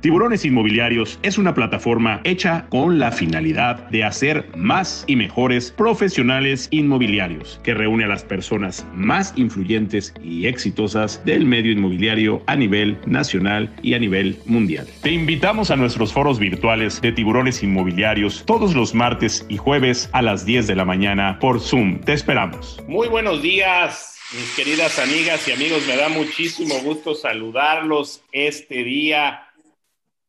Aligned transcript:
Tiburones 0.00 0.46
Inmobiliarios 0.46 1.18
es 1.22 1.36
una 1.36 1.52
plataforma 1.52 2.22
hecha 2.24 2.64
con 2.70 2.98
la 2.98 3.12
finalidad 3.12 3.76
de 3.90 4.02
hacer 4.02 4.48
más 4.56 5.04
y 5.06 5.14
mejores 5.14 5.70
profesionales 5.72 6.68
inmobiliarios, 6.70 7.60
que 7.62 7.74
reúne 7.74 8.04
a 8.04 8.08
las 8.08 8.24
personas 8.24 8.86
más 8.94 9.34
influyentes 9.36 10.14
y 10.22 10.46
exitosas 10.46 11.22
del 11.26 11.44
medio 11.44 11.72
inmobiliario 11.72 12.42
a 12.46 12.56
nivel 12.56 12.98
nacional 13.04 13.70
y 13.82 13.92
a 13.92 13.98
nivel 13.98 14.38
mundial. 14.46 14.88
Te 15.02 15.10
invitamos 15.10 15.70
a 15.70 15.76
nuestros 15.76 16.14
foros 16.14 16.38
virtuales 16.38 17.02
de 17.02 17.12
Tiburones 17.12 17.62
Inmobiliarios 17.62 18.44
todos 18.46 18.74
los 18.74 18.94
martes 18.94 19.44
y 19.50 19.58
jueves 19.58 20.08
a 20.12 20.22
las 20.22 20.46
10 20.46 20.66
de 20.66 20.76
la 20.76 20.86
mañana 20.86 21.38
por 21.40 21.60
Zoom. 21.60 22.00
Te 22.00 22.14
esperamos. 22.14 22.82
Muy 22.88 23.08
buenos 23.08 23.42
días. 23.42 24.16
Mis 24.32 24.54
queridas 24.54 24.98
amigas 24.98 25.46
y 25.48 25.52
amigos, 25.52 25.82
me 25.88 25.96
da 25.96 26.08
muchísimo 26.08 26.76
gusto 26.84 27.16
saludarlos 27.16 28.22
este 28.32 28.84
día 28.84 29.49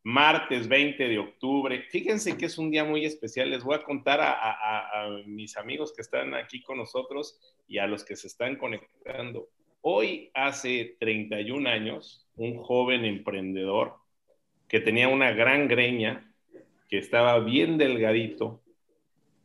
martes 0.03 0.67
20 0.67 1.07
de 1.07 1.19
octubre. 1.19 1.83
Fíjense 1.89 2.37
que 2.37 2.45
es 2.45 2.57
un 2.57 2.71
día 2.71 2.83
muy 2.83 3.05
especial. 3.05 3.49
Les 3.49 3.63
voy 3.63 3.75
a 3.75 3.83
contar 3.83 4.19
a, 4.21 5.09
mis 5.25 5.57
amigos 5.57 5.93
que 5.93 6.01
están 6.01 6.33
aquí 6.33 6.61
con 6.61 6.77
nosotros 6.77 7.39
y 7.67 7.77
a 7.77 7.87
los 7.87 8.03
que 8.03 8.15
se 8.15 8.27
están 8.27 8.55
conectando. 8.55 9.49
Hoy, 9.81 10.29
hace 10.33 10.97
31 10.99 11.69
años, 11.69 12.27
un 12.35 12.57
joven 12.57 13.05
emprendedor 13.05 13.95
que 14.67 14.79
tenía 14.79 15.07
una 15.07 15.31
gran 15.31 15.67
greña, 15.67 16.33
que 16.87 16.97
estaba 16.97 17.39
bien 17.39 17.77
delgadito, 17.77 18.61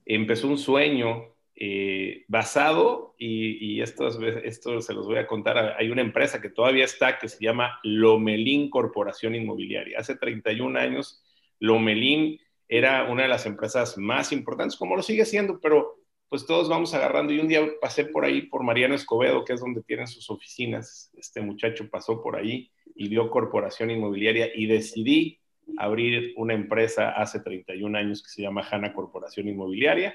empezó 0.05 0.49
un 0.49 0.59
sueño 0.59 1.36
eh, 1.59 2.27
basado, 2.29 3.15
y, 3.19 3.81
esto, 3.81 4.09
esto 4.45 4.83
se 4.83 4.93
los 4.93 5.07
voy 5.07 5.17
a 5.17 5.27
contar, 5.27 5.75
hay 5.79 5.91
una 5.91 6.03
empresa 6.03 6.41
que 6.41 6.51
todavía 6.51 6.85
está 6.85 7.19
que 7.19 7.29
se 7.29 7.43
llama 7.43 7.81
Lomelín 7.83 8.69
Corporación 8.69 9.35
Inmobiliaria. 9.35 9.99
Hace 9.99 10.17
31 10.17 10.79
años, 10.79 11.25
Lomelín 11.59 12.39
era 12.69 13.05
una 13.05 13.23
de 13.23 13.29
las 13.29 13.47
empresas 13.47 13.97
más 13.97 14.33
importantes, 14.33 14.77
como 14.77 14.97
lo 14.97 15.03
sigue 15.03 15.25
siendo, 15.25 15.59
pero 15.59 15.97
pues 16.29 16.45
todos 16.45 16.69
vamos 16.69 16.93
agarrando. 16.93 17.33
Y 17.33 17.39
un 17.39 17.49
día 17.49 17.67
pasé 17.81 18.05
por 18.05 18.27
ahí, 18.27 18.43
por 18.43 18.63
Mariano 18.63 18.95
Escobedo, 18.95 19.43
que 19.45 19.55
es 19.55 19.61
donde 19.61 19.83
tienen 19.83 20.09
sus 20.09 20.29
oficinas. 20.29 21.11
Este 21.17 21.41
muchacho 21.41 21.89
pasó 21.89 22.21
por 22.21 22.37
ahí 22.37 22.71
y 22.95 23.09
vio 23.09 23.31
Corporación 23.31 23.91
Inmobiliaria 23.91 24.51
y 24.55 24.67
decidí 24.67 25.41
abrir 25.79 26.35
una 26.37 26.53
empresa 26.53 27.13
hace 27.13 27.41
31 27.41 27.97
años 27.97 28.23
que 28.23 28.29
se 28.29 28.43
llama 28.43 28.67
Hanna 28.71 28.93
Corporación 28.93 29.49
Inmobiliaria 29.49 30.15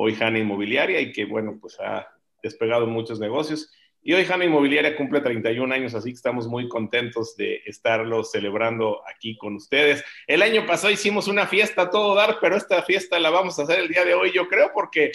hoy 0.00 0.16
Hanna 0.18 0.38
Inmobiliaria 0.38 1.00
y 1.00 1.10
que, 1.10 1.24
bueno, 1.24 1.58
pues 1.60 1.78
ha 1.80 2.08
despegado 2.40 2.86
muchos 2.86 3.18
negocios. 3.18 3.72
Y 4.00 4.12
hoy 4.12 4.24
Hanna 4.24 4.44
Inmobiliaria 4.44 4.96
cumple 4.96 5.20
31 5.20 5.74
años, 5.74 5.92
así 5.92 6.10
que 6.10 6.14
estamos 6.14 6.46
muy 6.46 6.68
contentos 6.68 7.36
de 7.36 7.62
estarlo 7.66 8.22
celebrando 8.22 9.02
aquí 9.12 9.36
con 9.36 9.56
ustedes. 9.56 10.04
El 10.28 10.42
año 10.42 10.64
pasado 10.66 10.92
hicimos 10.92 11.26
una 11.26 11.48
fiesta 11.48 11.82
a 11.82 11.90
todo 11.90 12.14
dar, 12.14 12.38
pero 12.40 12.56
esta 12.56 12.80
fiesta 12.82 13.18
la 13.18 13.30
vamos 13.30 13.58
a 13.58 13.64
hacer 13.64 13.80
el 13.80 13.88
día 13.88 14.04
de 14.04 14.14
hoy, 14.14 14.30
yo 14.32 14.46
creo, 14.46 14.70
porque 14.72 15.10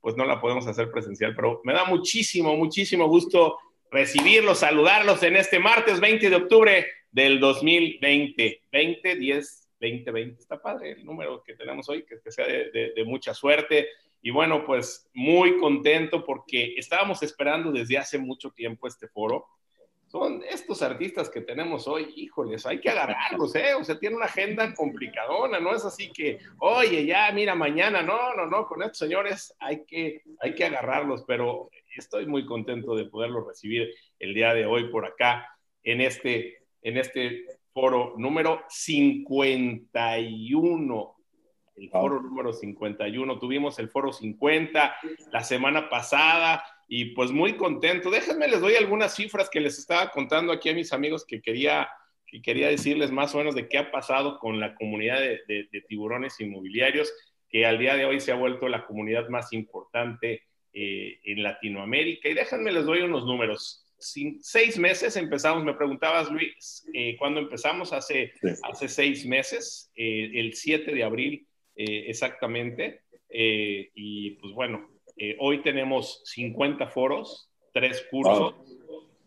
pues 0.00 0.16
no 0.16 0.24
la 0.24 0.40
podemos 0.40 0.66
hacer 0.66 0.90
presencial, 0.90 1.32
pero 1.36 1.60
me 1.62 1.72
da 1.72 1.84
muchísimo, 1.84 2.56
muchísimo 2.56 3.06
gusto 3.06 3.58
recibirlos, 3.88 4.58
saludarlos 4.58 5.22
en 5.22 5.36
este 5.36 5.60
martes 5.60 6.00
20 6.00 6.28
de 6.28 6.36
octubre 6.36 6.86
del 7.12 7.38
2020. 7.38 8.62
20, 8.72 9.14
10, 9.14 9.68
20, 9.78 10.10
20. 10.10 10.40
Está 10.40 10.60
padre 10.60 10.90
el 10.90 11.04
número 11.04 11.40
que 11.44 11.54
tenemos 11.54 11.88
hoy, 11.88 12.04
que, 12.04 12.18
sea 12.32 12.46
de, 12.48 12.92
de 12.96 13.04
mucha 13.04 13.32
suerte 13.32 13.86
y 14.26 14.30
bueno, 14.30 14.64
pues 14.64 15.06
muy 15.12 15.58
contento 15.58 16.24
porque 16.24 16.76
estábamos 16.78 17.22
esperando 17.22 17.70
desde 17.70 17.98
hace 17.98 18.16
mucho 18.16 18.50
tiempo 18.52 18.86
este 18.86 19.06
foro. 19.06 19.46
Son 20.06 20.42
estos 20.48 20.80
artistas 20.80 21.28
que 21.28 21.42
tenemos 21.42 21.86
hoy, 21.86 22.10
híjoles, 22.16 22.64
hay 22.64 22.80
que 22.80 22.88
agarrarlos, 22.88 23.54
¿eh? 23.54 23.74
O 23.74 23.84
sea, 23.84 23.98
tiene 23.98 24.16
una 24.16 24.24
agenda 24.24 24.72
complicadona, 24.72 25.60
no 25.60 25.74
es 25.74 25.84
así 25.84 26.10
que, 26.10 26.38
oye, 26.60 27.04
ya, 27.04 27.30
mira, 27.32 27.54
mañana, 27.54 28.02
no, 28.02 28.34
no, 28.34 28.46
no, 28.46 28.66
con 28.66 28.82
estos 28.82 28.96
señores 28.96 29.54
hay 29.58 29.84
que, 29.84 30.22
hay 30.40 30.54
que 30.54 30.64
agarrarlos, 30.64 31.24
pero 31.26 31.68
estoy 31.94 32.24
muy 32.24 32.46
contento 32.46 32.96
de 32.96 33.04
poderlos 33.04 33.46
recibir 33.46 33.94
el 34.18 34.32
día 34.32 34.54
de 34.54 34.64
hoy 34.64 34.88
por 34.88 35.04
acá 35.04 35.54
en 35.82 36.00
este, 36.00 36.62
en 36.80 36.96
este 36.96 37.44
foro 37.74 38.14
número 38.16 38.64
51 38.70 41.13
el 41.76 41.90
foro 41.90 42.20
número 42.20 42.52
51. 42.52 43.38
Tuvimos 43.38 43.78
el 43.78 43.88
foro 43.88 44.12
50 44.12 44.96
la 45.32 45.44
semana 45.44 45.88
pasada 45.88 46.64
y 46.88 47.06
pues 47.06 47.30
muy 47.30 47.56
contento. 47.56 48.10
Déjenme, 48.10 48.48
les 48.48 48.60
doy 48.60 48.74
algunas 48.76 49.14
cifras 49.14 49.48
que 49.50 49.60
les 49.60 49.78
estaba 49.78 50.10
contando 50.10 50.52
aquí 50.52 50.68
a 50.68 50.74
mis 50.74 50.92
amigos 50.92 51.24
que 51.24 51.40
quería, 51.40 51.88
que 52.26 52.42
quería 52.42 52.68
decirles 52.68 53.10
más 53.10 53.34
o 53.34 53.38
menos 53.38 53.54
de 53.54 53.68
qué 53.68 53.78
ha 53.78 53.90
pasado 53.90 54.38
con 54.38 54.60
la 54.60 54.74
comunidad 54.74 55.20
de, 55.20 55.84
tiburones 55.88 56.40
inmobiliarios, 56.40 57.12
que 57.48 57.66
al 57.66 57.78
día 57.78 57.96
de 57.96 58.04
hoy 58.04 58.20
se 58.20 58.32
ha 58.32 58.36
vuelto 58.36 58.68
la 58.68 58.86
comunidad 58.86 59.28
más 59.28 59.52
importante 59.52 60.42
eh, 60.72 61.20
en 61.24 61.42
Latinoamérica. 61.42 62.28
Y 62.28 62.34
déjenme, 62.34 62.72
les 62.72 62.84
doy 62.84 63.02
unos 63.02 63.24
números. 63.24 63.80
Sin, 63.96 64.42
seis 64.42 64.76
meses 64.76 65.16
empezamos, 65.16 65.64
me 65.64 65.72
preguntabas 65.72 66.30
Luis, 66.30 66.84
eh, 66.92 67.16
¿cuándo 67.16 67.40
empezamos? 67.40 67.92
Hace, 67.92 68.32
hace 68.64 68.88
seis 68.88 69.24
meses, 69.24 69.90
eh, 69.96 70.30
el 70.34 70.52
7 70.52 70.92
de 70.92 71.04
abril 71.04 71.46
eh, 71.76 72.06
exactamente. 72.08 73.02
Eh, 73.28 73.90
y 73.94 74.32
pues 74.32 74.52
bueno, 74.52 74.90
eh, 75.16 75.36
hoy 75.40 75.62
tenemos 75.62 76.22
50 76.24 76.88
foros, 76.88 77.48
3 77.72 78.08
cursos, 78.10 78.54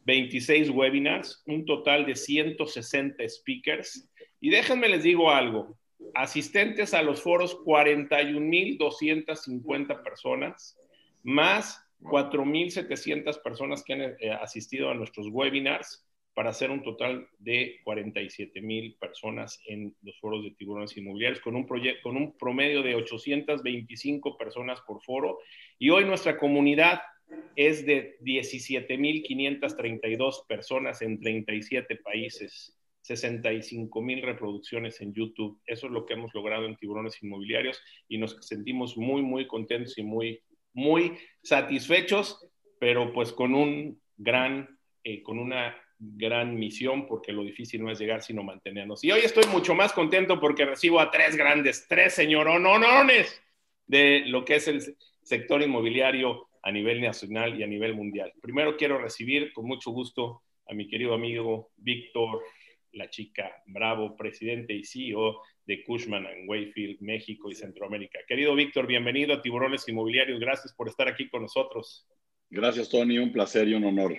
26 0.05 0.69
webinars, 0.69 1.41
un 1.47 1.65
total 1.65 2.05
de 2.05 2.15
160 2.15 3.27
speakers. 3.27 4.07
Y 4.39 4.49
déjenme 4.49 4.87
les 4.87 5.03
digo 5.03 5.29
algo, 5.31 5.77
asistentes 6.13 6.93
a 6.93 7.01
los 7.01 7.21
foros 7.21 7.57
41.250 7.65 10.03
personas, 10.03 10.79
más 11.23 11.83
4.700 12.01 13.41
personas 13.41 13.83
que 13.83 13.93
han 13.93 14.15
asistido 14.41 14.89
a 14.89 14.93
nuestros 14.93 15.27
webinars 15.29 16.06
para 16.37 16.51
hacer 16.51 16.69
un 16.69 16.83
total 16.83 17.27
de 17.39 17.79
47 17.83 18.61
mil 18.61 18.95
personas 18.99 19.59
en 19.65 19.95
los 20.03 20.19
foros 20.19 20.43
de 20.43 20.51
tiburones 20.51 20.95
inmobiliarios, 20.95 21.41
con 21.41 21.55
un, 21.55 21.65
con 21.65 22.15
un 22.15 22.37
promedio 22.37 22.83
de 22.83 22.93
825 22.93 24.37
personas 24.37 24.79
por 24.81 25.01
foro. 25.01 25.39
Y 25.79 25.89
hoy 25.89 26.05
nuestra 26.05 26.37
comunidad 26.37 27.01
es 27.55 27.87
de 27.87 28.19
17.532 28.19 30.45
personas 30.45 31.01
en 31.01 31.19
37 31.19 31.95
países, 31.95 32.77
65 33.01 33.99
mil 34.03 34.21
reproducciones 34.21 35.01
en 35.01 35.15
YouTube. 35.15 35.59
Eso 35.65 35.87
es 35.87 35.91
lo 35.91 36.05
que 36.05 36.13
hemos 36.13 36.35
logrado 36.35 36.67
en 36.67 36.77
Tiburones 36.77 37.17
Inmobiliarios 37.23 37.81
y 38.07 38.19
nos 38.19 38.37
sentimos 38.41 38.95
muy, 38.95 39.23
muy 39.23 39.47
contentos 39.47 39.97
y 39.97 40.03
muy, 40.03 40.39
muy 40.71 41.17
satisfechos, 41.41 42.47
pero 42.79 43.11
pues 43.11 43.33
con 43.33 43.55
un 43.55 43.99
gran, 44.17 44.77
eh, 45.03 45.23
con 45.23 45.39
una 45.39 45.75
gran 45.99 46.55
misión 46.55 47.07
porque 47.07 47.31
lo 47.31 47.43
difícil 47.43 47.83
no 47.83 47.91
es 47.91 47.99
llegar 47.99 48.21
sino 48.21 48.43
mantenernos. 48.43 49.03
Y 49.03 49.11
hoy 49.11 49.21
estoy 49.21 49.45
mucho 49.51 49.73
más 49.75 49.93
contento 49.93 50.39
porque 50.39 50.65
recibo 50.65 50.99
a 50.99 51.11
tres 51.11 51.35
grandes, 51.35 51.87
tres 51.87 52.13
señoronones 52.13 53.41
de 53.85 54.23
lo 54.27 54.45
que 54.45 54.55
es 54.55 54.67
el 54.67 54.97
sector 55.23 55.61
inmobiliario 55.61 56.47
a 56.61 56.71
nivel 56.71 57.01
nacional 57.01 57.59
y 57.59 57.63
a 57.63 57.67
nivel 57.67 57.95
mundial. 57.95 58.33
Primero 58.41 58.77
quiero 58.77 58.97
recibir 58.97 59.53
con 59.53 59.65
mucho 59.65 59.91
gusto 59.91 60.43
a 60.67 60.73
mi 60.73 60.87
querido 60.87 61.13
amigo 61.13 61.71
Víctor, 61.77 62.43
la 62.91 63.09
chica 63.09 63.51
Bravo, 63.67 64.15
presidente 64.15 64.73
y 64.73 64.83
CEO 64.83 65.41
de 65.65 65.83
Cushman 65.83 66.25
and 66.25 66.49
Wayfield, 66.49 67.01
México 67.01 67.49
y 67.49 67.55
Centroamérica. 67.55 68.19
Querido 68.27 68.55
Víctor, 68.55 68.87
bienvenido 68.87 69.33
a 69.33 69.41
Tiburones 69.41 69.87
Inmobiliarios. 69.87 70.39
Gracias 70.39 70.73
por 70.73 70.87
estar 70.87 71.07
aquí 71.07 71.29
con 71.29 71.41
nosotros. 71.43 72.07
Gracias, 72.49 72.89
Tony. 72.89 73.17
Un 73.17 73.31
placer 73.31 73.67
y 73.67 73.73
un 73.73 73.83
honor. 73.83 74.17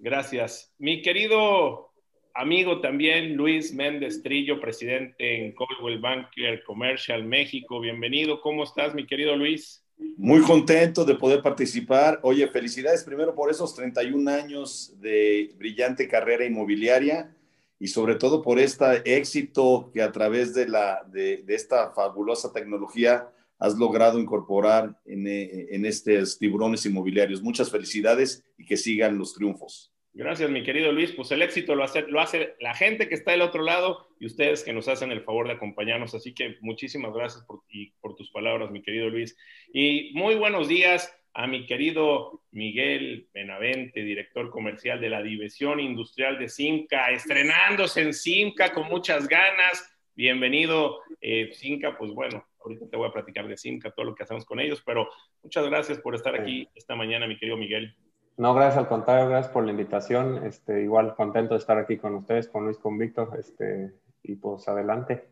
Gracias. 0.00 0.72
Mi 0.78 1.02
querido 1.02 1.90
amigo 2.34 2.80
también, 2.80 3.34
Luis 3.34 3.74
Méndez 3.74 4.22
Trillo, 4.22 4.60
presidente 4.60 5.46
en 5.46 5.52
Coldwell 5.54 5.98
Banker 5.98 6.62
Commercial 6.62 7.24
México. 7.24 7.80
Bienvenido. 7.80 8.40
¿Cómo 8.40 8.62
estás, 8.62 8.94
mi 8.94 9.06
querido 9.06 9.34
Luis? 9.34 9.84
Muy 10.16 10.40
contento 10.42 11.04
de 11.04 11.16
poder 11.16 11.42
participar. 11.42 12.20
Oye, 12.22 12.46
felicidades 12.46 13.02
primero 13.02 13.34
por 13.34 13.50
esos 13.50 13.74
31 13.74 14.30
años 14.30 14.94
de 15.00 15.52
brillante 15.58 16.06
carrera 16.06 16.44
inmobiliaria 16.44 17.34
y 17.80 17.88
sobre 17.88 18.14
todo 18.14 18.40
por 18.40 18.60
este 18.60 19.02
éxito 19.16 19.90
que 19.92 20.02
a 20.02 20.12
través 20.12 20.54
de, 20.54 20.68
la, 20.68 21.02
de, 21.10 21.38
de 21.38 21.54
esta 21.56 21.90
fabulosa 21.90 22.52
tecnología 22.52 23.28
has 23.58 23.76
logrado 23.76 24.20
incorporar 24.20 24.96
en, 25.04 25.26
eh, 25.26 25.68
en 25.70 25.84
estos 25.84 26.38
tiburones 26.38 26.86
inmobiliarios. 26.86 27.42
Muchas 27.42 27.70
felicidades 27.70 28.44
y 28.56 28.64
que 28.64 28.76
sigan 28.76 29.18
los 29.18 29.34
triunfos. 29.34 29.92
Gracias, 30.18 30.50
mi 30.50 30.64
querido 30.64 30.90
Luis. 30.90 31.12
Pues 31.12 31.30
el 31.30 31.42
éxito 31.42 31.76
lo 31.76 31.84
hace, 31.84 32.02
lo 32.08 32.20
hace 32.20 32.56
la 32.58 32.74
gente 32.74 33.08
que 33.08 33.14
está 33.14 33.30
del 33.30 33.40
otro 33.40 33.62
lado 33.62 34.08
y 34.18 34.26
ustedes 34.26 34.64
que 34.64 34.72
nos 34.72 34.88
hacen 34.88 35.12
el 35.12 35.22
favor 35.22 35.46
de 35.46 35.52
acompañarnos. 35.52 36.12
Así 36.12 36.34
que 36.34 36.56
muchísimas 36.60 37.14
gracias 37.14 37.44
por, 37.44 37.62
y 37.68 37.92
por 38.00 38.16
tus 38.16 38.28
palabras, 38.32 38.72
mi 38.72 38.82
querido 38.82 39.08
Luis. 39.10 39.38
Y 39.72 40.10
muy 40.14 40.34
buenos 40.34 40.66
días 40.66 41.16
a 41.34 41.46
mi 41.46 41.66
querido 41.66 42.42
Miguel 42.50 43.28
Benavente, 43.32 44.02
director 44.02 44.50
comercial 44.50 45.00
de 45.00 45.08
la 45.08 45.22
División 45.22 45.78
Industrial 45.78 46.36
de 46.36 46.48
Simca, 46.48 47.12
estrenándose 47.12 48.02
en 48.02 48.12
Simca 48.12 48.72
con 48.72 48.88
muchas 48.88 49.28
ganas. 49.28 49.88
Bienvenido, 50.16 50.98
eh, 51.20 51.50
Simca, 51.52 51.96
pues 51.96 52.10
bueno, 52.10 52.44
ahorita 52.64 52.90
te 52.90 52.96
voy 52.96 53.08
a 53.08 53.12
platicar 53.12 53.46
de 53.46 53.56
Simca, 53.56 53.92
todo 53.92 54.06
lo 54.06 54.16
que 54.16 54.24
hacemos 54.24 54.44
con 54.44 54.58
ellos, 54.58 54.82
pero 54.84 55.08
muchas 55.44 55.64
gracias 55.68 56.00
por 56.00 56.16
estar 56.16 56.34
aquí 56.34 56.68
esta 56.74 56.96
mañana, 56.96 57.28
mi 57.28 57.38
querido 57.38 57.56
Miguel. 57.56 57.94
No, 58.38 58.54
gracias 58.54 58.78
al 58.78 58.88
contrario, 58.88 59.28
gracias 59.28 59.52
por 59.52 59.64
la 59.64 59.72
invitación. 59.72 60.46
Este, 60.46 60.82
igual 60.82 61.16
contento 61.16 61.54
de 61.54 61.58
estar 61.58 61.76
aquí 61.76 61.98
con 61.98 62.14
ustedes, 62.14 62.46
con 62.46 62.64
Luis, 62.64 62.78
con 62.78 62.96
Víctor, 62.96 63.36
este, 63.36 63.92
y 64.22 64.36
pues 64.36 64.68
adelante 64.68 65.28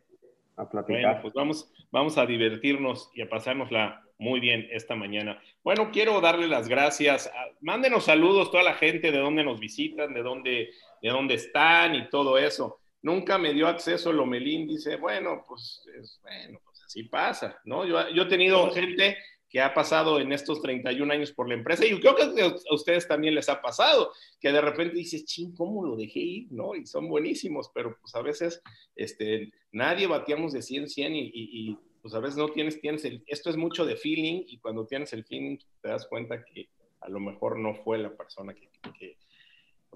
a 0.57 0.69
platicar. 0.69 1.03
Bueno, 1.03 1.23
pues 1.23 1.33
vamos, 1.33 1.73
vamos 1.93 2.19
a 2.19 2.27
divertirnos 2.27 3.13
y 3.15 3.23
a 3.23 3.29
pasárnosla 3.29 4.03
muy 4.19 4.41
bien 4.41 4.67
esta 4.73 4.97
mañana. 4.97 5.41
Bueno, 5.63 5.91
quiero 5.93 6.21
darle 6.21 6.49
las 6.49 6.69
gracias. 6.69 7.31
mándenos 7.61 8.07
saludos 8.07 8.51
toda 8.51 8.65
la 8.65 8.75
gente 8.75 9.13
de 9.13 9.19
dónde 9.19 9.45
nos 9.45 9.61
visitan, 9.61 10.13
de 10.13 10.23
dónde, 10.23 10.71
de 11.01 11.09
dónde 11.09 11.35
están 11.35 11.95
y 11.95 12.11
todo 12.11 12.37
eso. 12.39 12.81
Nunca 13.03 13.39
me 13.39 13.53
dio 13.53 13.69
acceso 13.69 14.13
Lomelín, 14.13 14.67
dice, 14.67 14.97
bueno, 14.97 15.45
pues, 15.47 15.87
bueno, 16.23 16.59
pues 16.65 16.83
así 16.83 17.05
pasa, 17.05 17.61
¿no? 17.67 17.85
Yo, 17.85 18.09
yo 18.09 18.25
he 18.25 18.27
tenido 18.27 18.69
gente 18.73 19.17
que 19.57 19.63
ha 19.63 19.73
pasado 19.73 20.21
en 20.21 20.33
estos 20.33 20.61
31 20.61 21.11
años 21.11 21.33
por 21.33 21.49
la 21.49 21.55
empresa. 21.55 21.87
Y 21.87 21.99
creo 21.99 22.15
que 22.15 22.43
a 22.43 22.75
ustedes 22.75 23.09
también 23.09 23.35
les 23.35 23.49
ha 23.49 23.63
pasado, 23.63 24.13
que 24.39 24.53
de 24.53 24.61
repente 24.61 24.97
dices, 24.97 25.25
ching, 25.25 25.55
¿cómo 25.55 25.83
lo 25.83 25.97
dejé 25.97 26.19
ir? 26.19 26.53
¿No? 26.53 26.75
Y 26.75 26.85
son 26.85 27.09
buenísimos, 27.09 27.71
pero 27.73 27.97
pues 27.99 28.15
a 28.15 28.21
veces 28.21 28.63
este, 28.97 29.51
nadie 29.73 30.09
batíamos 30.09 30.53
de 30.53 30.61
100, 30.61 30.91
100 30.91 31.17
y, 31.17 31.31
y, 31.33 31.79
pues 32.03 32.13
a 32.13 32.21
veces 32.21 32.37
no 32.37 32.51
tienes, 32.51 32.79
tienes 32.83 33.07
el, 33.07 33.25
esto 33.27 33.49
es 33.49 33.57
mucho 33.57 33.87
de 33.87 33.97
feeling 33.97 34.45
y 34.47 34.59
cuando 34.59 34.85
tienes 34.85 35.15
el 35.15 35.25
feeling 35.25 35.57
te 35.81 35.89
das 35.89 36.07
cuenta 36.07 36.45
que 36.45 36.69
a 37.01 37.09
lo 37.09 37.19
mejor 37.19 37.59
no 37.59 37.75
fue 37.77 37.97
la 37.97 38.15
persona 38.15 38.53
que 38.53 38.69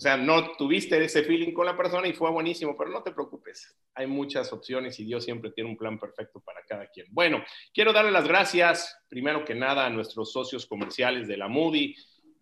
o 0.00 0.02
sea, 0.02 0.17
no 0.17 0.52
tuviste 0.52 1.05
ese 1.05 1.23
feeling 1.25 1.52
con 1.52 1.67
la 1.67 1.76
persona 1.76 2.08
y 2.08 2.14
fue 2.14 2.31
buenísimo, 2.31 2.75
pero 2.75 2.88
no 2.88 3.02
te 3.02 3.12
preocupes. 3.12 3.76
Hay 3.94 4.06
muchas 4.06 4.50
opciones 4.50 4.99
y 4.99 5.05
Dios 5.05 5.23
siempre 5.23 5.50
tiene 5.50 5.69
un 5.69 5.76
plan 5.76 5.99
perfecto 5.99 6.41
para 6.41 6.62
cada 6.67 6.87
quien. 6.87 7.08
Bueno, 7.11 7.44
quiero 7.75 7.93
darle 7.93 8.11
las 8.11 8.26
gracias, 8.26 8.97
primero 9.11 9.44
que 9.44 9.55
nada, 9.55 9.85
a 9.85 9.91
nuestros 9.91 10.32
socios 10.32 10.64
comerciales 10.64 11.29
de 11.29 11.37
la 11.37 11.49
Moody, 11.49 11.94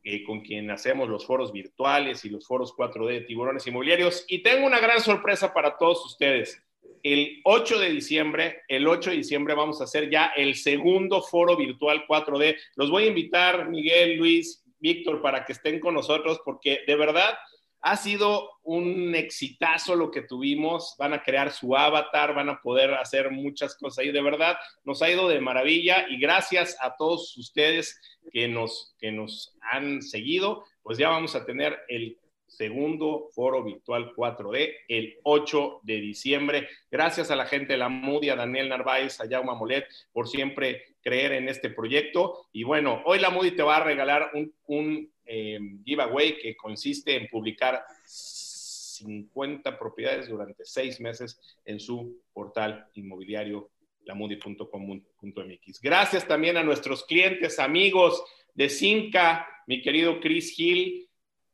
eh, 0.04 0.22
con 0.22 0.42
quien 0.42 0.70
hacemos 0.70 1.08
los 1.08 1.26
foros 1.26 1.50
virtuales 1.50 2.24
y 2.24 2.30
los 2.30 2.46
foros 2.46 2.72
4D 2.76 3.08
de 3.08 3.20
tiburones 3.22 3.66
inmobiliarios. 3.66 4.24
Y 4.28 4.44
tengo 4.44 4.64
una 4.64 4.78
gran 4.78 5.00
sorpresa 5.00 5.52
para 5.52 5.76
todos 5.76 6.06
ustedes. 6.06 6.62
El 7.02 7.40
8 7.42 7.80
de 7.80 7.90
diciembre, 7.90 8.62
el 8.68 8.86
8 8.86 9.10
de 9.10 9.16
diciembre 9.16 9.54
vamos 9.56 9.80
a 9.80 9.84
hacer 9.84 10.08
ya 10.08 10.26
el 10.36 10.54
segundo 10.54 11.22
foro 11.22 11.56
virtual 11.56 12.06
4D. 12.06 12.56
Los 12.76 12.88
voy 12.88 13.02
a 13.02 13.08
invitar, 13.08 13.68
Miguel, 13.68 14.16
Luis, 14.16 14.64
Víctor, 14.80 15.22
para 15.22 15.44
que 15.44 15.52
estén 15.52 15.80
con 15.80 15.94
nosotros, 15.94 16.40
porque 16.44 16.80
de 16.86 16.96
verdad 16.96 17.36
ha 17.80 17.96
sido 17.96 18.50
un 18.62 19.14
exitazo 19.14 19.94
lo 19.94 20.10
que 20.10 20.22
tuvimos. 20.22 20.94
Van 20.98 21.12
a 21.12 21.22
crear 21.22 21.52
su 21.52 21.76
avatar, 21.76 22.34
van 22.34 22.48
a 22.48 22.60
poder 22.60 22.94
hacer 22.94 23.30
muchas 23.30 23.76
cosas 23.76 23.98
ahí. 23.98 24.10
De 24.10 24.22
verdad, 24.22 24.56
nos 24.84 25.00
ha 25.02 25.10
ido 25.10 25.28
de 25.28 25.40
maravilla 25.40 26.06
y 26.08 26.18
gracias 26.18 26.76
a 26.80 26.96
todos 26.96 27.36
ustedes 27.36 28.00
que 28.32 28.48
nos, 28.48 28.94
que 28.98 29.12
nos 29.12 29.56
han 29.60 30.02
seguido, 30.02 30.64
pues 30.82 30.98
ya 30.98 31.08
vamos 31.08 31.34
a 31.34 31.44
tener 31.44 31.78
el 31.88 32.18
segundo 32.46 33.28
foro 33.32 33.62
virtual 33.62 34.12
4D 34.14 34.74
el 34.88 35.18
8 35.22 35.80
de 35.82 36.00
diciembre. 36.00 36.68
Gracias 36.90 37.30
a 37.30 37.36
la 37.36 37.46
gente 37.46 37.74
de 37.74 37.78
la 37.78 37.88
Moody, 37.88 38.30
a 38.30 38.36
Daniel 38.36 38.70
Narváez, 38.70 39.20
a 39.20 39.28
Jaume 39.28 39.54
Molet, 39.54 39.86
por 40.12 40.28
siempre 40.28 40.87
creer 41.02 41.32
en 41.32 41.48
este 41.48 41.70
proyecto. 41.70 42.46
Y 42.52 42.64
bueno, 42.64 43.02
hoy 43.04 43.18
la 43.18 43.30
Moody 43.30 43.52
te 43.52 43.62
va 43.62 43.76
a 43.76 43.84
regalar 43.84 44.30
un, 44.34 44.52
un 44.66 45.12
eh, 45.24 45.58
giveaway 45.84 46.38
que 46.38 46.56
consiste 46.56 47.16
en 47.16 47.28
publicar 47.28 47.84
50 48.04 49.78
propiedades 49.78 50.28
durante 50.28 50.64
seis 50.64 51.00
meses 51.00 51.40
en 51.64 51.78
su 51.80 52.22
portal 52.32 52.88
inmobiliario 52.94 53.70
lamudi.com.mx. 54.04 55.80
Gracias 55.82 56.26
también 56.26 56.56
a 56.56 56.62
nuestros 56.62 57.04
clientes, 57.04 57.58
amigos 57.58 58.24
de 58.54 58.70
Cinca, 58.70 59.46
mi 59.66 59.82
querido 59.82 60.18
Chris 60.18 60.58
Hill, 60.58 61.08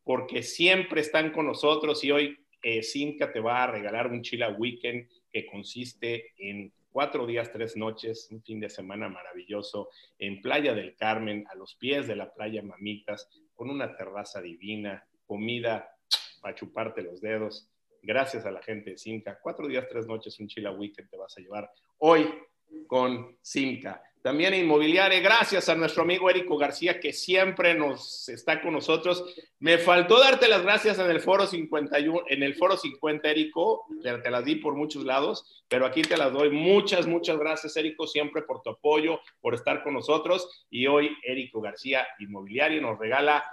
porque 0.04 0.42
siempre 0.42 1.00
están 1.00 1.32
con 1.32 1.46
nosotros 1.46 2.02
y 2.04 2.12
hoy 2.12 2.38
eh, 2.62 2.82
Cinca 2.82 3.32
te 3.32 3.40
va 3.40 3.64
a 3.64 3.66
regalar 3.66 4.06
un 4.06 4.22
Chila 4.22 4.50
Weekend 4.50 5.08
que 5.30 5.46
consiste 5.46 6.32
en 6.38 6.72
cuatro 6.94 7.26
días, 7.26 7.50
tres 7.50 7.76
noches, 7.76 8.28
un 8.30 8.40
fin 8.40 8.60
de 8.60 8.70
semana 8.70 9.08
maravilloso 9.08 9.88
en 10.16 10.40
Playa 10.40 10.74
del 10.74 10.94
Carmen, 10.94 11.44
a 11.50 11.56
los 11.56 11.74
pies 11.74 12.06
de 12.06 12.14
la 12.14 12.32
playa 12.32 12.62
Mamitas, 12.62 13.28
con 13.52 13.68
una 13.68 13.96
terraza 13.96 14.40
divina, 14.40 15.04
comida 15.26 15.92
para 16.40 16.54
chuparte 16.54 17.02
los 17.02 17.20
dedos. 17.20 17.68
Gracias 18.00 18.46
a 18.46 18.52
la 18.52 18.62
gente 18.62 18.90
de 18.90 18.96
Simca. 18.96 19.40
Cuatro 19.42 19.66
días, 19.66 19.88
tres 19.90 20.06
noches, 20.06 20.38
un 20.38 20.46
Chila 20.46 20.70
Weekend 20.70 21.10
te 21.10 21.16
vas 21.16 21.36
a 21.36 21.40
llevar 21.40 21.68
hoy 21.98 22.32
con 22.86 23.38
Simca. 23.42 24.00
También 24.24 24.54
Inmobiliaria, 24.54 25.20
gracias 25.20 25.68
a 25.68 25.74
nuestro 25.74 26.02
amigo 26.02 26.30
Érico 26.30 26.56
García 26.56 26.98
que 26.98 27.12
siempre 27.12 27.74
nos 27.74 28.26
está 28.30 28.62
con 28.62 28.72
nosotros. 28.72 29.22
Me 29.58 29.76
faltó 29.76 30.18
darte 30.18 30.48
las 30.48 30.62
gracias 30.62 30.98
en 30.98 31.10
el 31.10 31.20
foro 31.20 31.46
51, 31.46 32.22
en 32.28 32.42
el 32.42 32.54
foro 32.54 32.78
50, 32.78 33.28
Érico, 33.28 33.84
te 34.02 34.30
las 34.30 34.42
di 34.46 34.54
por 34.54 34.76
muchos 34.76 35.04
lados, 35.04 35.62
pero 35.68 35.84
aquí 35.84 36.00
te 36.00 36.16
las 36.16 36.32
doy. 36.32 36.48
Muchas, 36.48 37.06
muchas 37.06 37.36
gracias, 37.36 37.76
Érico, 37.76 38.06
siempre 38.06 38.40
por 38.40 38.62
tu 38.62 38.70
apoyo, 38.70 39.20
por 39.42 39.54
estar 39.54 39.82
con 39.82 39.92
nosotros. 39.92 40.64
Y 40.70 40.86
hoy 40.86 41.14
Érico 41.22 41.60
García 41.60 42.06
Inmobiliaria 42.18 42.80
nos 42.80 42.98
regala 42.98 43.44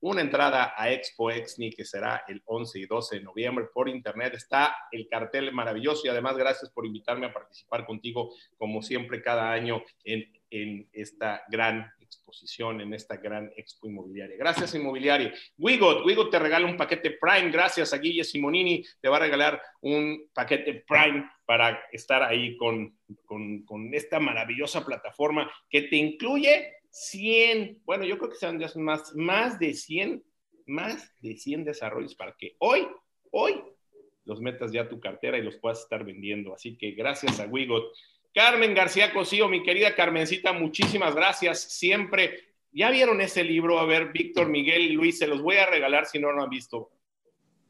una 0.00 0.20
entrada 0.20 0.74
a 0.76 0.92
Expo 0.92 1.30
Exni 1.30 1.70
que 1.70 1.84
será 1.84 2.24
el 2.28 2.42
11 2.44 2.78
y 2.78 2.86
12 2.86 3.16
de 3.16 3.22
noviembre 3.22 3.66
por 3.72 3.88
internet. 3.88 4.34
Está 4.34 4.76
el 4.92 5.08
cartel 5.08 5.52
maravilloso 5.52 6.02
y 6.04 6.10
además 6.10 6.36
gracias 6.36 6.70
por 6.70 6.86
invitarme 6.86 7.26
a 7.26 7.32
participar 7.32 7.84
contigo 7.84 8.32
como 8.56 8.82
siempre 8.82 9.22
cada 9.22 9.50
año 9.50 9.82
en, 10.04 10.32
en 10.50 10.88
esta 10.92 11.42
gran 11.48 11.90
exposición, 12.00 12.80
en 12.80 12.94
esta 12.94 13.16
gran 13.16 13.50
expo 13.56 13.88
inmobiliaria. 13.88 14.36
Gracias 14.36 14.74
inmobiliaria. 14.74 15.32
Wigot, 15.58 16.06
Wigot 16.06 16.30
te 16.30 16.38
regala 16.38 16.66
un 16.66 16.76
paquete 16.76 17.18
Prime. 17.20 17.50
Gracias 17.50 17.92
a 17.92 17.98
Guille 17.98 18.24
Simonini. 18.24 18.84
Te 19.00 19.08
va 19.08 19.16
a 19.16 19.20
regalar 19.20 19.60
un 19.80 20.30
paquete 20.32 20.84
Prime 20.86 21.28
para 21.44 21.80
estar 21.92 22.22
ahí 22.22 22.56
con, 22.56 22.98
con, 23.24 23.62
con 23.64 23.94
esta 23.94 24.20
maravillosa 24.20 24.84
plataforma 24.84 25.50
que 25.68 25.82
te 25.82 25.96
incluye 25.96 26.77
100, 26.90 27.82
bueno, 27.84 28.04
yo 28.04 28.18
creo 28.18 28.30
que 28.30 28.36
sean 28.36 28.60
más, 28.76 29.14
más 29.14 29.58
de 29.58 29.74
100, 29.74 30.22
más 30.66 31.12
de 31.20 31.36
100 31.36 31.64
desarrollos 31.64 32.14
para 32.14 32.34
que 32.36 32.56
hoy, 32.58 32.86
hoy, 33.30 33.62
los 34.24 34.40
metas 34.40 34.72
ya 34.72 34.82
a 34.82 34.88
tu 34.88 35.00
cartera 35.00 35.38
y 35.38 35.42
los 35.42 35.56
puedas 35.56 35.80
estar 35.80 36.04
vendiendo. 36.04 36.54
Así 36.54 36.76
que 36.76 36.92
gracias 36.92 37.40
a 37.40 37.46
Wigot. 37.46 37.92
Carmen 38.34 38.74
García 38.74 39.12
Cosío, 39.12 39.48
mi 39.48 39.62
querida 39.62 39.94
Carmencita, 39.94 40.52
muchísimas 40.52 41.14
gracias. 41.14 41.60
Siempre, 41.60 42.54
ya 42.70 42.90
vieron 42.90 43.20
ese 43.20 43.42
libro, 43.42 43.78
a 43.78 43.86
ver, 43.86 44.12
Víctor, 44.12 44.48
Miguel, 44.48 44.92
Luis, 44.92 45.18
se 45.18 45.26
los 45.26 45.40
voy 45.40 45.56
a 45.56 45.66
regalar 45.66 46.04
si 46.04 46.18
no 46.18 46.30
lo 46.30 46.42
han 46.42 46.50
visto 46.50 46.90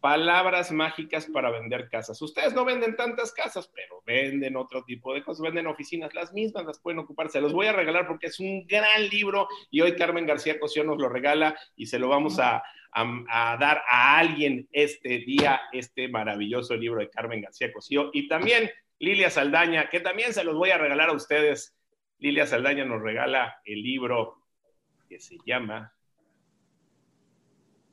palabras 0.00 0.70
mágicas 0.70 1.26
para 1.26 1.50
vender 1.50 1.88
casas. 1.88 2.20
Ustedes 2.22 2.54
no 2.54 2.64
venden 2.64 2.96
tantas 2.96 3.32
casas, 3.32 3.70
pero 3.74 4.02
venden 4.06 4.56
otro 4.56 4.84
tipo 4.84 5.12
de 5.12 5.22
cosas, 5.22 5.42
venden 5.42 5.66
oficinas, 5.66 6.14
las 6.14 6.32
mismas 6.32 6.64
las 6.64 6.78
pueden 6.78 7.00
ocupar. 7.00 7.30
Se 7.30 7.40
los 7.40 7.52
voy 7.52 7.66
a 7.66 7.72
regalar 7.72 8.06
porque 8.06 8.28
es 8.28 8.38
un 8.38 8.66
gran 8.66 9.08
libro 9.08 9.48
y 9.70 9.80
hoy 9.80 9.96
Carmen 9.96 10.26
García 10.26 10.60
Cosío 10.60 10.84
nos 10.84 10.98
lo 10.98 11.08
regala 11.08 11.58
y 11.76 11.86
se 11.86 11.98
lo 11.98 12.08
vamos 12.08 12.38
a, 12.38 12.62
dar 12.94 13.82
a 13.88 14.18
alguien 14.18 14.68
este 14.72 15.18
día, 15.18 15.60
este 15.72 16.08
maravilloso 16.08 16.74
libro 16.74 17.00
de 17.00 17.10
Carmen 17.10 17.42
García 17.42 17.72
Cosío. 17.72 18.10
Y 18.12 18.28
también 18.28 18.70
Lilia 18.98 19.30
Saldaña, 19.30 19.88
que 19.90 20.00
también 20.00 20.32
se 20.32 20.44
los 20.44 20.56
voy 20.56 20.70
a 20.70 20.78
regalar 20.78 21.10
a 21.10 21.12
ustedes. 21.12 21.76
Lilia 22.18 22.46
Saldaña 22.46 22.84
nos 22.84 23.02
regala 23.02 23.60
el 23.64 23.82
libro 23.82 24.42
que 25.08 25.20
se 25.20 25.36
llama 25.44 25.92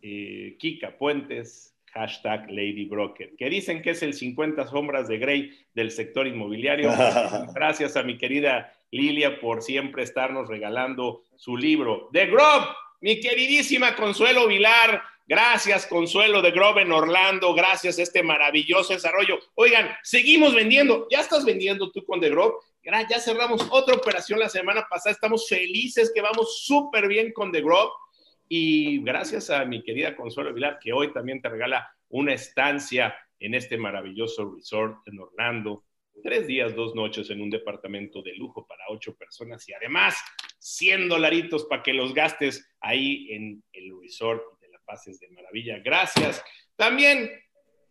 eh, 0.02 0.56
Kika 0.60 0.98
Puentes, 0.98 1.75
hashtag 1.96 2.52
Lady 2.52 2.86
Broker, 2.86 3.36
que 3.38 3.50
dicen 3.50 3.82
que 3.82 3.92
es 3.92 4.04
el 4.04 4.14
50 4.14 4.68
sombras 4.68 5.08
de 5.08 5.18
Grey 5.18 5.52
del 5.74 5.92
sector 5.92 6.28
inmobiliario. 6.28 6.92
Gracias 7.56 7.96
a 7.96 8.04
mi 8.04 8.18
querida 8.18 8.72
Lilia 8.92 9.40
por 9.40 9.62
siempre 9.62 10.04
estarnos 10.04 10.50
regalando 10.50 11.24
su 11.38 11.56
libro. 11.56 12.10
The 12.12 12.28
Grove, 12.28 12.68
mi 13.00 13.20
queridísima 13.20 13.96
Consuelo 13.96 14.48
Vilar. 14.48 15.02
Gracias, 15.28 15.88
Consuelo 15.88 16.42
de 16.42 16.52
Grove 16.52 16.84
en 16.84 16.92
Orlando. 16.92 17.54
Gracias 17.56 17.98
a 17.98 18.04
este 18.04 18.22
maravilloso 18.22 18.94
desarrollo. 18.94 19.40
Oigan, 19.56 19.90
seguimos 20.04 20.54
vendiendo. 20.54 21.08
¿Ya 21.10 21.22
estás 21.22 21.46
vendiendo 21.46 21.90
tú 21.92 22.06
con 22.06 22.20
The 22.20 22.30
Grove? 22.30 22.56
Ya 23.10 23.20
cerramos 23.20 23.66
otra 23.72 23.96
operación 23.96 24.38
la 24.40 24.50
semana 24.50 24.86
pasada. 24.88 25.14
Estamos 25.14 25.48
felices 25.50 26.12
que 26.14 26.22
vamos 26.22 26.64
súper 26.64 27.08
bien 27.08 27.34
con 27.34 27.52
The 27.52 27.62
Grove 27.62 27.90
y 28.48 29.02
gracias 29.04 29.50
a 29.50 29.66
mi 29.66 29.84
querida 29.84 30.16
Consuelo 30.16 30.54
Vilar, 30.54 30.80
que 30.80 30.94
hoy 30.94 31.12
también 31.12 31.42
te 31.42 31.50
regala 31.50 31.90
una 32.10 32.34
estancia 32.34 33.16
en 33.40 33.54
este 33.54 33.78
maravilloso 33.78 34.54
resort 34.56 35.08
en 35.08 35.20
Orlando. 35.20 35.84
Tres 36.24 36.48
días, 36.48 36.76
dos 36.76 36.96
noches 36.96 37.30
en 37.30 37.42
un 37.42 37.50
departamento 37.50 38.22
de 38.22 38.34
lujo 38.36 38.66
para 38.66 38.86
ocho 38.90 39.16
personas 39.16 39.68
y 39.68 39.74
además 39.74 40.16
100 40.60 41.10
dolaritos 41.10 41.66
para 41.66 41.84
que 41.84 41.94
los 41.94 42.14
gastes 42.14 42.68
ahí 42.80 43.32
en 43.32 43.64
el 43.74 43.92
resort 44.02 44.42
de 44.62 44.70
La 44.70 44.80
Paz 44.86 45.08
es 45.08 45.20
de 45.20 45.30
maravilla. 45.30 45.80
Gracias. 45.80 46.44
También 46.76 47.30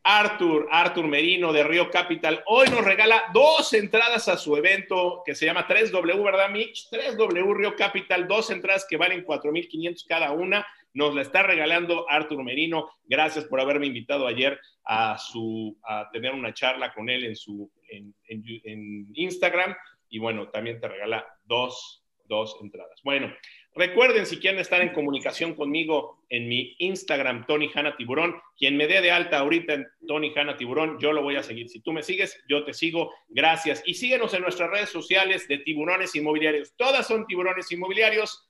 Arthur, 0.06 0.68
Arthur 0.70 1.08
Merino 1.08 1.50
de 1.50 1.64
Río 1.64 1.90
Capital, 1.90 2.42
hoy 2.46 2.68
nos 2.68 2.84
regala 2.84 3.24
dos 3.32 3.72
entradas 3.72 4.28
a 4.28 4.36
su 4.36 4.54
evento 4.54 5.22
que 5.24 5.34
se 5.34 5.46
llama 5.46 5.66
3W, 5.66 6.22
¿verdad, 6.22 6.50
Mitch? 6.50 6.90
3W 6.90 7.56
Río 7.56 7.74
Capital, 7.74 8.28
dos 8.28 8.50
entradas 8.50 8.86
que 8.88 8.98
valen 8.98 9.24
4.500 9.24 10.04
cada 10.06 10.32
una. 10.32 10.66
Nos 10.92 11.14
la 11.14 11.22
está 11.22 11.42
regalando 11.42 12.04
Arthur 12.08 12.44
Merino. 12.44 12.90
Gracias 13.04 13.46
por 13.46 13.60
haberme 13.60 13.86
invitado 13.86 14.26
ayer 14.26 14.60
a, 14.84 15.16
su, 15.16 15.76
a 15.82 16.10
tener 16.12 16.34
una 16.34 16.52
charla 16.52 16.92
con 16.92 17.08
él 17.08 17.24
en, 17.24 17.34
su, 17.34 17.72
en, 17.88 18.14
en 18.28 19.08
Instagram. 19.14 19.74
Y 20.10 20.18
bueno, 20.18 20.50
también 20.50 20.80
te 20.80 20.86
regala 20.86 21.26
dos, 21.44 22.04
dos 22.26 22.58
entradas. 22.60 23.00
Bueno, 23.02 23.34
Recuerden, 23.76 24.24
si 24.24 24.38
quieren 24.38 24.60
estar 24.60 24.80
en 24.82 24.92
comunicación 24.92 25.54
conmigo 25.54 26.24
en 26.28 26.48
mi 26.48 26.76
Instagram, 26.78 27.44
Tony 27.44 27.68
Hanna 27.74 27.96
Tiburón, 27.96 28.36
quien 28.56 28.76
me 28.76 28.86
dé 28.86 29.00
de 29.00 29.10
alta 29.10 29.38
ahorita 29.38 29.74
en 29.74 29.86
Tony 30.06 30.32
Hanna 30.34 30.56
Tiburón, 30.56 31.00
yo 31.00 31.12
lo 31.12 31.22
voy 31.22 31.34
a 31.34 31.42
seguir. 31.42 31.68
Si 31.68 31.80
tú 31.80 31.92
me 31.92 32.04
sigues, 32.04 32.40
yo 32.48 32.64
te 32.64 32.72
sigo. 32.72 33.12
Gracias. 33.28 33.82
Y 33.84 33.94
síguenos 33.94 34.32
en 34.32 34.42
nuestras 34.42 34.70
redes 34.70 34.90
sociales 34.90 35.48
de 35.48 35.58
tiburones 35.58 36.14
inmobiliarios. 36.14 36.72
Todas 36.76 37.08
son 37.08 37.26
tiburones 37.26 37.70
inmobiliarios. 37.72 38.48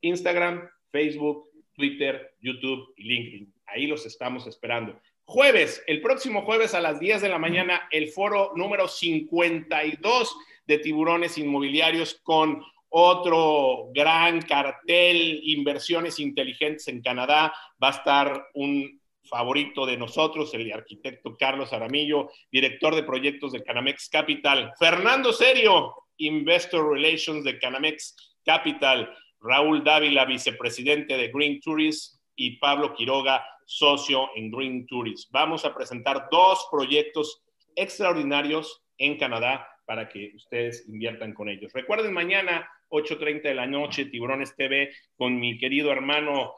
Instagram, 0.00 0.66
Facebook, 0.90 1.50
Twitter, 1.74 2.34
YouTube 2.40 2.94
y 2.96 3.04
LinkedIn. 3.04 3.54
Ahí 3.66 3.86
los 3.86 4.06
estamos 4.06 4.46
esperando. 4.46 4.98
Jueves, 5.24 5.84
el 5.86 6.00
próximo 6.00 6.42
jueves 6.42 6.74
a 6.74 6.80
las 6.80 6.98
10 6.98 7.20
de 7.20 7.28
la 7.28 7.38
mañana, 7.38 7.88
el 7.90 8.08
foro 8.08 8.52
número 8.56 8.88
52 8.88 10.36
de 10.66 10.78
tiburones 10.78 11.36
inmobiliarios 11.36 12.20
con 12.22 12.62
otro 12.92 13.90
gran 13.94 14.42
cartel, 14.42 15.40
inversiones 15.44 16.20
inteligentes 16.20 16.88
en 16.88 17.02
Canadá, 17.02 17.52
va 17.82 17.88
a 17.88 17.92
estar 17.92 18.48
un 18.54 19.00
favorito 19.24 19.86
de 19.86 19.96
nosotros, 19.96 20.52
el 20.54 20.70
arquitecto 20.72 21.36
Carlos 21.38 21.72
Aramillo, 21.72 22.30
director 22.50 22.94
de 22.94 23.02
proyectos 23.02 23.52
de 23.52 23.62
Canamex 23.62 24.08
Capital, 24.08 24.72
Fernando 24.78 25.32
Serio, 25.32 25.94
Investor 26.18 26.92
Relations 26.92 27.44
de 27.44 27.58
Canamex 27.58 28.36
Capital, 28.44 29.12
Raúl 29.40 29.82
Dávila, 29.82 30.24
vicepresidente 30.24 31.16
de 31.16 31.28
Green 31.28 31.60
Tourist, 31.60 32.22
y 32.36 32.58
Pablo 32.58 32.94
Quiroga, 32.94 33.44
socio 33.66 34.28
en 34.34 34.50
Green 34.50 34.86
Tourist. 34.86 35.30
Vamos 35.30 35.64
a 35.64 35.74
presentar 35.74 36.28
dos 36.30 36.66
proyectos 36.70 37.42
extraordinarios 37.76 38.82
en 38.98 39.18
Canadá 39.18 39.66
para 39.84 40.08
que 40.08 40.32
ustedes 40.34 40.88
inviertan 40.88 41.34
con 41.34 41.48
ellos. 41.48 41.72
Recuerden 41.72 42.12
mañana 42.12 42.68
8.30 42.90 43.42
de 43.42 43.54
la 43.54 43.66
noche, 43.66 44.06
Tiburones 44.06 44.54
TV, 44.54 44.92
con 45.16 45.38
mi 45.38 45.58
querido 45.58 45.90
hermano 45.92 46.54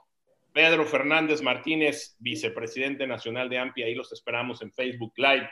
Pedro 0.53 0.85
Fernández 0.85 1.43
Martínez, 1.43 2.17
vicepresidente 2.21 3.07
nacional 3.07 3.49
de 3.49 3.59
AMPI. 3.59 3.83
Ahí 3.83 3.95
los 3.95 4.13
esperamos 4.13 4.63
en 4.63 4.73
Facebook 4.73 5.13
Live. 5.17 5.49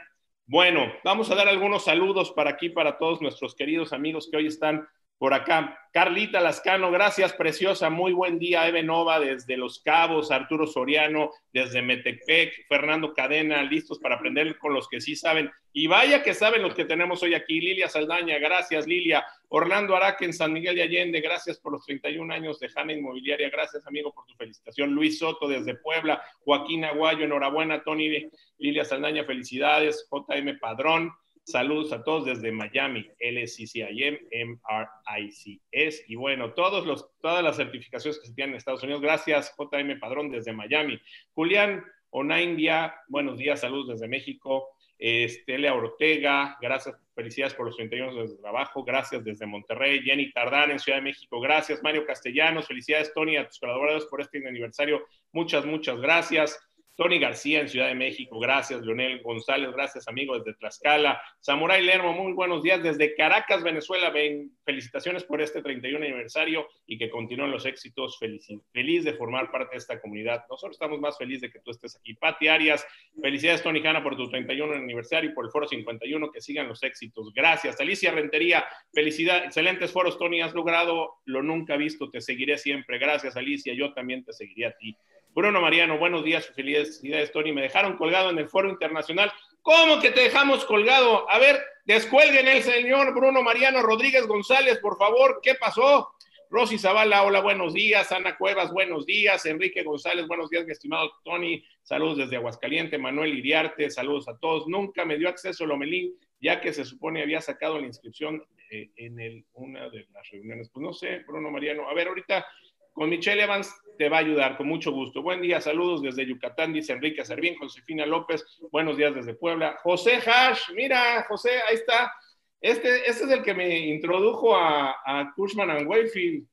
Bueno, 0.46 0.92
vamos 1.02 1.30
a 1.30 1.34
dar 1.34 1.48
algunos 1.48 1.84
saludos 1.84 2.32
para 2.32 2.50
aquí, 2.50 2.68
para 2.68 2.98
todos 2.98 3.20
nuestros 3.20 3.54
queridos 3.54 3.92
amigos 3.92 4.28
que 4.30 4.36
hoy 4.36 4.46
están 4.46 4.86
por 5.22 5.34
acá. 5.34 5.78
Carlita 5.92 6.40
Lascano, 6.40 6.90
gracias, 6.90 7.32
preciosa. 7.32 7.90
Muy 7.90 8.12
buen 8.12 8.40
día, 8.40 8.66
Eve 8.66 8.82
Nova, 8.82 9.20
desde 9.20 9.56
Los 9.56 9.78
Cabos, 9.78 10.32
Arturo 10.32 10.66
Soriano, 10.66 11.30
desde 11.52 11.80
Metepec, 11.80 12.66
Fernando 12.66 13.14
Cadena, 13.14 13.62
listos 13.62 14.00
para 14.00 14.16
aprender 14.16 14.58
con 14.58 14.74
los 14.74 14.88
que 14.88 15.00
sí 15.00 15.14
saben. 15.14 15.48
Y 15.72 15.86
vaya 15.86 16.24
que 16.24 16.34
saben 16.34 16.60
los 16.60 16.74
que 16.74 16.86
tenemos 16.86 17.22
hoy 17.22 17.34
aquí. 17.34 17.60
Lilia 17.60 17.88
Saldaña, 17.88 18.40
gracias, 18.40 18.88
Lilia. 18.88 19.24
Orlando 19.46 19.94
Araque 19.94 20.24
en 20.24 20.32
San 20.32 20.52
Miguel 20.52 20.74
de 20.74 20.82
Allende, 20.82 21.20
gracias 21.20 21.60
por 21.60 21.70
los 21.70 21.86
31 21.86 22.34
años 22.34 22.58
de 22.58 22.68
Hanna 22.74 22.92
Inmobiliaria. 22.92 23.48
Gracias, 23.48 23.86
amigo, 23.86 24.12
por 24.12 24.26
tu 24.26 24.34
felicitación. 24.34 24.90
Luis 24.90 25.20
Soto 25.20 25.46
desde 25.46 25.76
Puebla, 25.76 26.20
Joaquín 26.40 26.84
Aguayo, 26.84 27.26
enhorabuena, 27.26 27.84
Tony. 27.84 28.28
Lilia 28.58 28.84
Saldaña, 28.84 29.22
felicidades. 29.22 30.08
JM 30.10 30.58
Padrón. 30.58 31.12
Saludos 31.44 31.92
a 31.92 32.04
todos 32.04 32.26
desde 32.26 32.52
Miami, 32.52 33.04
LSCIM, 33.18 34.18
MRICS. 34.30 36.04
Y 36.08 36.14
bueno, 36.14 36.54
todos 36.54 36.86
los, 36.86 37.10
todas 37.20 37.42
las 37.42 37.56
certificaciones 37.56 38.20
que 38.20 38.28
se 38.28 38.34
tienen 38.34 38.52
en 38.52 38.58
Estados 38.58 38.82
Unidos. 38.84 39.02
Gracias, 39.02 39.52
JM 39.58 39.98
Padrón, 39.98 40.30
desde 40.30 40.52
Miami. 40.52 41.00
Julián 41.32 41.84
Onaindia, 42.10 42.94
buenos 43.08 43.38
días, 43.38 43.60
saludos 43.60 43.88
desde 43.88 44.06
México. 44.06 44.68
Estela 44.98 45.74
Ortega, 45.74 46.56
gracias, 46.60 46.94
felicidades 47.12 47.54
por 47.54 47.66
los 47.66 47.74
31 47.74 48.10
años 48.10 48.30
de 48.30 48.38
trabajo, 48.38 48.84
gracias 48.84 49.24
desde 49.24 49.46
Monterrey. 49.46 50.00
Jenny 50.02 50.30
Tardán 50.30 50.70
en 50.70 50.78
Ciudad 50.78 50.98
de 50.98 51.02
México, 51.02 51.40
gracias. 51.40 51.82
Mario 51.82 52.06
Castellanos, 52.06 52.68
felicidades, 52.68 53.12
Tony, 53.12 53.36
a 53.36 53.48
tus 53.48 53.58
colaboradores 53.58 54.04
por 54.04 54.20
este 54.20 54.46
aniversario. 54.46 55.04
Muchas, 55.32 55.64
muchas 55.64 56.00
gracias. 56.00 56.56
Tony 56.94 57.18
García 57.18 57.60
en 57.60 57.68
Ciudad 57.68 57.88
de 57.88 57.94
México, 57.94 58.38
gracias. 58.38 58.82
Leonel 58.82 59.22
González, 59.22 59.72
gracias, 59.72 60.08
amigo, 60.08 60.38
desde 60.38 60.54
Tlaxcala. 60.58 61.22
Samurai 61.40 61.82
Lermo, 61.82 62.12
muy 62.12 62.32
buenos 62.32 62.62
días 62.62 62.82
desde 62.82 63.14
Caracas, 63.14 63.62
Venezuela. 63.62 64.10
Ven, 64.10 64.50
felicitaciones 64.64 65.24
por 65.24 65.40
este 65.40 65.62
31 65.62 66.04
aniversario 66.04 66.68
y 66.86 66.98
que 66.98 67.08
continúen 67.08 67.50
los 67.50 67.64
éxitos. 67.64 68.18
Feliz, 68.18 68.46
feliz 68.72 69.04
de 69.04 69.14
formar 69.14 69.50
parte 69.50 69.72
de 69.72 69.78
esta 69.78 70.00
comunidad. 70.00 70.44
Nosotros 70.50 70.74
estamos 70.74 71.00
más 71.00 71.16
felices 71.16 71.42
de 71.42 71.50
que 71.50 71.60
tú 71.60 71.70
estés 71.70 71.96
aquí. 71.96 72.12
Pati 72.14 72.48
Arias, 72.48 72.86
felicidades, 73.20 73.62
Tony 73.62 73.80
Hanna, 73.84 74.02
por 74.02 74.14
tu 74.14 74.28
31 74.28 74.74
aniversario 74.74 75.30
y 75.30 75.32
por 75.32 75.46
el 75.46 75.50
Foro 75.50 75.66
51. 75.66 76.30
Que 76.30 76.42
sigan 76.42 76.68
los 76.68 76.82
éxitos. 76.82 77.32
Gracias. 77.32 77.80
Alicia 77.80 78.12
Rentería, 78.12 78.66
felicidad, 78.92 79.44
excelentes 79.44 79.90
foros, 79.92 80.18
Tony. 80.18 80.42
Has 80.42 80.52
logrado 80.52 81.20
lo 81.24 81.42
nunca 81.42 81.76
visto. 81.76 82.10
Te 82.10 82.20
seguiré 82.20 82.58
siempre. 82.58 82.98
Gracias, 82.98 83.34
Alicia. 83.36 83.72
Yo 83.72 83.94
también 83.94 84.24
te 84.24 84.34
seguiré 84.34 84.66
a 84.66 84.76
ti. 84.76 84.94
Bruno 85.34 85.62
Mariano, 85.62 85.96
buenos 85.96 86.24
días, 86.24 86.46
felicidades, 86.48 87.32
Tony. 87.32 87.52
Me 87.52 87.62
dejaron 87.62 87.96
colgado 87.96 88.28
en 88.28 88.38
el 88.38 88.50
foro 88.50 88.68
internacional. 88.68 89.32
¿Cómo 89.62 89.98
que 89.98 90.10
te 90.10 90.20
dejamos 90.24 90.66
colgado? 90.66 91.28
A 91.30 91.38
ver, 91.38 91.58
descuelguen 91.86 92.48
el 92.48 92.62
señor 92.62 93.14
Bruno 93.14 93.42
Mariano 93.42 93.80
Rodríguez 93.80 94.26
González, 94.26 94.78
por 94.80 94.98
favor. 94.98 95.40
¿Qué 95.42 95.54
pasó? 95.54 96.12
Rosy 96.50 96.76
Zavala, 96.76 97.22
hola, 97.22 97.40
buenos 97.40 97.72
días. 97.72 98.12
Ana 98.12 98.36
Cuevas, 98.36 98.70
buenos 98.72 99.06
días. 99.06 99.46
Enrique 99.46 99.82
González, 99.82 100.26
buenos 100.26 100.50
días, 100.50 100.66
mi 100.66 100.72
estimado 100.72 101.10
Tony. 101.24 101.64
Saludos 101.82 102.18
desde 102.18 102.36
Aguascaliente. 102.36 102.98
Manuel 102.98 103.38
Iriarte, 103.38 103.88
saludos 103.88 104.28
a 104.28 104.36
todos. 104.36 104.68
Nunca 104.68 105.06
me 105.06 105.16
dio 105.16 105.30
acceso 105.30 105.64
Lomelín, 105.64 106.14
ya 106.42 106.60
que 106.60 106.74
se 106.74 106.84
supone 106.84 107.22
había 107.22 107.40
sacado 107.40 107.80
la 107.80 107.86
inscripción 107.86 108.44
eh, 108.70 108.90
en 108.96 109.18
el, 109.18 109.46
una 109.54 109.88
de 109.88 110.06
las 110.12 110.30
reuniones. 110.30 110.68
Pues 110.68 110.84
no 110.84 110.92
sé, 110.92 111.20
Bruno 111.26 111.50
Mariano. 111.50 111.88
A 111.88 111.94
ver, 111.94 112.08
ahorita 112.08 112.44
con 112.92 113.08
Michelle 113.08 113.42
Evans 113.42 113.74
te 113.98 114.08
va 114.08 114.18
a 114.18 114.20
ayudar, 114.20 114.56
con 114.56 114.66
mucho 114.66 114.92
gusto. 114.92 115.22
Buen 115.22 115.40
día, 115.40 115.60
saludos 115.60 116.02
desde 116.02 116.26
Yucatán, 116.26 116.72
dice 116.72 116.92
Enrique 116.92 117.24
Servín, 117.24 117.56
Josefina 117.56 118.06
López, 118.06 118.44
buenos 118.70 118.96
días 118.96 119.14
desde 119.14 119.34
Puebla. 119.34 119.78
José 119.82 120.20
Hash, 120.26 120.70
mira, 120.74 121.24
José, 121.28 121.50
ahí 121.68 121.74
está. 121.74 122.12
Este, 122.60 123.08
este 123.08 123.24
es 123.24 123.30
el 123.30 123.42
que 123.42 123.54
me 123.54 123.78
introdujo 123.78 124.56
a, 124.56 124.96
a 125.04 125.32
Cushman 125.34 125.70
and 125.70 125.88
Wayfield. 125.88 126.46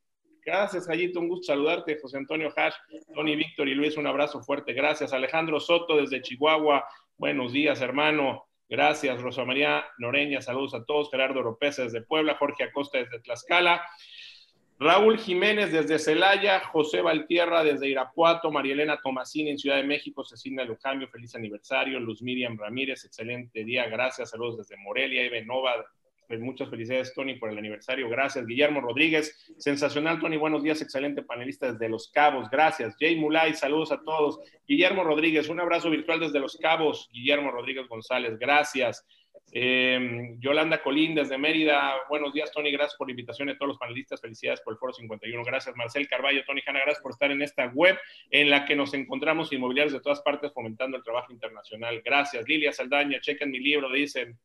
Gracias, 0.46 0.88
Jayito, 0.88 1.20
un 1.20 1.28
gusto 1.28 1.48
saludarte, 1.54 2.00
José 2.02 2.18
Antonio 2.18 2.52
Hash, 2.56 2.74
Tony 3.14 3.36
Víctor 3.36 3.68
y 3.68 3.76
Luis, 3.76 3.98
un 3.98 4.08
abrazo 4.08 4.42
fuerte, 4.42 4.74
gracias. 4.74 5.14
Alejandro 5.14 5.60
Soto 5.60 5.98
desde 5.98 6.22
Chihuahua, 6.22 6.86
buenos 7.18 7.54
días, 7.54 7.82
hermano. 7.82 8.46
Gracias, 8.68 9.20
Rosa 9.22 9.46
María 9.46 9.84
Noreña, 9.98 10.42
saludos 10.42 10.76
a 10.76 10.86
todos. 10.86 11.10
Gerardo 11.10 11.40
Oropesa 11.40 11.84
desde 11.84 12.04
Puebla, 12.04 12.36
Jorge 12.36 12.64
Acosta 12.64 13.00
desde 13.00 13.20
Tlaxcala. 13.20 13.84
Raúl 14.82 15.18
Jiménez 15.20 15.74
desde 15.74 16.00
Celaya, 16.00 16.62
José 16.62 17.02
Valtierra 17.02 17.66
desde 17.66 17.90
Irapuato, 17.90 18.50
Marielena 18.50 18.98
Tomasini 19.04 19.50
en 19.50 19.58
Ciudad 19.58 19.76
de 19.76 19.84
México, 19.84 20.24
Cecilia 20.24 20.64
Lujambio, 20.64 21.10
feliz 21.10 21.36
aniversario, 21.36 22.00
Luz 22.00 22.22
Miriam 22.22 22.58
Ramírez, 22.58 23.04
excelente 23.04 23.66
día, 23.66 23.90
gracias, 23.90 24.30
saludos 24.30 24.60
desde 24.60 24.78
Morelia, 24.78 25.24
Eve 25.24 25.44
Nova, 25.44 25.86
pues 26.30 26.40
muchas 26.40 26.70
felicidades 26.70 27.14
Tony 27.14 27.36
por 27.36 27.50
el 27.50 27.58
aniversario, 27.58 28.08
gracias, 28.08 28.46
Guillermo 28.46 28.80
Rodríguez, 28.80 29.54
sensacional 29.58 30.18
Tony, 30.18 30.38
buenos 30.38 30.64
días, 30.64 30.82
excelente 30.82 31.24
panelista 31.24 31.74
desde 31.74 31.90
Los 31.90 32.10
Cabos, 32.10 32.50
gracias, 32.50 32.96
Jay 32.98 33.18
Mulay, 33.18 33.56
saludos 33.56 33.92
a 33.92 34.02
todos, 34.02 34.40
Guillermo 34.66 35.04
Rodríguez, 35.04 35.50
un 35.50 35.60
abrazo 35.60 35.90
virtual 35.90 36.22
desde 36.22 36.40
Los 36.40 36.56
Cabos, 36.56 37.10
Guillermo 37.12 37.52
Rodríguez 37.52 37.86
González, 37.90 38.40
gracias, 38.40 39.06
eh, 39.52 40.36
Yolanda 40.40 40.82
Colín 40.82 41.16
desde 41.16 41.38
Mérida, 41.38 41.94
buenos 42.10 42.34
días 42.34 42.52
Tony, 42.52 42.72
gracias 42.72 42.98
por 42.98 43.08
la 43.08 43.12
invitación 43.12 43.50
a 43.50 43.58
todos 43.58 43.70
los 43.70 43.78
panelistas, 43.78 44.22
felicidades 44.22 44.62
por 44.62 44.74
el 44.74 44.80
Foro 44.80 44.94
51, 44.94 45.44
gracias 45.44 45.76
Marcel 45.76 46.08
Carballo, 46.08 46.44
Tony 46.46 46.62
Hanna, 46.66 46.80
gracias 46.80 47.02
por 47.02 47.12
estar 47.12 47.32
en 47.32 47.42
esta 47.42 47.68
web 47.68 47.98
en 48.30 48.50
la 48.50 48.66
que 48.66 48.76
nos 48.76 48.94
encontramos 48.94 49.52
inmobiliarios 49.52 49.94
de 49.94 50.02
todas 50.02 50.22
partes 50.22 50.54
fomentando 50.54 50.98
el 50.98 51.04
trabajo 51.04 51.32
internacional, 51.34 52.02
gracias. 52.04 52.48
Lilia 52.48 52.72
Saldaña, 52.72 53.20
chequen 53.22 53.52
mi 53.52 53.60
libro, 53.60 53.92
dicen, 53.92 54.38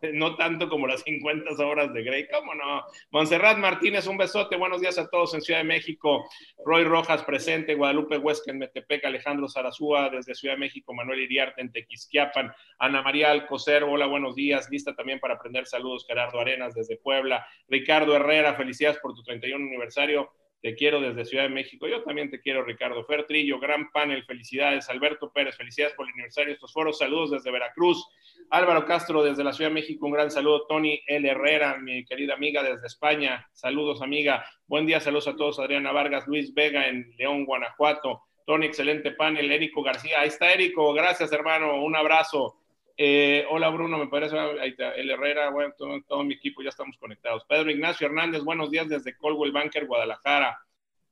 no 0.12 0.36
tanto 0.36 0.68
como 0.68 0.86
las 0.86 1.02
50 1.02 1.50
horas 1.66 1.92
de 1.92 2.02
Grey, 2.02 2.26
¿cómo 2.28 2.54
no? 2.54 2.84
Montserrat 3.10 3.58
Martínez, 3.58 4.06
un 4.06 4.16
besote, 4.16 4.56
buenos 4.56 4.80
días 4.80 4.98
a 4.98 5.08
todos 5.08 5.34
en 5.34 5.40
Ciudad 5.40 5.60
de 5.60 5.64
México. 5.64 6.28
Roy 6.64 6.84
Rojas 6.84 7.22
presente, 7.24 7.74
Guadalupe 7.74 8.18
Huesca 8.18 8.50
en 8.50 8.58
Metepec, 8.58 9.04
Alejandro 9.04 9.48
Zarazúa 9.48 10.10
desde 10.10 10.34
Ciudad 10.34 10.54
de 10.54 10.60
México, 10.60 10.94
Manuel 10.94 11.20
Iriarte 11.20 11.60
en 11.60 11.72
Tequisquiapan, 11.72 12.52
Ana 12.78 13.02
María 13.02 13.30
Alcocer, 13.30 13.84
hola, 13.84 14.06
buenos 14.06 14.34
días, 14.34 14.68
lista 14.70 14.94
también 14.94 15.20
para 15.20 15.34
aprender 15.34 15.66
saludos, 15.66 16.06
Gerardo 16.06 16.40
Arenas 16.40 16.74
desde 16.74 16.96
Puebla, 16.96 17.46
Ricardo 17.68 18.14
Herrera, 18.14 18.54
felicidades 18.54 18.98
por 18.98 19.14
tu 19.14 19.22
31 19.22 19.64
aniversario. 19.66 20.30
Te 20.60 20.74
quiero 20.74 21.00
desde 21.00 21.24
Ciudad 21.24 21.44
de 21.44 21.50
México. 21.50 21.86
Yo 21.86 22.02
también 22.02 22.30
te 22.30 22.40
quiero, 22.40 22.64
Ricardo 22.64 23.04
Fertrillo. 23.04 23.60
Gran 23.60 23.90
panel, 23.92 24.24
felicidades. 24.24 24.88
Alberto 24.88 25.30
Pérez, 25.32 25.56
felicidades 25.56 25.94
por 25.94 26.06
el 26.06 26.12
aniversario 26.14 26.48
de 26.48 26.54
estos 26.54 26.72
foros. 26.72 26.98
Saludos 26.98 27.30
desde 27.30 27.52
Veracruz. 27.52 28.04
Álvaro 28.50 28.84
Castro 28.84 29.22
desde 29.22 29.44
la 29.44 29.52
Ciudad 29.52 29.70
de 29.70 29.74
México, 29.74 30.06
un 30.06 30.12
gran 30.12 30.30
saludo. 30.30 30.66
Tony 30.66 31.00
L. 31.06 31.28
Herrera, 31.28 31.78
mi 31.78 32.04
querida 32.04 32.34
amiga 32.34 32.62
desde 32.62 32.86
España. 32.88 33.48
Saludos, 33.52 34.02
amiga. 34.02 34.44
Buen 34.66 34.86
día, 34.86 34.98
saludos 34.98 35.28
a 35.28 35.36
todos. 35.36 35.60
Adriana 35.60 35.92
Vargas, 35.92 36.26
Luis 36.26 36.52
Vega 36.52 36.88
en 36.88 37.12
León, 37.18 37.44
Guanajuato. 37.44 38.22
Tony, 38.44 38.66
excelente 38.66 39.12
panel. 39.12 39.52
Érico 39.52 39.82
García, 39.82 40.20
ahí 40.20 40.28
está 40.28 40.52
Érico. 40.52 40.92
Gracias, 40.92 41.30
hermano. 41.32 41.84
Un 41.84 41.94
abrazo. 41.94 42.56
Eh, 43.00 43.46
hola 43.48 43.68
Bruno, 43.68 43.96
me 43.96 44.08
parece, 44.08 44.36
ahí 44.36 44.70
está, 44.70 44.90
el 44.90 45.08
Herrera, 45.08 45.50
bueno, 45.50 45.72
todo, 46.08 46.24
mi 46.24 46.34
equipo 46.34 46.62
ya 46.62 46.70
estamos 46.70 46.98
conectados. 46.98 47.44
Pedro 47.44 47.70
Ignacio 47.70 48.08
Hernández, 48.08 48.42
buenos 48.42 48.72
días 48.72 48.88
desde 48.88 49.16
Colwell 49.16 49.52
Banker, 49.52 49.86
Guadalajara. 49.86 50.58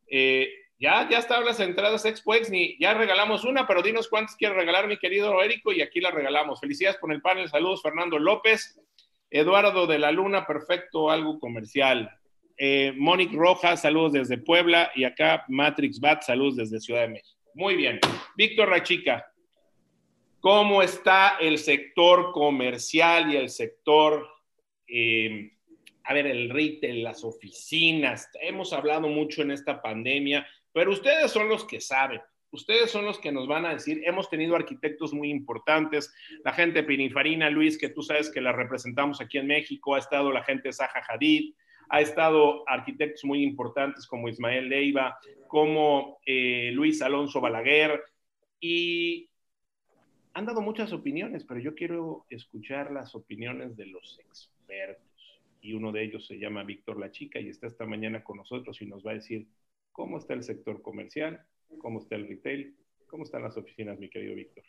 Eh, 0.08 0.50
ya, 0.80 1.08
ya 1.08 1.18
están 1.18 1.44
las 1.44 1.60
entradas 1.60 2.04
Expoex, 2.04 2.50
ni 2.50 2.76
ya 2.80 2.94
regalamos 2.94 3.44
una, 3.44 3.68
pero 3.68 3.82
dinos 3.82 4.08
cuántas 4.08 4.34
quieres 4.34 4.56
regalar, 4.56 4.88
mi 4.88 4.96
querido 4.96 5.40
Érico, 5.40 5.72
y 5.72 5.80
aquí 5.80 6.00
la 6.00 6.10
regalamos. 6.10 6.58
Felicidades 6.58 6.98
por 6.98 7.12
el 7.12 7.22
panel, 7.22 7.48
saludos 7.48 7.82
Fernando 7.82 8.18
López, 8.18 8.80
Eduardo 9.30 9.86
de 9.86 10.00
la 10.00 10.10
Luna, 10.10 10.44
perfecto, 10.44 11.08
algo 11.08 11.38
comercial. 11.38 12.10
Eh, 12.58 12.94
Mónica 12.96 13.36
Rojas, 13.36 13.82
saludos 13.82 14.12
desde 14.12 14.38
Puebla, 14.38 14.90
y 14.96 15.04
acá 15.04 15.44
Matrix 15.46 16.00
Bat, 16.00 16.22
saludos 16.22 16.56
desde 16.56 16.80
Ciudad 16.80 17.02
de 17.02 17.08
México. 17.10 17.38
Muy 17.54 17.76
bien. 17.76 18.00
Víctor 18.36 18.70
Rachica, 18.70 19.24
¿cómo 20.46 20.80
está 20.80 21.38
el 21.40 21.58
sector 21.58 22.30
comercial 22.30 23.32
y 23.32 23.36
el 23.36 23.48
sector 23.48 24.28
eh, 24.86 25.50
a 26.04 26.14
ver, 26.14 26.28
el 26.28 26.50
retail, 26.50 27.02
las 27.02 27.24
oficinas, 27.24 28.30
hemos 28.40 28.72
hablado 28.72 29.08
mucho 29.08 29.42
en 29.42 29.50
esta 29.50 29.82
pandemia, 29.82 30.46
pero 30.72 30.92
ustedes 30.92 31.32
son 31.32 31.48
los 31.48 31.64
que 31.64 31.80
saben. 31.80 32.20
Ustedes 32.52 32.92
son 32.92 33.04
los 33.04 33.18
que 33.18 33.32
nos 33.32 33.48
van 33.48 33.66
a 33.66 33.74
decir, 33.74 34.02
hemos 34.04 34.30
tenido 34.30 34.54
arquitectos 34.54 35.12
muy 35.12 35.30
importantes, 35.30 36.14
la 36.44 36.52
gente 36.52 36.84
Pinifarina, 36.84 37.50
Luis, 37.50 37.76
que 37.76 37.88
tú 37.88 38.02
sabes 38.02 38.30
que 38.30 38.40
la 38.40 38.52
representamos 38.52 39.20
aquí 39.20 39.38
en 39.38 39.48
México, 39.48 39.96
ha 39.96 39.98
estado 39.98 40.30
la 40.30 40.44
gente 40.44 40.72
Zaha 40.72 41.02
Hadid, 41.08 41.54
ha 41.88 42.00
estado 42.00 42.62
arquitectos 42.68 43.24
muy 43.24 43.42
importantes 43.42 44.06
como 44.06 44.28
Ismael 44.28 44.68
Leiva, 44.68 45.18
como 45.48 46.20
eh, 46.24 46.70
Luis 46.72 47.02
Alonso 47.02 47.40
Balaguer, 47.40 48.00
y 48.60 49.28
han 50.36 50.44
dado 50.44 50.60
muchas 50.60 50.92
opiniones, 50.92 51.44
pero 51.44 51.60
yo 51.60 51.74
quiero 51.74 52.26
escuchar 52.28 52.92
las 52.92 53.14
opiniones 53.14 53.74
de 53.74 53.86
los 53.86 54.18
expertos 54.18 55.40
y 55.62 55.72
uno 55.72 55.92
de 55.92 56.04
ellos 56.04 56.26
se 56.26 56.38
llama 56.38 56.62
Víctor 56.62 57.00
La 57.00 57.10
Chica 57.10 57.40
y 57.40 57.48
está 57.48 57.66
esta 57.66 57.86
mañana 57.86 58.22
con 58.22 58.36
nosotros 58.36 58.82
y 58.82 58.86
nos 58.86 59.02
va 59.02 59.12
a 59.12 59.14
decir 59.14 59.46
cómo 59.92 60.18
está 60.18 60.34
el 60.34 60.42
sector 60.42 60.82
comercial, 60.82 61.40
cómo 61.78 62.00
está 62.00 62.16
el 62.16 62.28
retail, 62.28 62.76
cómo 63.06 63.24
están 63.24 63.44
las 63.44 63.56
oficinas, 63.56 63.98
mi 63.98 64.10
querido 64.10 64.34
Víctor. 64.34 64.62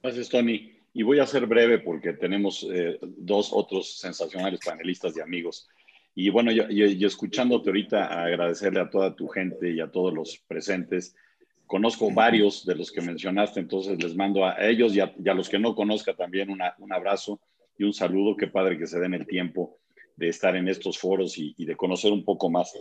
Gracias, 0.00 0.28
Tony. 0.28 0.78
Y 0.92 1.02
voy 1.02 1.18
a 1.18 1.26
ser 1.26 1.44
breve 1.48 1.80
porque 1.80 2.12
tenemos 2.12 2.64
eh, 2.72 2.96
dos 3.02 3.50
otros 3.52 3.98
sensacionales 3.98 4.60
panelistas 4.64 5.16
y 5.16 5.20
amigos. 5.20 5.68
Y 6.14 6.30
bueno, 6.30 6.52
yo, 6.52 6.66
escuchándote 7.04 7.70
ahorita, 7.70 8.22
agradecerle 8.26 8.78
a 8.78 8.90
toda 8.90 9.16
tu 9.16 9.26
gente 9.26 9.72
y 9.72 9.80
a 9.80 9.90
todos 9.90 10.14
los 10.14 10.38
presentes. 10.46 11.16
Conozco 11.66 12.10
varios 12.10 12.64
de 12.66 12.74
los 12.74 12.92
que 12.92 13.00
mencionaste, 13.00 13.60
entonces 13.60 14.02
les 14.02 14.14
mando 14.14 14.44
a 14.44 14.56
ellos 14.66 14.94
y 14.94 15.00
a, 15.00 15.12
los 15.34 15.48
que 15.48 15.58
no 15.58 15.74
conozca 15.74 16.14
también 16.14 16.50
un 16.50 16.92
abrazo 16.92 17.40
y 17.78 17.84
un 17.84 17.92
saludo. 17.92 18.36
Qué 18.36 18.46
padre 18.46 18.78
que 18.78 18.86
se 18.86 18.98
den 19.00 19.14
el 19.14 19.26
tiempo 19.26 19.78
de 20.16 20.28
estar 20.28 20.56
en 20.56 20.68
estos 20.68 20.98
foros 20.98 21.38
y, 21.38 21.54
de 21.64 21.76
conocer 21.76 22.12
un 22.12 22.24
poco 22.24 22.50
más. 22.50 22.72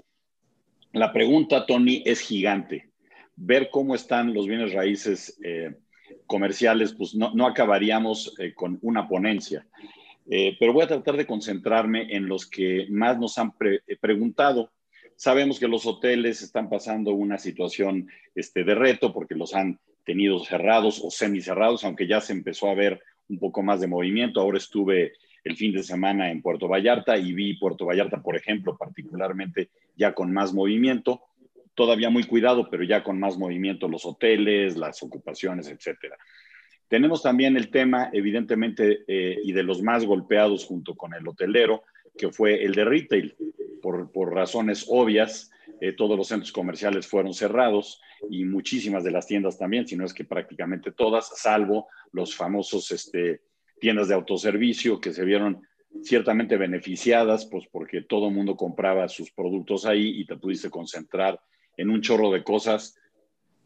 La 0.91 1.11
pregunta, 1.11 1.65
Tony, 1.65 2.03
es 2.05 2.19
gigante. 2.21 2.91
Ver 3.35 3.69
cómo 3.71 3.95
están 3.95 4.33
los 4.33 4.47
bienes 4.47 4.73
raíces 4.73 5.39
eh, 5.43 5.75
comerciales, 6.27 6.93
pues 6.93 7.15
no, 7.15 7.33
no 7.33 7.47
acabaríamos 7.47 8.35
eh, 8.39 8.53
con 8.53 8.77
una 8.81 9.07
ponencia. 9.07 9.65
Eh, 10.29 10.55
pero 10.59 10.73
voy 10.73 10.83
a 10.83 10.87
tratar 10.87 11.17
de 11.17 11.25
concentrarme 11.25 12.15
en 12.15 12.27
los 12.27 12.45
que 12.45 12.87
más 12.89 13.17
nos 13.19 13.37
han 13.37 13.53
preguntado. 13.99 14.71
Sabemos 15.15 15.59
que 15.59 15.67
los 15.67 15.85
hoteles 15.85 16.41
están 16.41 16.69
pasando 16.69 17.11
una 17.11 17.37
situación 17.37 18.09
este, 18.35 18.63
de 18.63 18.75
reto 18.75 19.13
porque 19.13 19.35
los 19.35 19.53
han 19.53 19.79
tenido 20.03 20.43
cerrados 20.43 21.01
o 21.03 21.09
semicerrados, 21.09 21.83
aunque 21.83 22.07
ya 22.07 22.21
se 22.21 22.33
empezó 22.33 22.69
a 22.69 22.75
ver 22.75 23.01
un 23.29 23.39
poco 23.39 23.63
más 23.63 23.79
de 23.79 23.87
movimiento. 23.87 24.41
Ahora 24.41 24.57
estuve 24.57 25.13
el 25.43 25.55
fin 25.55 25.73
de 25.73 25.83
semana 25.83 26.31
en 26.31 26.41
Puerto 26.41 26.67
Vallarta 26.67 27.17
y 27.17 27.33
vi 27.33 27.55
Puerto 27.55 27.85
Vallarta, 27.85 28.21
por 28.21 28.35
ejemplo, 28.35 28.77
particularmente 28.77 29.69
ya 29.95 30.13
con 30.13 30.31
más 30.31 30.53
movimiento, 30.53 31.21
todavía 31.75 32.09
muy 32.09 32.23
cuidado, 32.23 32.69
pero 32.69 32.83
ya 32.83 33.03
con 33.03 33.19
más 33.19 33.37
movimiento 33.37 33.87
los 33.87 34.05
hoteles, 34.05 34.77
las 34.77 35.01
ocupaciones, 35.03 35.67
etcétera. 35.67 36.17
Tenemos 36.87 37.23
también 37.23 37.57
el 37.57 37.71
tema, 37.71 38.09
evidentemente, 38.13 39.03
eh, 39.07 39.39
y 39.43 39.51
de 39.51 39.63
los 39.63 39.81
más 39.81 40.05
golpeados 40.05 40.65
junto 40.65 40.95
con 40.95 41.13
el 41.13 41.27
hotelero, 41.27 41.83
que 42.17 42.31
fue 42.31 42.63
el 42.63 42.73
de 42.73 42.85
retail. 42.85 43.35
Por, 43.81 44.11
por 44.11 44.33
razones 44.33 44.85
obvias, 44.87 45.51
eh, 45.81 45.91
todos 45.91 46.17
los 46.17 46.27
centros 46.27 46.51
comerciales 46.51 47.07
fueron 47.07 47.33
cerrados 47.33 48.01
y 48.29 48.45
muchísimas 48.45 49.03
de 49.03 49.11
las 49.11 49.27
tiendas 49.27 49.57
también, 49.57 49.85
si 49.87 49.97
no 49.97 50.05
es 50.05 50.13
que 50.13 50.23
prácticamente 50.23 50.91
todas, 50.91 51.33
salvo 51.35 51.87
los 52.13 52.35
famosos 52.35 52.91
este, 52.91 53.41
tiendas 53.81 54.07
de 54.07 54.13
autoservicio 54.13 55.01
que 55.01 55.11
se 55.11 55.25
vieron 55.25 55.61
ciertamente 56.01 56.57
beneficiadas, 56.57 57.45
pues 57.45 57.65
porque 57.71 58.01
todo 58.01 58.29
el 58.29 58.33
mundo 58.33 58.55
compraba 58.55 59.09
sus 59.09 59.31
productos 59.31 59.85
ahí 59.85 60.21
y 60.21 60.25
te 60.25 60.37
pudiste 60.37 60.69
concentrar 60.69 61.39
en 61.77 61.89
un 61.89 62.01
chorro 62.01 62.31
de 62.31 62.43
cosas 62.43 62.97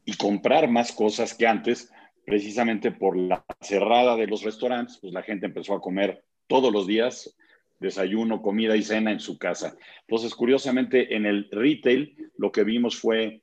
y 0.04 0.16
comprar 0.16 0.70
más 0.70 0.92
cosas 0.92 1.34
que 1.34 1.48
antes, 1.48 1.92
precisamente 2.26 2.92
por 2.92 3.16
la 3.16 3.46
cerrada 3.62 4.16
de 4.16 4.28
los 4.28 4.44
restaurantes, 4.44 4.98
pues 5.00 5.14
la 5.14 5.22
gente 5.22 5.46
empezó 5.46 5.74
a 5.76 5.82
comer 5.82 6.24
todos 6.48 6.72
los 6.74 6.88
días, 6.88 7.38
desayuno, 7.80 8.42
comida 8.42 8.76
y 8.76 8.84
cena 8.84 9.12
en 9.12 9.20
su 9.20 9.38
casa. 9.38 9.76
Entonces, 10.02 10.34
curiosamente, 10.34 11.16
en 11.16 11.26
el 11.26 11.48
retail 11.52 12.32
lo 12.38 12.52
que 12.52 12.64
vimos 12.64 12.98
fue 12.98 13.42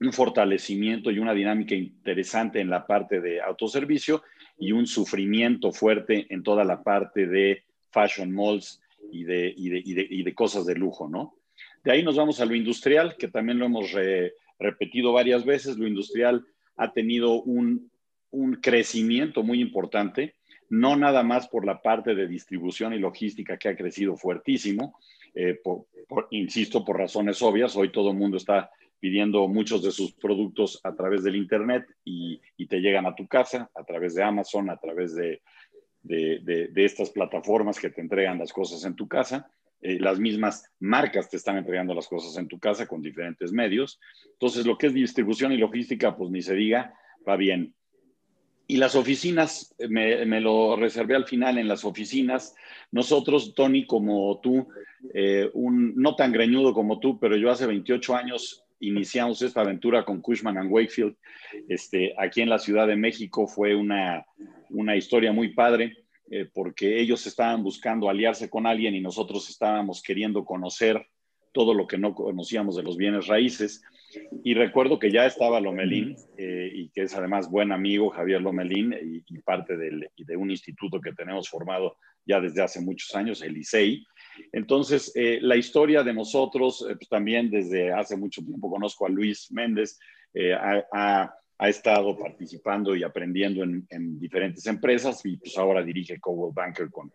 un 0.00 0.12
fortalecimiento 0.12 1.10
y 1.10 1.18
una 1.18 1.34
dinámica 1.34 1.74
interesante 1.74 2.60
en 2.60 2.70
la 2.70 2.86
parte 2.86 3.20
de 3.20 3.40
autoservicio 3.40 4.22
y 4.58 4.72
un 4.72 4.86
sufrimiento 4.86 5.72
fuerte 5.72 6.26
en 6.30 6.42
toda 6.42 6.64
la 6.64 6.82
parte 6.82 7.26
de 7.26 7.64
fashion 7.90 8.32
malls 8.32 8.80
y 9.12 9.24
de, 9.24 9.52
y 9.56 10.22
de, 10.22 10.34
cosas 10.34 10.64
de 10.66 10.74
lujo, 10.74 11.08
¿no? 11.08 11.34
De 11.84 11.92
ahí 11.92 12.02
nos 12.02 12.16
vamos 12.16 12.40
a 12.40 12.44
lo 12.44 12.54
industrial, 12.54 13.16
que 13.18 13.28
también 13.28 13.58
lo 13.58 13.66
hemos 13.66 13.90
repetido 14.58 15.12
varias 15.12 15.44
veces. 15.44 15.76
Lo 15.76 15.86
industrial 15.86 16.46
ha 16.76 16.92
tenido 16.92 17.42
un, 17.42 17.90
un 18.30 18.56
crecimiento 18.56 19.42
muy 19.42 19.60
importante, 19.60 20.36
no 20.70 20.96
nada 20.96 21.22
más 21.22 21.48
por 21.48 21.66
la 21.66 21.82
parte 21.82 22.14
de 22.14 22.26
distribución 22.26 22.94
y 22.94 22.98
logística 22.98 23.58
que 23.58 23.68
ha 23.68 23.76
crecido 23.76 24.16
fuertísimo, 24.16 24.96
eh, 25.34 25.60
insisto, 26.30 26.84
por 26.84 26.98
razones 26.98 27.42
obvias. 27.42 27.76
Hoy 27.76 27.90
todo 27.90 28.10
el 28.10 28.16
mundo 28.16 28.36
está 28.36 28.70
pidiendo 29.00 29.48
muchos 29.48 29.82
de 29.82 29.90
sus 29.90 30.12
productos 30.12 30.80
a 30.84 30.94
través 30.94 31.24
del 31.24 31.36
Internet 31.36 31.86
y, 32.04 32.40
te 32.68 32.80
llegan 32.80 33.04
a 33.04 33.16
tu 33.16 33.26
casa 33.26 33.68
a 33.74 33.82
través 33.82 34.14
de 34.14 34.22
Amazon, 34.22 34.70
a 34.70 34.76
través 34.76 35.16
de, 35.16 35.42
estas 36.76 37.10
plataformas 37.10 37.80
que 37.80 37.90
te 37.90 38.00
entregan 38.00 38.38
las 38.38 38.52
cosas 38.52 38.84
en 38.84 38.94
tu 38.94 39.08
casa. 39.08 39.50
Eh, 39.82 39.98
las 39.98 40.20
mismas 40.20 40.70
marcas 40.78 41.28
te 41.28 41.36
están 41.36 41.56
entregando 41.56 41.94
las 41.94 42.06
cosas 42.06 42.36
en 42.36 42.46
tu 42.46 42.60
casa 42.60 42.86
con 42.86 43.02
diferentes 43.02 43.50
medios. 43.50 43.98
Entonces, 44.32 44.66
lo 44.66 44.78
que 44.78 44.86
es 44.86 44.94
distribución 44.94 45.50
y 45.50 45.56
logística, 45.56 46.16
pues 46.16 46.30
ni 46.30 46.42
se 46.42 46.54
diga, 46.54 46.94
va 47.26 47.36
bien. 47.36 47.74
Y 48.70 48.76
las 48.76 48.94
oficinas, 48.94 49.74
me, 49.88 50.24
me 50.26 50.40
lo 50.40 50.76
reservé 50.76 51.16
al 51.16 51.26
final 51.26 51.58
en 51.58 51.66
las 51.66 51.84
oficinas. 51.84 52.54
Nosotros, 52.92 53.52
Tony, 53.56 53.84
como 53.84 54.38
tú, 54.40 54.68
eh, 55.12 55.50
un, 55.54 55.96
no 55.96 56.14
tan 56.14 56.30
greñudo 56.30 56.72
como 56.72 57.00
tú, 57.00 57.18
pero 57.18 57.36
yo 57.36 57.50
hace 57.50 57.66
28 57.66 58.14
años 58.14 58.64
iniciamos 58.78 59.42
esta 59.42 59.62
aventura 59.62 60.04
con 60.04 60.20
Cushman 60.20 60.56
and 60.56 60.70
Wakefield. 60.70 61.16
Este, 61.68 62.14
aquí 62.16 62.42
en 62.42 62.48
la 62.48 62.60
Ciudad 62.60 62.86
de 62.86 62.94
México 62.94 63.48
fue 63.48 63.74
una, 63.74 64.24
una 64.68 64.94
historia 64.94 65.32
muy 65.32 65.48
padre 65.52 66.04
eh, 66.30 66.48
porque 66.54 67.00
ellos 67.00 67.26
estaban 67.26 67.64
buscando 67.64 68.08
aliarse 68.08 68.48
con 68.48 68.68
alguien 68.68 68.94
y 68.94 69.00
nosotros 69.00 69.50
estábamos 69.50 70.00
queriendo 70.00 70.44
conocer 70.44 71.08
todo 71.50 71.74
lo 71.74 71.88
que 71.88 71.98
no 71.98 72.14
conocíamos 72.14 72.76
de 72.76 72.84
los 72.84 72.96
bienes 72.96 73.26
raíces. 73.26 73.82
Y 74.42 74.54
recuerdo 74.54 74.98
que 74.98 75.10
ya 75.10 75.26
estaba 75.26 75.60
Lomelín, 75.60 76.16
eh, 76.36 76.70
y 76.72 76.88
que 76.90 77.02
es 77.02 77.14
además 77.14 77.50
buen 77.50 77.72
amigo 77.72 78.10
Javier 78.10 78.40
Lomelín, 78.40 78.94
y, 79.26 79.38
parte 79.40 79.76
de 79.76 80.36
un 80.36 80.50
instituto 80.50 81.00
que 81.00 81.12
tenemos 81.12 81.48
formado 81.48 81.96
ya 82.24 82.40
desde 82.40 82.62
hace 82.62 82.80
muchos 82.80 83.14
años, 83.14 83.42
el 83.42 83.56
ICEI. 83.56 84.06
Entonces, 84.52 85.10
eh, 85.14 85.38
la 85.40 85.56
historia 85.56 86.02
de 86.02 86.14
nosotros, 86.14 86.84
pues 86.86 87.08
también 87.08 87.50
desde 87.50 87.92
hace 87.92 88.16
mucho 88.16 88.42
tiempo 88.42 88.70
conozco 88.70 89.06
a 89.06 89.08
Luis 89.08 89.50
Méndez, 89.50 89.98
ha, 90.56 90.84
ha, 91.58 91.68
estado 91.68 92.16
participando 92.16 92.94
y 92.94 93.02
aprendiendo 93.02 93.64
en, 93.64 93.86
en, 93.90 94.18
diferentes 94.20 94.64
empresas 94.66 95.24
y 95.26 95.36
pues 95.36 95.58
ahora 95.58 95.82
dirige 95.82 96.20
Cowell 96.20 96.54
Banker 96.54 96.88
con, 96.90 97.12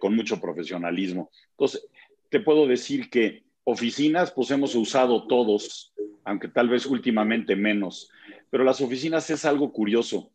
con 0.00 0.16
mucho 0.16 0.40
profesionalismo. 0.40 1.30
Entonces, 1.50 1.86
te 2.28 2.40
puedo 2.40 2.66
decir 2.66 3.08
que 3.08 3.44
oficinas, 3.64 4.30
pues 4.32 4.50
hemos 4.50 4.74
usado 4.74 5.26
todos, 5.26 5.92
aunque 6.24 6.48
tal 6.48 6.68
vez 6.68 6.86
últimamente 6.86 7.56
menos, 7.56 8.10
pero 8.50 8.64
las 8.64 8.80
oficinas 8.80 9.28
es 9.30 9.44
algo 9.44 9.72
curioso. 9.72 10.30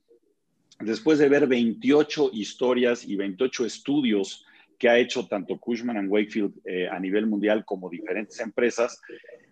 Después 0.80 1.20
de 1.20 1.30
ver 1.30 1.48
28 1.48 2.32
historias 2.34 3.06
y 3.06 3.16
28 3.16 3.66
estudios 3.66 4.46
que 4.78 4.90
ha 4.90 4.98
hecho 4.98 5.28
tanto 5.28 5.58
Cushman 5.58 6.08
Wakefield 6.08 6.54
eh, 6.66 6.88
a 6.88 7.00
nivel 7.00 7.26
mundial 7.26 7.66
como 7.66 7.90
diferentes 7.90 8.40
empresas, 8.40 9.02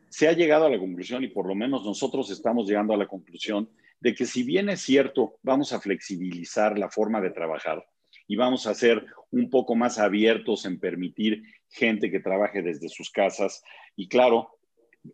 se 0.09 0.27
ha 0.27 0.33
llegado 0.33 0.65
a 0.65 0.69
la 0.69 0.79
conclusión, 0.79 1.23
y 1.23 1.27
por 1.27 1.47
lo 1.47 1.55
menos 1.55 1.83
nosotros 1.83 2.29
estamos 2.29 2.67
llegando 2.67 2.93
a 2.93 2.97
la 2.97 3.07
conclusión, 3.07 3.69
de 3.99 4.13
que 4.13 4.25
si 4.25 4.43
bien 4.43 4.69
es 4.69 4.81
cierto, 4.81 5.39
vamos 5.41 5.73
a 5.73 5.79
flexibilizar 5.79 6.77
la 6.77 6.89
forma 6.89 7.21
de 7.21 7.31
trabajar, 7.31 7.85
y 8.27 8.35
vamos 8.35 8.67
a 8.67 8.73
ser 8.73 9.05
un 9.31 9.49
poco 9.49 9.75
más 9.75 9.99
abiertos 9.99 10.65
en 10.65 10.79
permitir 10.79 11.43
gente 11.69 12.09
que 12.09 12.19
trabaje 12.19 12.61
desde 12.61 12.89
sus 12.89 13.11
casas. 13.11 13.63
Y 13.95 14.07
claro, 14.07 14.55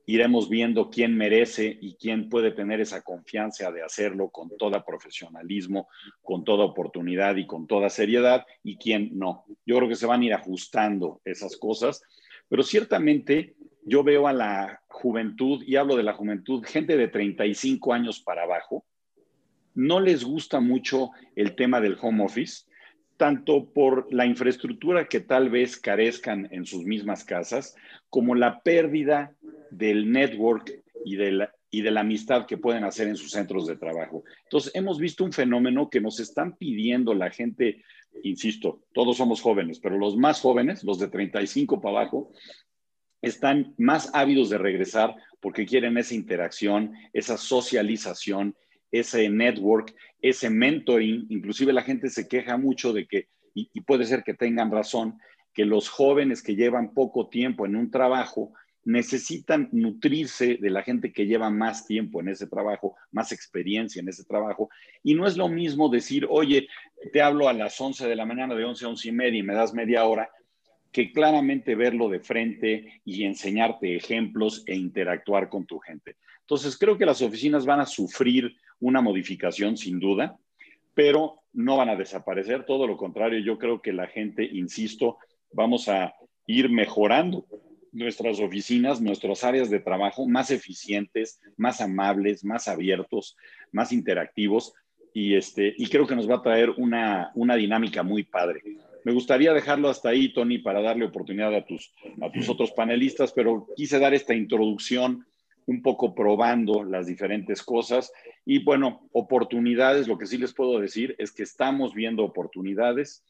iremos 0.06 0.50
viendo 0.50 0.90
quién 0.90 1.18
merece 1.18 1.78
y 1.82 1.96
quién 1.96 2.30
puede 2.30 2.52
tener 2.52 2.80
esa 2.80 3.02
confianza 3.02 3.72
de 3.72 3.84
hacerlo 3.84 4.30
con 4.30 4.56
toda 4.58 4.86
profesionalismo, 4.86 5.88
con 6.22 6.44
toda 6.44 6.66
oportunidad 6.66 7.36
y 7.36 7.46
con 7.46 7.68
toda 7.68 7.90
seriedad 7.90 8.46
y 8.64 8.78
quién 8.78 9.18
no. 9.18 9.46
Yo 9.66 9.78
creo 9.78 9.90
que 9.90 9.96
se 9.96 10.06
van 10.06 10.22
a 10.22 10.26
ir 10.26 10.34
ajustando 10.34 11.22
esas 11.26 11.58
cosas, 11.58 12.02
pero 12.48 12.64
ciertamente 12.64 13.56
yo 13.84 14.04
veo 14.04 14.28
a 14.28 14.34
la 14.34 14.82
juventud, 14.88 15.64
y 15.66 15.76
hablo 15.76 15.96
de 15.96 16.04
la 16.04 16.14
juventud, 16.14 16.64
gente 16.64 16.96
de 16.96 17.08
35 17.08 17.94
años 17.94 18.20
para 18.22 18.44
abajo, 18.44 18.86
no 19.74 20.00
les 20.00 20.24
gusta 20.24 20.60
mucho 20.60 21.12
el 21.36 21.56
tema 21.56 21.82
del 21.82 21.98
home 22.00 22.24
office 22.24 22.66
tanto 23.22 23.66
por 23.72 24.12
la 24.12 24.26
infraestructura 24.26 25.08
que 25.08 25.20
tal 25.20 25.52
vez 25.52 25.78
carezcan 25.78 26.48
en 26.50 26.66
sus 26.66 26.86
mismas 26.86 27.24
casas, 27.24 27.76
como 28.10 28.34
la 28.34 28.64
pérdida 28.64 29.36
del 29.70 30.12
network 30.12 30.72
y 31.06 31.18
de 31.18 31.32
la, 31.32 31.54
y 31.70 31.84
de 31.84 31.92
la 31.92 32.00
amistad 32.00 32.48
que 32.48 32.58
pueden 32.58 32.84
hacer 32.84 33.08
en 33.08 33.16
sus 33.16 33.30
centros 33.30 33.68
de 33.68 33.78
trabajo. 33.78 34.24
Entonces, 34.46 34.72
hemos 34.74 34.98
visto 34.98 35.24
un 35.24 35.34
fenómeno 35.34 35.88
que 35.88 36.02
nos 36.02 36.20
están 36.20 36.58
pidiendo 36.58 37.14
la 37.14 37.30
gente, 37.30 37.84
insisto, 38.24 38.82
todos 38.92 39.18
somos 39.18 39.40
jóvenes, 39.40 39.80
pero 39.80 40.00
los 40.00 40.18
más 40.18 40.42
jóvenes, 40.42 40.84
los 40.84 40.98
de 40.98 41.08
35 41.08 41.80
para 41.80 42.00
abajo, 42.00 42.32
están 43.22 43.76
más 43.78 44.10
ávidos 44.16 44.50
de 44.50 44.58
regresar 44.58 45.16
porque 45.40 45.68
quieren 45.68 45.96
esa 46.00 46.16
interacción, 46.16 46.94
esa 47.14 47.38
socialización, 47.38 48.56
ese 48.92 49.30
network, 49.30 49.94
ese 50.22 50.50
mentoring. 50.50 51.26
Inclusive 51.30 51.74
la 51.74 51.84
gente 51.84 52.10
se 52.10 52.28
queja 52.28 52.58
mucho 52.58 52.94
de 52.94 53.08
que, 53.08 53.28
y, 53.54 53.82
puede 53.82 54.06
ser 54.06 54.24
que 54.24 54.34
tengan 54.34 54.72
razón, 54.72 55.18
que 55.54 55.66
los 55.66 55.90
jóvenes 55.90 56.42
que 56.42 56.56
llevan 56.56 56.94
poco 56.94 57.28
tiempo 57.28 57.66
en 57.66 57.76
un 57.76 57.92
trabajo 57.92 58.54
necesitan 58.84 59.70
nutrirse 59.72 60.58
de 60.60 60.70
la 60.70 60.82
gente 60.82 61.12
que 61.12 61.28
lleva 61.28 61.50
más 61.50 61.86
tiempo 61.86 62.20
en 62.20 62.30
ese 62.30 62.48
trabajo, 62.48 62.96
más 63.12 63.32
experiencia 63.32 64.00
en 64.00 64.10
ese 64.10 64.24
trabajo. 64.24 64.70
Y 65.04 65.14
no 65.14 65.28
es 65.28 65.38
lo 65.38 65.50
mismo 65.50 65.90
decir, 65.90 66.26
oye, 66.30 66.68
te 67.14 67.22
hablo 67.22 67.48
a 67.48 67.54
las 67.54 67.80
11 67.80 68.08
de 68.08 68.16
la 68.16 68.26
mañana, 68.26 68.56
de 68.56 68.66
11 68.66 68.86
a 68.86 68.90
11 68.90 69.08
y 69.08 69.12
media 69.12 69.40
y 69.40 69.44
me 69.44 69.54
das 69.54 69.74
media 69.74 70.06
hora, 70.06 70.30
que 70.92 71.12
claramente 71.12 71.76
verlo 71.76 72.10
de 72.10 72.20
frente 72.20 73.02
y 73.06 73.24
enseñarte 73.24 73.96
ejemplos 73.96 74.64
e 74.66 74.76
interactuar 74.76 75.50
con 75.50 75.66
tu 75.66 75.80
gente. 75.80 76.18
Entonces, 76.42 76.78
creo 76.78 76.98
que 76.98 77.06
las 77.06 77.22
oficinas 77.22 77.66
van 77.66 77.80
a 77.80 77.86
sufrir 77.86 78.56
una 78.82 79.02
modificación 79.02 79.78
sin 79.78 80.00
duda, 80.00 80.38
pero 80.94 81.42
no 81.54 81.78
van 81.78 81.90
a 81.90 81.96
desaparecer, 81.96 82.66
todo 82.66 82.88
lo 82.88 82.98
contrario, 82.98 83.40
yo 83.40 83.58
creo 83.58 83.82
que 83.82 83.94
la 83.94 84.08
gente, 84.08 84.44
insisto, 84.44 85.18
vamos 85.54 85.88
a 85.88 86.14
ir 86.48 86.70
mejorando 86.70 87.46
nuestras 87.92 88.40
oficinas, 88.40 89.02
nuestras 89.02 89.44
áreas 89.44 89.70
de 89.70 89.80
trabajo 89.80 90.28
más 90.28 90.52
eficientes, 90.52 91.40
más 91.58 91.82
amables, 91.82 92.44
más 92.44 92.68
abiertos, 92.68 93.38
más 93.72 93.92
interactivos 93.92 94.74
y, 95.14 95.36
este, 95.36 95.74
y 95.78 95.88
creo 95.88 96.08
que 96.08 96.16
nos 96.16 96.30
va 96.30 96.36
a 96.36 96.42
traer 96.42 96.70
una, 96.72 97.32
una 97.36 97.56
dinámica 97.56 98.02
muy 98.04 98.24
padre. 98.24 98.62
Me 99.04 99.12
gustaría 99.12 99.52
dejarlo 99.54 99.90
hasta 99.90 100.10
ahí, 100.10 100.32
Tony, 100.32 100.60
para 100.60 100.82
darle 100.82 101.06
oportunidad 101.06 101.54
a 101.56 101.66
tus, 101.66 101.92
a 102.22 102.32
tus 102.32 102.48
otros 102.48 102.72
panelistas, 102.72 103.34
pero 103.34 103.68
quise 103.76 104.00
dar 104.00 104.14
esta 104.14 104.34
introducción 104.34 105.26
un 105.72 105.82
poco 105.82 106.14
probando 106.14 106.84
las 106.84 107.08
diferentes 107.08 107.64
cosas. 107.64 108.12
Y 108.46 108.64
bueno, 108.64 109.10
oportunidades, 109.14 110.08
lo 110.08 110.18
que 110.18 110.28
sí 110.28 110.38
les 110.38 110.54
puedo 110.54 110.80
decir 110.80 111.16
es 111.18 111.32
que 111.32 111.44
estamos 111.44 111.94
viendo 111.94 112.24
oportunidades, 112.24 113.24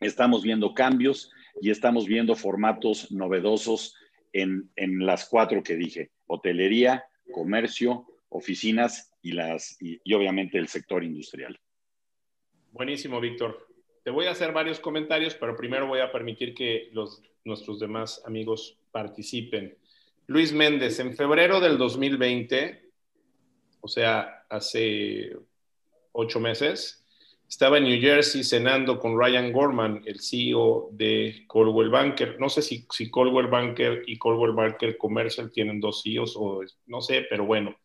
estamos 0.00 0.42
viendo 0.42 0.74
cambios 0.74 1.30
y 1.60 1.70
estamos 1.70 2.06
viendo 2.06 2.34
formatos 2.34 3.12
novedosos 3.12 3.94
en, 4.32 4.70
en 4.76 5.06
las 5.06 5.28
cuatro 5.28 5.62
que 5.62 5.76
dije, 5.76 6.10
hotelería, 6.26 7.04
comercio, 7.32 8.06
oficinas 8.30 9.12
y, 9.22 9.32
las, 9.32 9.76
y, 9.80 10.00
obviamente 10.14 10.58
el 10.58 10.68
sector 10.68 11.04
industrial. 11.04 11.58
Buenísimo, 12.72 13.20
Víctor. 13.20 13.66
Te 14.02 14.10
voy 14.10 14.26
a 14.26 14.30
hacer 14.30 14.52
varios 14.52 14.80
comentarios, 14.80 15.34
pero 15.34 15.56
primero 15.56 15.86
voy 15.86 16.00
a 16.00 16.10
permitir 16.10 16.54
que 16.54 16.88
los, 16.92 17.22
nuestros 17.44 17.78
demás 17.78 18.22
amigos 18.24 18.78
participen. 18.92 19.76
Luis 20.30 20.52
Méndez, 20.52 21.00
en 21.00 21.16
febrero 21.16 21.58
del 21.58 21.76
2020, 21.76 22.88
o 23.80 23.88
sea, 23.88 24.44
hace 24.48 25.36
ocho 26.12 26.38
meses, 26.38 27.04
estaba 27.48 27.78
en 27.78 27.82
New 27.82 28.00
Jersey 28.00 28.44
cenando 28.44 29.00
con 29.00 29.20
Ryan 29.20 29.52
Gorman, 29.52 30.02
el 30.06 30.20
CEO 30.20 30.90
de 30.92 31.42
Coldwell 31.48 31.90
Banker. 31.90 32.38
No 32.38 32.48
sé 32.48 32.62
si, 32.62 32.86
si 32.92 33.10
Coldwell 33.10 33.48
Banker 33.48 34.04
y 34.06 34.18
Coldwell 34.18 34.52
Banker 34.52 34.96
Commercial 34.96 35.50
tienen 35.50 35.80
dos 35.80 36.00
CEOs 36.04 36.36
o 36.36 36.60
no 36.86 37.00
sé, 37.00 37.26
pero 37.28 37.44
bueno. 37.44 37.76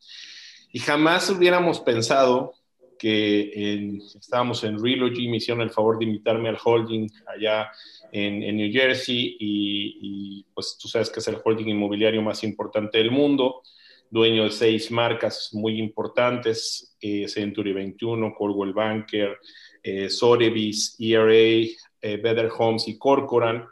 Y 0.72 0.78
jamás 0.78 1.28
hubiéramos 1.32 1.80
pensado 1.80 2.54
que 2.98 4.00
estábamos 4.16 4.64
en 4.64 4.82
Relogy, 4.82 5.28
me 5.28 5.38
hicieron 5.38 5.62
el 5.62 5.72
favor 5.72 6.00
de 6.00 6.06
invitarme 6.06 6.50
al 6.50 6.58
holding 6.64 7.08
allá 7.28 7.70
en, 8.12 8.40
New 8.56 8.72
Jersey 8.72 9.38
y, 9.40 10.46
pues 10.54 10.78
tú 10.82 10.88
sabes 10.88 11.10
que 11.10 11.20
es 11.20 11.28
el 11.28 11.38
holding 11.44 11.68
inmobiliario 11.68 12.22
más 12.22 12.44
importante 12.44 12.98
del 12.98 13.12
mundo, 13.12 13.62
dueño 14.10 14.44
de 14.44 14.52
seis 14.52 14.92
marcas 14.92 15.50
muy 15.54 15.80
importantes, 15.80 16.96
eh, 17.02 17.28
Century 17.28 17.74
21, 17.74 18.34
Coldwell 18.34 18.74
Banker, 18.74 19.38
eh, 19.84 20.10
Sotheby's, 20.10 20.96
ERA, 21.00 21.34
eh, 21.34 22.18
Better 22.18 22.50
Homes 22.58 22.88
y 22.88 22.98
Corcoran. 22.98 23.66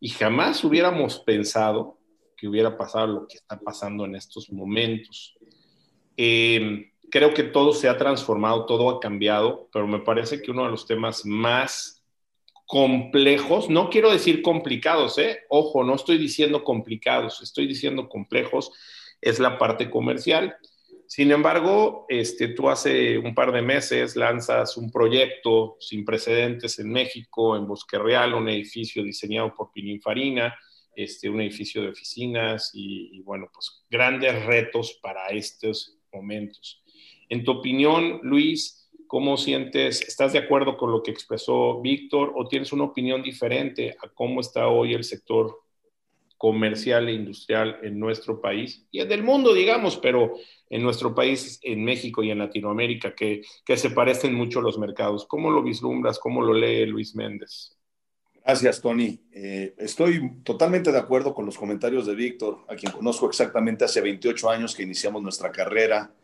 Y 0.00 0.10
jamás 0.10 0.62
hubiéramos 0.64 1.18
pensado 1.20 1.98
que 2.36 2.46
hubiera 2.46 2.78
pasado 2.78 3.06
lo 3.08 3.26
que 3.26 3.36
está 3.36 3.58
pasando 3.58 4.04
en 4.04 4.14
estos 4.14 4.50
momentos. 4.52 5.36
Eh, 6.16 6.87
creo 7.10 7.34
que 7.34 7.42
todo 7.42 7.72
se 7.72 7.88
ha 7.88 7.96
transformado, 7.96 8.66
todo 8.66 8.90
ha 8.90 9.00
cambiado, 9.00 9.68
pero 9.72 9.86
me 9.86 10.00
parece 10.00 10.42
que 10.42 10.50
uno 10.50 10.64
de 10.64 10.70
los 10.70 10.86
temas 10.86 11.24
más 11.24 11.98
complejos, 12.66 13.70
no 13.70 13.88
quiero 13.88 14.10
decir 14.10 14.42
complicados, 14.42 15.16
¿eh? 15.18 15.40
ojo, 15.48 15.84
no 15.84 15.94
estoy 15.94 16.18
diciendo 16.18 16.64
complicados, 16.64 17.40
estoy 17.42 17.66
diciendo 17.66 18.08
complejos, 18.08 18.72
es 19.22 19.38
la 19.38 19.56
parte 19.58 19.90
comercial. 19.90 20.56
Sin 21.06 21.32
embargo, 21.32 22.04
este, 22.10 22.48
tú 22.48 22.68
hace 22.68 23.16
un 23.16 23.34
par 23.34 23.52
de 23.52 23.62
meses 23.62 24.14
lanzas 24.16 24.76
un 24.76 24.90
proyecto 24.90 25.78
sin 25.80 26.04
precedentes 26.04 26.78
en 26.78 26.92
México, 26.92 27.56
en 27.56 27.66
Bosque 27.66 27.98
Real, 27.98 28.34
un 28.34 28.50
edificio 28.50 29.02
diseñado 29.02 29.54
por 29.54 29.72
Pininfarina, 29.72 30.54
este, 30.94 31.30
un 31.30 31.40
edificio 31.40 31.80
de 31.80 31.88
oficinas 31.88 32.72
y, 32.74 33.16
y 33.16 33.22
bueno, 33.22 33.48
pues 33.50 33.86
grandes 33.88 34.44
retos 34.44 34.98
para 35.00 35.28
estos 35.28 35.96
momentos. 36.12 36.82
En 37.28 37.44
tu 37.44 37.52
opinión, 37.52 38.20
Luis, 38.22 38.88
¿cómo 39.06 39.36
sientes? 39.36 40.02
¿Estás 40.02 40.32
de 40.32 40.38
acuerdo 40.38 40.76
con 40.76 40.90
lo 40.90 41.02
que 41.02 41.10
expresó 41.10 41.80
Víctor 41.80 42.32
o 42.34 42.46
tienes 42.46 42.72
una 42.72 42.84
opinión 42.84 43.22
diferente 43.22 43.96
a 44.02 44.08
cómo 44.08 44.40
está 44.40 44.68
hoy 44.68 44.94
el 44.94 45.04
sector 45.04 45.60
comercial 46.38 47.08
e 47.08 47.12
industrial 47.12 47.80
en 47.82 47.98
nuestro 47.98 48.40
país 48.40 48.86
y 48.92 49.00
en 49.00 49.10
el 49.10 49.24
mundo, 49.24 49.52
digamos, 49.52 49.96
pero 49.96 50.34
en 50.70 50.82
nuestro 50.82 51.14
país, 51.14 51.58
en 51.62 51.84
México 51.84 52.22
y 52.22 52.30
en 52.30 52.38
Latinoamérica, 52.38 53.14
que, 53.14 53.42
que 53.64 53.76
se 53.76 53.90
parecen 53.90 54.34
mucho 54.34 54.60
los 54.60 54.78
mercados. 54.78 55.26
¿Cómo 55.26 55.50
lo 55.50 55.62
vislumbras? 55.62 56.18
¿Cómo 56.18 56.40
lo 56.40 56.54
lee 56.54 56.86
Luis 56.86 57.14
Méndez? 57.16 57.76
Gracias, 58.44 58.80
Tony. 58.80 59.20
Eh, 59.32 59.74
estoy 59.76 60.40
totalmente 60.42 60.90
de 60.92 60.98
acuerdo 60.98 61.34
con 61.34 61.44
los 61.44 61.58
comentarios 61.58 62.06
de 62.06 62.14
Víctor, 62.14 62.64
a 62.68 62.76
quien 62.76 62.92
conozco 62.92 63.26
exactamente 63.26 63.84
hace 63.84 64.00
28 64.00 64.48
años 64.48 64.74
que 64.74 64.84
iniciamos 64.84 65.22
nuestra 65.22 65.52
carrera. 65.52 66.14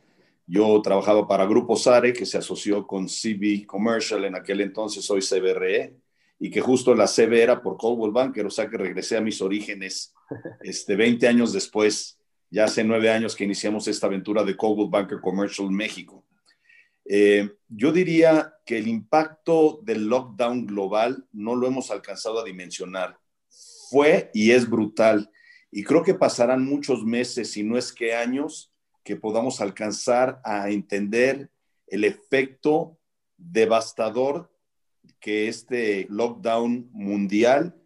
Yo 0.47 0.81
trabajaba 0.83 1.27
para 1.27 1.47
Grupo 1.47 1.77
Sare, 1.77 2.13
que 2.13 2.27
se 2.27 2.39
asoció 2.39 2.87
con 2.87 3.07
CB 3.07 3.67
Commercial, 3.67 4.25
en 4.25 4.37
aquel 4.37 4.61
entonces 4.61 5.05
soy 5.05 5.21
CBRE, 5.21 5.97
y 6.39 6.51
que 6.51 6.61
justo 6.61 6.95
la 6.95 7.07
CB 7.07 7.33
era 7.33 7.63
por 7.63 7.79
Coldwell 7.79 8.13
Banker, 8.13 8.47
o 8.47 8.51
sea 8.51 8.69
que 8.69 8.77
regresé 8.77 9.17
a 9.17 9.23
mis 9.23 9.41
orígenes 9.41 10.13
este, 10.61 10.97
20 10.97 11.27
años 11.27 11.53
después, 11.53 12.19
ya 12.51 12.65
hace 12.65 12.85
nueve 12.85 13.11
años 13.11 13.35
que 13.35 13.45
iniciamos 13.45 13.89
esta 13.89 14.07
aventura 14.07 14.45
de 14.45 14.57
Coldwell 14.57 14.91
Banker 14.91 15.21
Commercial 15.21 15.71
México. 15.71 16.25
Eh, 17.07 17.51
yo 17.69 17.93
diría 17.93 18.55
que 18.65 18.79
el 18.79 18.89
impacto 18.89 19.81
del 19.83 20.07
lockdown 20.07 20.67
global 20.67 21.27
no 21.33 21.55
lo 21.55 21.67
hemos 21.67 21.91
alcanzado 21.91 22.41
a 22.41 22.45
dimensionar. 22.45 23.19
Fue 23.91 24.31
y 24.33 24.53
es 24.53 24.69
brutal. 24.69 25.31
Y 25.71 25.83
creo 25.83 26.03
que 26.03 26.15
pasarán 26.15 26.65
muchos 26.65 27.05
meses, 27.05 27.51
si 27.51 27.63
no 27.63 27.77
es 27.77 27.93
que 27.93 28.15
años, 28.15 28.74
que 29.05 29.17
podamos 29.17 29.61
alcanzar 29.61 30.41
a 30.45 30.71
entender 30.71 31.51
el 31.87 32.05
efecto 32.05 32.99
devastador 33.37 34.51
que 35.21 35.49
este 35.49 36.07
lockdown 36.09 36.89
mundial 36.93 37.77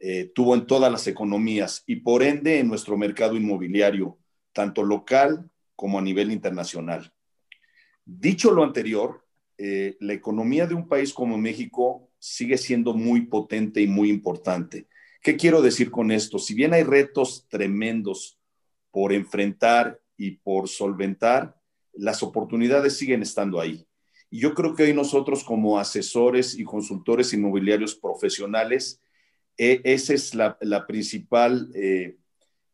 eh, 0.00 0.30
tuvo 0.34 0.54
en 0.54 0.66
todas 0.66 0.90
las 0.90 1.06
economías 1.06 1.82
y 1.86 1.96
por 1.96 2.22
ende 2.22 2.58
en 2.58 2.68
nuestro 2.68 2.96
mercado 2.96 3.36
inmobiliario, 3.36 4.18
tanto 4.52 4.82
local 4.82 5.50
como 5.76 5.98
a 5.98 6.02
nivel 6.02 6.32
internacional. 6.32 7.12
Dicho 8.04 8.50
lo 8.52 8.62
anterior, 8.62 9.26
eh, 9.58 9.96
la 10.00 10.14
economía 10.14 10.66
de 10.66 10.74
un 10.74 10.88
país 10.88 11.12
como 11.12 11.36
México 11.36 12.10
sigue 12.18 12.56
siendo 12.56 12.94
muy 12.94 13.26
potente 13.26 13.82
y 13.82 13.86
muy 13.86 14.08
importante. 14.08 14.86
¿Qué 15.22 15.36
quiero 15.36 15.60
decir 15.60 15.90
con 15.90 16.10
esto? 16.10 16.38
Si 16.38 16.54
bien 16.54 16.72
hay 16.72 16.82
retos 16.82 17.46
tremendos 17.48 18.38
por 18.90 19.12
enfrentar 19.12 19.99
y 20.20 20.32
por 20.32 20.68
solventar, 20.68 21.56
las 21.94 22.22
oportunidades 22.22 22.98
siguen 22.98 23.22
estando 23.22 23.58
ahí. 23.58 23.86
Y 24.28 24.40
yo 24.40 24.54
creo 24.54 24.74
que 24.74 24.82
hoy 24.82 24.92
nosotros 24.92 25.42
como 25.42 25.78
asesores 25.78 26.58
y 26.58 26.62
consultores 26.62 27.32
inmobiliarios 27.32 27.94
profesionales, 27.94 29.00
e, 29.56 29.80
ese 29.82 30.12
es 30.12 30.34
la, 30.34 30.58
principal 30.86 31.70
eh, 31.74 32.18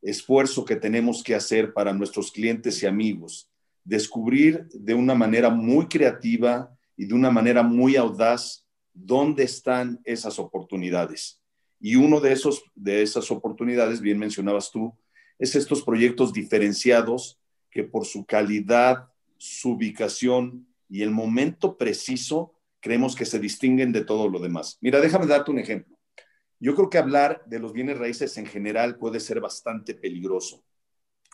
esfuerzo 0.02 0.64
que 0.64 0.74
tenemos 0.74 1.22
que 1.22 1.36
hacer 1.36 1.72
para 1.72 1.92
nuestros 1.92 2.32
clientes 2.32 2.82
y 2.82 2.86
amigos 2.86 3.48
descubrir 3.84 4.66
de 4.72 4.94
una 4.94 5.14
manera 5.14 5.48
muy 5.48 5.86
creativa 5.86 6.76
y 6.96 7.06
de 7.06 7.14
una 7.14 7.30
manera 7.30 7.62
muy 7.62 7.94
audaz 7.94 8.66
dónde 8.92 9.44
están 9.44 10.00
esas 10.04 10.40
oportunidades. 10.40 11.40
Y 11.78 11.94
uno 11.94 12.18
de, 12.18 12.32
esos, 12.32 12.64
de 12.74 13.02
esas 13.02 13.30
oportunidades, 13.30 14.00
bien 14.00 14.18
mencionabas 14.18 14.72
tú, 14.72 14.92
es 15.38 15.54
estos 15.54 15.82
proyectos 15.82 16.32
diferenciados 16.32 17.38
que 17.70 17.84
por 17.84 18.06
su 18.06 18.24
calidad, 18.24 19.08
su 19.36 19.72
ubicación 19.72 20.66
y 20.88 21.02
el 21.02 21.10
momento 21.10 21.76
preciso, 21.76 22.54
creemos 22.80 23.14
que 23.14 23.24
se 23.24 23.38
distinguen 23.38 23.92
de 23.92 24.04
todo 24.04 24.28
lo 24.28 24.38
demás. 24.38 24.78
Mira, 24.80 25.00
déjame 25.00 25.26
darte 25.26 25.50
un 25.50 25.58
ejemplo. 25.58 25.98
Yo 26.58 26.74
creo 26.74 26.88
que 26.88 26.98
hablar 26.98 27.42
de 27.46 27.58
los 27.58 27.72
bienes 27.72 27.98
raíces 27.98 28.38
en 28.38 28.46
general 28.46 28.96
puede 28.96 29.20
ser 29.20 29.40
bastante 29.40 29.94
peligroso. 29.94 30.64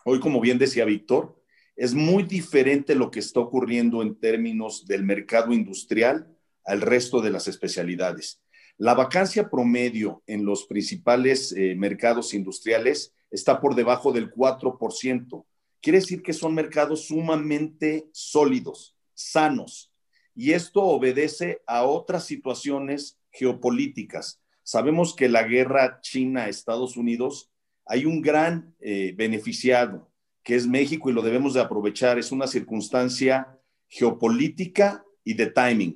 Hoy, 0.04 0.18
como 0.18 0.40
bien 0.40 0.58
decía 0.58 0.84
Víctor, 0.84 1.40
es 1.76 1.94
muy 1.94 2.24
diferente 2.24 2.94
lo 2.94 3.10
que 3.10 3.20
está 3.20 3.40
ocurriendo 3.40 4.02
en 4.02 4.18
términos 4.18 4.84
del 4.86 5.04
mercado 5.04 5.52
industrial 5.52 6.26
al 6.64 6.80
resto 6.80 7.20
de 7.20 7.30
las 7.30 7.48
especialidades. 7.48 8.42
La 8.78 8.94
vacancia 8.94 9.48
promedio 9.48 10.22
en 10.26 10.44
los 10.44 10.66
principales 10.66 11.52
eh, 11.52 11.74
mercados 11.76 12.34
industriales 12.34 13.14
está 13.32 13.60
por 13.60 13.74
debajo 13.74 14.12
del 14.12 14.32
4%. 14.32 15.44
Quiere 15.80 15.98
decir 15.98 16.22
que 16.22 16.32
son 16.32 16.54
mercados 16.54 17.06
sumamente 17.06 18.08
sólidos, 18.12 18.96
sanos. 19.14 19.92
Y 20.34 20.52
esto 20.52 20.82
obedece 20.82 21.60
a 21.66 21.82
otras 21.82 22.24
situaciones 22.24 23.18
geopolíticas. 23.32 24.40
Sabemos 24.62 25.16
que 25.16 25.28
la 25.28 25.42
guerra 25.42 26.00
China-Estados 26.00 26.96
Unidos 26.96 27.50
hay 27.84 28.06
un 28.06 28.22
gran 28.22 28.76
eh, 28.78 29.12
beneficiado 29.16 30.12
que 30.42 30.54
es 30.56 30.66
México 30.66 31.10
y 31.10 31.12
lo 31.12 31.22
debemos 31.22 31.54
de 31.54 31.60
aprovechar. 31.60 32.18
Es 32.18 32.32
una 32.32 32.46
circunstancia 32.46 33.58
geopolítica 33.88 35.04
y 35.24 35.34
de 35.34 35.46
timing. 35.46 35.94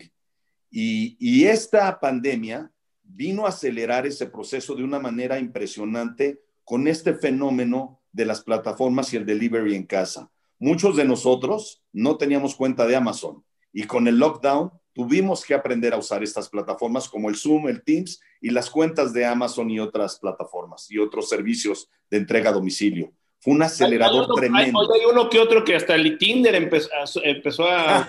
Y, 0.71 1.45
esta 1.45 1.99
pandemia 1.99 2.71
vino 3.03 3.47
a 3.47 3.49
acelerar 3.49 4.07
ese 4.07 4.27
proceso 4.27 4.75
de 4.75 4.85
una 4.85 4.99
manera 4.99 5.39
impresionante 5.39 6.43
con 6.67 6.89
este 6.89 7.15
fenómeno 7.15 8.03
de 8.11 8.27
las 8.27 8.43
plataformas 8.43 9.13
y 9.13 9.17
el 9.17 9.25
delivery 9.25 9.77
en 9.77 9.87
casa. 9.87 10.31
Muchos 10.59 10.97
de 10.97 11.05
nosotros 11.05 11.85
no 11.93 12.17
teníamos 12.17 12.57
cuenta 12.57 12.87
de 12.87 12.97
Amazon 12.97 13.45
y 13.73 13.85
con 13.85 14.09
el 14.09 14.19
lockdown 14.19 14.73
tuvimos 14.93 15.45
que 15.45 15.55
aprender 15.55 15.95
a 15.95 15.99
usar 15.99 16.25
estas 16.25 16.49
plataformas 16.49 17.09
como 17.09 17.29
el 17.29 17.37
Zoom, 17.37 17.69
el 17.69 17.85
Teams 17.85 18.21
y 18.41 18.51
las 18.51 18.69
cuentas 18.69 19.13
de 19.13 19.25
Amazon 19.25 19.71
y 19.71 19.79
otras 19.79 20.19
plataformas 20.19 20.91
y 20.91 20.99
otros 20.99 21.29
servicios 21.29 21.89
de 22.11 22.17
entrega 22.17 22.51
a 22.51 22.55
domicilio. 22.55 23.13
Fue 23.39 23.55
un 23.55 23.63
acelerador 23.63 24.27
tremendo. 24.35 24.81
Hay, 24.93 25.05
uno 25.09 25.31
que 25.31 25.39
otro 25.39 25.63
que 25.63 25.77
hasta 25.77 25.95
el 25.95 26.19
Tinder 26.19 26.57
empezó, 26.57 27.69
a... 27.69 28.09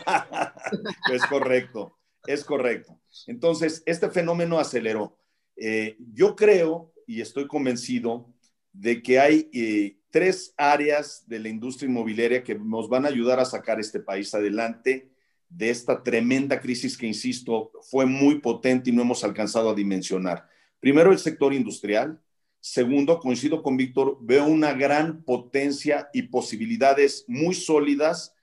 es 1.14 1.26
correcto, 1.28 1.96
es 2.26 2.44
correcto. 2.44 3.00
Entonces, 3.28 3.84
este 3.86 4.10
fenómeno 4.10 4.58
aceleró. 4.58 5.16
Eh, 5.56 5.96
yo 6.14 6.36
creo 6.36 6.92
y 7.06 7.22
estoy 7.22 7.46
convencido 7.46 8.34
de 8.80 9.02
que 9.02 9.20
hay 9.20 9.50
eh, 9.54 9.98
tres 10.12 10.54
áreas 10.58 11.24
de 11.28 11.40
la 11.40 11.50
industria 11.50 11.90
inmobiliaria 11.90 12.44
que 12.44 12.56
nos 12.56 12.90
van 12.90 13.06
a 13.06 13.10
ayudar 13.10 13.40
a 13.40 13.46
sacar 13.46 13.80
este 13.80 14.00
país 14.00 14.34
adelante 14.34 15.10
de 15.50 15.70
esta 15.70 16.04
tremenda 16.04 16.60
crisis 16.60 16.98
que, 16.98 17.08
insisto, 17.08 17.72
fue 17.90 18.06
muy 18.06 18.40
potente 18.40 18.90
y 18.90 18.94
no 18.94 19.02
hemos 19.02 19.24
alcanzado 19.24 19.70
a 19.70 19.76
dimensionar. 19.76 20.48
Primero, 20.80 21.12
el 21.12 21.20
sector 21.20 21.54
industrial, 21.54 22.22
Segundo, 22.60 23.20
coincido 23.20 23.62
con 23.62 23.78
Víctor, 23.78 24.18
veo 24.22 24.46
una 24.46 24.74
gran 24.74 25.24
potencia 25.24 26.10
y 26.12 26.24
posibilidades 26.24 27.24
muy 27.28 27.54
sólidas 27.54 28.36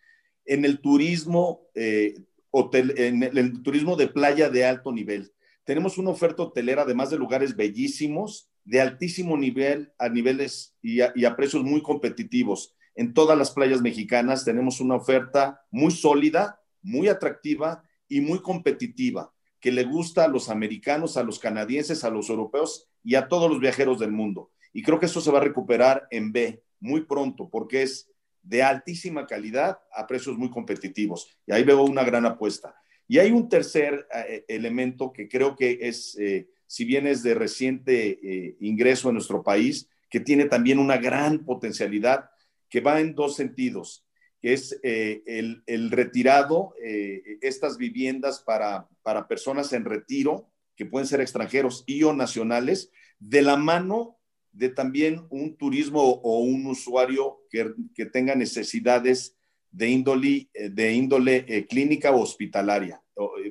en 0.47 0.64
el 0.64 0.81
turismo, 0.81 1.68
eh, 1.75 2.14
hotel, 2.51 2.94
en 2.97 3.23
el, 3.23 3.62
turismo 3.62 3.97
de 3.97 4.09
playa 4.09 4.49
de 4.49 4.64
alto 4.64 4.92
nivel. 4.92 5.33
Tenemos 5.64 5.99
una 5.99 6.11
oferta 6.11 6.42
hotelera, 6.42 6.83
además 6.83 7.11
de 7.11 7.18
lugares 7.18 7.57
bellísimos, 7.57 8.49
de 8.64 8.81
altísimo 8.81 9.37
nivel, 9.37 9.92
a 9.98 10.09
niveles 10.09 10.74
y 10.83 11.00
a 11.00 11.37
precios 11.37 11.62
muy 11.62 11.83
competitivos. 11.83 12.74
En 12.94 13.12
todas 13.12 13.37
las 13.37 13.50
playas 13.50 13.81
mexicanas 13.81 14.44
tenemos 14.44 14.81
una 14.81 14.94
oferta 14.94 15.62
muy 15.70 15.90
sólida, 15.90 16.61
muy 16.83 17.09
atractiva 17.09 17.85
y 18.09 18.20
muy 18.20 18.40
competitiva 18.40 19.35
que 19.64 19.72
le 19.72 19.85
gusta 19.85 20.24
a 20.24 20.29
los 20.29 20.50
americanos, 20.50 21.16
a 21.16 21.22
los 21.22 21.38
canadienses, 21.38 22.05
a 22.05 22.11
los 22.11 22.29
europeos 22.29 22.87
y 23.03 23.14
a 23.14 23.29
todos 23.29 23.50
los 23.50 23.61
viajeros 23.61 23.98
del 23.98 24.12
mundo. 24.12 24.50
Y 24.74 24.83
creo 24.83 25.00
que 25.00 25.07
eso 25.07 25.22
se 25.22 25.31
va 25.31 25.38
a 25.38 25.42
recuperar 25.42 26.07
en 26.11 26.33
B 26.33 26.62
muy 26.81 27.07
pronto 27.07 27.48
porque 27.48 27.83
es 27.83 28.11
de 28.42 28.62
altísima 28.62 29.27
calidad 29.27 29.79
a 29.90 30.07
precios 30.07 30.37
muy 30.37 30.50
competitivos. 30.50 31.35
Y 31.46 31.53
ahí 31.53 31.64
veo 31.64 31.83
una 31.83 32.05
gran 32.05 32.27
apuesta. 32.27 32.74
Y 33.09 33.18
hay 33.18 33.31
un 33.31 33.48
tercer 33.48 34.07
eh, 34.14 34.44
elemento 34.48 35.11
que 35.11 35.31
creo 35.31 35.57
que 35.57 35.79
es, 35.81 36.14
eh, 36.18 36.50
si 36.75 36.85
bien 36.85 37.07
es 37.07 37.23
de 37.23 37.35
reciente 37.35 38.19
eh, 38.21 38.57
ingreso 38.59 39.09
en 39.09 39.15
nuestro 39.15 39.45
país, 39.45 39.89
que 40.11 40.19
tiene 40.19 40.47
también 40.47 40.81
una 40.81 40.97
gran 40.97 41.45
potencialidad, 41.45 42.31
que 42.69 42.81
va 42.81 43.01
en 43.01 43.15
dos 43.15 43.37
sentidos 43.37 44.05
que 44.43 44.55
es 44.55 44.81
eh, 44.83 45.23
el, 45.67 45.91
retirado, 45.93 46.75
eh, 46.85 47.39
estas 47.43 47.79
viviendas 47.79 48.41
para, 48.41 48.89
para 49.03 49.29
personas 49.29 49.73
en 49.73 49.85
retiro, 49.85 50.51
que 50.75 50.85
pueden 50.85 51.07
ser 51.07 51.21
extranjeros 51.21 51.85
y 51.87 52.03
o 52.03 52.13
nacionales, 52.13 52.91
de 53.21 53.43
la 53.43 53.57
mano 53.57 54.19
de 54.51 54.69
también 54.69 55.27
un 55.31 55.57
turismo 55.57 56.03
o 56.03 56.41
un 56.41 56.67
usuario 56.67 57.39
que, 57.49 57.73
que 57.95 58.07
tenga 58.07 58.35
necesidades 58.35 59.37
de 59.71 59.91
índole, 59.91 60.51
de 60.53 60.93
índole 60.93 61.67
clínica 61.69 62.11
o 62.11 62.21
hospitalaria. 62.21 63.01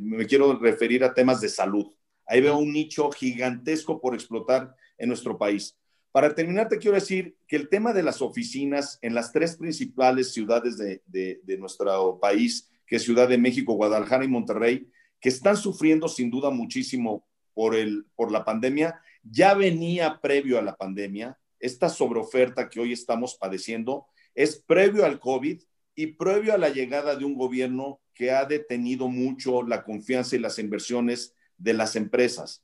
Me 0.02 0.28
quiero 0.28 0.60
referir 0.60 1.06
a 1.06 1.14
temas 1.14 1.40
de 1.40 1.48
salud. 1.48 1.88
Ahí 2.34 2.42
veo 2.42 2.58
un 2.58 2.74
nicho 2.74 3.12
gigantesco 3.12 4.02
por 4.02 4.16
explotar 4.16 4.76
en 4.98 5.08
nuestro 5.08 5.38
país. 5.38 5.78
Para 6.12 6.34
terminar, 6.34 6.68
te 6.68 6.80
quiero 6.80 6.96
decir 6.96 7.38
que 7.48 7.56
el 7.56 7.70
tema 7.70 7.94
de 7.94 8.02
las 8.02 8.24
oficinas 8.24 8.98
en 9.04 9.14
las 9.14 9.32
tres 9.32 9.56
principales 9.56 10.34
ciudades 10.34 10.80
de, 10.80 11.58
nuestro 11.60 12.18
país, 12.20 12.72
que 12.88 12.96
es 12.96 13.04
Ciudad 13.04 13.30
de 13.30 13.38
México, 13.38 13.76
Guadalajara 13.76 14.26
y 14.26 14.30
Monterrey, 14.30 14.90
que 15.22 15.30
están 15.30 15.56
sufriendo 15.58 16.08
sin 16.08 16.32
duda 16.32 16.50
muchísimo 16.50 17.24
por, 17.54 17.76
el, 17.76 18.08
por 18.16 18.32
la 18.32 18.44
pandemia, 18.44 19.00
ya 19.22 19.54
venía 19.54 20.20
previo 20.20 20.58
a 20.58 20.64
la 20.64 20.76
pandemia. 20.76 21.38
Esta 21.60 21.88
sobreoferta 21.88 22.68
que 22.68 22.80
hoy 22.80 22.94
estamos 22.94 23.38
padeciendo 23.40 24.08
es 24.34 24.56
previo 24.56 25.06
al 25.06 25.20
COVID 25.20 25.62
y 25.94 26.08
previo 26.08 26.56
a 26.56 26.58
la 26.58 26.70
llegada 26.70 27.16
de 27.16 27.26
un 27.26 27.36
gobierno 27.36 28.02
que 28.16 28.32
ha 28.32 28.44
detenido 28.46 29.08
mucho 29.08 29.62
la 29.62 29.84
confianza 29.84 30.36
y 30.36 30.40
las 30.40 30.58
inversiones 30.58 31.36
de 31.64 31.74
las 31.74 31.96
empresas. 31.96 32.64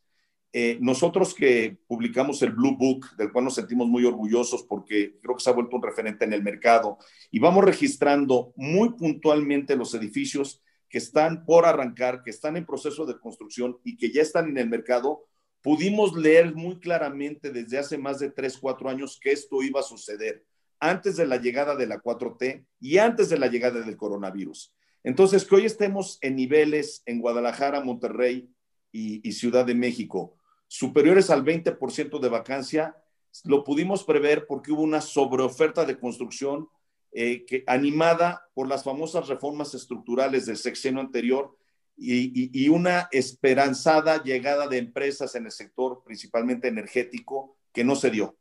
eh, 0.52 0.80
nosotros 0.82 1.36
que 1.36 1.78
publicamos 1.86 2.42
el 2.42 2.54
Blue 2.54 2.76
Book, 2.76 3.16
del 3.18 3.32
cual 3.32 3.46
nos 3.46 3.54
sentimos 3.54 3.88
muy 3.88 4.04
orgullosos 4.04 4.64
porque 4.64 5.20
creo 5.22 5.36
que 5.36 5.44
se 5.44 5.50
ha 5.52 5.54
vuelto 5.54 5.76
un 5.76 5.84
referente 5.84 6.26
en 6.26 6.34
el 6.34 6.42
mercado, 6.42 6.98
y 7.30 7.38
vamos 7.38 7.64
registrando 7.64 8.52
muy 8.56 8.94
puntualmente 8.94 9.76
los 9.76 9.94
edificios 9.94 10.64
que 10.90 10.98
están 10.98 11.46
por 11.46 11.66
arrancar, 11.66 12.24
que 12.24 12.32
están 12.32 12.58
en 12.58 12.66
proceso 12.66 13.06
de 13.06 13.20
construcción 13.20 13.78
y 13.84 13.96
que 13.96 14.12
ya 14.12 14.24
están 14.24 14.50
en 14.50 14.58
el 14.58 14.68
mercado, 14.68 15.28
pudimos 15.62 16.16
leer 16.16 16.56
muy 16.56 16.80
claramente 16.80 17.52
desde 17.52 17.78
hace 17.78 18.00
más 18.00 18.18
de 18.18 18.32
3, 18.32 18.58
4 18.58 18.90
años 18.90 19.20
que 19.22 19.32
esto 19.32 19.62
iba 19.62 19.82
a 19.82 19.84
suceder 19.84 20.44
antes 20.80 21.16
de 21.18 21.28
la 21.28 21.38
llegada 21.38 21.76
de 21.76 21.86
la 21.86 22.02
4T 22.02 22.66
y 22.80 22.98
antes 22.98 23.30
de 23.30 23.38
la 23.38 23.48
llegada 23.48 23.82
del 23.82 23.98
coronavirus. 23.98 24.74
Entonces, 25.04 25.46
que 25.46 25.56
hoy 25.56 25.66
estemos 25.66 26.18
en 26.22 26.36
niveles 26.36 27.04
en 27.06 27.22
Guadalajara, 27.22 27.82
Monterrey 27.82 28.50
y, 28.92 29.32
Ciudad 29.32 29.66
de 29.66 29.76
México 29.76 30.36
superiores 30.68 31.32
al 31.32 31.44
20% 31.44 32.20
de 32.20 32.30
vacancia, 32.30 32.96
lo 33.44 33.64
pudimos 33.64 34.04
prever 34.04 34.46
porque 34.46 34.72
hubo 34.72 34.84
una 34.84 35.02
sobreoferta 35.02 35.84
de 35.84 35.98
construcción 35.98 36.70
eh, 37.12 37.64
animada 37.66 38.48
por 38.54 38.68
las 38.68 38.84
famosas 38.84 39.28
reformas 39.28 39.74
estructurales 39.74 40.46
del 40.46 40.58
sexenio 40.58 41.02
anterior 41.02 41.58
y, 41.98 42.52
y, 42.54 42.70
una 42.70 43.10
esperanzada 43.12 44.22
llegada 44.22 44.68
de 44.68 44.78
empresas 44.78 45.34
en 45.34 45.46
el 45.46 45.52
sector 45.52 46.04
principalmente 46.06 46.68
energético 46.68 47.58
que 47.74 47.84
no 47.84 47.96
se 47.96 48.12
dio. 48.12 48.38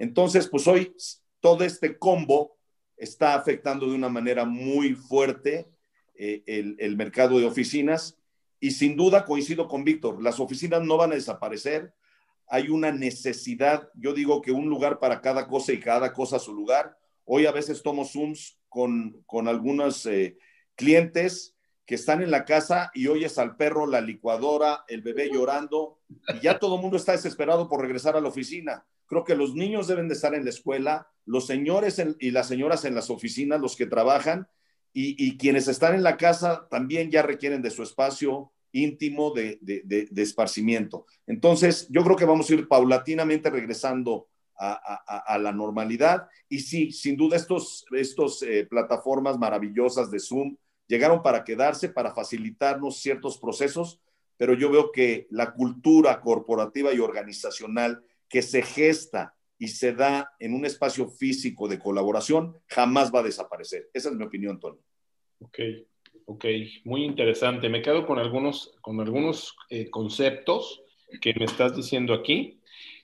Entonces, 0.00 0.48
pues 0.48 0.66
hoy 0.66 0.92
todo 1.40 1.64
este 1.64 1.98
combo 1.98 2.58
está 2.96 3.34
afectando 3.34 3.88
de 3.88 3.94
una 3.94 4.08
manera 4.08 4.44
muy 4.44 4.94
fuerte 4.94 5.66
eh, 6.14 6.42
el, 6.78 6.96
mercado 6.96 7.38
de 7.38 7.46
oficinas 7.46 8.18
y 8.60 8.72
sin 8.72 8.96
duda 8.96 9.24
coincido 9.24 9.66
con 9.66 9.84
Víctor, 9.84 10.22
las 10.22 10.38
oficinas 10.38 10.82
no 10.82 10.96
van 10.96 11.12
a 11.12 11.16
desaparecer, 11.16 11.94
hay 12.46 12.68
una 12.68 12.92
necesidad, 12.92 13.88
yo 13.94 14.12
digo 14.12 14.42
que 14.42 14.52
un 14.52 14.68
lugar 14.68 14.98
para 14.98 15.20
cada 15.20 15.46
cosa 15.46 15.72
y 15.72 15.80
cada 15.80 16.12
cosa 16.12 16.36
a 16.36 16.40
su 16.40 16.52
lugar. 16.52 16.98
Hoy 17.24 17.46
a 17.46 17.52
veces 17.52 17.82
tomo 17.82 18.04
Zooms 18.04 18.58
con, 18.68 19.22
con 19.24 19.46
algunos 19.46 20.04
eh, 20.06 20.36
clientes 20.74 21.56
que 21.86 21.94
están 21.94 22.22
en 22.22 22.30
la 22.30 22.44
casa 22.44 22.90
y 22.92 23.06
oyes 23.06 23.38
al 23.38 23.56
perro, 23.56 23.86
la 23.86 24.00
licuadora, 24.00 24.84
el 24.88 25.00
bebé 25.02 25.30
llorando 25.32 26.00
y 26.34 26.40
ya 26.40 26.58
todo 26.58 26.76
el 26.76 26.82
mundo 26.82 26.96
está 26.96 27.12
desesperado 27.12 27.68
por 27.68 27.80
regresar 27.80 28.16
a 28.16 28.20
la 28.20 28.28
oficina. 28.28 28.84
Creo 29.06 29.24
que 29.24 29.36
los 29.36 29.54
niños 29.54 29.88
deben 29.88 30.08
de 30.08 30.14
estar 30.14 30.34
en 30.34 30.44
la 30.44 30.50
escuela, 30.50 31.08
los 31.24 31.46
señores 31.46 32.02
y 32.18 32.30
las 32.30 32.48
señoras 32.48 32.84
en 32.84 32.94
las 32.94 33.10
oficinas, 33.10 33.60
los 33.60 33.76
que 33.76 33.86
trabajan, 33.86 34.48
y, 34.92 35.36
quienes 35.38 35.68
están 35.68 35.94
en 35.94 36.02
la 36.02 36.16
casa 36.16 36.66
también 36.68 37.10
ya 37.10 37.22
requieren 37.22 37.62
de 37.62 37.70
su 37.70 37.82
espacio 37.82 38.52
íntimo 38.72 39.32
de, 39.32 39.58
esparcimiento. 40.16 41.06
Entonces, 41.26 41.86
yo 41.90 42.02
creo 42.04 42.16
que 42.16 42.24
vamos 42.24 42.50
a 42.50 42.54
ir 42.54 42.68
paulatinamente 42.68 43.50
regresando 43.50 44.28
a, 44.56 45.38
la 45.38 45.52
normalidad. 45.52 46.28
Y 46.48 46.60
sí, 46.60 46.92
sin 46.92 47.16
duda, 47.16 47.36
estos, 47.36 47.86
estos 47.92 48.42
eh, 48.42 48.66
plataformas 48.68 49.38
maravillosas 49.38 50.10
de 50.10 50.18
Zoom 50.18 50.56
llegaron 50.86 51.22
para 51.22 51.44
quedarse, 51.44 51.88
para 51.88 52.12
facilitarnos 52.12 52.98
ciertos 52.98 53.38
procesos, 53.38 54.00
pero 54.36 54.54
yo 54.54 54.70
veo 54.70 54.90
que 54.90 55.26
la 55.30 55.52
cultura 55.52 56.20
corporativa 56.20 56.92
y 56.92 56.98
organizacional 56.98 58.02
que 58.28 58.42
se 58.42 58.62
gesta 58.62 59.34
y 59.60 59.68
se 59.68 59.92
da 59.92 60.32
en 60.40 60.54
un 60.54 60.64
espacio 60.64 61.06
físico 61.06 61.68
de 61.68 61.78
colaboración, 61.78 62.56
jamás 62.66 63.14
va 63.14 63.20
a 63.20 63.24
desaparecer. 63.24 63.90
Esa 63.92 64.08
es 64.08 64.14
mi 64.16 64.24
opinión, 64.24 64.58
Tony. 64.58 64.78
Ok, 65.38 65.58
ok, 66.24 66.44
muy 66.84 67.04
interesante. 67.04 67.68
Me 67.68 67.82
quedo 67.82 68.06
con 68.06 68.18
algunos, 68.18 68.74
con 68.80 68.98
algunos 69.00 69.54
eh, 69.68 69.90
conceptos 69.90 70.82
que 71.20 71.34
me 71.38 71.44
estás 71.44 71.76
diciendo 71.76 72.14
aquí. 72.14 72.58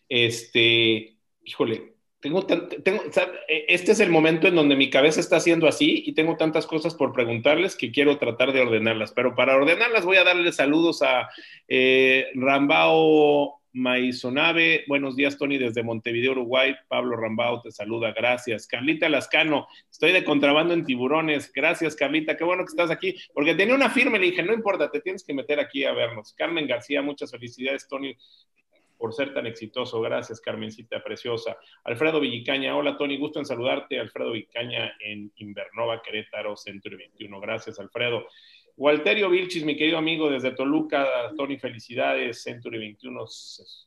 Este, 0.09 1.19
híjole, 1.45 1.97
tengo, 2.21 2.47
tengo 2.47 3.03
e, 3.49 3.67
este 3.69 3.93
es 3.93 4.01
el 4.01 4.09
momento 4.09 4.49
en 4.49 4.55
donde 4.55 4.77
mi 4.77 4.89
cabeza 4.89 5.21
está 5.21 5.37
haciendo 5.37 5.69
así 5.69 6.05
y 6.07 6.15
tengo 6.15 6.39
tantas 6.39 6.67
cosas 6.67 6.95
por 6.95 7.13
preguntarles 7.13 7.77
que 7.77 7.93
quiero 7.93 8.17
tratar 8.17 8.55
de 8.55 8.63
ordenarlas, 8.63 9.13
pero 9.13 9.35
para 9.35 9.57
ordenarlas 9.57 10.07
voy 10.07 10.17
a 10.17 10.25
darle 10.25 10.53
saludos 10.53 11.03
a 11.03 11.29
eh, 11.69 12.29
Rambao 12.35 13.61
Maizonave, 13.77 14.85
buenos 14.89 15.17
días, 15.17 15.37
Tony, 15.37 15.59
desde 15.59 15.83
Montevideo, 15.83 16.33
Uruguay. 16.33 16.75
Pablo 16.89 17.15
Rambao 17.15 17.61
te 17.61 17.71
saluda, 17.71 18.11
gracias. 18.13 18.67
Carlita 18.67 19.07
Lascano, 19.11 19.69
estoy 19.91 20.13
de 20.13 20.25
contrabando 20.25 20.73
en 20.73 20.87
tiburones. 20.87 21.53
Gracias, 21.53 21.95
Carlita, 21.95 22.39
qué 22.39 22.45
bueno 22.45 22.65
que 22.65 22.71
estás 22.71 22.91
aquí, 22.91 23.15
porque 23.35 23.55
tenía 23.55 23.75
una 23.75 23.91
firma, 23.91 24.17
le 24.17 24.31
dije, 24.31 24.43
no 24.43 24.55
importa, 24.55 24.91
te 24.91 25.03
tienes 25.03 25.23
que 25.23 25.35
meter 25.35 25.61
aquí 25.61 25.85
a 25.85 25.93
vernos. 25.93 26.33
Carmen 26.33 26.67
García, 26.67 27.03
muchas 27.03 27.31
felicidades, 27.31 27.87
Tony, 27.87 28.17
por 28.97 29.13
ser 29.13 29.35
tan 29.35 29.47
exitoso. 29.47 30.01
Gracias, 30.01 30.41
Carmencita 30.41 31.05
preciosa. 31.05 31.59
Alfredo 31.85 32.19
Villicaña, 32.19 32.75
hola, 32.75 32.97
Tony, 32.97 33.19
gusto 33.19 33.41
en 33.41 33.45
saludarte. 33.45 34.01
Alfredo 34.01 34.33
Villicaña 34.33 34.97
en 35.01 35.31
Invernova, 35.37 36.01
Querétaro, 36.01 36.57
Centro 36.57 36.97
21. 36.97 37.41
Gracias, 37.41 37.79
Alfredo. 37.79 38.27
Walterio 38.77 39.31
Vilchis, 39.31 39.65
mi 39.65 39.75
querido 39.75 39.97
amigo 39.97 40.29
desde 40.29 40.51
Toluca, 40.51 41.33
Tony, 41.35 41.57
felicidades, 41.57 42.43
Century 42.43 42.79
21 42.79 43.25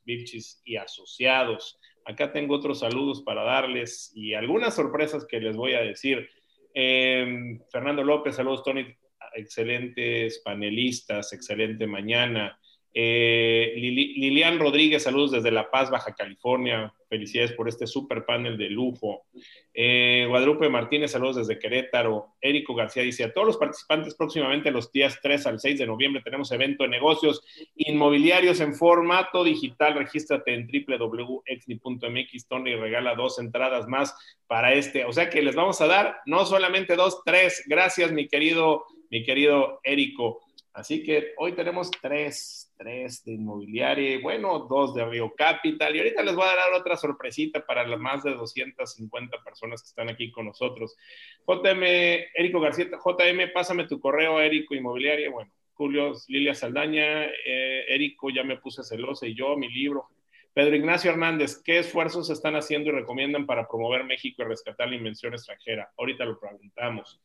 Vilchis 0.04 0.62
y 0.66 0.78
asociados. 0.78 1.80
Acá 2.06 2.32
tengo 2.32 2.56
otros 2.56 2.80
saludos 2.80 3.22
para 3.22 3.44
darles 3.44 4.12
y 4.16 4.34
algunas 4.34 4.76
sorpresas 4.76 5.28
que 5.28 5.40
les 5.40 5.56
voy 5.56 5.74
a 5.74 5.82
decir. 5.82 6.28
Em, 6.74 7.60
Fernando 7.72 8.04
López, 8.04 8.36
saludos, 8.36 8.64
Tony, 8.64 8.88
excelentes 9.36 10.42
panelistas, 10.44 11.34
excelente 11.34 11.86
mañana. 11.86 12.59
Eh, 12.94 13.74
Lilian 13.76 14.60
Rodríguez, 14.60 15.04
saludos 15.04 15.32
desde 15.32 15.52
La 15.52 15.70
Paz, 15.70 15.92
Baja 15.92 16.14
California. 16.16 16.94
Felicidades 17.08 17.54
por 17.54 17.68
este 17.68 17.88
super 17.88 18.26
panel 18.26 18.58
de 18.58 18.70
lujo. 18.70 19.24
Eh, 19.74 20.26
Guadalupe 20.28 20.70
Martínez, 20.70 21.12
saludos 21.12 21.38
desde 21.38 21.60
Querétaro. 21.60 22.36
Érico 22.42 22.76
García 22.76 23.04
dice: 23.04 23.24
A 23.24 23.34
todos 23.34 23.48
los 23.48 23.58
participantes, 23.58 24.16
próximamente 24.16 24.72
los 24.72 24.92
días 24.92 25.20
3 25.22 25.48
al 25.48 25.60
6 25.60 25.80
de 25.80 25.88
noviembre 25.88 26.22
tenemos 26.24 26.52
evento 26.52 26.84
de 26.84 26.90
negocios 26.90 27.44
inmobiliarios 27.76 28.60
en 28.60 28.76
formato 28.76 29.44
digital. 29.44 29.96
Regístrate 29.96 30.54
en 30.54 30.68
www.exni.mx. 30.68 32.48
Tony 32.48 32.76
regala 32.76 33.16
dos 33.16 33.40
entradas 33.40 33.88
más 33.88 34.16
para 34.48 34.74
este. 34.74 35.06
O 35.06 35.14
sea 35.14 35.30
que 35.30 35.42
les 35.42 35.56
vamos 35.56 35.82
a 35.82 35.88
dar 35.88 36.18
no 36.26 36.46
solamente 36.46 36.96
dos, 36.96 37.24
tres. 37.24 37.64
Gracias, 37.68 38.12
mi 38.12 38.28
querido, 38.28 38.86
mi 39.10 39.24
querido 39.24 39.80
Érico. 39.84 40.42
Así 40.74 41.04
que 41.04 41.34
hoy 41.38 41.54
tenemos 41.54 41.92
tres, 41.92 42.69
tres 42.80 43.26
de 43.26 43.34
inmobiliaria, 43.34 44.20
bueno, 44.22 44.60
dos 44.70 44.96
de 44.96 45.06
Río 45.06 45.34
Capital. 45.36 45.94
Y 45.94 46.00
ahorita 46.00 46.24
les 46.24 46.34
voy 46.34 46.46
a 46.46 46.56
dar 46.56 46.74
otra 46.74 46.96
sorpresita 46.96 47.66
para 47.66 47.86
las 47.86 48.00
más 48.00 48.24
de 48.24 48.34
250 48.34 49.44
personas 49.44 49.82
que 49.84 49.88
están 49.88 50.08
aquí 50.08 50.32
con 50.32 50.46
nosotros. 50.46 50.96
JM, 51.46 51.84
Érico 52.34 52.62
García, 52.62 52.86
JM, 52.86 53.52
pásame 53.54 53.86
tu 53.86 54.00
correo, 54.00 54.40
Érico 54.40 54.74
Inmobiliaria. 54.74 55.30
Bueno, 55.30 55.52
Julio, 55.74 56.14
Lilia 56.30 56.56
Saldaña, 56.56 57.26
eh, 57.26 57.86
Érico, 57.90 58.30
ya 58.30 58.44
me 58.44 58.58
puse 58.58 58.82
celosa 58.84 59.28
y 59.28 59.36
yo, 59.36 59.58
mi 59.58 59.68
libro. 59.70 60.08
Pedro 60.54 60.76
Ignacio 60.76 61.12
Hernández, 61.12 61.62
¿qué 61.64 61.80
esfuerzos 61.80 62.30
están 62.30 62.56
haciendo 62.56 62.90
y 62.90 62.94
recomiendan 62.94 63.46
para 63.46 63.68
promover 63.68 64.06
México 64.06 64.42
y 64.42 64.46
rescatar 64.46 64.90
la 64.90 64.96
invención 64.96 65.34
extranjera? 65.34 65.92
Ahorita 65.98 66.24
lo 66.24 66.40
preguntamos. 66.40 67.22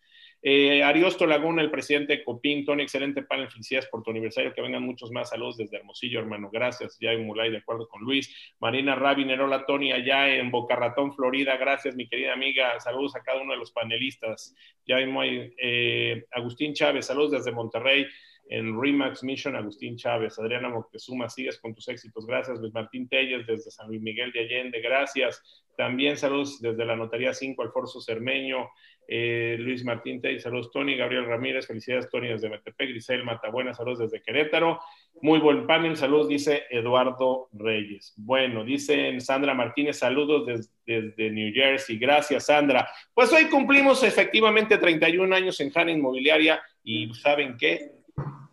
Eh, 0.46 0.82
Ariosto 0.82 1.26
Laguna, 1.26 1.62
el 1.62 1.70
presidente 1.70 2.18
de 2.18 2.22
Copín, 2.22 2.66
Tony, 2.66 2.82
excelente 2.82 3.22
panel, 3.22 3.48
felicidades 3.48 3.88
por 3.88 4.02
tu 4.02 4.10
aniversario, 4.10 4.52
que 4.52 4.60
vengan 4.60 4.82
muchos 4.82 5.10
más 5.10 5.30
saludos 5.30 5.56
desde 5.56 5.78
Hermosillo, 5.78 6.20
hermano, 6.20 6.50
gracias, 6.52 6.98
ya 7.00 7.10
hay 7.10 7.16
Mulay, 7.16 7.50
de 7.50 7.56
acuerdo 7.56 7.88
con 7.88 8.02
Luis, 8.02 8.52
Marina 8.60 8.94
Rabiner, 8.94 9.40
hola 9.40 9.64
Tony, 9.64 9.90
allá 9.90 10.36
en 10.36 10.50
Boca 10.50 10.76
Ratón, 10.76 11.14
Florida, 11.14 11.56
gracias 11.56 11.96
mi 11.96 12.06
querida 12.06 12.34
amiga, 12.34 12.78
saludos 12.78 13.16
a 13.16 13.22
cada 13.22 13.40
uno 13.40 13.54
de 13.54 13.58
los 13.58 13.72
panelistas, 13.72 14.54
ya 14.86 14.96
hay 14.96 15.54
eh, 15.56 16.26
Agustín 16.32 16.74
Chávez, 16.74 17.06
saludos 17.06 17.30
desde 17.30 17.50
Monterrey, 17.50 18.06
en 18.50 18.78
Remax 18.78 19.24
Mission, 19.24 19.56
Agustín 19.56 19.96
Chávez, 19.96 20.38
Adriana 20.38 20.68
Moctezuma, 20.68 21.30
sigues 21.30 21.58
con 21.58 21.74
tus 21.74 21.88
éxitos, 21.88 22.26
gracias, 22.26 22.58
Luis 22.60 22.74
Martín 22.74 23.08
Telles 23.08 23.46
desde 23.46 23.70
San 23.70 23.88
Miguel 23.88 24.30
de 24.32 24.40
Allende, 24.40 24.82
gracias, 24.82 25.64
también 25.76 26.16
saludos 26.16 26.60
desde 26.60 26.84
la 26.84 26.96
Notaría 26.96 27.32
5, 27.32 27.62
Alfonso 27.62 28.00
Cermeño, 28.00 28.68
eh, 29.08 29.56
Luis 29.58 29.84
Martín 29.84 30.20
Telles, 30.20 30.42
saludos 30.42 30.70
Tony, 30.70 30.96
Gabriel 30.96 31.26
Ramírez, 31.26 31.66
felicidades 31.66 32.08
Tony 32.10 32.28
desde 32.28 32.48
Metepec, 32.48 32.88
Grisel 32.90 33.24
Matabuena, 33.24 33.74
saludos 33.74 34.00
desde 34.00 34.22
Querétaro, 34.22 34.80
muy 35.22 35.38
buen 35.38 35.66
panel, 35.66 35.96
saludos, 35.96 36.28
dice 36.28 36.64
Eduardo 36.70 37.48
Reyes. 37.52 38.14
Bueno, 38.16 38.64
dice 38.64 39.20
Sandra 39.20 39.54
Martínez, 39.54 39.98
saludos 39.98 40.46
desde, 40.46 40.70
desde 40.86 41.30
New 41.30 41.52
Jersey, 41.52 41.98
gracias 41.98 42.46
Sandra. 42.46 42.88
Pues 43.12 43.32
hoy 43.32 43.46
cumplimos 43.46 44.02
efectivamente 44.02 44.78
31 44.78 45.34
años 45.34 45.60
en 45.60 45.70
Hanna 45.74 45.92
Inmobiliaria 45.92 46.62
y 46.82 47.12
¿saben 47.14 47.56
qué? 47.58 47.92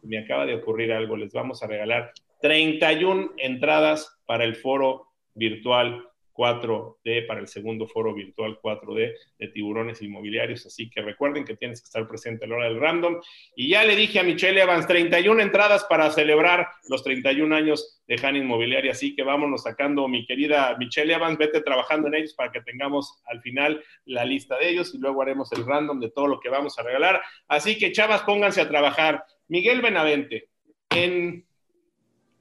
me 0.04 0.20
acaba 0.20 0.46
de 0.46 0.56
ocurrir 0.56 0.92
algo, 0.92 1.16
les 1.16 1.32
vamos 1.32 1.64
a 1.64 1.68
regalar 1.68 2.12
31 2.42 3.32
entradas 3.38 4.20
para 4.26 4.44
el 4.44 4.56
foro 4.56 5.08
virtual 5.34 6.08
4D 6.34 7.28
para 7.28 7.40
el 7.40 7.48
segundo 7.48 7.88
foro 7.88 8.14
virtual 8.14 8.60
4D 8.62 9.14
de 9.38 9.48
tiburones 9.50 10.02
inmobiliarios. 10.02 10.66
Así 10.66 10.90
que 10.90 11.02
recuerden 11.02 11.46
que 11.46 11.56
tienes 11.56 11.82
que 11.82 11.86
estar 11.86 12.08
presente 12.08 12.46
a 12.46 12.48
la 12.48 12.56
hora 12.56 12.66
del 12.66 12.80
random. 12.80 13.20
Y 13.56 13.70
ya 13.70 13.84
le 13.84 13.96
dije 13.96 14.20
a 14.20 14.24
Michelle 14.24 14.62
Evans, 14.62 14.88
31 14.88 15.42
entradas 15.42 15.86
para 15.86 16.10
celebrar 16.12 16.68
los 16.90 17.04
31 17.04 17.56
años 17.56 18.02
de 18.08 18.20
Han 18.26 18.36
Inmobiliaria. 18.36 18.92
Así 18.92 19.16
que 19.16 19.24
vámonos 19.24 19.64
sacando, 19.64 20.08
mi 20.08 20.26
querida 20.26 20.76
Michelle 20.78 21.14
Evans, 21.14 21.38
vete 21.38 21.62
trabajando 21.62 22.08
en 22.08 22.16
ellos 22.16 22.34
para 22.34 22.52
que 22.52 22.62
tengamos 22.62 23.22
al 23.26 23.42
final 23.42 23.84
la 24.06 24.26
lista 24.26 24.58
de 24.58 24.70
ellos 24.70 24.94
y 24.94 24.98
luego 24.98 25.22
haremos 25.22 25.52
el 25.54 25.66
random 25.66 26.00
de 26.00 26.12
todo 26.12 26.28
lo 26.28 26.40
que 26.40 26.50
vamos 26.50 26.78
a 26.78 26.84
regalar. 26.84 27.22
Así 27.48 27.78
que 27.78 27.92
chavas, 27.92 28.22
pónganse 28.24 28.62
a 28.62 28.70
trabajar. 28.70 29.24
Miguel 29.48 29.82
Benavente, 29.82 30.50
en 30.90 31.46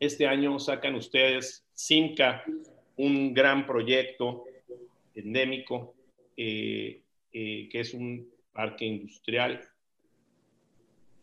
este 0.00 0.26
año 0.26 0.58
sacan 0.58 0.94
ustedes 0.94 1.66
Simca 1.72 2.44
un 3.00 3.32
gran 3.32 3.66
proyecto 3.66 4.44
endémico, 5.14 5.94
eh, 6.36 7.02
eh, 7.32 7.68
que 7.70 7.80
es 7.80 7.94
un 7.94 8.28
parque 8.52 8.84
industrial. 8.84 9.66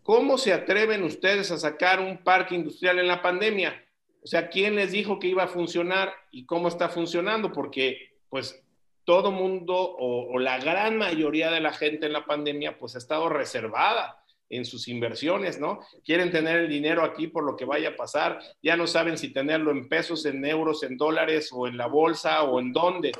¿Cómo 0.01 0.37
se 0.37 0.53
atreven 0.53 1.03
ustedes 1.03 1.51
a 1.51 1.57
sacar 1.57 1.99
un 1.99 2.17
parque 2.17 2.55
industrial 2.55 2.99
en 2.99 3.07
la 3.07 3.21
pandemia? 3.21 3.83
O 4.23 4.27
sea, 4.27 4.49
¿quién 4.49 4.75
les 4.75 4.91
dijo 4.91 5.19
que 5.19 5.27
iba 5.27 5.43
a 5.43 5.47
funcionar 5.47 6.13
y 6.31 6.45
cómo 6.45 6.67
está 6.67 6.89
funcionando? 6.89 7.51
Porque, 7.51 8.15
pues, 8.29 8.63
todo 9.03 9.31
mundo 9.31 9.75
o, 9.75 10.33
o 10.33 10.39
la 10.39 10.57
gran 10.57 10.97
mayoría 10.97 11.51
de 11.51 11.61
la 11.61 11.73
gente 11.73 12.07
en 12.07 12.13
la 12.13 12.25
pandemia, 12.25 12.79
pues, 12.79 12.95
ha 12.95 12.97
estado 12.97 13.29
reservada 13.29 14.23
en 14.49 14.65
sus 14.65 14.87
inversiones, 14.87 15.59
¿no? 15.59 15.79
Quieren 16.03 16.31
tener 16.31 16.57
el 16.57 16.69
dinero 16.69 17.03
aquí 17.03 17.27
por 17.27 17.43
lo 17.43 17.55
que 17.55 17.65
vaya 17.65 17.89
a 17.89 17.95
pasar, 17.95 18.39
ya 18.61 18.77
no 18.77 18.87
saben 18.87 19.17
si 19.17 19.33
tenerlo 19.33 19.71
en 19.71 19.89
pesos, 19.89 20.25
en 20.25 20.43
euros, 20.45 20.83
en 20.83 20.97
dólares 20.97 21.49
o 21.53 21.67
en 21.67 21.77
la 21.77 21.87
bolsa 21.87 22.43
o 22.43 22.59
en 22.59 22.71
dónde. 22.71 23.11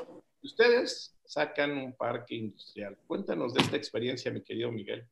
Ustedes 0.42 1.16
sacan 1.24 1.76
un 1.76 1.92
parque 1.92 2.34
industrial. 2.36 2.96
Cuéntanos 3.06 3.52
de 3.52 3.60
esta 3.60 3.76
experiencia, 3.76 4.32
mi 4.32 4.40
querido 4.40 4.72
Miguel. 4.72 5.06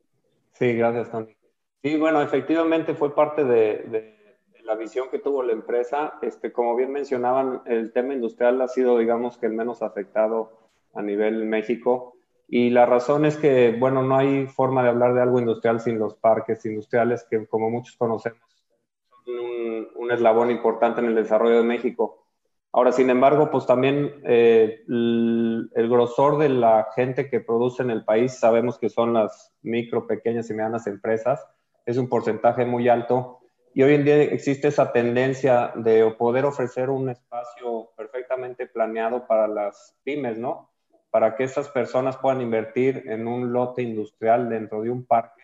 Sí, 0.53 0.75
gracias, 0.75 1.11
Tony. 1.11 1.37
Sí, 1.83 1.97
bueno, 1.99 2.23
efectivamente 2.23 2.95
fue 2.95 3.15
parte 3.15 3.45
de, 3.45 3.85
de, 3.89 4.17
la 4.65 4.75
visión 4.75 5.09
que 5.11 5.19
tuvo 5.19 5.43
la 5.43 5.53
empresa. 5.53 6.15
Este, 6.23 6.53
como 6.53 6.75
bien 6.75 6.91
mencionaban, 6.91 7.63
el 7.67 7.93
tema 7.93 8.15
industrial 8.15 8.61
ha 8.63 8.69
sido, 8.69 8.99
digamos, 8.99 9.37
que 9.37 9.47
el 9.47 9.53
menos 9.53 9.83
afectado 9.83 10.71
a 10.95 11.03
nivel 11.03 11.45
México. 11.45 12.16
Y 12.49 12.71
la 12.71 12.87
razón 12.87 13.25
es 13.25 13.37
que, 13.37 13.75
bueno, 13.79 14.03
no 14.03 14.17
hay 14.17 14.47
forma 14.47 14.83
de 14.83 14.91
hablar 14.91 15.15
de 15.15 15.23
algo 15.23 15.41
industrial 15.41 15.81
sin 15.81 15.99
los 15.99 16.15
parques 16.15 16.65
industriales, 16.65 17.27
que 17.29 17.47
como 17.47 17.71
muchos 17.71 17.97
conocemos, 17.97 18.41
son 19.25 19.35
un, 19.97 20.11
eslabón 20.13 20.53
importante 20.53 21.01
en 21.01 21.07
el 21.07 21.17
desarrollo 21.17 21.57
de 21.57 21.65
México. 21.65 22.25
Ahora, 22.73 22.93
sin 22.93 23.11
embargo, 23.11 23.51
pues 23.51 23.67
también 23.67 24.21
eh, 24.25 24.85
el, 24.87 25.71
el, 25.75 25.89
grosor 25.89 26.39
de 26.39 26.51
la 26.51 26.89
gente 26.95 27.29
que 27.29 27.41
produce 27.41 27.83
en 27.83 27.91
el 27.91 28.05
país, 28.05 28.39
sabemos 28.39 28.79
que 28.79 28.89
son 28.89 29.15
las 29.15 29.53
micro, 29.63 30.07
pequeñas 30.07 30.49
y 30.51 30.55
medianas 30.55 30.87
empresas, 30.87 31.45
es 31.85 31.97
un 31.97 32.09
porcentaje 32.09 32.65
muy 32.65 32.89
alto. 32.89 33.41
Y 33.75 33.83
hoy 33.83 33.95
en 33.95 34.05
día 34.05 34.23
existe 34.23 34.69
esa 34.69 34.93
tendencia 34.93 35.73
de 35.75 36.09
poder 36.13 36.45
ofrecer 36.45 36.91
un 36.91 37.11
espacio 37.11 37.91
perfectamente 37.97 38.67
planeado 38.67 39.27
para 39.27 39.49
las 39.49 39.97
pymes, 40.05 40.39
¿no? 40.39 40.71
Para 41.17 41.35
que 41.35 41.45
esas 41.45 41.71
personas 41.71 42.19
puedan 42.19 42.43
invertir 42.43 43.05
en 43.07 43.27
un 43.27 43.51
lote 43.51 43.81
industrial 43.81 44.51
dentro 44.51 44.83
de 44.83 44.91
un 44.91 45.07
parque 45.07 45.43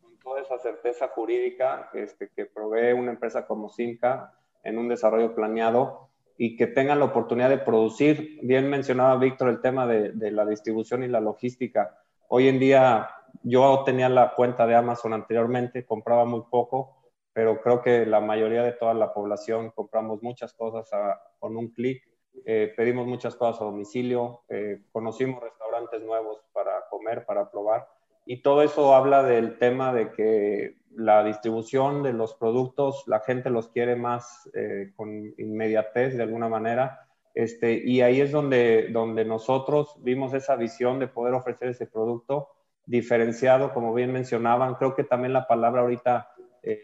con 0.00 0.16
toda 0.20 0.40
esa 0.40 0.56
certeza 0.60 1.08
jurídica 1.08 1.90
este, 1.94 2.28
que 2.28 2.46
provee 2.46 2.92
una 2.92 3.10
empresa 3.10 3.44
como 3.44 3.70
Simca 3.70 4.32
en 4.62 4.78
un 4.78 4.86
desarrollo 4.86 5.34
planeado 5.34 6.10
y 6.38 6.56
que 6.56 6.68
tengan 6.68 7.00
la 7.00 7.06
oportunidad 7.06 7.48
de 7.48 7.58
producir. 7.58 8.38
Bien 8.42 8.70
mencionaba 8.70 9.16
Víctor 9.16 9.48
el 9.48 9.60
tema 9.60 9.84
de, 9.84 10.12
de 10.12 10.30
la 10.30 10.46
distribución 10.46 11.02
y 11.02 11.08
la 11.08 11.18
logística. 11.18 11.98
Hoy 12.28 12.46
en 12.46 12.60
día 12.60 13.08
yo 13.42 13.82
tenía 13.84 14.08
la 14.08 14.34
cuenta 14.36 14.64
de 14.64 14.76
Amazon 14.76 15.12
anteriormente, 15.12 15.84
compraba 15.84 16.24
muy 16.24 16.42
poco, 16.48 17.02
pero 17.32 17.60
creo 17.60 17.82
que 17.82 18.06
la 18.06 18.20
mayoría 18.20 18.62
de 18.62 18.74
toda 18.74 18.94
la 18.94 19.12
población 19.12 19.72
compramos 19.74 20.22
muchas 20.22 20.52
cosas 20.52 20.88
a, 20.92 21.20
con 21.40 21.56
un 21.56 21.72
clic 21.72 22.09
eh, 22.44 22.72
pedimos 22.76 23.06
muchas 23.06 23.34
cosas 23.36 23.60
a 23.60 23.64
domicilio, 23.64 24.42
eh, 24.48 24.82
conocimos 24.92 25.42
restaurantes 25.42 26.02
nuevos 26.02 26.42
para 26.52 26.88
comer, 26.88 27.24
para 27.24 27.50
probar, 27.50 27.88
y 28.26 28.42
todo 28.42 28.62
eso 28.62 28.94
habla 28.94 29.22
del 29.22 29.58
tema 29.58 29.92
de 29.92 30.12
que 30.12 30.76
la 30.94 31.24
distribución 31.24 32.02
de 32.02 32.12
los 32.12 32.34
productos, 32.34 33.04
la 33.06 33.20
gente 33.20 33.50
los 33.50 33.68
quiere 33.68 33.96
más 33.96 34.50
eh, 34.54 34.92
con 34.96 35.34
inmediatez 35.38 36.16
de 36.16 36.22
alguna 36.22 36.48
manera, 36.48 37.06
este, 37.34 37.74
y 37.74 38.00
ahí 38.00 38.20
es 38.20 38.32
donde, 38.32 38.88
donde 38.90 39.24
nosotros 39.24 39.94
vimos 39.98 40.34
esa 40.34 40.56
visión 40.56 40.98
de 40.98 41.06
poder 41.06 41.34
ofrecer 41.34 41.68
ese 41.68 41.86
producto 41.86 42.48
diferenciado, 42.86 43.72
como 43.72 43.94
bien 43.94 44.12
mencionaban, 44.12 44.74
creo 44.74 44.94
que 44.96 45.04
también 45.04 45.32
la 45.32 45.46
palabra 45.46 45.82
ahorita 45.82 46.32
eh, 46.62 46.82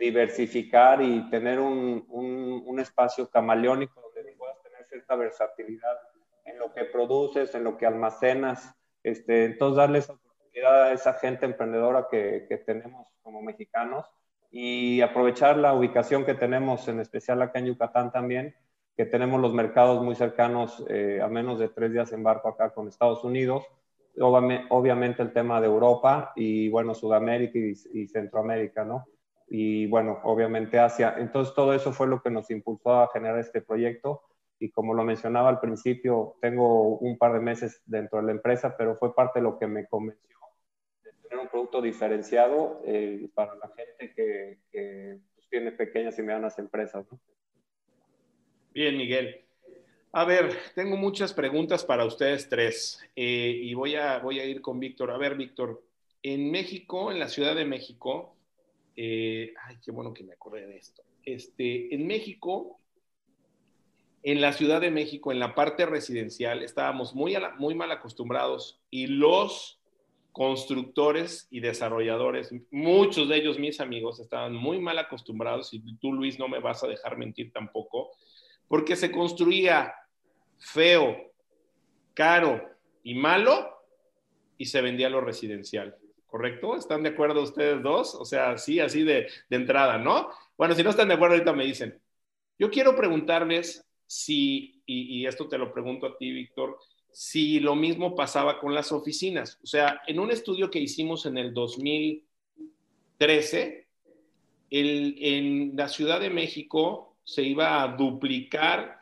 diversificar 0.00 1.02
y 1.02 1.28
tener 1.30 1.60
un, 1.60 2.06
un, 2.08 2.62
un 2.66 2.80
espacio 2.80 3.28
camaleónico 3.28 4.07
cierta 4.98 5.16
versatilidad 5.16 5.96
en 6.44 6.58
lo 6.58 6.72
que 6.72 6.84
produces, 6.84 7.54
en 7.54 7.64
lo 7.64 7.76
que 7.76 7.86
almacenas. 7.86 8.74
Este, 9.02 9.44
entonces, 9.44 9.76
darles 9.76 10.10
oportunidad 10.10 10.84
a 10.84 10.92
esa 10.92 11.14
gente 11.14 11.46
emprendedora 11.46 12.08
que, 12.10 12.46
que 12.48 12.56
tenemos 12.58 13.06
como 13.22 13.42
mexicanos 13.42 14.06
y 14.50 15.00
aprovechar 15.02 15.56
la 15.58 15.74
ubicación 15.74 16.24
que 16.24 16.34
tenemos, 16.34 16.88
en 16.88 17.00
especial 17.00 17.40
acá 17.42 17.58
en 17.58 17.66
Yucatán 17.66 18.10
también, 18.10 18.54
que 18.96 19.04
tenemos 19.04 19.40
los 19.40 19.52
mercados 19.52 20.02
muy 20.02 20.16
cercanos, 20.16 20.84
eh, 20.88 21.20
a 21.22 21.28
menos 21.28 21.58
de 21.60 21.68
tres 21.68 21.92
días 21.92 22.12
en 22.12 22.24
barco 22.24 22.48
acá 22.48 22.70
con 22.70 22.88
Estados 22.88 23.22
Unidos, 23.22 23.64
obviamente 24.20 25.22
el 25.22 25.32
tema 25.32 25.60
de 25.60 25.68
Europa 25.68 26.32
y 26.34 26.68
bueno, 26.70 26.94
Sudamérica 26.94 27.56
y, 27.56 27.74
y, 27.92 28.08
Centroamérica, 28.08 28.84
¿no? 28.84 29.06
Y 29.46 29.86
bueno, 29.86 30.18
obviamente 30.24 30.80
Asia. 30.80 31.14
Entonces 31.18 31.54
todo 31.54 31.72
eso 31.72 31.92
fue 31.92 32.08
lo 32.08 32.20
que 32.20 32.30
nos 32.30 32.50
impulsó 32.50 32.94
a 32.94 33.08
generar 33.12 33.38
este 33.38 33.60
proyecto 33.60 34.22
y 34.58 34.70
como 34.70 34.94
lo 34.94 35.04
mencionaba 35.04 35.48
al 35.48 35.60
principio, 35.60 36.36
tengo 36.40 36.98
un 36.98 37.16
par 37.16 37.32
de 37.32 37.40
meses 37.40 37.82
dentro 37.86 38.18
de 38.18 38.26
la 38.26 38.32
empresa, 38.32 38.76
pero 38.76 38.96
fue 38.96 39.14
parte 39.14 39.38
de 39.38 39.44
lo 39.44 39.58
que 39.58 39.66
me 39.66 39.86
convenció 39.86 40.36
de 41.04 41.12
tener 41.28 41.38
un 41.38 41.48
producto 41.48 41.80
diferenciado 41.80 42.80
eh, 42.84 43.28
para 43.34 43.54
la 43.54 43.68
gente 43.68 44.12
que, 44.14 44.58
que 44.70 45.18
pues, 45.34 45.48
tiene 45.48 45.72
pequeñas 45.72 46.18
y 46.18 46.22
medianas 46.22 46.58
empresas. 46.58 47.06
¿no? 47.10 47.20
Bien, 48.72 48.96
Miguel. 48.96 49.44
A 50.12 50.24
ver, 50.24 50.56
tengo 50.74 50.96
muchas 50.96 51.34
preguntas 51.34 51.84
para 51.84 52.04
ustedes 52.04 52.48
tres 52.48 52.98
eh, 53.14 53.60
y 53.62 53.74
voy 53.74 53.94
a, 53.94 54.18
voy 54.18 54.40
a 54.40 54.44
ir 54.44 54.60
con 54.62 54.80
Víctor. 54.80 55.10
A 55.10 55.18
ver, 55.18 55.36
Víctor, 55.36 55.82
en 56.22 56.50
México, 56.50 57.12
en 57.12 57.18
la 57.18 57.28
Ciudad 57.28 57.54
de 57.54 57.64
México, 57.64 58.34
eh, 58.96 59.52
ay, 59.62 59.76
qué 59.84 59.92
bueno 59.92 60.14
que 60.14 60.24
me 60.24 60.32
acordé 60.32 60.66
de 60.66 60.78
esto. 60.78 61.02
Este, 61.24 61.94
en 61.94 62.06
México 62.06 62.80
en 64.32 64.42
la 64.42 64.52
Ciudad 64.52 64.82
de 64.82 64.90
México, 64.90 65.32
en 65.32 65.38
la 65.38 65.54
parte 65.54 65.86
residencial, 65.86 66.62
estábamos 66.62 67.14
muy, 67.14 67.34
mal 67.74 67.90
acostumbrados 67.90 68.78
y 68.90 69.06
los 69.06 69.80
constructores 70.32 71.48
y 71.50 71.60
desarrolladores, 71.60 72.54
muchos 72.70 73.30
de 73.30 73.36
ellos 73.36 73.58
mis 73.58 73.80
amigos, 73.80 74.20
estaban 74.20 74.54
muy 74.54 74.80
mal 74.80 74.98
acostumbrados 74.98 75.72
y 75.72 75.80
tú, 75.96 76.12
Luis, 76.12 76.38
no 76.38 76.46
me 76.46 76.58
vas 76.58 76.84
a 76.84 76.88
dejar 76.88 77.16
mentir 77.16 77.54
tampoco, 77.54 78.10
porque 78.68 78.96
se 78.96 79.10
construía 79.10 79.94
feo, 80.58 81.16
caro 82.12 82.68
y 83.02 83.14
malo 83.14 83.82
y 84.58 84.66
se 84.66 84.82
vendía 84.82 85.08
lo 85.08 85.22
residencial. 85.22 85.96
¿Correcto? 86.26 86.76
¿Están 86.76 87.02
de 87.02 87.08
acuerdo 87.08 87.42
ustedes 87.42 87.82
dos? 87.82 88.14
O 88.14 88.26
sea, 88.26 88.58
sí, 88.58 88.78
así 88.78 89.04
de, 89.04 89.28
de 89.48 89.56
entrada, 89.56 89.96
¿no? 89.96 90.28
Bueno, 90.58 90.74
si 90.74 90.82
no 90.82 90.90
están 90.90 91.08
de 91.08 91.14
acuerdo, 91.14 91.36
ahorita 91.36 91.54
me 91.54 91.64
dicen. 91.64 91.98
Yo 92.58 92.70
quiero 92.70 92.94
preguntarles 92.94 93.87
si, 94.08 94.82
y, 94.86 95.24
esto 95.26 95.46
te 95.48 95.58
lo 95.58 95.72
pregunto 95.72 96.06
a 96.06 96.16
ti, 96.16 96.32
Víctor, 96.32 96.78
si 97.12 97.60
lo 97.60 97.76
mismo 97.76 98.16
pasaba 98.16 98.58
con 98.58 98.74
las 98.74 98.90
oficinas. 98.90 99.60
O 99.62 99.66
sea, 99.66 100.00
en 100.06 100.18
un 100.18 100.30
estudio 100.30 100.70
que 100.70 100.80
hicimos 100.80 101.26
en 101.26 101.36
el 101.36 101.52
2013, 101.52 103.86
el, 104.70 105.14
en 105.18 105.76
la 105.76 105.88
Ciudad 105.88 106.20
de 106.20 106.30
México 106.30 107.18
se 107.22 107.42
iba 107.42 107.82
a 107.82 107.88
duplicar 107.96 108.96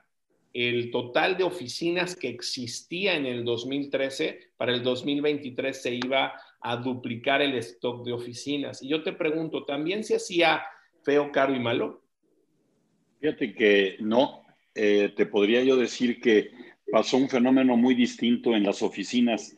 el 0.53 0.91
total 0.91 1.37
de 1.37 1.45
oficinas 1.45 2.17
que 2.17 2.29
existía 2.29 3.15
en 3.15 3.27
el 3.27 3.45
2013, 3.45 4.51
para 4.57 4.73
el 4.73 4.83
2023 4.83 5.83
se 5.83 5.95
iba 5.95 6.33
a 6.61 6.77
duplicar 6.79 7.43
el 7.43 7.55
stock 7.59 8.05
de 8.05 8.13
oficinas. 8.13 8.83
Y 8.83 8.89
yo 8.89 9.05
te 9.05 9.13
pregunto, 9.13 9.65
¿también 9.65 10.03
se 10.03 10.17
hacía 10.17 10.65
feo, 11.03 11.31
caro 11.31 11.55
y 11.55 11.61
malo? 11.61 12.03
Fíjate 13.21 13.55
que 13.55 13.99
no, 14.01 14.46
eh, 14.77 15.13
te 15.17 15.27
podría 15.27 15.63
yo 15.65 15.77
decir 15.77 16.21
que 16.21 16.51
pasó 16.91 17.17
un 17.17 17.29
fenómeno 17.29 17.77
muy 17.77 17.95
distinto 17.95 18.55
en 18.55 18.63
las 18.63 18.83
oficinas 18.83 19.57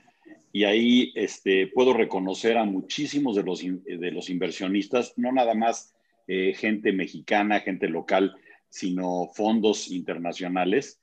y 0.52 0.64
ahí 0.64 1.12
este, 1.14 1.66
puedo 1.66 1.92
reconocer 1.92 2.56
a 2.56 2.64
muchísimos 2.64 3.36
de 3.36 3.42
los, 3.42 3.60
de 3.62 4.10
los 4.10 4.30
inversionistas, 4.30 5.12
no 5.16 5.32
nada 5.32 5.54
más 5.54 5.94
eh, 6.26 6.54
gente 6.54 6.92
mexicana, 6.92 7.60
gente 7.60 7.88
local, 7.88 8.36
sino 8.68 9.28
fondos 9.34 9.90
internacionales 9.90 11.00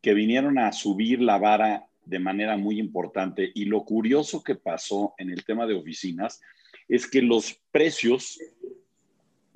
que 0.00 0.14
vinieron 0.14 0.58
a 0.58 0.72
subir 0.72 1.20
la 1.20 1.38
vara 1.38 1.86
de 2.04 2.18
manera 2.18 2.56
muy 2.56 2.78
importante. 2.78 3.50
Y 3.54 3.64
lo 3.64 3.84
curioso 3.84 4.42
que 4.42 4.54
pasó 4.54 5.14
en 5.18 5.30
el 5.30 5.44
tema 5.44 5.66
de 5.66 5.74
oficinas 5.74 6.40
es 6.88 7.08
que 7.08 7.22
los 7.22 7.60
precios 7.72 8.38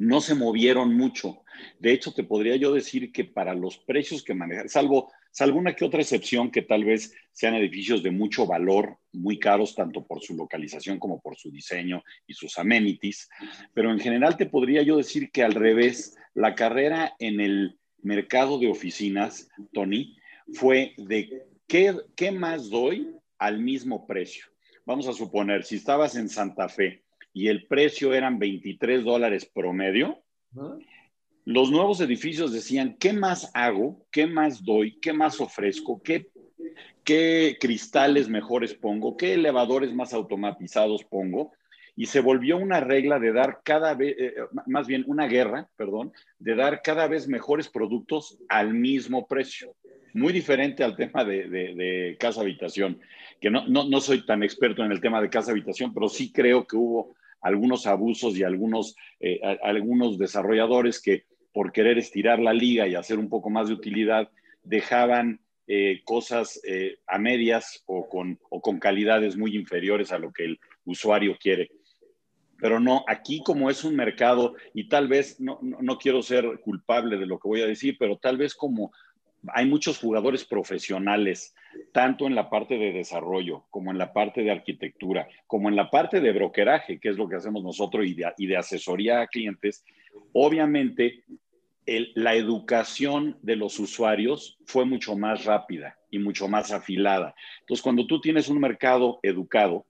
no 0.01 0.23
se 0.23 0.35
movieron 0.35 0.97
mucho. 0.97 1.43
De 1.79 1.93
hecho, 1.93 2.13
te 2.15 2.25
podría 2.25 2.57
yo 2.57 2.73
decir 2.73 3.13
que 3.13 3.25
para 3.25 3.53
los 3.55 3.77
precios 3.77 4.25
que 4.25 4.33
manejan, 4.33 4.71
salvo, 4.71 5.13
salvo 5.31 5.59
una 5.59 5.77
que 5.77 5.85
otra 5.85 6.01
excepción 6.01 6.51
que 6.51 6.63
tal 6.63 6.85
vez 6.85 7.15
sean 7.33 7.55
edificios 7.55 8.03
de 8.03 8.11
mucho 8.11 8.47
valor, 8.47 8.97
muy 9.13 9.39
caros 9.39 9.75
tanto 9.75 10.07
por 10.07 10.23
su 10.23 10.35
localización 10.35 10.99
como 10.99 11.21
por 11.21 11.37
su 11.37 11.51
diseño 11.51 12.03
y 12.27 12.33
sus 12.33 12.57
amenities, 12.57 13.29
pero 13.75 13.93
en 13.93 14.01
general 14.01 14.39
te 14.39 14.47
podría 14.47 14.81
yo 14.81 14.97
decir 14.97 15.31
que 15.31 15.43
al 15.43 15.53
revés, 15.53 16.17
la 16.33 16.55
carrera 16.55 17.15
en 17.19 17.39
el 17.39 17.79
mercado 18.03 18.59
de 18.59 18.69
oficinas, 18.69 19.51
Tony, 19.75 20.17
fue 20.55 20.95
de 20.97 21.45
qué, 21.69 21.95
qué 22.17 22.33
más 22.33 22.71
doy 22.71 23.15
al 23.39 23.61
mismo 23.61 24.07
precio. 24.07 24.47
Vamos 24.87 25.07
a 25.09 25.13
suponer, 25.13 25.63
si 25.63 25.77
estabas 25.77 26.17
en 26.17 26.31
Santa 26.31 26.71
Fe 26.71 27.05
y 27.33 27.49
el 27.49 27.67
precio 27.67 28.15
eran 28.15 28.39
23 28.39 29.05
dólares 29.05 29.45
promedio, 29.47 30.23
los 31.45 31.71
nuevos 31.71 32.01
edificios 32.01 32.53
decían, 32.53 32.97
¿qué 32.99 33.13
más 33.13 33.51
hago? 33.55 34.05
¿Qué 34.11 34.27
más 34.27 34.65
doy? 34.65 34.99
¿Qué 35.01 35.13
más 35.13 35.41
ofrezco? 35.41 36.03
¿Qué, 36.03 36.29
qué 37.05 37.57
cristales 37.61 38.29
mejores 38.29 38.75
pongo? 38.75 39.17
¿Qué 39.17 39.35
elevadores 39.35 39.95
más 39.95 40.13
automatizados 40.13 41.05
pongo? 41.05 41.53
Y 41.97 42.07
se 42.07 42.21
volvió 42.21 42.57
una 42.57 42.81
regla 42.81 43.19
de 43.19 43.33
dar 43.33 43.61
cada 43.65 43.95
vez, 43.95 44.17
eh, 44.19 44.35
más 44.67 44.87
bien 44.87 45.05
una 45.07 45.27
guerra, 45.27 45.69
perdón, 45.77 46.13
de 46.39 46.55
dar 46.55 46.83
cada 46.83 47.09
vez 47.09 47.27
mejores 47.27 47.69
productos 47.69 48.39
al 48.49 48.75
mismo 48.75 49.27
precio. 49.27 49.75
Muy 50.13 50.33
diferente 50.33 50.83
al 50.83 50.97
tema 50.97 51.25
de, 51.25 51.49
de, 51.49 52.17
casa 52.19 52.41
habitación, 52.41 53.01
que 53.41 53.51
no, 53.51 53.67
no, 53.69 53.89
no 53.89 54.01
soy 54.01 54.27
tan 54.27 54.43
experto 54.43 54.85
en 54.85 54.91
el 54.91 55.01
tema 55.01 55.21
de 55.21 55.31
casa 55.31 55.53
habitación, 55.53 55.95
pero 55.95 56.09
sí 56.09 56.33
creo 56.33 56.67
que 56.67 56.77
hubo 56.77 57.15
algunos 57.41 57.87
abusos 57.87 58.37
y 58.37 58.43
algunos, 58.43 58.97
eh, 59.19 59.41
algunos 59.63 60.19
desarrolladores 60.19 61.01
que 61.01 61.25
por 61.53 61.73
querer 61.73 61.99
estirar 61.99 62.39
la 62.39 62.53
liga 62.53 62.87
y 62.87 62.95
hacer 62.95 63.19
un 63.19 63.29
poco 63.29 63.51
más 63.51 63.69
de 63.69 63.75
utilidad, 63.75 64.31
dejaban 64.63 65.41
eh, 65.67 66.03
cosas 66.05 66.61
eh, 66.65 66.99
a 67.07 67.19
medias 67.19 67.83
o 67.87 68.09
con, 68.09 68.39
o 68.51 68.61
con 68.61 68.79
calidades 68.79 69.37
muy 69.37 69.57
inferiores 69.57 70.13
a 70.13 70.19
lo 70.19 70.33
que 70.33 70.45
el 70.45 70.61
usuario 70.85 71.37
quiere. 71.41 71.71
Pero 72.59 72.79
no, 72.79 73.05
aquí 73.09 73.43
como 73.43 73.71
es 73.71 73.85
un 73.85 73.97
mercado, 73.97 74.55
y 74.75 74.89
tal 74.89 75.09
vez, 75.09 75.41
no, 75.41 75.59
no, 75.63 75.79
no 75.81 75.99
quiero 75.99 76.23
ser 76.23 76.61
culpable 76.61 77.17
de 77.17 77.27
lo 77.27 77.39
que 77.39 77.49
voy 77.49 77.63
a 77.63 77.67
decir, 77.67 77.97
pero 77.99 78.19
tal 78.19 78.37
vez 78.37 78.55
como 78.55 78.93
hay 79.49 79.67
muchos 79.67 79.99
jugadores 79.99 80.45
profesionales, 80.45 81.55
tanto 81.93 82.27
en 82.27 82.35
la 82.35 82.51
parte 82.51 82.77
de 82.79 82.93
desarrollo, 82.93 83.65
como 83.71 83.91
en 83.91 83.99
la 83.99 84.13
parte 84.13 84.43
de 84.43 84.51
arquitectura, 84.51 85.29
como 85.47 85.69
en 85.69 85.77
la 85.77 85.91
parte 85.91 86.21
de 86.21 86.33
brokeraje, 86.33 86.99
que 86.99 87.09
es 87.09 87.17
lo 87.17 87.29
que 87.29 87.37
hacemos 87.37 87.63
nosotros, 87.63 88.07
y 88.07 88.47
de, 88.47 88.57
asesoría 88.57 89.21
a 89.21 89.27
clientes. 89.27 89.85
Obviamente, 90.33 91.25
la 91.87 92.35
educación 92.35 93.39
de 93.43 93.57
los 93.57 93.79
usuarios 93.79 94.59
fue 94.67 94.85
mucho 94.85 95.17
más 95.17 95.45
rápida 95.45 95.99
y 96.11 96.19
mucho 96.19 96.47
más 96.49 96.73
afilada. 96.73 97.35
Entonces, 97.61 97.83
cuando 97.83 98.07
tú 98.07 98.21
tienes 98.21 98.49
un 98.49 98.61
mercado 98.61 99.19
educado, 99.23 99.87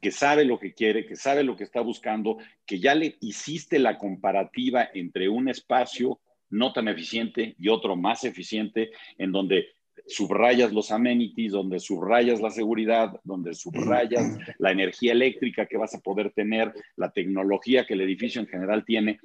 que 0.00 0.10
sabe 0.10 0.44
lo 0.44 0.58
que 0.58 0.74
quiere, 0.74 1.06
que 1.06 1.14
sabe 1.14 1.44
lo 1.44 1.56
que 1.56 1.62
está 1.62 1.80
buscando, 1.80 2.38
que 2.66 2.80
ya 2.80 2.92
le 2.94 3.16
hiciste 3.20 3.78
la 3.78 3.98
comparativa 3.98 4.88
entre 4.94 5.28
un 5.28 5.48
espacio 5.48 6.18
no 6.52 6.72
tan 6.72 6.86
eficiente 6.88 7.56
y 7.58 7.68
otro 7.68 7.96
más 7.96 8.24
eficiente, 8.24 8.92
en 9.18 9.32
donde 9.32 9.70
subrayas 10.06 10.72
los 10.72 10.90
amenities, 10.90 11.52
donde 11.52 11.80
subrayas 11.80 12.40
la 12.40 12.50
seguridad, 12.50 13.20
donde 13.24 13.54
subrayas 13.54 14.38
la 14.58 14.70
energía 14.70 15.12
eléctrica 15.12 15.66
que 15.66 15.76
vas 15.76 15.94
a 15.94 16.00
poder 16.00 16.30
tener, 16.30 16.72
la 16.96 17.10
tecnología 17.10 17.84
que 17.86 17.94
el 17.94 18.02
edificio 18.02 18.40
en 18.40 18.46
general 18.46 18.84
tiene. 18.84 19.18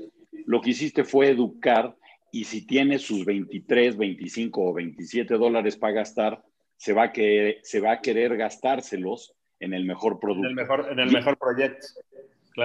Lo 0.46 0.62
que 0.62 0.72
hiciste 0.72 1.04
fue 1.04 1.30
educar 1.30 1.96
y 2.32 2.44
si 2.44 2.66
tiene 2.66 3.00
sus 3.00 3.26
23, 3.26 3.98
25 3.98 4.62
o 4.62 4.74
27 4.74 5.34
dólares 5.36 5.78
para 5.78 5.94
gastar, 5.94 6.44
se 6.76 6.94
va 6.94 7.04
a, 7.04 7.12
que, 7.12 7.60
se 7.64 7.80
va 7.80 7.94
a 7.94 8.02
querer 8.02 8.38
gastárselos 8.38 9.34
en 9.60 9.74
el 9.74 9.86
mejor 9.86 10.20
producto. 10.20 10.48
En 10.48 10.52
el 10.52 10.56
mejor, 10.56 10.88
en 10.92 11.00
el 11.00 11.12
mejor 11.12 11.38
proyecto. 11.38 11.88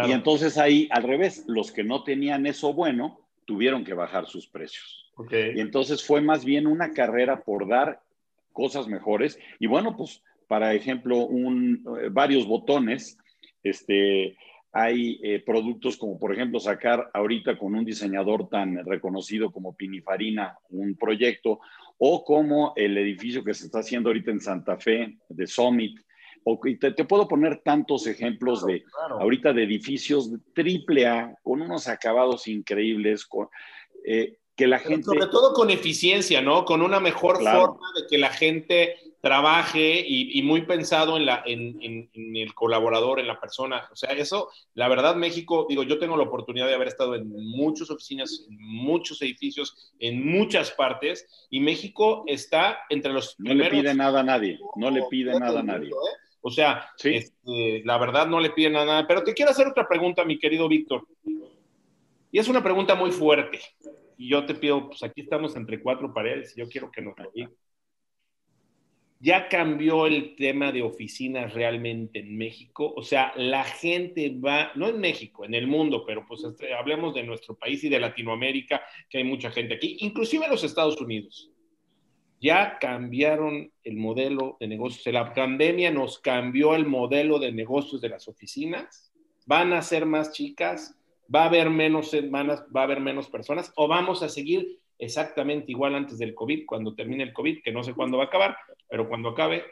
Y 0.07 0.13
entonces 0.13 0.57
ahí, 0.57 0.89
al 0.91 1.03
revés, 1.03 1.45
los 1.47 1.71
que 1.71 1.85
no 1.85 2.03
tenían 2.03 2.47
eso 2.47 2.73
bueno, 2.73 3.22
tuvieron 3.45 3.85
que 3.85 3.95
bajar 3.95 4.27
sus 4.27 4.47
precios. 4.47 5.13
Y 5.55 5.61
entonces 5.61 6.05
fue 6.05 6.21
más 6.21 6.45
bien 6.45 6.67
una 6.67 6.93
carrera 6.93 7.43
por 7.43 7.69
dar 7.69 8.01
cosas 8.53 8.89
mejores. 8.89 9.39
Y 9.59 9.67
bueno, 9.67 9.97
pues, 9.97 10.23
para 10.49 10.75
ejemplo, 10.75 11.27
un, 11.27 11.85
eh, 12.01 12.09
varios 12.11 12.47
botones, 12.47 13.19
este, 13.63 14.37
hay 14.73 15.21
eh, 15.23 15.43
productos 15.45 15.97
como, 15.97 16.19
por 16.19 16.33
ejemplo, 16.33 16.59
sacar 16.59 17.11
ahorita 17.13 17.59
con 17.59 17.75
un 17.75 17.85
diseñador 17.85 18.49
tan 18.49 18.85
reconocido 18.85 19.53
como 19.53 19.77
Pinifarina 19.77 20.57
un 20.71 20.97
proyecto, 20.97 21.61
o 21.99 22.25
como 22.25 22.73
el 22.75 22.97
edificio 22.99 23.45
que 23.45 23.55
se 23.55 23.67
está 23.67 23.81
haciendo 23.81 24.09
ahorita 24.09 24.31
en 24.31 24.41
Santa 24.41 24.77
Fe 24.77 25.19
de 25.29 25.47
Summit, 25.47 26.01
te, 26.81 27.05
puedo 27.05 27.29
poner 27.29 27.63
tantos 27.65 28.07
ejemplos 28.07 28.65
de 28.67 28.85
ahorita 29.21 29.53
de 29.53 29.65
edificios 29.65 30.31
triple 30.55 31.07
A 31.07 31.35
con 31.43 31.63
unos 31.63 31.89
acabados 31.89 32.49
increíbles, 32.49 33.27
con, 33.27 33.49
eh, 34.05 34.39
que 34.57 34.67
la 34.67 34.79
gente... 34.79 35.05
Sobre 35.05 35.27
todo 35.27 35.53
con 35.53 35.71
eficiencia, 35.71 36.41
¿no? 36.43 36.65
Con 36.65 36.83
una 36.83 37.01
mejor 37.01 37.37
forma 37.37 37.87
de 37.97 38.07
que 38.09 38.19
la 38.19 38.31
gente 38.31 38.97
trabaje 39.23 40.05
y, 40.05 40.43
muy 40.43 40.63
pensado 40.63 41.17
en, 41.17 41.27
la, 41.27 41.45
en, 41.47 42.11
el 42.13 42.55
colaborador, 42.55 43.21
en 43.21 43.29
la 43.29 43.41
persona. 43.41 43.89
O 43.93 43.97
sea, 43.97 44.11
eso, 44.11 44.49
la 44.75 44.89
verdad, 44.89 45.15
México, 45.15 45.65
digo, 45.69 45.85
yo 45.85 46.01
tengo 46.01 46.17
la 46.17 46.25
oportunidad 46.25 46.67
de 46.67 46.75
haber 46.75 46.89
estado 46.89 47.15
en 47.15 47.29
muchas 47.29 47.89
oficinas, 47.91 48.45
en 48.49 48.61
muchos 48.61 49.23
edificios, 49.23 49.93
en 50.01 50.27
muchas 50.27 50.73
partes, 50.73 51.47
y 51.51 51.61
México 51.61 52.25
está 52.27 52.81
entre 52.91 53.13
los... 53.13 53.37
No 53.39 53.55
le 53.55 53.71
pide 53.71 53.95
nada 53.95 54.21
a 54.21 54.25
nadie, 54.25 54.59
no 54.75 54.91
le 54.91 55.05
pide 55.09 55.39
nada 55.39 55.61
a 55.61 55.63
nadie. 55.63 55.91
¿eh? 55.91 56.17
O 56.43 56.51
sea, 56.51 56.91
este, 57.03 57.83
la 57.85 57.97
verdad 57.99 58.27
no 58.27 58.41
le 58.41 58.51
piden 58.51 58.75
nada. 58.75 59.07
Pero 59.07 59.23
te 59.23 59.33
quiero 59.33 59.53
hacer 59.53 59.69
otra 59.69 59.89
pregunta, 59.89 60.25
mi 60.25 60.39
querido 60.39 60.69
Víctor. 60.69 61.07
Y 62.31 62.39
es 62.39 62.49
una 62.49 62.63
pregunta 62.63 62.95
muy 62.95 63.13
fuerte. 63.13 63.61
Y 64.19 64.29
yo 64.29 64.45
te 64.45 64.55
pido, 64.55 64.89
pues 64.89 65.03
aquí 65.05 65.23
estamos 65.23 65.55
entre 65.57 65.81
cuatro 65.81 66.13
paredes 66.13 66.55
y 66.57 66.61
yo 66.61 66.69
quiero 66.69 66.91
que 66.91 67.01
nos 67.01 67.17
lo 67.17 67.31
digas. 67.33 67.53
¿Ya 69.21 69.49
cambió 69.49 70.07
el 70.07 70.35
tema 70.35 70.73
de 70.73 70.83
oficinas 70.83 71.55
realmente 71.55 72.19
en 72.19 72.37
México? 72.37 72.93
O 72.97 73.05
sea, 73.05 73.33
la 73.37 73.63
gente 73.63 74.37
va, 74.45 74.73
no 74.75 74.89
en 74.89 74.99
México, 74.99 75.45
en 75.45 75.55
el 75.55 75.69
mundo, 75.69 76.05
pero 76.05 76.27
pues 76.27 76.43
este, 76.43 76.75
hablemos 76.75 77.15
de 77.15 77.23
nuestro 77.23 77.55
país 77.55 77.85
y 77.85 77.89
de 77.89 78.01
Latinoamérica, 78.01 78.83
que 79.09 79.19
hay 79.19 79.25
mucha 79.25 79.53
gente 79.53 79.75
aquí, 79.75 79.97
inclusive 80.01 80.47
en 80.47 80.51
los 80.51 80.65
Estados 80.65 81.01
Unidos 81.01 81.52
ya 82.43 82.79
cambiaron 82.81 83.71
el 83.85 83.97
modelo 83.97 84.57
de 84.59 84.67
negocios. 84.67 85.15
La 85.15 85.33
pandemia 85.33 85.93
nos 85.93 86.19
cambió 86.19 86.75
el 86.75 86.87
modelo 86.87 87.39
de 87.39 87.53
negocios 87.53 88.01
de 88.01 88.09
las 88.09 88.27
oficinas. 88.27 89.13
Van 89.47 89.73
a 89.73 89.81
ser 89.81 90.07
más 90.07 90.33
chicas, 90.33 90.99
va 91.33 91.45
a 91.45 91.47
haber 91.47 91.71
menos 91.71 92.11
semanas, 92.11 92.65
va 92.75 92.81
a 92.81 92.85
haber 92.85 92.99
menos 92.99 93.31
personas, 93.31 93.73
o 93.77 93.87
vamos 93.87 94.25
a 94.25 94.29
seguir 94.29 94.81
exactamente 94.99 95.71
igual 95.71 95.95
antes 95.95 96.19
del 96.19 96.35
COVID, 96.35 96.67
cuando 96.67 96.95
termine 96.97 97.23
el 97.23 97.33
COVID, 97.33 97.63
que 97.63 97.71
no 97.71 97.85
sé 97.85 97.95
cuándo 97.95 98.19
va 98.19 98.25
a 98.25 98.27
acabar, 98.27 98.57
pero 98.89 99.09
cuando 99.09 99.31
acabe 99.31 99.63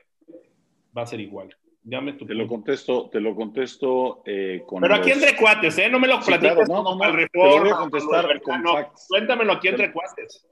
va 0.96 1.02
a 1.02 1.06
ser 1.06 1.20
igual. 1.20 1.54
Llame 1.82 2.12
tu 2.12 2.26
te 2.26 2.34
lo 2.34 2.46
contesto, 2.46 3.08
te 3.10 3.20
lo 3.20 3.34
contesto 3.34 4.22
eh, 4.26 4.62
con. 4.66 4.80
Pero 4.82 4.94
aquí 4.94 5.10
entre 5.10 5.34
cuates, 5.34 5.76
¿eh? 5.78 5.88
No 5.88 5.98
me 5.98 6.06
lo 6.06 6.20
platiques 6.20 6.68
no, 6.68 6.82
no, 6.82 6.94
no, 6.94 7.02
al 7.02 7.16
Te 7.16 7.38
lo 7.38 7.60
voy 7.60 7.70
a 7.70 7.74
contestar 7.74 8.42
con 8.42 8.62
facts. 8.62 9.06
Cuéntamelo 9.08 9.52
aquí 9.54 9.68
entre 9.68 9.92
cuates. 9.92 10.46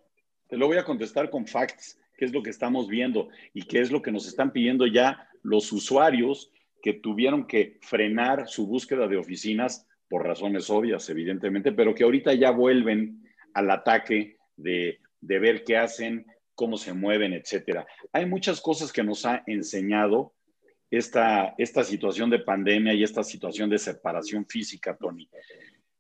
Te 0.49 0.57
lo 0.57 0.67
voy 0.67 0.79
a 0.79 0.85
contestar 0.85 1.29
con 1.29 1.47
facts 1.47 1.99
qué 2.19 2.25
es 2.25 2.33
lo 2.33 2.43
que 2.43 2.51
estamos 2.51 2.89
viendo 2.89 3.29
y 3.55 3.63
qué 3.63 3.81
es 3.81 3.91
lo 3.91 4.03
que 4.03 4.11
nos 4.11 4.27
están 4.27 4.53
pidiendo 4.53 4.87
ya 4.87 5.29
los 5.43 5.73
usuarios 5.73 6.51
que 6.83 6.93
tuvieron 6.93 7.47
que 7.47 7.79
frenar 7.81 8.49
su 8.49 8.67
búsqueda 8.67 9.07
de 9.07 9.17
oficinas 9.17 9.87
por 10.09 10.27
razones 10.27 10.69
obvias, 10.69 11.09
evidentemente, 11.09 11.73
pero 11.73 11.95
que 11.95 12.05
ahorita 12.05 12.35
ya 12.35 12.51
vuelven 12.51 13.23
al 13.55 13.71
ataque 13.71 14.37
de, 14.57 14.99
ver 15.21 15.65
qué 15.65 15.77
hacen, 15.77 16.27
cómo 16.55 16.77
se 16.77 16.93
mueven, 16.93 17.33
etcétera. 17.33 17.87
Hay 18.13 18.27
muchas 18.27 18.61
cosas 18.61 18.93
que 18.93 19.05
nos 19.05 19.25
ha 19.25 19.45
enseñado 19.47 20.35
esta, 20.91 21.55
esta 21.59 21.85
situación 21.85 22.31
de 22.31 22.41
pandemia 22.41 22.95
y 22.95 23.05
esta 23.05 23.23
situación 23.23 23.71
de 23.71 23.79
separación 23.79 24.47
física, 24.47 24.97
Tony. 24.97 25.29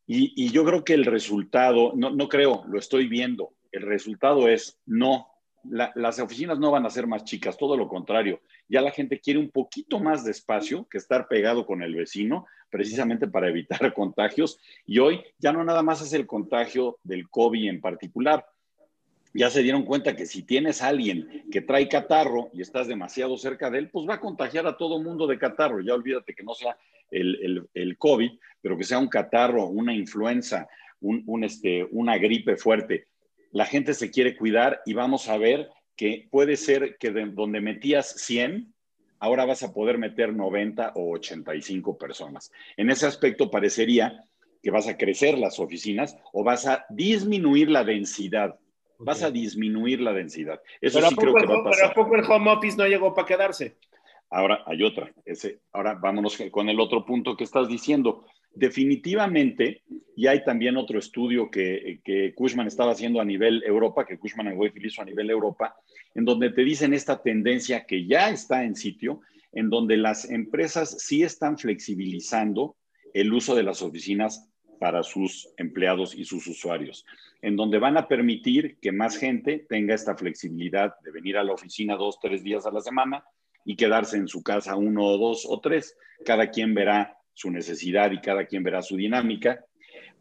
Y, 0.06 0.50
yo 0.50 0.64
creo 0.64 0.84
que 0.84 0.94
el 0.94 1.04
resultado, 1.04 1.92
no, 1.94 2.10
no 2.10 2.28
creo, 2.28 2.64
lo 2.66 2.78
estoy 2.78 3.08
viendo, 3.08 3.52
el 3.70 3.82
resultado 3.82 4.48
es 4.48 4.80
no, 4.86 5.28
las 5.70 6.18
oficinas 6.18 6.58
no 6.58 6.70
van 6.70 6.86
a 6.86 6.90
ser 6.90 7.06
más 7.06 7.24
chicas, 7.24 7.56
todo 7.56 7.76
lo 7.76 7.88
contrario. 7.88 8.40
Ya 8.68 8.80
la 8.80 8.90
gente 8.90 9.20
quiere 9.20 9.38
un 9.38 9.50
poquito 9.50 10.00
más 10.00 10.24
de 10.24 10.30
espacio 10.30 10.86
que 10.90 10.98
estar 10.98 11.28
pegado 11.28 11.66
con 11.66 11.82
el 11.82 11.94
vecino, 11.94 12.46
precisamente 12.70 13.26
para 13.26 13.48
evitar 13.48 13.92
contagios. 13.94 14.60
Y 14.86 14.98
hoy 14.98 15.22
ya 15.38 15.52
no 15.52 15.64
nada 15.64 15.82
más 15.82 16.00
es 16.02 16.12
el 16.12 16.26
contagio 16.26 16.98
del 17.02 17.28
COVID 17.28 17.68
en 17.68 17.80
particular. 17.80 18.46
ya 19.34 19.50
se 19.50 19.62
dieron 19.62 19.84
cuenta 19.84 20.16
que 20.16 20.26
si 20.26 20.42
tienes 20.42 20.82
a 20.82 20.88
alguien 20.88 21.44
que 21.50 21.60
trae 21.60 21.88
catarro 21.88 22.50
y 22.52 22.62
estás 22.62 22.88
demasiado 22.88 23.36
cerca 23.36 23.70
de 23.70 23.78
él, 23.78 23.90
pues 23.90 24.08
va 24.08 24.14
a 24.14 24.20
contagiar 24.20 24.66
a 24.66 24.76
todo 24.76 25.02
mundo 25.02 25.26
de 25.26 25.38
catarro. 25.38 25.80
Ya 25.80 25.94
olvídate 25.94 26.34
que 26.34 26.42
no 26.42 26.54
sea 26.54 26.76
el, 27.10 27.68
el, 27.74 27.98
COVID, 27.98 28.30
pero 28.60 28.76
que 28.76 28.84
sea 28.84 28.98
un 28.98 29.08
catarro, 29.08 29.66
una 29.66 29.94
influenza, 29.94 30.68
un, 31.00 31.44
este, 31.44 31.86
una 31.90 32.18
gripe 32.18 32.56
fuerte. 32.56 33.06
La 33.50 33.64
gente 33.64 33.94
se 33.94 34.10
quiere 34.10 34.36
cuidar 34.36 34.82
y 34.84 34.94
vamos 34.94 35.28
a 35.28 35.38
ver 35.38 35.70
que 35.96 36.28
puede 36.30 36.56
ser 36.56 36.96
que 36.98 37.10
de 37.10 37.26
donde 37.26 37.60
metías 37.60 38.14
100, 38.18 38.72
ahora 39.18 39.44
vas 39.44 39.62
a 39.62 39.72
poder 39.72 39.98
meter 39.98 40.32
90 40.32 40.92
o 40.94 41.14
85 41.14 41.98
personas. 41.98 42.52
En 42.76 42.90
ese 42.90 43.06
aspecto 43.06 43.50
parecería 43.50 44.24
que 44.62 44.70
vas 44.70 44.88
a 44.88 44.96
crecer 44.96 45.38
las 45.38 45.58
oficinas 45.58 46.16
o 46.32 46.44
vas 46.44 46.66
a 46.66 46.86
disminuir 46.88 47.70
la 47.70 47.84
densidad. 47.84 48.58
Vas 49.00 49.22
a 49.22 49.30
disminuir 49.30 50.00
la 50.00 50.12
densidad. 50.12 50.60
Eso 50.80 51.00
sí 51.00 51.14
creo 51.14 51.34
que 51.34 51.46
va 51.46 51.60
a 51.60 51.64
pasar. 51.64 51.92
Pero 51.94 52.02
¿a 52.02 52.04
poco 52.04 52.16
el 52.16 52.24
home 52.24 52.50
office 52.50 52.76
no 52.76 52.86
llegó 52.86 53.14
para 53.14 53.28
quedarse? 53.28 53.76
Ahora 54.30 54.62
hay 54.66 54.82
otra. 54.82 55.12
Ese, 55.24 55.60
ahora 55.72 55.94
vámonos 55.94 56.36
con 56.50 56.68
el 56.68 56.80
otro 56.80 57.04
punto 57.06 57.36
que 57.36 57.44
estás 57.44 57.68
diciendo. 57.68 58.26
Definitivamente, 58.58 59.82
y 60.16 60.26
hay 60.26 60.42
también 60.42 60.76
otro 60.76 60.98
estudio 60.98 61.48
que, 61.48 62.00
que 62.02 62.34
Cushman 62.34 62.66
estaba 62.66 62.90
haciendo 62.90 63.20
a 63.20 63.24
nivel 63.24 63.62
Europa, 63.64 64.04
que 64.04 64.18
Cushman 64.18 64.52
y 64.52 64.56
Wayfield 64.56 64.86
hizo 64.86 65.00
a 65.00 65.04
nivel 65.04 65.30
Europa, 65.30 65.76
en 66.16 66.24
donde 66.24 66.50
te 66.50 66.64
dicen 66.64 66.92
esta 66.92 67.22
tendencia 67.22 67.86
que 67.86 68.04
ya 68.04 68.30
está 68.30 68.64
en 68.64 68.74
sitio, 68.74 69.20
en 69.52 69.70
donde 69.70 69.96
las 69.96 70.28
empresas 70.28 70.96
sí 70.98 71.22
están 71.22 71.56
flexibilizando 71.56 72.74
el 73.14 73.32
uso 73.32 73.54
de 73.54 73.62
las 73.62 73.80
oficinas 73.80 74.50
para 74.80 75.04
sus 75.04 75.48
empleados 75.56 76.16
y 76.16 76.24
sus 76.24 76.48
usuarios, 76.48 77.04
en 77.42 77.54
donde 77.54 77.78
van 77.78 77.96
a 77.96 78.08
permitir 78.08 78.78
que 78.80 78.90
más 78.90 79.16
gente 79.16 79.66
tenga 79.68 79.94
esta 79.94 80.16
flexibilidad 80.16 80.94
de 81.04 81.12
venir 81.12 81.36
a 81.36 81.44
la 81.44 81.52
oficina 81.52 81.94
dos, 81.94 82.18
tres 82.20 82.42
días 82.42 82.66
a 82.66 82.72
la 82.72 82.80
semana 82.80 83.22
y 83.64 83.76
quedarse 83.76 84.16
en 84.16 84.26
su 84.26 84.42
casa 84.42 84.74
uno 84.74 85.04
o 85.04 85.16
dos 85.16 85.46
o 85.48 85.60
tres. 85.60 85.96
Cada 86.24 86.50
quien 86.50 86.74
verá 86.74 87.17
su 87.38 87.52
necesidad 87.52 88.10
y 88.10 88.20
cada 88.20 88.46
quien 88.46 88.64
verá 88.64 88.82
su 88.82 88.96
dinámica. 88.96 89.64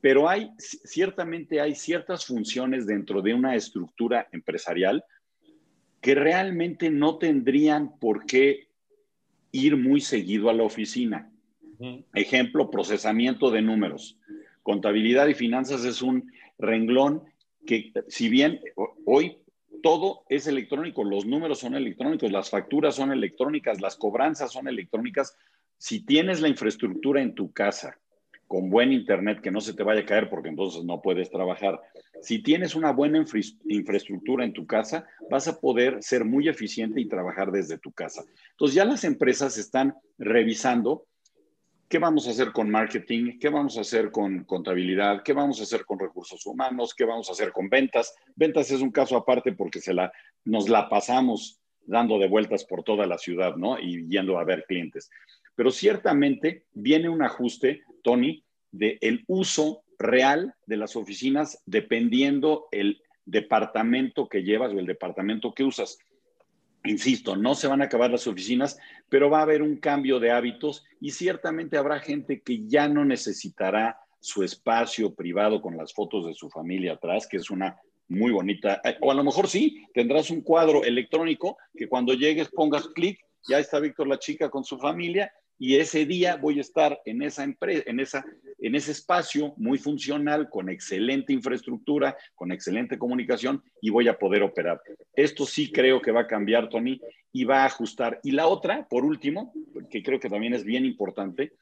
Pero 0.02 0.30
hay, 0.30 0.52
ciertamente 0.60 1.60
hay 1.60 1.74
ciertas 1.74 2.28
funciones 2.28 2.86
dentro 2.86 3.24
de 3.24 3.34
una 3.34 3.56
estructura 3.56 4.28
empresarial 4.32 5.04
que 6.00 6.14
realmente 6.14 6.92
no 6.92 7.18
tendrían 7.18 7.98
por 7.98 8.28
qué 8.28 8.68
ir 9.52 9.78
muy 9.78 10.00
seguido 10.00 10.52
a 10.52 10.54
la 10.54 10.62
oficina. 10.62 11.32
Ejemplo, 12.14 12.70
procesamiento 12.70 13.50
de 13.50 13.64
números. 13.64 14.20
Contabilidad 14.62 15.28
y 15.28 15.34
finanzas 15.34 15.86
es 15.86 16.04
un 16.04 16.32
renglón 16.60 17.24
que, 17.66 17.94
si 18.08 18.30
bien 18.30 18.62
hoy 19.06 19.40
todo 19.82 20.24
es 20.30 20.46
electrónico, 20.46 21.04
los 21.04 21.26
números 21.26 21.60
son 21.60 21.74
electrónicos, 21.74 22.32
las 22.32 22.52
facturas 22.52 22.94
son 22.94 23.12
electrónicas, 23.12 23.82
las 23.82 23.96
cobranzas 23.96 24.52
son 24.52 24.68
electrónicas. 24.68 25.36
Si 25.78 26.06
tienes 26.06 26.42
la 26.42 26.48
infraestructura 26.48 27.22
en 27.22 27.36
tu 27.36 27.52
casa 27.52 27.98
con 28.48 28.70
buen 28.70 28.94
internet 28.94 29.42
que 29.42 29.52
no 29.52 29.60
se 29.60 29.74
te 29.74 29.84
vaya 29.84 30.02
a 30.02 30.06
caer 30.06 30.30
porque 30.30 30.50
entonces 30.50 30.84
no 30.86 31.02
puedes 31.02 31.30
trabajar, 31.30 31.82
si 32.22 32.42
tienes 32.42 32.76
una 32.76 32.92
buena 32.92 33.24
infraestructura 33.66 34.46
en 34.46 34.54
tu 34.54 34.66
casa, 34.66 35.06
vas 35.30 35.48
a 35.48 35.60
poder 35.60 36.02
ser 36.02 36.24
muy 36.24 36.48
eficiente 36.48 37.02
y 37.02 37.08
trabajar 37.08 37.52
desde 37.52 37.78
tu 37.78 37.92
casa. 37.92 38.24
Entonces 38.52 38.76
ya 38.76 38.86
las 38.86 39.04
empresas 39.04 39.58
están 39.58 39.96
revisando 40.18 41.08
¿Qué 41.90 42.00
vamos 42.00 42.28
a 42.28 42.32
hacer 42.32 42.52
con 42.52 42.70
marketing? 42.70 43.40
¿Qué 43.40 43.48
vamos 43.48 43.78
a 43.78 43.82
hacer 43.82 44.12
con 44.12 44.44
contabilidad? 44.44 45.24
¿Qué 45.24 45.32
vamos 45.32 45.62
a 45.62 45.64
hacer 45.64 45.86
con 45.86 45.98
recursos 45.98 46.46
humanos? 46.46 46.94
¿Qué 46.94 47.06
vamos 47.06 47.30
a 47.30 47.32
hacer 47.32 47.54
con 47.54 47.70
ventas? 47.70 48.14
Ventas 48.36 48.70
es 48.72 48.82
un 48.82 48.92
caso 48.92 49.16
aparte 49.16 49.54
porque 49.54 49.80
se 49.80 49.94
la, 49.94 50.12
nos 50.44 50.68
la 50.68 50.90
pasamos 50.90 51.62
dando 51.86 52.20
de 52.20 52.28
vueltas 52.28 52.66
por 52.66 52.84
toda 52.84 53.08
la 53.08 53.18
ciudad, 53.18 53.56
¿no? 53.56 53.80
Y 53.80 54.06
yendo 54.10 54.38
a 54.38 54.44
ver 54.44 54.66
clientes. 54.68 55.10
Pero 55.58 55.72
ciertamente 55.72 56.66
viene 56.74 57.10
un 57.10 57.24
ajuste, 57.24 57.82
Tony, 58.04 58.44
del 58.72 59.00
el 59.02 59.24
uso 59.26 59.82
real 59.98 60.54
de 60.68 60.78
las 60.78 60.96
oficinas 60.96 61.64
dependiendo 61.66 62.68
el 62.72 63.02
departamento 63.26 64.30
que 64.30 64.44
llevas 64.44 64.72
o 64.72 64.78
el 64.78 64.86
departamento 64.86 65.56
que 65.56 65.64
usas. 65.64 65.98
Insisto, 66.84 67.36
no 67.36 67.56
se 67.56 67.66
van 67.66 67.82
a 67.82 67.86
acabar 67.86 68.12
las 68.12 68.28
oficinas, 68.28 68.78
pero 69.10 69.32
va 69.32 69.40
a 69.40 69.42
haber 69.42 69.64
un 69.64 69.78
cambio 69.78 70.20
de 70.20 70.30
hábitos 70.30 70.86
y 71.02 71.10
ciertamente 71.10 71.76
habrá 71.76 72.00
gente 72.02 72.42
que 72.42 72.68
ya 72.68 72.88
no 72.88 73.04
necesitará 73.04 74.00
su 74.20 74.44
espacio 74.44 75.16
privado 75.16 75.60
con 75.60 75.76
las 75.76 75.92
fotos 75.92 76.28
de 76.28 76.36
su 76.36 76.52
familia 76.52 76.94
atrás, 76.94 77.26
que 77.26 77.38
es 77.38 77.50
una 77.50 77.82
muy 78.10 78.32
bonita, 78.32 78.80
eh, 78.84 78.96
o 79.02 79.12
a 79.12 79.16
lo 79.16 79.24
mejor 79.24 79.48
sí, 79.48 79.84
tendrás 79.92 80.30
un 80.30 80.42
cuadro 80.42 80.84
electrónico 80.84 81.58
que 81.76 81.90
cuando 81.90 82.14
llegues 82.14 82.50
pongas 82.50 82.88
clic, 82.90 83.20
ya 83.50 83.58
está 83.58 83.80
Víctor 83.80 84.08
la 84.08 84.20
chica 84.20 84.52
con 84.52 84.64
su 84.64 84.78
familia 84.78 85.34
y 85.60 85.76
ese 85.76 86.06
día 86.06 86.36
voy 86.36 86.60
a 86.60 86.62
estar 86.62 87.02
en 87.06 87.22
esa 87.22 87.44
empresa, 87.44 87.84
en 87.88 88.00
esa 88.00 88.26
en 88.60 88.76
ese 88.76 88.92
espacio 88.92 89.54
muy 89.58 89.78
funcional, 89.78 90.50
con 90.50 90.70
excelente 90.70 91.32
infraestructura, 91.32 92.18
con 92.36 92.52
excelente 92.52 92.98
comunicación 92.98 93.64
y 93.82 93.90
voy 93.90 94.08
a 94.08 94.18
poder 94.18 94.42
operar. 94.44 94.82
Esto 95.16 95.46
sí 95.46 95.72
creo 95.72 96.02
que 96.02 96.12
va 96.12 96.22
a 96.22 96.28
cambiar, 96.28 96.70
Tony, 96.70 97.00
y 97.32 97.44
va 97.44 97.62
a 97.62 97.66
ajustar. 97.66 98.20
Y 98.24 98.32
la 98.32 98.48
otra, 98.48 98.88
por 98.90 99.06
último, 99.06 99.54
que 99.90 100.02
creo 100.02 100.20
que 100.20 100.30
también 100.30 100.54
es 100.54 100.64
bien 100.64 100.86
importante, 100.86 101.54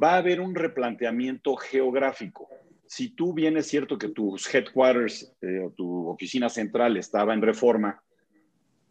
va 0.00 0.14
a 0.14 0.18
haber 0.18 0.40
un 0.40 0.54
replanteamiento 0.54 1.56
geográfico. 1.56 2.48
Si 2.86 3.10
tú 3.10 3.32
vienes, 3.32 3.66
cierto 3.66 3.98
que 3.98 4.08
tus 4.08 4.52
headquarters 4.54 5.32
eh, 5.40 5.60
o 5.60 5.70
tu 5.70 6.08
oficina 6.08 6.48
central 6.48 6.96
estaba 6.96 7.34
en 7.34 7.42
reforma 7.42 8.02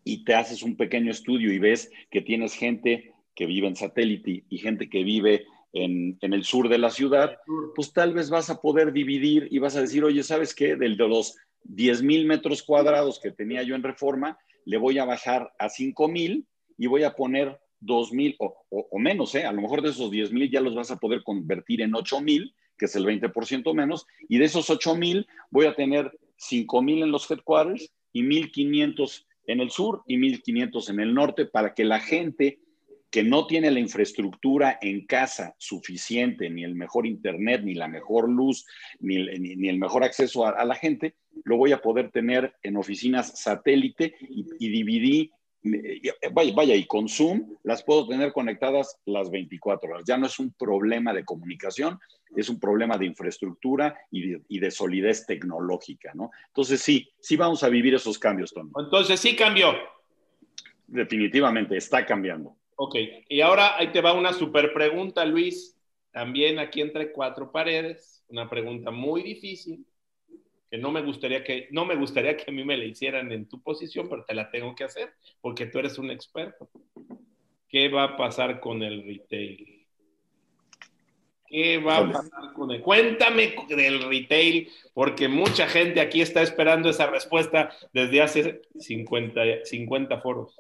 y 0.04 0.24
te 0.24 0.34
haces 0.34 0.64
un 0.64 0.76
pequeño 0.76 1.12
estudio 1.12 1.52
y 1.52 1.60
ves 1.60 1.92
que 2.10 2.22
tienes 2.22 2.54
gente 2.54 3.14
que 3.38 3.46
vive 3.46 3.68
en 3.68 3.76
satélite 3.76 4.44
y 4.50 4.58
gente 4.58 4.90
que 4.90 5.04
vive 5.04 5.46
en, 5.72 6.18
el 6.22 6.44
sur 6.44 6.70
de 6.70 6.80
la 6.80 6.90
ciudad, 6.90 7.38
pues 7.76 7.94
tal 7.94 8.14
vez 8.14 8.32
vas 8.32 8.50
a 8.50 8.60
poder 8.60 8.92
dividir 8.92 9.48
y 9.52 9.60
vas 9.60 9.76
a 9.76 9.82
decir, 9.82 10.04
oye, 10.04 10.24
¿sabes 10.24 10.56
qué? 10.56 10.76
Del 10.76 10.98
de 10.98 11.08
los 11.08 11.38
10 11.66 12.02
mil 12.02 12.26
metros 12.26 12.64
cuadrados 12.64 13.20
que 13.20 13.32
tenía 13.32 13.62
yo 13.62 13.76
en 13.76 13.84
reforma, 13.84 14.40
le 14.66 14.78
voy 14.78 14.98
a 14.98 15.06
bajar 15.06 15.54
a 15.60 15.70
5 15.70 16.08
mil 16.08 16.48
y 16.80 16.88
voy 16.88 17.04
a 17.04 17.14
poner 17.14 17.60
2 17.82 18.12
mil 18.12 18.36
o, 18.40 18.98
menos, 18.98 19.36
¿eh? 19.36 19.46
A 19.46 19.52
lo 19.52 19.62
mejor 19.62 19.84
de 19.84 19.90
esos 19.90 20.10
10 20.10 20.32
mil 20.34 20.50
ya 20.50 20.60
los 20.60 20.74
vas 20.74 20.90
a 20.90 20.98
poder 20.98 21.22
convertir 21.24 21.82
en 21.82 21.94
8 21.94 22.22
mil, 22.22 22.56
que 22.76 22.86
es 22.86 22.96
el 22.96 23.06
20% 23.06 23.72
menos, 23.76 24.08
y 24.28 24.40
de 24.40 24.46
esos 24.46 24.72
8 24.72 24.96
mil 24.96 25.28
voy 25.52 25.68
a 25.68 25.76
tener 25.76 26.12
5 26.38 26.82
mil 26.82 27.04
en 27.04 27.12
los 27.12 27.30
headquarters 27.30 27.94
y 28.14 28.24
1.500 28.24 29.26
en 29.46 29.60
el 29.62 29.70
sur 29.70 30.02
y 30.08 30.18
1.500 30.18 30.90
en 30.90 31.00
el 31.02 31.14
norte 31.14 31.46
para 31.46 31.76
que 31.76 31.86
la 31.86 32.00
gente 32.00 32.60
que 33.10 33.24
no 33.24 33.48
tiene 33.48 33.72
la 33.72 33.80
infraestructura 33.80 34.78
en 34.82 35.06
casa 35.06 35.56
suficiente, 35.58 36.50
ni 36.50 36.64
el 36.64 36.76
mejor 36.76 37.06
internet, 37.06 37.62
ni 37.64 37.74
la 37.74 37.88
mejor 37.88 38.30
luz, 38.30 38.66
ni 39.00 39.16
el, 39.16 39.78
mejor 39.78 40.04
acceso 40.04 40.46
a, 40.46 40.66
la 40.66 40.76
gente, 40.76 41.16
lo 41.46 41.58
voy 41.58 41.72
a 41.72 41.82
poder 41.82 42.12
tener 42.12 42.54
en 42.64 42.76
oficinas 42.76 43.40
satélite 43.40 44.16
y, 44.22 44.46
y 44.60 44.70
dividí, 44.70 45.32
vaya, 46.32 46.54
vaya, 46.54 46.76
y 46.76 46.86
con 46.86 47.08
Zoom 47.08 47.56
las 47.64 47.84
puedo 47.84 48.08
tener 48.08 48.34
conectadas 48.34 48.98
las 49.06 49.30
24 49.32 49.90
horas. 49.90 50.04
Ya 50.06 50.18
no 50.18 50.28
es 50.28 50.38
un 50.40 50.52
problema 50.52 51.14
de 51.14 51.24
comunicación, 51.24 52.00
es 52.36 52.50
un 52.50 52.60
problema 52.60 52.98
de 52.98 53.06
infraestructura 53.06 53.98
y 54.12 54.30
de, 54.30 54.42
y 54.50 54.60
de 54.60 54.72
solidez 54.72 55.26
tecnológica, 55.26 56.12
¿no? 56.14 56.32
Entonces 56.48 56.82
sí, 56.82 57.10
sí 57.20 57.38
vamos 57.38 57.64
a 57.64 57.70
vivir 57.70 57.96
esos 57.96 58.20
cambios, 58.20 58.54
Tom. 58.54 58.72
Entonces 58.78 59.20
sí 59.20 59.36
cambió. 59.36 59.74
Definitivamente, 60.88 61.78
está 61.78 62.06
cambiando. 62.06 62.56
Ok, 62.80 62.96
y 63.28 63.42
ahora 63.42 63.76
ahí 63.76 63.92
te 63.92 64.02
va 64.02 64.14
una 64.14 64.34
super 64.34 64.72
pregunta, 64.72 65.26
Luis. 65.26 65.76
También 66.12 66.60
aquí 66.60 66.82
entre 66.82 67.12
cuatro 67.12 67.52
paredes, 67.52 68.24
una 68.30 68.48
pregunta 68.48 68.92
muy 68.92 69.24
difícil 69.24 69.84
que 70.70 70.78
no 70.78 70.92
me 70.92 71.02
gustaría 71.02 71.44
que 71.44 71.68
no 71.72 71.86
me 71.86 71.96
gustaría 71.96 72.36
que 72.36 72.52
a 72.52 72.54
mí 72.54 72.64
me 72.64 72.78
la 72.78 72.86
hicieran 72.86 73.32
en 73.32 73.48
tu 73.48 73.62
posición, 73.62 74.08
pero 74.08 74.26
te 74.26 74.36
la 74.36 74.52
tengo 74.52 74.76
que 74.76 74.84
hacer 74.84 75.14
porque 75.42 75.66
tú 75.66 75.80
eres 75.80 75.98
un 75.98 76.12
experto. 76.12 76.70
¿Qué 77.68 77.90
va 77.90 78.04
a 78.04 78.18
pasar 78.18 78.60
con 78.60 78.84
el 78.84 79.04
retail? 79.04 79.88
¿Qué 81.48 81.78
va 81.78 81.98
a 81.98 82.12
pasar 82.12 82.54
con 82.54 82.72
el? 82.72 82.82
Cuéntame 82.82 83.56
del 83.70 84.04
retail, 84.04 84.70
porque 84.94 85.28
mucha 85.28 85.68
gente 85.68 86.02
aquí 86.02 86.22
está 86.22 86.42
esperando 86.42 86.90
esa 86.90 87.08
respuesta 87.08 87.72
desde 87.94 88.22
hace 88.22 88.62
50, 88.78 89.64
50 89.64 90.22
foros. 90.22 90.60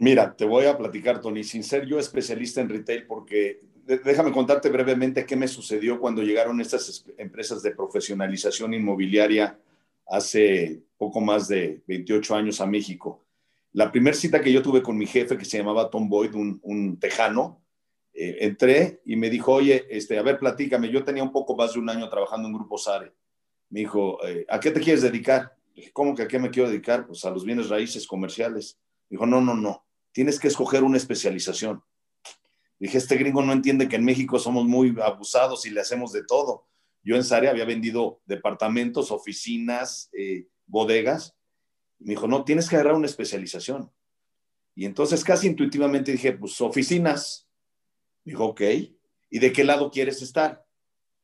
Mira, 0.00 0.36
te 0.36 0.44
voy 0.44 0.64
a 0.66 0.78
platicar, 0.78 1.20
Tony, 1.20 1.42
sin 1.42 1.64
ser 1.64 1.84
yo 1.84 1.98
especialista 1.98 2.60
en 2.60 2.68
retail, 2.68 3.04
porque 3.04 3.60
déjame 3.84 4.30
contarte 4.30 4.68
brevemente 4.68 5.26
qué 5.26 5.34
me 5.34 5.48
sucedió 5.48 5.98
cuando 5.98 6.22
llegaron 6.22 6.60
estas 6.60 7.04
empresas 7.16 7.62
de 7.64 7.72
profesionalización 7.72 8.74
inmobiliaria 8.74 9.58
hace 10.06 10.84
poco 10.96 11.20
más 11.20 11.48
de 11.48 11.82
28 11.88 12.36
años 12.36 12.60
a 12.60 12.66
México. 12.66 13.24
La 13.72 13.90
primera 13.90 14.16
cita 14.16 14.40
que 14.40 14.52
yo 14.52 14.62
tuve 14.62 14.82
con 14.82 14.96
mi 14.96 15.04
jefe, 15.04 15.36
que 15.36 15.44
se 15.44 15.58
llamaba 15.58 15.90
Tom 15.90 16.08
Boyd, 16.08 16.32
un, 16.32 16.96
tejano, 17.00 17.60
eh, 18.14 18.36
entré 18.42 19.00
y 19.04 19.16
me 19.16 19.28
dijo, 19.28 19.52
oye, 19.52 19.84
este, 19.90 20.16
a 20.16 20.22
ver, 20.22 20.38
platícame, 20.38 20.90
yo 20.90 21.02
tenía 21.02 21.24
un 21.24 21.32
poco 21.32 21.56
más 21.56 21.72
de 21.74 21.80
un 21.80 21.90
año 21.90 22.08
trabajando 22.08 22.46
en 22.46 22.54
Grupo 22.54 22.78
Sare. 22.78 23.12
Me 23.70 23.80
dijo, 23.80 24.24
eh, 24.24 24.46
¿a 24.48 24.60
qué 24.60 24.70
te 24.70 24.78
quieres 24.78 25.02
dedicar? 25.02 25.56
Dije, 25.74 25.90
¿cómo 25.92 26.14
que 26.14 26.22
a 26.22 26.28
qué 26.28 26.38
me 26.38 26.50
quiero 26.50 26.68
dedicar? 26.68 27.04
Pues 27.04 27.24
a 27.24 27.30
los 27.30 27.44
bienes 27.44 27.68
raíces 27.68 28.06
comerciales. 28.06 28.78
Dijo, 29.10 29.26
no, 29.26 29.40
no, 29.40 29.54
no, 29.54 29.87
tienes 30.18 30.40
que 30.40 30.48
escoger 30.48 30.82
una 30.82 30.96
especialización. 30.96 31.80
Dije, 32.80 32.98
este 32.98 33.14
gringo 33.14 33.40
no 33.40 33.52
entiende 33.52 33.88
que 33.88 33.94
en 33.94 34.04
México 34.04 34.40
somos 34.40 34.64
muy 34.64 34.92
abusados 35.00 35.64
y 35.64 35.70
le 35.70 35.80
hacemos 35.80 36.10
de 36.10 36.24
todo. 36.24 36.66
Yo 37.04 37.14
en 37.14 37.22
Sare 37.22 37.48
había 37.48 37.64
vendido 37.64 38.20
departamentos, 38.26 39.12
oficinas, 39.12 40.10
eh, 40.12 40.48
bodegas. 40.66 41.36
Y 42.00 42.06
me 42.06 42.10
dijo, 42.14 42.26
no, 42.26 42.44
tienes 42.44 42.68
que 42.68 42.74
agarrar 42.74 42.96
una 42.96 43.06
especialización. 43.06 43.92
Y 44.74 44.86
entonces 44.86 45.22
casi 45.22 45.46
intuitivamente 45.46 46.10
dije, 46.10 46.32
pues 46.32 46.60
oficinas. 46.60 47.46
Dijo, 48.24 48.46
ok. 48.46 48.62
¿Y 49.30 49.38
de 49.38 49.52
qué 49.52 49.62
lado 49.62 49.88
quieres 49.92 50.20
estar? 50.20 50.66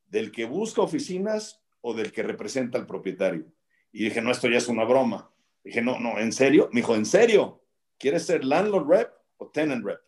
¿Del 0.07 0.31
que 0.31 0.45
busca 0.45 0.83
oficinas 0.83 1.61
o 1.81 1.95
del 1.95 2.13
que 2.13 2.23
representa 2.23 2.79
al 2.79 2.87
propietario? 2.87 3.53
Y 3.91 4.05
dije, 4.05 4.23
no, 4.23 4.31
esto 4.31 4.49
ya 4.49 4.59
es 4.59 4.69
una 4.69 4.85
broma. 4.85 5.33
Dije, 5.65 5.83
no, 5.83 5.99
no, 5.99 6.17
¿en 6.21 6.33
serio? 6.33 6.69
Me 6.71 6.83
dijo, 6.83 6.95
¿en 6.95 7.07
serio? 7.07 7.64
¿Quieres 7.99 8.27
ser 8.27 8.45
landlord 8.45 8.89
rep 8.89 9.13
o 9.39 9.49
tenant 9.49 9.85
rep? 9.85 10.01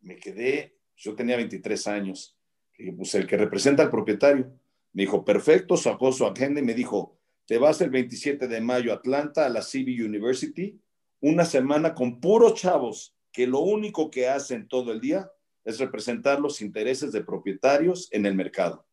Me 0.00 0.16
quedé, 0.16 0.76
yo 0.96 1.14
tenía 1.14 1.36
23 1.36 1.86
años. 1.88 2.36
Dije, 2.76 2.92
pues 2.92 3.14
el 3.14 3.26
que 3.26 3.36
representa 3.36 3.82
al 3.82 3.90
propietario. 3.90 4.52
Me 4.92 5.02
dijo, 5.02 5.24
perfecto, 5.24 5.76
sacó 5.76 6.12
su 6.12 6.26
agenda 6.26 6.60
y 6.60 6.64
me 6.64 6.74
dijo, 6.74 7.18
te 7.46 7.58
vas 7.58 7.80
el 7.80 7.90
27 7.90 8.48
de 8.48 8.60
mayo 8.60 8.92
a 8.92 8.96
Atlanta, 8.96 9.46
a 9.46 9.48
la 9.48 9.60
CB 9.60 10.04
University, 10.04 10.80
una 11.20 11.44
semana 11.44 11.94
con 11.94 12.20
puros 12.20 12.54
chavos 12.54 13.14
que 13.32 13.46
lo 13.46 13.60
único 13.60 14.10
que 14.10 14.28
hacen 14.28 14.68
todo 14.68 14.92
el 14.92 15.00
día 15.00 15.30
es 15.64 15.78
representar 15.78 16.40
los 16.40 16.60
intereses 16.60 17.12
de 17.12 17.22
propietarios 17.22 18.08
en 18.12 18.26
el 18.26 18.34
mercado. 18.34 18.86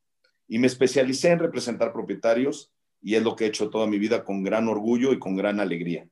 Y 0.48 0.60
me 0.60 0.68
especialicé 0.68 1.30
en 1.30 1.40
representar 1.40 1.94
propietarios 1.94 2.72
y 3.02 3.16
es 3.16 3.24
lo 3.24 3.36
que 3.36 3.46
he 3.46 3.48
hecho 3.48 3.70
toda 3.70 3.88
mi 3.88 4.00
vida 4.00 4.24
con 4.24 4.44
gran 4.44 4.68
orgullo 4.68 5.14
y 5.14 5.20
con 5.20 5.36
gran 5.36 5.60
alegría. 5.60 6.08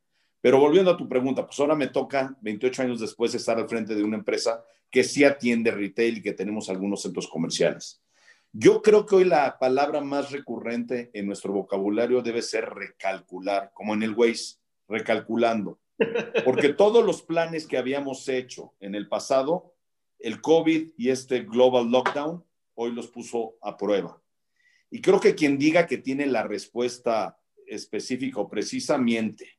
Pero 0.45 0.59
volviendo 0.59 0.91
a 0.91 0.95
tu 0.95 1.09
pregunta, 1.09 1.43
pues 1.43 1.59
ahora 1.59 1.73
me 1.73 1.87
toca, 1.87 2.37
28 2.41 2.83
años 2.83 2.99
después, 2.99 3.33
estar 3.33 3.57
al 3.57 3.67
frente 3.67 3.95
de 3.95 4.03
una 4.03 4.17
empresa 4.17 4.63
que 4.91 5.03
sí 5.03 5.23
atiende 5.23 5.71
retail 5.71 6.19
y 6.19 6.21
que 6.21 6.33
tenemos 6.33 6.69
algunos 6.69 7.01
centros 7.01 7.27
comerciales. 7.27 7.99
Yo 8.51 8.83
creo 8.83 9.07
que 9.07 9.15
hoy 9.15 9.23
la 9.23 9.57
palabra 9.57 10.01
más 10.01 10.31
recurrente 10.31 11.09
en 11.15 11.25
nuestro 11.25 11.51
vocabulario 11.51 12.21
debe 12.21 12.43
ser 12.43 12.69
recalcular, 12.69 13.71
como 13.73 13.95
en 13.95 14.03
el 14.03 14.13
Waze, 14.13 14.57
recalculando. 14.87 15.79
Porque 16.43 16.69
todos 16.77 17.03
los 17.03 17.23
planes 17.23 17.65
que 17.65 17.79
habíamos 17.79 18.29
hecho 18.29 18.75
en 18.79 18.93
el 18.93 19.07
pasado, 19.07 19.73
el 20.19 20.41
COVID 20.41 20.89
y 20.95 21.09
este 21.09 21.39
global 21.39 21.89
lockdown, 21.89 22.45
hoy 22.75 22.91
los 22.91 23.07
puso 23.07 23.55
a 23.63 23.75
prueba. 23.75 24.21
Y 24.91 25.01
creo 25.01 25.19
que 25.19 25.33
quien 25.33 25.57
diga 25.57 25.87
que 25.87 25.97
tiene 25.97 26.27
la 26.27 26.43
respuesta 26.43 27.39
específica 27.65 28.41
o 28.41 28.47
precisa 28.47 28.99
miente 28.99 29.54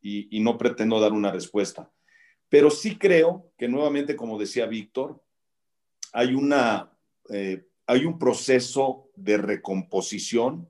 y, 0.00 0.40
no 0.40 0.56
pretendo 0.58 1.00
dar 1.00 1.12
una 1.12 1.30
respuesta. 1.30 1.90
Pero 2.48 2.70
sí 2.70 2.96
creo 2.96 3.52
que 3.56 3.68
nuevamente, 3.68 4.16
como 4.16 4.38
decía 4.38 4.66
Víctor, 4.66 5.22
hay, 6.12 6.36
eh, 7.30 7.64
hay 7.86 8.04
un 8.04 8.18
proceso 8.18 9.10
de 9.14 9.36
recomposición 9.36 10.68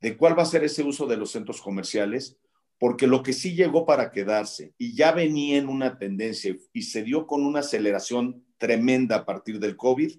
de 0.00 0.16
cuál 0.16 0.38
va 0.38 0.42
a 0.42 0.46
ser 0.46 0.62
ese 0.64 0.84
uso 0.84 1.06
de 1.06 1.16
los 1.16 1.30
centros 1.32 1.60
comerciales 1.60 2.38
porque 2.78 3.06
lo 3.06 3.22
que 3.22 3.32
sí 3.32 3.54
llegó 3.54 3.86
para 3.86 4.10
quedarse 4.10 4.74
y 4.78 4.94
ya 4.94 5.12
venía 5.12 5.56
en 5.56 5.68
una 5.68 5.98
tendencia 5.98 6.54
y 6.72 6.82
se 6.82 7.02
dio 7.02 7.26
con 7.26 7.44
una 7.44 7.60
aceleración 7.60 8.44
tremenda 8.58 9.16
a 9.16 9.24
partir 9.24 9.58
del 9.58 9.76
COVID 9.76 10.12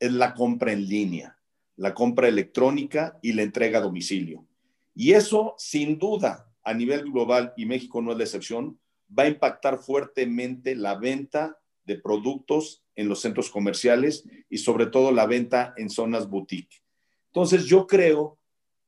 es 0.00 0.12
la 0.12 0.34
compra 0.34 0.72
en 0.72 0.86
línea, 0.86 1.38
la 1.76 1.94
compra 1.94 2.28
electrónica 2.28 3.18
y 3.22 3.32
la 3.32 3.42
entrega 3.42 3.78
a 3.78 3.82
domicilio. 3.82 4.46
Y 4.94 5.12
eso, 5.12 5.54
sin 5.58 5.98
duda, 5.98 6.53
a 6.64 6.74
nivel 6.74 7.04
global, 7.04 7.52
y 7.56 7.66
México 7.66 8.00
no 8.02 8.12
es 8.12 8.18
la 8.18 8.24
excepción, 8.24 8.80
va 9.16 9.24
a 9.24 9.28
impactar 9.28 9.78
fuertemente 9.78 10.74
la 10.74 10.96
venta 10.96 11.58
de 11.84 11.98
productos 11.98 12.82
en 12.94 13.08
los 13.08 13.20
centros 13.20 13.50
comerciales 13.50 14.24
y 14.48 14.58
sobre 14.58 14.86
todo 14.86 15.12
la 15.12 15.26
venta 15.26 15.74
en 15.76 15.90
zonas 15.90 16.28
boutique. 16.28 16.82
Entonces, 17.26 17.66
yo 17.66 17.86
creo 17.86 18.38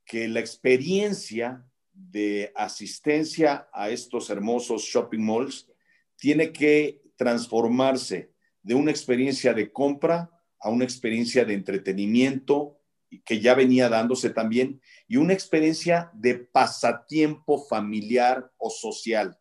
que 0.04 0.28
la 0.28 0.40
experiencia 0.40 1.66
de 1.92 2.52
asistencia 2.54 3.68
a 3.72 3.90
estos 3.90 4.30
hermosos 4.30 4.82
shopping 4.82 5.20
malls 5.20 5.68
tiene 6.16 6.52
que 6.52 7.02
transformarse 7.16 8.32
de 8.62 8.74
una 8.74 8.90
experiencia 8.90 9.52
de 9.52 9.72
compra 9.72 10.30
a 10.60 10.70
una 10.70 10.84
experiencia 10.84 11.44
de 11.44 11.54
entretenimiento 11.54 12.78
que 13.24 13.40
ya 13.40 13.54
venía 13.54 13.88
dándose 13.88 14.30
también 14.30 14.80
y 15.06 15.16
una 15.16 15.32
experiencia 15.32 16.10
de 16.14 16.34
pasatiempo 16.34 17.64
familiar 17.66 18.50
o 18.58 18.70
social. 18.70 19.38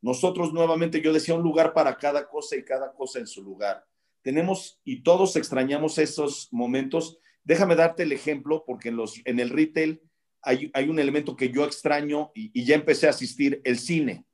Nosotros 0.00 0.52
nuevamente, 0.52 1.00
yo 1.00 1.12
decía, 1.12 1.34
un 1.34 1.42
lugar 1.42 1.72
para 1.72 1.96
cada 1.96 2.28
cosa 2.28 2.56
y 2.56 2.64
cada 2.64 2.92
cosa 2.92 3.20
en 3.20 3.26
su 3.26 3.42
lugar. 3.42 3.86
Tenemos 4.22 4.80
y 4.84 5.02
todos 5.02 5.36
extrañamos 5.36 5.98
esos 5.98 6.48
momentos. 6.52 7.18
Déjame 7.44 7.76
darte 7.76 8.02
el 8.02 8.12
ejemplo 8.12 8.64
porque 8.66 8.88
en, 8.88 8.96
los, 8.96 9.20
en 9.24 9.40
el 9.40 9.50
retail 9.50 10.00
hay, 10.42 10.88
un 10.88 10.98
elemento 10.98 11.36
que 11.36 11.50
yo 11.50 11.64
extraño 11.64 12.32
y, 12.34 12.64
ya 12.64 12.74
empecé 12.74 13.06
a 13.06 13.10
asistir, 13.10 13.60
el 13.64 13.78
cine. 13.78 14.24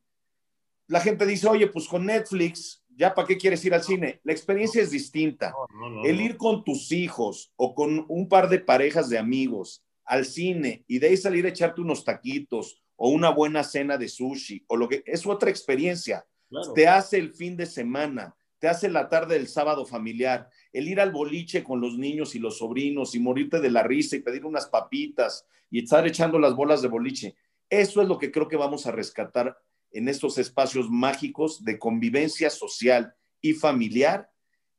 La 0.87 1.01
gente 1.01 1.27
dice, 1.27 1.47
oye, 1.47 1.67
pues 1.67 1.87
con 1.87 2.07
Netflix, 2.07 2.83
¿ya 2.99 3.15
para 3.15 3.29
qué 3.29 3.39
quieres 3.39 3.65
ir 3.65 3.73
al 3.73 3.85
cine? 3.85 4.21
La 4.25 4.33
experiencia 4.33 4.83
es 4.83 4.91
distinta. 4.91 5.55
el 6.05 6.21
ir 6.21 6.37
con 6.37 6.65
tus 6.65 6.91
hijos 6.91 7.53
o 7.57 7.75
con 7.75 8.05
un 8.09 8.29
par 8.29 8.49
de 8.49 8.59
parejas 8.59 9.09
de 9.09 9.19
amigos 9.19 9.85
al 10.05 10.25
cine 10.25 10.85
y 10.89 10.99
de 10.99 11.07
ahí 11.07 11.17
salir 11.17 11.47
a 11.47 11.51
echarte 11.51 11.81
unos 11.81 12.05
taquitos 12.05 12.83
o 12.97 13.11
una 13.11 13.31
buena 13.31 13.63
cena 13.63 13.97
de 13.97 14.09
sushi 14.09 14.65
o 14.67 14.77
lo 14.77 14.89
que 14.89 15.05
es 15.07 15.25
otra 15.27 15.49
experiencia. 15.49 16.27
Te 16.75 16.89
hace 16.89 17.19
el 17.19 17.33
fin 17.33 17.57
de 17.57 17.67
semana, 17.67 18.35
te 18.59 18.69
hace 18.69 18.89
la 18.89 19.09
tarde 19.09 19.35
del 19.35 19.47
sábado 19.47 19.87
familiar, 19.87 20.49
el 20.73 20.89
ir 20.89 21.01
al 21.01 21.13
boliche 21.13 21.63
con 21.63 21.81
los 21.81 21.97
niños 21.97 22.35
y 22.35 22.41
los 22.41 22.59
sobrinos 22.59 23.15
y 23.15 23.21
morirte 23.21 23.61
de 23.61 23.71
la 23.71 23.85
risa 23.85 24.17
y 24.17 24.21
pedir 24.21 24.45
unas 24.45 24.67
papitas 24.67 25.47
y 25.71 25.85
estar 25.85 26.05
echando 26.07 26.39
las 26.39 26.57
bolas 26.57 26.83
de 26.83 26.89
boliche. 26.89 27.37
Eso 27.71 28.03
es 28.03 28.09
lo 28.09 28.19
que 28.19 28.33
creo 28.33 28.49
que 28.49 28.57
vamos 28.57 28.87
a 28.87 28.93
rescatar 28.93 29.57
en 29.93 30.09
estos 30.09 30.39
espacios 30.39 30.91
mágicos 30.91 31.65
de 31.65 31.79
convivencia 31.79 32.51
social 32.51 33.15
y 33.41 33.55
familiar 33.55 34.31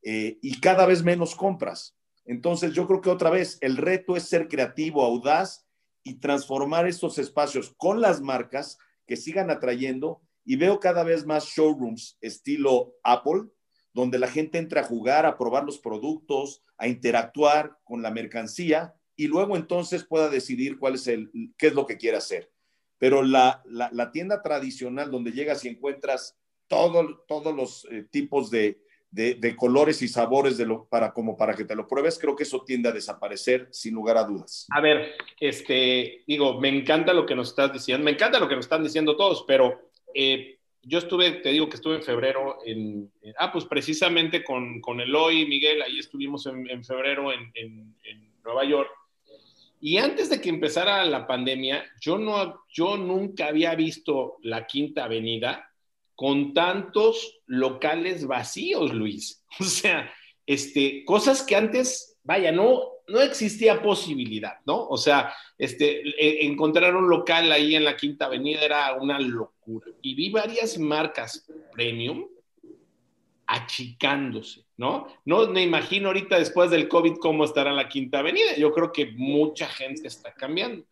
eh, 0.03 0.38
y 0.41 0.60
cada 0.60 0.86
vez 0.86 1.03
menos 1.03 1.36
compras. 1.36 1.97
Entonces 2.26 2.74
yo 2.74 2.88
creo 2.88 3.01
que 3.01 3.10
otra 3.10 3.30
vez 3.30 3.57
el 3.62 3.78
reto 3.78 4.16
es 4.16 4.24
ser 4.24 4.47
creativo, 4.47 5.03
audaz 5.03 5.66
y 6.03 6.20
transformar 6.20 6.88
estos 6.88 7.18
espacios 7.18 7.74
con 7.78 8.01
las 8.01 8.22
marcas 8.22 8.78
que 9.07 9.18
sigan 9.18 9.49
atrayendo 9.49 10.22
y 10.45 10.55
veo 10.55 10.80
cada 10.80 11.03
vez 11.03 11.26
más 11.26 11.45
showrooms 11.45 12.18
estilo 12.22 12.95
Apple, 13.03 13.45
donde 13.93 14.20
la 14.20 14.28
gente 14.28 14.57
entra 14.57 14.82
a 14.82 14.86
jugar, 14.86 15.26
a 15.26 15.38
probar 15.38 15.64
los 15.64 15.80
productos, 15.80 16.64
a 16.78 16.88
interactuar 16.88 17.78
con 17.84 18.01
la 18.01 18.12
mercancía 18.12 18.95
y 19.16 19.28
luego 19.28 19.57
entonces 19.57 20.05
pueda 20.05 20.30
decidir 20.30 20.80
cuál 20.80 20.95
es 20.95 21.07
el, 21.07 21.32
qué 21.57 21.68
es 21.68 21.74
lo 21.74 21.86
que 21.86 21.97
quiere 21.97 22.18
hacer. 22.18 22.51
Pero 22.99 23.23
la, 23.23 23.63
la, 23.65 24.11
tienda 24.11 24.41
tradicional 24.41 25.09
donde 25.09 25.31
llegas 25.31 25.65
y 25.65 25.69
encuentras 25.69 26.37
todo, 26.67 27.23
todos 27.27 27.55
los 27.55 27.87
eh, 27.89 28.05
tipos 28.11 28.51
de, 28.51 28.77
de, 29.11 29.55
colores 29.55 30.01
y 30.01 30.07
sabores 30.07 30.61
para, 30.89 31.13
como 31.13 31.35
para 31.35 31.55
que 31.55 31.65
te 31.65 31.75
lo 31.75 31.87
pruebes, 31.87 32.19
creo 32.19 32.35
que 32.35 32.43
eso 32.43 32.63
tiende 32.63 32.89
a 32.89 32.91
desaparecer 32.91 33.67
sin 33.71 33.95
lugar 33.95 34.17
a 34.17 34.23
dudas. 34.23 34.67
A 34.71 34.81
ver, 34.81 35.15
este, 35.39 36.23
digo, 36.27 36.59
me 36.59 36.69
encanta 36.69 37.13
lo 37.13 37.25
que 37.25 37.35
nos 37.35 37.49
estás 37.49 37.73
diciendo, 37.73 38.05
me 38.05 38.11
encanta 38.11 38.39
lo 38.39 38.47
que 38.47 38.55
nos 38.55 38.65
están 38.65 38.83
diciendo 38.83 39.15
todos, 39.15 39.43
pero 39.47 39.91
eh, 40.13 40.59
yo 40.83 40.99
estuve, 40.99 41.31
te 41.31 41.49
digo 41.49 41.69
que 41.69 41.75
estuve 41.75 41.95
en 41.95 42.03
febrero 42.03 42.59
en, 42.65 43.11
ah, 43.37 43.51
pues 43.51 43.65
precisamente 43.65 44.43
con, 44.43 44.79
con 44.79 45.01
Eloy 45.01 45.41
y 45.41 45.47
Miguel, 45.47 45.81
ahí 45.81 45.99
estuvimos 45.99 46.45
en, 46.45 46.83
febrero 46.83 47.31
en, 47.31 47.51
en, 47.55 47.95
Nueva 48.43 48.63
York. 48.63 48.89
Y 49.80 49.97
antes 49.97 50.30
de 50.30 50.41
que 50.41 50.49
empezara 50.49 51.05
la 51.05 51.25
pandemia, 51.25 51.84
yo, 52.01 52.17
no, 52.17 52.63
yo 52.69 52.97
nunca 52.97 53.47
había 53.47 53.75
visto 53.75 54.38
la 54.41 54.67
Quinta 54.67 55.05
Avenida 55.05 55.69
con 56.15 56.53
tantos 56.53 57.39
locales 57.45 58.27
vacíos, 58.27 58.93
Luis. 58.93 59.43
O 59.59 59.63
sea, 59.63 60.11
este, 60.45 61.03
cosas 61.05 61.43
que 61.43 61.55
antes, 61.55 62.17
vaya, 62.23 62.51
no, 62.51 62.82
no 63.07 63.21
existía 63.21 63.82
posibilidad, 63.82 64.57
¿no? 64.65 64.88
O 64.88 64.97
sea, 64.97 65.34
este, 65.57 66.01
e, 66.07 66.45
encontrar 66.45 66.95
un 66.95 67.09
local 67.09 67.51
ahí 67.51 67.75
en 67.75 67.84
la 67.84 67.95
Quinta 67.95 68.25
Avenida 68.25 68.63
era 68.63 68.93
una 68.93 69.19
locura. 69.19 69.88
Y 70.01 70.15
vi 70.15 70.30
varias 70.30 70.77
marcas 70.77 71.47
premium 71.71 72.25
achicándose, 73.51 74.63
¿no? 74.77 75.07
No 75.25 75.47
me 75.47 75.63
imagino 75.63 76.09
ahorita 76.09 76.37
después 76.37 76.69
del 76.69 76.87
COVID 76.87 77.15
cómo 77.17 77.43
estará 77.43 77.73
la 77.73 77.89
Quinta 77.89 78.19
Avenida. 78.19 78.55
Yo 78.55 78.71
creo 78.71 78.91
que 78.91 79.07
mucha 79.07 79.65
gente 79.65 80.07
está 80.07 80.31
cambiando. 80.35 80.85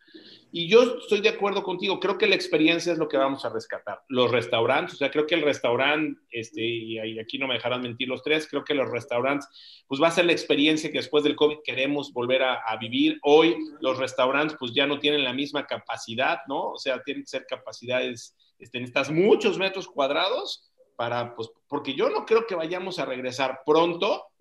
Y 0.50 0.66
yo 0.66 0.96
estoy 0.98 1.20
de 1.20 1.28
acuerdo 1.28 1.62
contigo, 1.62 2.00
creo 2.00 2.18
que 2.18 2.26
la 2.26 2.34
experiencia 2.34 2.92
es 2.92 2.98
lo 2.98 3.06
que 3.06 3.16
vamos 3.16 3.44
a 3.44 3.50
rescatar. 3.50 4.02
Los 4.08 4.32
restaurantes, 4.32 4.94
o 4.94 4.96
sea, 4.96 5.10
creo 5.10 5.24
que 5.24 5.36
el 5.36 5.42
restaurante, 5.42 6.20
este, 6.32 6.62
y 6.62 7.18
aquí 7.20 7.38
no 7.38 7.46
me 7.46 7.54
dejarán 7.54 7.82
mentir 7.82 8.08
los 8.08 8.24
tres, 8.24 8.48
creo 8.48 8.64
que 8.64 8.74
los 8.74 8.90
restaurantes, 8.90 9.46
pues 9.86 10.02
va 10.02 10.08
a 10.08 10.12
ser 10.12 10.24
la 10.24 10.32
experiencia 10.32 10.90
que 10.90 10.98
después 10.98 11.22
del 11.22 11.36
COVID 11.36 11.58
queremos 11.62 12.12
volver 12.12 12.42
a, 12.42 12.76
vivir. 12.80 13.20
Hoy 13.22 13.56
los 13.80 13.98
restaurantes 13.98 14.56
pues 14.58 14.72
ya 14.74 14.86
no 14.86 14.98
tienen 14.98 15.22
la 15.22 15.32
misma 15.32 15.64
capacidad, 15.64 16.38
¿no? 16.48 16.70
O 16.70 16.78
sea, 16.78 17.02
tienen 17.04 17.22
que 17.22 17.28
ser 17.28 17.46
capacidades, 17.46 18.34
este, 18.58 18.80
necesitas 18.80 19.10
muchos 19.12 19.58
metros 19.58 19.86
cuadrados 19.86 20.67
para, 20.98 21.36
pues, 21.36 21.48
porque 21.68 21.94
yo 21.94 22.10
no 22.10 22.26
creo 22.26 22.44
que 22.44 22.56
vayamos 22.56 22.98
a 22.98 23.04
regresar 23.04 23.60
pronto 23.64 24.32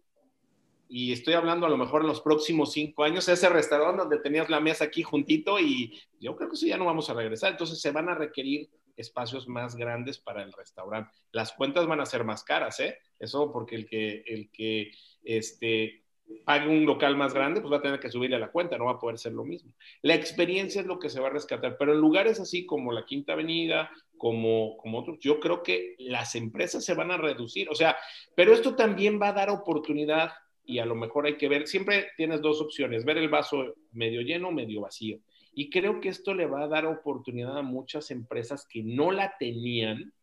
y 0.89 1.11
estoy 1.11 1.35
hablando 1.35 1.67
a 1.67 1.69
lo 1.69 1.77
mejor 1.77 2.01
en 2.01 2.07
los 2.07 2.19
próximos 2.19 2.71
cinco 2.71 3.03
años, 3.03 3.29
ese 3.29 3.47
restaurante 3.47 4.01
donde 4.01 4.17
tenías 4.17 4.49
la 4.49 4.59
mesa 4.59 4.85
aquí 4.85 5.03
juntito 5.03 5.59
y 5.59 6.01
yo 6.19 6.35
creo 6.35 6.49
que 6.49 6.55
eso 6.55 6.65
ya 6.65 6.79
no 6.79 6.85
vamos 6.85 7.11
a 7.11 7.13
regresar. 7.13 7.51
Entonces 7.51 7.79
se 7.79 7.91
van 7.91 8.09
a 8.09 8.15
requerir 8.15 8.71
espacios 8.95 9.47
más 9.47 9.75
grandes 9.75 10.17
para 10.17 10.41
el 10.41 10.51
restaurante. 10.51 11.11
Las 11.31 11.51
cuentas 11.51 11.85
van 11.85 12.01
a 12.01 12.07
ser 12.07 12.23
más 12.23 12.43
caras, 12.43 12.79
¿eh? 12.79 12.97
Eso 13.19 13.51
porque 13.51 13.75
el 13.75 13.85
que, 13.85 14.23
el 14.25 14.49
que 14.49 14.89
este, 15.23 16.05
pague 16.45 16.67
un 16.67 16.85
local 16.85 17.15
más 17.15 17.33
grande, 17.33 17.61
pues 17.61 17.71
va 17.71 17.77
a 17.77 17.81
tener 17.81 17.99
que 17.99 18.11
subirle 18.11 18.35
a 18.35 18.39
la 18.39 18.51
cuenta, 18.51 18.77
no 18.77 18.85
va 18.85 18.93
a 18.93 18.99
poder 18.99 19.17
ser 19.17 19.33
lo 19.33 19.43
mismo. 19.43 19.73
La 20.01 20.15
experiencia 20.15 20.81
es 20.81 20.87
lo 20.87 20.99
que 20.99 21.09
se 21.09 21.19
va 21.19 21.27
a 21.27 21.31
rescatar, 21.31 21.77
pero 21.77 21.93
en 21.93 21.99
lugares 21.99 22.39
así 22.39 22.65
como 22.65 22.91
la 22.91 23.05
Quinta 23.05 23.33
Avenida, 23.33 23.89
como, 24.17 24.77
como 24.77 24.99
otros, 24.99 25.19
yo 25.19 25.39
creo 25.39 25.63
que 25.63 25.95
las 25.99 26.35
empresas 26.35 26.83
se 26.83 26.93
van 26.93 27.11
a 27.11 27.17
reducir, 27.17 27.69
o 27.69 27.75
sea, 27.75 27.95
pero 28.35 28.53
esto 28.53 28.75
también 28.75 29.21
va 29.21 29.29
a 29.29 29.33
dar 29.33 29.49
oportunidad 29.49 30.31
y 30.65 30.79
a 30.79 30.85
lo 30.85 30.95
mejor 30.95 31.25
hay 31.25 31.37
que 31.37 31.47
ver, 31.47 31.67
siempre 31.67 32.07
tienes 32.17 32.41
dos 32.41 32.61
opciones, 32.61 33.05
ver 33.05 33.17
el 33.17 33.29
vaso 33.29 33.75
medio 33.93 34.21
lleno 34.21 34.49
o 34.49 34.51
medio 34.51 34.81
vacío. 34.81 35.19
Y 35.53 35.69
creo 35.69 36.01
que 36.01 36.09
esto 36.09 36.33
le 36.33 36.45
va 36.45 36.63
a 36.63 36.67
dar 36.67 36.85
oportunidad 36.85 37.57
a 37.57 37.63
muchas 37.63 38.11
empresas 38.11 38.67
que 38.69 38.83
no 38.83 39.11
la 39.11 39.35
tenían 39.39 40.13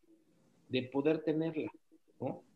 de 0.69 0.83
poder 0.83 1.25
tenerla. 1.25 1.73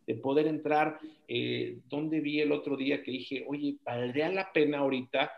De 0.09 0.15
poder 0.15 0.47
entrar, 0.47 0.99
eh, 1.29 1.79
donde 1.87 2.21
vi 2.21 2.41
el 2.41 2.51
otro 2.51 2.77
día 2.77 3.03
que 3.03 3.13
dije, 3.13 3.45
oye, 3.47 3.77
valdría 3.85 4.29
la 4.31 4.51
pena 4.53 4.79
ahorita, 4.79 5.31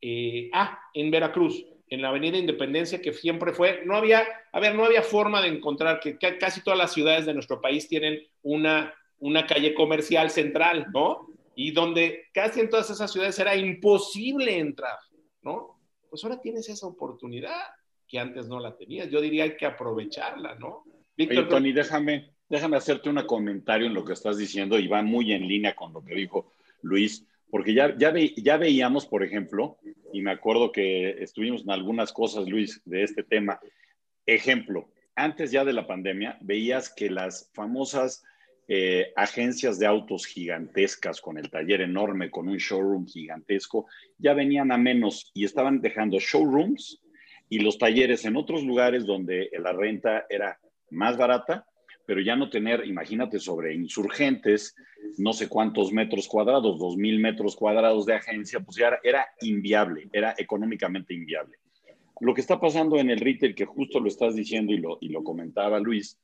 eh, 0.00 0.50
ah, 0.52 0.78
en 0.92 1.10
Veracruz, 1.10 1.64
en 1.88 2.02
la 2.02 2.08
Avenida 2.08 2.36
Independencia, 2.36 3.00
que 3.00 3.12
siempre 3.12 3.52
fue, 3.52 3.82
no 3.86 3.96
había, 3.96 4.26
a 4.52 4.60
ver, 4.60 4.74
no 4.74 4.84
había 4.84 5.02
forma 5.02 5.40
de 5.40 5.48
encontrar 5.48 6.00
que, 6.00 6.18
casi 6.18 6.62
todas 6.62 6.78
las 6.78 6.92
ciudades 6.92 7.24
de 7.24 7.34
nuestro 7.34 7.60
país 7.60 7.88
tienen 7.88 8.20
una, 8.42 8.92
una 9.18 9.46
calle 9.46 9.72
comercial 9.72 10.30
central, 10.30 10.88
¿no? 10.92 11.28
y 11.56 11.72
donde 11.72 12.26
casi 12.32 12.60
en 12.60 12.68
todas 12.68 12.90
esas 12.90 13.10
ciudades 13.10 13.38
era 13.38 13.56
imposible 13.56 14.58
entrar, 14.58 14.98
¿no? 15.40 15.80
Pues 16.08 16.22
ahora 16.22 16.40
tienes 16.40 16.68
esa 16.68 16.86
oportunidad 16.86 17.62
que 18.06 18.18
antes 18.18 18.46
no 18.46 18.60
la 18.60 18.76
tenías. 18.76 19.10
Yo 19.10 19.22
diría 19.22 19.44
hay 19.44 19.56
que 19.56 19.64
aprovecharla, 19.64 20.54
¿no? 20.56 20.84
Víctor, 21.16 21.48
Tony, 21.48 21.72
déjame, 21.72 22.35
déjame 22.48 22.76
hacerte 22.76 23.08
un 23.08 23.20
comentario 23.22 23.86
en 23.86 23.94
lo 23.94 24.04
que 24.04 24.12
estás 24.12 24.38
diciendo 24.38 24.78
y 24.78 24.88
va 24.88 25.02
muy 25.02 25.32
en 25.32 25.46
línea 25.46 25.74
con 25.74 25.92
lo 25.92 26.04
que 26.04 26.14
dijo 26.14 26.52
Luis, 26.82 27.26
porque 27.50 27.74
ya, 27.74 27.96
ya, 27.96 28.56
veíamos, 28.56 29.06
por 29.06 29.22
ejemplo, 29.22 29.78
y 30.12 30.20
me 30.20 30.32
acuerdo 30.32 30.72
que 30.72 31.22
estuvimos 31.22 31.62
en 31.62 31.70
algunas 31.70 32.12
cosas, 32.12 32.48
Luis, 32.48 32.82
de 32.84 33.02
este 33.02 33.22
tema. 33.22 33.60
Ejemplo, 34.26 34.90
antes 35.14 35.50
ya 35.52 35.64
de 35.64 35.72
la 35.72 35.86
pandemia, 35.86 36.38
veías 36.40 36.92
que 36.92 37.08
las 37.08 37.50
famosas 37.54 38.24
eh, 38.68 39.12
agencias 39.14 39.78
de 39.78 39.86
autos 39.86 40.26
gigantescas 40.26 41.20
con 41.20 41.38
el 41.38 41.50
taller 41.50 41.82
enorme, 41.82 42.30
con 42.30 42.48
un 42.48 42.56
showroom 42.56 43.06
gigantesco, 43.06 43.86
ya 44.18 44.34
venían 44.34 44.72
a 44.72 44.76
menos 44.76 45.30
y 45.34 45.44
estaban 45.44 45.80
dejando 45.80 46.18
showrooms 46.18 47.00
y 47.48 47.60
los 47.60 47.78
talleres 47.78 48.24
en 48.24 48.36
otros 48.36 48.64
lugares 48.64 49.06
donde 49.06 49.50
la 49.60 49.72
renta 49.72 50.26
era 50.28 50.58
más 50.90 51.16
barata, 51.16 51.64
pero 52.06 52.20
ya 52.20 52.36
no 52.36 52.48
tener, 52.48 52.86
imagínate, 52.86 53.40
sobre 53.40 53.74
insurgentes, 53.74 54.76
no 55.18 55.32
sé 55.32 55.48
cuántos 55.48 55.92
metros 55.92 56.28
cuadrados, 56.28 56.78
dos 56.78 56.96
mil 56.96 57.18
metros 57.18 57.56
cuadrados 57.56 58.06
de 58.06 58.14
agencia, 58.14 58.60
pues 58.60 58.76
ya 58.76 58.98
era, 59.02 59.26
inviable, 59.40 60.08
era 60.12 60.34
económicamente 60.38 61.12
inviable. 61.12 61.58
Lo 62.20 62.32
que 62.32 62.40
está 62.40 62.60
pasando 62.60 62.96
en 62.98 63.10
el 63.10 63.20
retail, 63.20 63.54
que 63.54 63.66
justo 63.66 64.00
lo 64.00 64.08
estás 64.08 64.36
diciendo 64.36 64.72
y 64.72 64.78
lo, 64.78 64.98
y 65.00 65.08
lo 65.08 65.22
comentaba 65.24 65.80
Luis, 65.80 66.18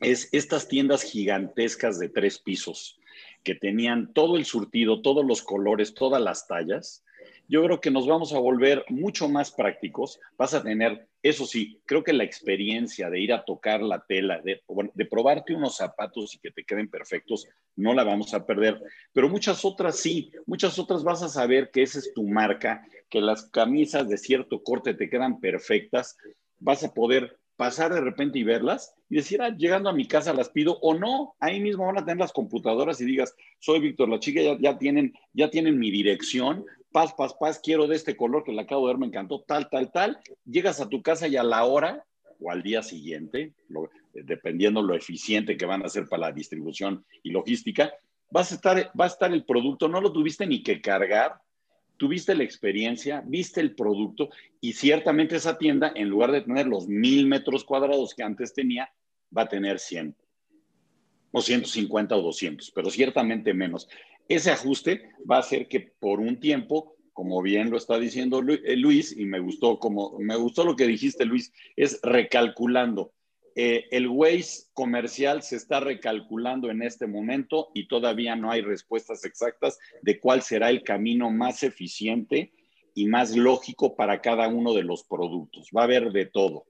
es 0.00 0.28
estas 0.32 0.68
tiendas 0.68 1.02
gigantescas 1.02 1.98
de 1.98 2.08
tres 2.08 2.38
pisos 2.38 2.98
que 3.42 3.54
tenían 3.54 4.12
todo 4.12 4.36
el 4.36 4.44
surtido, 4.44 5.00
todos 5.00 5.24
los 5.24 5.42
colores, 5.42 5.94
todas 5.94 6.20
las 6.20 6.46
tallas. 6.46 7.04
Yo 7.52 7.62
creo 7.62 7.82
que 7.82 7.90
nos 7.90 8.06
vamos 8.06 8.32
a 8.32 8.38
volver 8.38 8.82
mucho 8.88 9.28
más 9.28 9.50
prácticos. 9.50 10.18
Vas 10.38 10.54
a 10.54 10.62
tener, 10.62 11.06
eso 11.22 11.44
sí, 11.44 11.78
creo 11.84 12.02
que 12.02 12.14
la 12.14 12.24
experiencia 12.24 13.10
de 13.10 13.20
ir 13.20 13.30
a 13.30 13.44
tocar 13.44 13.82
la 13.82 14.02
tela, 14.06 14.40
de, 14.40 14.62
de 14.94 15.04
probarte 15.04 15.54
unos 15.54 15.76
zapatos 15.76 16.34
y 16.34 16.38
que 16.38 16.50
te 16.50 16.64
queden 16.64 16.88
perfectos, 16.88 17.46
no 17.76 17.92
la 17.92 18.04
vamos 18.04 18.32
a 18.32 18.46
perder. 18.46 18.80
Pero 19.12 19.28
muchas 19.28 19.66
otras 19.66 19.98
sí, 19.98 20.32
muchas 20.46 20.78
otras 20.78 21.04
vas 21.04 21.22
a 21.22 21.28
saber 21.28 21.70
que 21.70 21.82
esa 21.82 21.98
es 21.98 22.14
tu 22.14 22.26
marca, 22.26 22.86
que 23.10 23.20
las 23.20 23.44
camisas 23.50 24.08
de 24.08 24.16
cierto 24.16 24.62
corte 24.62 24.94
te 24.94 25.10
quedan 25.10 25.38
perfectas. 25.38 26.16
Vas 26.58 26.82
a 26.84 26.94
poder 26.94 27.38
pasar 27.56 27.92
de 27.92 28.00
repente 28.00 28.38
y 28.38 28.44
verlas 28.44 28.94
y 29.10 29.16
decir, 29.16 29.42
ah, 29.42 29.54
llegando 29.54 29.90
a 29.90 29.92
mi 29.92 30.08
casa 30.08 30.32
las 30.32 30.48
pido 30.48 30.78
o 30.80 30.94
no, 30.94 31.34
ahí 31.38 31.60
mismo 31.60 31.84
van 31.84 31.98
a 31.98 32.04
tener 32.04 32.16
las 32.16 32.32
computadoras 32.32 32.98
y 33.02 33.04
digas, 33.04 33.36
soy 33.58 33.78
Víctor, 33.80 34.08
la 34.08 34.20
chica 34.20 34.40
ya, 34.58 34.78
tienen, 34.78 35.12
ya 35.34 35.50
tienen 35.50 35.78
mi 35.78 35.90
dirección, 35.90 36.64
paz, 36.92 37.12
paz, 37.14 37.34
paz, 37.38 37.60
quiero 37.62 37.86
de 37.86 37.96
este 37.96 38.16
color 38.16 38.44
que 38.44 38.52
le 38.52 38.62
acabo 38.62 38.86
de 38.86 38.94
ver, 38.94 39.00
me 39.00 39.06
encantó, 39.06 39.40
tal, 39.40 39.68
tal, 39.70 39.90
tal, 39.90 40.18
llegas 40.44 40.80
a 40.80 40.88
tu 40.88 41.02
casa 41.02 41.26
y 41.28 41.36
a 41.36 41.42
la 41.42 41.64
hora 41.64 42.04
o 42.40 42.50
al 42.50 42.62
día 42.62 42.82
siguiente, 42.82 43.52
dependiendo 44.12 44.82
lo 44.82 44.94
eficiente 44.94 45.56
que 45.56 45.66
van 45.66 45.84
a 45.84 45.88
ser 45.88 46.06
para 46.08 46.28
la 46.28 46.32
distribución 46.32 47.04
y 47.22 47.30
logística, 47.30 47.92
vas 48.30 48.52
a 48.52 48.56
estar, 48.56 48.90
va 48.98 49.04
a 49.04 49.08
estar 49.08 49.32
el 49.32 49.44
producto, 49.44 49.88
no 49.88 50.00
lo 50.00 50.12
tuviste 50.12 50.46
ni 50.46 50.62
que 50.62 50.80
cargar, 50.80 51.40
tuviste 51.96 52.34
la 52.34 52.42
experiencia, 52.42 53.22
viste 53.24 53.60
el 53.60 53.74
producto 53.74 54.30
y 54.60 54.72
ciertamente 54.72 55.36
esa 55.36 55.56
tienda, 55.56 55.92
en 55.94 56.08
lugar 56.08 56.32
de 56.32 56.40
tener 56.40 56.66
los 56.66 56.88
mil 56.88 57.26
metros 57.26 57.64
cuadrados 57.64 58.14
que 58.14 58.22
antes 58.22 58.54
tenía, 58.54 58.90
va 59.36 59.42
a 59.42 59.48
tener 59.48 59.78
100 59.78 60.16
o 61.30 61.40
150 61.40 62.16
o 62.16 62.22
200, 62.22 62.70
pero 62.72 62.90
ciertamente 62.90 63.54
menos. 63.54 63.88
Ese 64.28 64.50
ajuste 64.50 65.02
va 65.30 65.36
a 65.36 65.40
hacer 65.40 65.68
que 65.68 65.80
por 65.80 66.20
un 66.20 66.40
tiempo, 66.40 66.96
como 67.12 67.42
bien 67.42 67.70
lo 67.70 67.76
está 67.76 67.98
diciendo 67.98 68.42
eh, 68.48 68.76
Luis, 68.76 69.16
y 69.16 69.24
me 69.26 69.40
gustó, 69.40 69.78
como, 69.78 70.18
me 70.18 70.36
gustó 70.36 70.64
lo 70.64 70.76
que 70.76 70.86
dijiste, 70.86 71.24
Luis, 71.24 71.52
es 71.76 72.00
recalculando 72.02 73.12
eh, 73.54 73.86
el 73.90 74.08
Waze 74.08 74.64
comercial 74.72 75.42
se 75.42 75.56
está 75.56 75.80
recalculando 75.80 76.70
en 76.70 76.82
este 76.82 77.06
momento 77.06 77.68
y 77.74 77.86
todavía 77.86 78.34
no 78.34 78.50
hay 78.50 78.62
respuestas 78.62 79.24
exactas 79.24 79.78
de 80.00 80.18
cuál 80.18 80.42
será 80.42 80.70
el 80.70 80.82
camino 80.82 81.30
más 81.30 81.62
eficiente 81.62 82.52
y 82.94 83.06
más 83.06 83.36
lógico 83.36 83.94
para 83.94 84.20
cada 84.22 84.48
uno 84.48 84.72
de 84.72 84.84
los 84.84 85.04
productos. 85.04 85.68
Va 85.76 85.82
a 85.82 85.84
haber 85.84 86.12
de 86.12 86.26
todo. 86.26 86.64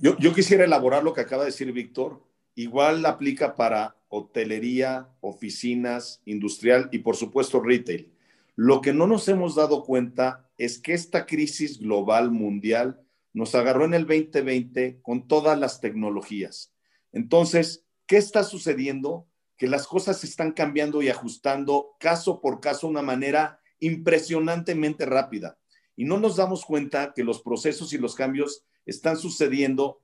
Yo, 0.00 0.34
quisiera 0.34 0.64
elaborar 0.64 1.02
lo 1.02 1.12
que 1.12 1.22
acaba 1.22 1.44
de 1.44 1.50
decir 1.50 1.72
Víctor. 1.72 2.22
Igual 2.54 3.04
aplica 3.06 3.54
para 3.54 3.96
hotelería, 4.08 5.08
oficinas, 5.20 6.20
industrial 6.26 6.88
y 6.92 6.98
por 6.98 7.16
supuesto 7.16 7.60
retail. 7.60 8.12
Lo 8.56 8.82
que 8.82 8.92
no 8.92 9.06
nos 9.06 9.26
hemos 9.28 9.54
dado 9.54 9.84
cuenta 9.84 10.50
es 10.58 10.78
que 10.78 10.92
esta 10.92 11.24
crisis 11.24 11.78
global 11.78 12.30
mundial 12.30 13.00
nos 13.32 13.54
agarró 13.54 13.86
en 13.86 13.94
el 13.94 14.06
2020 14.06 15.00
con 15.00 15.26
todas 15.26 15.58
las 15.58 15.80
tecnologías. 15.80 16.74
Entonces, 17.12 17.86
¿qué 18.06 18.18
está 18.18 18.44
sucediendo? 18.44 19.26
Que 19.56 19.66
las 19.66 19.86
cosas 19.86 20.20
se 20.20 20.26
están 20.26 20.52
cambiando 20.52 21.00
y 21.00 21.08
ajustando 21.08 21.96
caso 21.98 22.42
por 22.42 22.60
caso 22.60 22.86
de 22.86 22.90
una 22.90 23.02
manera 23.02 23.60
impresionantemente 23.80 25.06
rápida. 25.06 25.58
Y 25.96 26.04
no 26.04 26.18
nos 26.18 26.36
damos 26.36 26.64
cuenta 26.64 27.14
que 27.14 27.24
los 27.24 27.42
procesos 27.42 27.92
y 27.94 27.98
los 27.98 28.14
cambios 28.14 28.64
están 28.84 29.16
sucediendo 29.16 30.02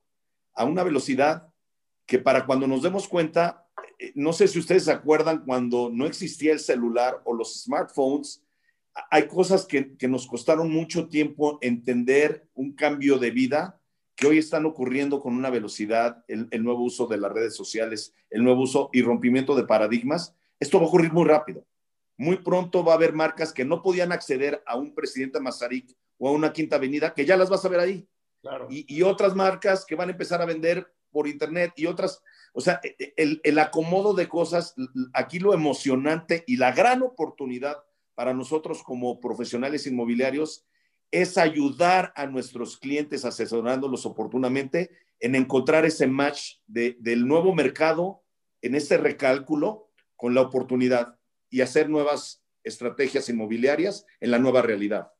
a 0.53 0.65
una 0.65 0.83
velocidad 0.83 1.53
que 2.09 2.17
para 2.17 2.47
cuando 2.47 2.65
nos 2.65 2.81
demos 2.81 3.07
cuenta, 3.07 3.67
eh, 3.99 4.11
no 4.15 4.33
sé 4.33 4.47
si 4.47 4.57
ustedes 4.57 4.85
se 4.85 4.91
acuerdan 4.91 5.45
cuando 5.45 5.91
no 5.93 6.07
existía 6.07 6.51
el 6.51 6.59
celular 6.59 7.21
o 7.23 7.35
los 7.35 7.61
smartphones, 7.61 8.43
hay 9.11 9.27
cosas 9.27 9.67
que, 9.67 9.95
nos 10.07 10.25
costaron 10.25 10.71
mucho 10.71 11.07
tiempo 11.07 11.59
entender 11.61 12.47
un 12.55 12.73
cambio 12.73 13.19
de 13.19 13.29
vida 13.29 13.79
que 14.15 14.25
hoy 14.25 14.39
están 14.39 14.65
ocurriendo 14.65 15.21
con 15.21 15.35
una 15.35 15.51
velocidad, 15.51 16.25
el, 16.27 16.63
nuevo 16.63 16.83
uso 16.83 17.05
de 17.05 17.19
las 17.19 17.31
redes 17.31 17.55
sociales, 17.55 18.15
el 18.31 18.43
nuevo 18.43 18.63
uso 18.63 18.89
y 18.91 19.03
rompimiento 19.03 19.55
de 19.55 19.65
paradigmas. 19.65 20.35
Esto 20.59 20.79
va 20.79 20.85
a 20.85 20.87
ocurrir 20.87 21.13
muy 21.13 21.25
rápido. 21.25 21.63
Muy 22.17 22.37
pronto 22.37 22.83
va 22.83 22.93
a 22.93 22.95
haber 22.95 23.13
marcas 23.13 23.53
que 23.53 23.63
no 23.63 23.83
podían 23.83 24.11
acceder 24.11 24.63
a 24.65 24.77
un 24.77 24.95
presidente 24.95 25.39
Mazarik 25.39 25.95
o 26.17 26.27
a 26.27 26.31
una 26.31 26.51
quinta 26.51 26.77
avenida, 26.77 27.13
que 27.13 27.25
ya 27.25 27.37
las 27.37 27.51
vas 27.51 27.63
a 27.63 27.69
ver 27.69 27.79
ahí. 27.79 28.09
Y, 28.69 29.01
otras 29.03 29.35
marcas 29.35 29.85
que 29.85 29.95
van 29.95 30.09
a 30.09 30.11
empezar 30.13 30.41
a 30.41 30.45
vender 30.45 30.91
por 31.11 31.27
internet 31.27 31.73
y 31.75 31.85
otras, 31.85 32.21
o 32.53 32.61
sea, 32.61 32.79
el, 33.15 33.41
el 33.43 33.59
acomodo 33.59 34.13
de 34.13 34.27
cosas, 34.27 34.75
aquí 35.13 35.39
lo 35.39 35.53
emocionante 35.53 36.43
y 36.47 36.57
la 36.57 36.71
gran 36.71 37.01
oportunidad 37.01 37.77
para 38.15 38.33
nosotros 38.33 38.83
como 38.83 39.19
profesionales 39.19 39.87
inmobiliarios 39.87 40.65
es 41.11 41.37
ayudar 41.37 42.13
a 42.15 42.27
nuestros 42.27 42.77
clientes 42.77 43.25
asesorándolos 43.25 44.05
oportunamente 44.05 44.91
en 45.19 45.35
encontrar 45.35 45.85
ese 45.85 46.07
match 46.07 46.55
del 46.67 47.27
nuevo 47.27 47.53
mercado 47.53 48.23
en 48.61 48.75
este 48.75 48.97
recálculo 48.97 49.89
con 50.15 50.33
la 50.33 50.41
oportunidad 50.41 51.17
y 51.49 51.61
hacer 51.61 51.89
nuevas 51.89 52.43
estrategias 52.63 53.29
inmobiliarias 53.29 54.05
en 54.19 54.31
la 54.31 54.39
nueva 54.39 54.61
realidad. 54.61 55.11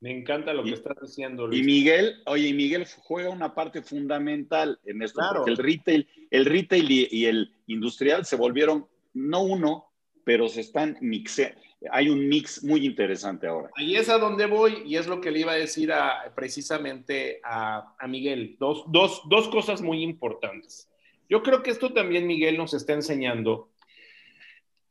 Me 0.00 0.16
encanta 0.16 0.52
lo 0.52 0.62
que 0.62 0.74
estás 0.74 0.96
diciendo, 1.00 1.46
Luis. 1.46 1.60
Y 1.60 1.64
Miguel, 1.64 2.22
oye, 2.26 2.54
Miguel 2.54 2.86
juega 2.98 3.30
una 3.30 3.54
parte 3.54 3.82
fundamental 3.82 4.78
en 4.84 5.02
esto, 5.02 5.20
porque 5.34 5.50
el 5.50 5.56
retail, 5.56 6.08
el 6.30 6.44
retail 6.44 6.90
y, 6.90 7.26
el 7.26 7.52
industrial 7.66 8.24
se 8.24 8.36
volvieron 8.36 8.86
no 9.14 9.42
uno, 9.42 9.92
pero 10.24 10.48
se 10.48 10.60
están 10.60 10.96
mixando. 11.00 11.60
Hay 11.90 12.08
un 12.08 12.28
mix 12.28 12.62
muy 12.64 12.84
interesante 12.84 13.46
ahora. 13.46 13.70
Ahí 13.76 13.96
es 13.96 14.08
a 14.08 14.18
donde 14.18 14.46
voy 14.46 14.82
y 14.84 14.96
es 14.96 15.06
lo 15.06 15.20
que 15.20 15.30
le 15.30 15.40
iba 15.40 15.52
a 15.52 15.56
decir 15.56 15.92
a, 15.92 16.32
precisamente 16.34 17.40
a, 17.44 17.94
a 17.98 18.06
Miguel. 18.08 18.56
Dos, 18.58 18.84
dos, 18.88 19.22
dos 19.28 19.48
cosas 19.48 19.80
muy 19.80 20.02
importantes. 20.02 20.88
Yo 21.28 21.42
creo 21.42 21.62
que 21.62 21.70
esto 21.70 21.92
también 21.92 22.26
Miguel 22.26 22.56
nos 22.56 22.74
está 22.74 22.94
enseñando 22.94 23.70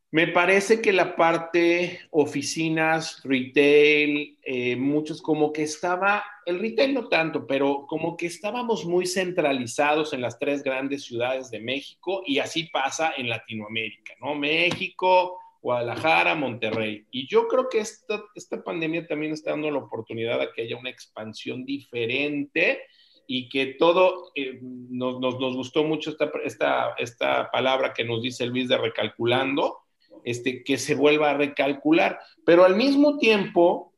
me 0.10 0.28
parece 0.28 0.82
que 0.82 0.94
la 0.94 1.16
parte 1.18 2.00
oficinas, 2.12 3.22
retail, 3.24 4.38
eh, 4.42 4.76
muchos 4.78 5.22
como 5.22 5.52
que 5.52 5.64
estaba, 5.64 6.24
el 6.46 6.60
retail 6.60 6.94
no 6.94 7.10
tanto, 7.10 7.46
pero 7.46 7.86
como 7.88 8.16
que 8.16 8.26
estábamos 8.26 8.86
muy 8.86 9.06
centralizados 9.06 10.14
en 10.14 10.22
las 10.22 10.40
tres 10.40 10.64
grandes 10.64 11.04
ciudades 11.04 11.52
de 11.52 11.60
México 11.60 12.24
y 12.26 12.40
así 12.40 12.70
pasa 12.72 13.14
en 13.18 13.28
Latinoamérica, 13.28 14.14
¿no? 14.22 14.34
México, 14.34 15.40
Guadalajara, 15.62 16.36
Monterrey. 16.36 17.06
Y 17.12 17.28
yo 17.28 17.50
creo 17.50 17.68
que 17.68 17.80
esta, 17.80 18.24
esta 18.34 18.64
pandemia 18.64 19.06
también 19.06 19.34
está 19.34 19.52
dando 19.52 19.70
la 19.70 19.80
oportunidad 19.80 20.40
de 20.40 20.48
que 20.56 20.62
haya 20.62 20.78
una 20.78 20.90
expansión 20.90 21.66
diferente 21.66 22.84
y 23.28 23.50
que 23.50 23.76
todo, 23.78 24.32
eh, 24.36 24.58
nos, 24.62 25.20
nos, 25.20 25.38
nos, 25.38 25.56
gustó 25.58 25.84
mucho 25.84 26.12
esta, 26.12 26.32
esta, 26.46 26.96
esta 26.98 27.52
palabra 27.52 27.94
que 27.94 28.06
nos 28.06 28.22
dice 28.22 28.46
Luis 28.46 28.70
de 28.70 28.78
recalculando, 28.78 29.80
este, 30.24 30.64
que 30.64 30.78
se 30.78 30.96
vuelva 30.96 31.32
a 31.32 31.38
recalcular. 31.38 32.20
Pero 32.46 32.64
al 32.64 32.76
mismo 32.76 33.18
tiempo, 33.18 33.94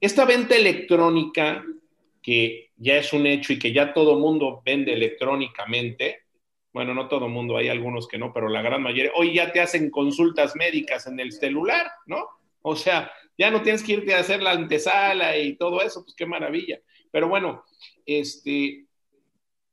esta 0.00 0.24
venta 0.24 0.56
electrónica, 0.56 1.64
que 2.22 2.70
ya 2.76 2.96
es 2.96 3.12
un 3.12 3.26
hecho 3.26 3.52
y 3.52 3.58
que 3.58 3.72
ya 3.72 3.92
todo 3.92 4.18
mundo 4.18 4.62
vende 4.64 4.92
electrónicamente, 4.92 6.22
bueno, 6.72 6.94
no 6.94 7.08
todo 7.08 7.28
mundo, 7.28 7.56
hay 7.56 7.68
algunos 7.68 8.08
que 8.08 8.18
no, 8.18 8.32
pero 8.32 8.48
la 8.48 8.62
gran 8.62 8.82
mayoría, 8.82 9.12
hoy 9.14 9.34
ya 9.34 9.52
te 9.52 9.60
hacen 9.60 9.90
consultas 9.90 10.56
médicas 10.56 11.06
en 11.06 11.20
el 11.20 11.32
celular, 11.32 11.90
¿no? 12.06 12.26
O 12.62 12.76
sea, 12.76 13.12
ya 13.36 13.50
no 13.50 13.62
tienes 13.62 13.82
que 13.82 13.92
irte 13.92 14.14
a 14.14 14.20
hacer 14.20 14.42
la 14.42 14.52
antesala 14.52 15.36
y 15.36 15.56
todo 15.56 15.82
eso, 15.82 16.02
pues 16.02 16.14
qué 16.14 16.26
maravilla. 16.26 16.80
Pero 17.10 17.28
bueno, 17.28 17.64
este, 18.06 18.86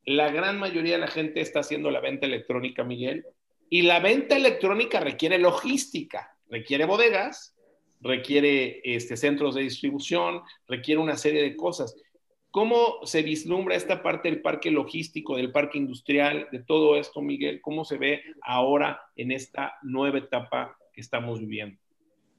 la 0.06 0.30
gran 0.30 0.60
mayoría 0.60 0.94
de 0.94 1.02
la 1.02 1.08
gente 1.08 1.40
está 1.40 1.60
haciendo 1.62 1.90
la 1.92 2.02
venta 2.02 2.26
electrónica, 2.26 2.84
Miguel, 2.84 3.26
y 3.70 3.84
la 3.84 4.00
venta 4.00 4.36
electrónica 4.36 5.00
requiere 5.00 5.38
logística, 5.38 6.36
requiere 6.48 6.86
bodegas, 6.86 7.56
requiere 8.02 8.82
este, 8.84 9.18
centros 9.18 9.56
de 9.56 9.62
distribución, 9.62 10.42
requiere 10.68 11.02
una 11.02 11.18
serie 11.18 11.44
de 11.44 11.56
cosas. 11.56 11.96
¿Cómo 12.52 13.06
se 13.06 13.22
vislumbra 13.22 13.76
esta 13.76 14.02
parte 14.02 14.30
del 14.30 14.42
parque 14.42 14.72
logístico, 14.72 15.36
del 15.36 15.52
parque 15.52 15.78
industrial, 15.78 16.48
de 16.52 16.60
todo 16.64 16.96
esto, 16.96 17.22
Miguel? 17.22 17.62
¿Cómo 17.62 17.86
se 17.86 18.00
ve 18.00 18.24
ahora 18.42 19.02
en 19.16 19.32
esta 19.32 19.76
nueva 19.84 20.18
etapa 20.18 20.76
que 20.92 21.02
estamos 21.02 21.40
viviendo? 21.40 21.80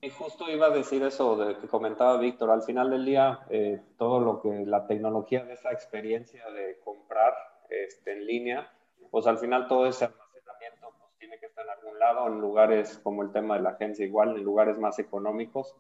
Y 0.03 0.09
justo 0.09 0.51
iba 0.51 0.67
a 0.67 0.71
decir 0.71 1.03
eso 1.03 1.37
de 1.37 1.59
que 1.59 1.69
comentaba 1.69 2.19
Víctor. 2.19 2.51
Al 2.51 2.63
final 2.63 2.91
del 2.91 3.05
día, 3.05 3.41
eh, 3.51 3.81
todo 3.99 4.19
lo 4.19 4.41
que 4.41 4.65
la 4.67 4.87
tecnología 4.87 5.45
de 5.45 5.53
esa 5.53 5.71
experiencia 5.71 6.45
de 6.51 6.81
comprar 6.83 7.35
este, 7.69 8.13
en 8.13 8.27
línea, 8.27 8.73
pues 9.11 9.27
al 9.27 9.39
final 9.39 9.69
todo 9.69 9.87
ese 11.27 11.47
en 11.47 11.71
algún 11.71 11.99
lado, 11.99 12.27
en 12.29 12.41
lugares 12.41 12.99
como 13.03 13.23
el 13.23 13.33
tema 13.33 13.57
de 13.57 13.63
la 13.63 13.71
agencia 13.71 14.05
igual, 14.05 14.37
en 14.37 14.45
lugares 14.45 14.79
más 14.79 14.99
económicos. 14.99 15.77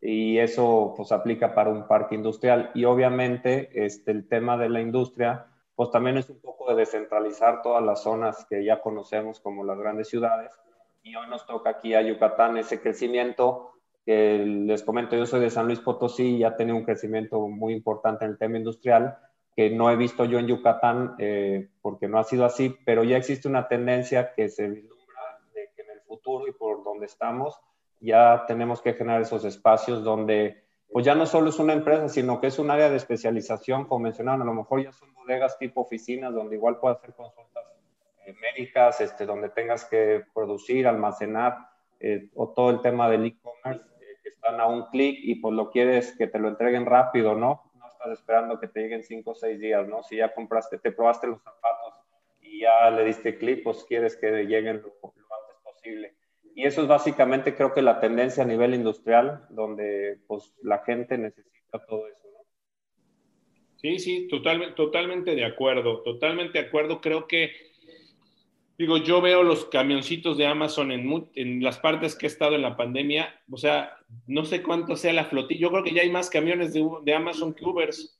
Y 0.00 0.38
eso 0.38 0.94
pues 0.96 1.12
aplica 1.12 1.54
para 1.54 1.70
un 1.70 1.86
parque 1.86 2.14
industrial. 2.14 2.70
Y 2.74 2.84
obviamente 2.84 3.70
este, 3.84 4.10
el 4.10 4.28
tema 4.28 4.56
de 4.56 4.68
la 4.68 4.80
industria 4.80 5.46
pues 5.74 5.90
también 5.90 6.18
es 6.18 6.28
un 6.28 6.40
poco 6.40 6.70
de 6.70 6.76
descentralizar 6.76 7.62
todas 7.62 7.82
las 7.82 8.02
zonas 8.02 8.46
que 8.48 8.64
ya 8.64 8.80
conocemos 8.80 9.40
como 9.40 9.64
las 9.64 9.78
grandes 9.78 10.08
ciudades. 10.08 10.52
Y 11.02 11.14
hoy 11.16 11.28
nos 11.28 11.46
toca 11.46 11.70
aquí 11.70 11.94
a 11.94 12.02
Yucatán 12.02 12.56
ese 12.56 12.80
crecimiento 12.80 13.72
que 14.04 14.38
les 14.44 14.82
comento, 14.82 15.16
yo 15.16 15.26
soy 15.26 15.40
de 15.40 15.50
San 15.50 15.66
Luis 15.66 15.80
Potosí 15.80 16.36
y 16.36 16.44
ha 16.44 16.56
tenido 16.56 16.76
un 16.76 16.84
crecimiento 16.84 17.40
muy 17.48 17.72
importante 17.72 18.24
en 18.24 18.32
el 18.32 18.38
tema 18.38 18.58
industrial 18.58 19.16
que 19.54 19.70
no 19.70 19.90
he 19.90 19.96
visto 19.96 20.24
yo 20.24 20.38
en 20.38 20.46
Yucatán 20.46 21.14
eh, 21.18 21.68
porque 21.82 22.08
no 22.08 22.18
ha 22.18 22.24
sido 22.24 22.44
así, 22.44 22.76
pero 22.84 23.04
ya 23.04 23.16
existe 23.16 23.48
una 23.48 23.68
tendencia 23.68 24.32
que 24.34 24.48
se 24.48 24.84
futuro 26.12 26.46
y 26.46 26.52
por 26.52 26.84
donde 26.84 27.06
estamos, 27.06 27.58
ya 28.00 28.44
tenemos 28.46 28.82
que 28.82 28.92
generar 28.92 29.22
esos 29.22 29.44
espacios 29.46 30.04
donde, 30.04 30.62
pues 30.90 31.06
ya 31.06 31.14
no 31.14 31.24
solo 31.24 31.48
es 31.48 31.58
una 31.58 31.72
empresa, 31.72 32.08
sino 32.08 32.38
que 32.38 32.48
es 32.48 32.58
un 32.58 32.70
área 32.70 32.90
de 32.90 32.96
especialización, 32.96 33.86
como 33.86 34.00
mencionaron, 34.00 34.42
a 34.42 34.44
lo 34.44 34.52
mejor 34.52 34.82
ya 34.82 34.92
son 34.92 35.14
bodegas 35.14 35.58
tipo 35.58 35.80
oficinas, 35.80 36.34
donde 36.34 36.56
igual 36.56 36.78
puedes 36.78 36.98
hacer 36.98 37.14
consultas 37.14 37.64
eh, 38.26 38.34
médicas, 38.34 39.00
este, 39.00 39.24
donde 39.24 39.48
tengas 39.48 39.86
que 39.86 40.24
producir, 40.34 40.86
almacenar, 40.86 41.56
eh, 41.98 42.28
o 42.34 42.48
todo 42.50 42.70
el 42.70 42.82
tema 42.82 43.08
del 43.08 43.24
e-commerce, 43.24 43.84
que 44.22 44.28
están 44.28 44.60
a 44.60 44.66
un 44.66 44.90
clic 44.90 45.18
y 45.22 45.36
pues 45.36 45.54
lo 45.54 45.70
quieres 45.70 46.14
que 46.16 46.26
te 46.26 46.38
lo 46.38 46.48
entreguen 46.48 46.84
rápido, 46.84 47.34
¿no? 47.34 47.71
No 48.04 48.12
estás 48.12 48.20
esperando 48.20 48.58
que 48.58 48.68
te 48.68 48.80
lleguen 48.80 49.02
cinco 49.02 49.30
o 49.30 49.34
seis 49.34 49.60
días, 49.60 49.86
¿no? 49.86 50.02
Si 50.02 50.16
ya 50.16 50.34
compraste, 50.34 50.78
te 50.78 50.92
probaste 50.92 51.28
los 51.28 51.42
zapatos 51.42 51.94
y 52.40 52.60
ya 52.60 52.90
le 52.90 53.04
diste 53.04 53.38
clic, 53.38 53.62
pues 53.62 53.84
quieres 53.84 54.16
que 54.16 54.44
lleguen 54.44 54.82
lo, 54.82 54.92
y 56.54 56.66
eso 56.66 56.82
es 56.82 56.88
básicamente 56.88 57.54
creo 57.54 57.72
que 57.72 57.82
la 57.82 58.00
tendencia 58.00 58.44
a 58.44 58.46
nivel 58.46 58.74
industrial, 58.74 59.46
donde 59.50 60.20
pues 60.26 60.52
la 60.62 60.78
gente 60.78 61.16
necesita 61.16 61.84
todo 61.86 62.06
eso. 62.08 62.18
Sí, 63.76 63.98
sí, 63.98 64.28
totalmente, 64.28 64.74
totalmente 64.74 65.34
de 65.34 65.44
acuerdo, 65.44 66.02
totalmente 66.02 66.60
de 66.60 66.66
acuerdo. 66.66 67.00
Creo 67.00 67.26
que, 67.26 67.50
digo, 68.82 68.96
yo 68.96 69.20
veo 69.20 69.42
los 69.42 69.64
camioncitos 69.66 70.36
de 70.36 70.46
Amazon 70.46 70.90
en, 70.90 71.30
en 71.34 71.62
las 71.62 71.78
partes 71.78 72.14
que 72.14 72.26
he 72.26 72.28
estado 72.28 72.56
en 72.56 72.62
la 72.62 72.76
pandemia, 72.76 73.32
o 73.50 73.56
sea, 73.56 73.96
no 74.26 74.44
sé 74.44 74.62
cuánto 74.62 74.96
sea 74.96 75.12
la 75.12 75.24
flotilla, 75.24 75.60
yo 75.60 75.70
creo 75.70 75.84
que 75.84 75.94
ya 75.94 76.02
hay 76.02 76.10
más 76.10 76.28
camiones 76.28 76.72
de, 76.72 76.84
de 77.04 77.14
Amazon 77.14 77.54
que 77.54 77.64
Ubers 77.64 78.18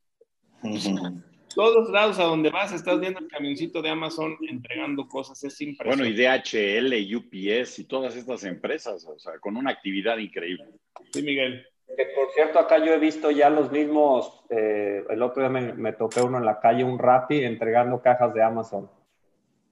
todos 1.55 1.91
lados 1.91 2.19
a 2.19 2.25
donde 2.25 2.51
vas 2.51 2.73
estás 2.73 3.01
viendo 3.01 3.21
el 3.21 3.29
camioncito 3.29 3.83
de 3.83 3.91
Amazon 3.91 4.37
entregando 4.49 5.07
cosas, 5.09 5.43
es 5.45 5.61
impresionante. 5.61 6.03
Bueno, 6.03 6.09
y 6.09 6.17
DHL, 6.17 7.17
UPS 7.17 7.81
y 7.81 7.85
todas 7.85 8.17
estas 8.17 8.45
empresas, 8.45 9.05
o 9.07 9.19
sea, 9.19 9.39
con 9.39 9.57
una 9.57 9.71
actividad 9.71 10.19
increíble. 10.19 10.67
Sí, 11.13 11.23
Miguel. 11.23 11.67
por 11.87 12.31
cierto, 12.35 12.59
acá 12.59 12.79
yo 12.79 12.95
he 12.95 12.99
visto 12.99 13.31
ya 13.31 13.51
los 13.51 13.71
mismos, 13.71 14.45
eh, 14.51 15.05
el 15.11 15.23
otro 15.23 15.43
día 15.43 15.51
me, 15.51 15.73
me 15.75 15.93
topé 15.93 16.23
uno 16.23 16.39
en 16.39 16.47
la 16.47 16.61
calle, 16.61 16.85
un 16.85 16.99
Rappi, 16.99 17.45
entregando 17.45 18.01
cajas 18.01 18.33
de 18.33 18.43
Amazon. 18.43 18.89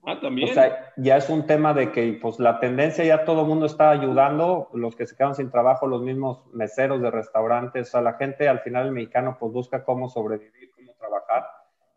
Ah, 0.03 0.19
también. 0.19 0.49
O 0.49 0.53
sea, 0.53 0.93
ya 0.97 1.17
es 1.17 1.29
un 1.29 1.45
tema 1.45 1.73
de 1.73 1.91
que 1.91 2.17
pues 2.21 2.39
la 2.39 2.59
tendencia 2.59 3.03
ya 3.03 3.23
todo 3.23 3.41
el 3.41 3.47
mundo 3.47 3.67
está 3.67 3.91
ayudando, 3.91 4.69
los 4.73 4.95
que 4.95 5.05
se 5.05 5.15
quedan 5.15 5.35
sin 5.35 5.51
trabajo, 5.51 5.85
los 5.85 6.01
mismos 6.01 6.45
meseros 6.53 7.01
de 7.01 7.11
restaurantes, 7.11 7.89
o 7.89 7.91
sea, 7.91 8.01
la 8.01 8.13
gente 8.13 8.47
al 8.47 8.61
final 8.61 8.87
el 8.87 8.93
mexicano 8.93 9.37
pues 9.39 9.51
busca 9.51 9.83
cómo 9.83 10.09
sobrevivir, 10.09 10.71
cómo 10.75 10.93
trabajar 10.93 11.45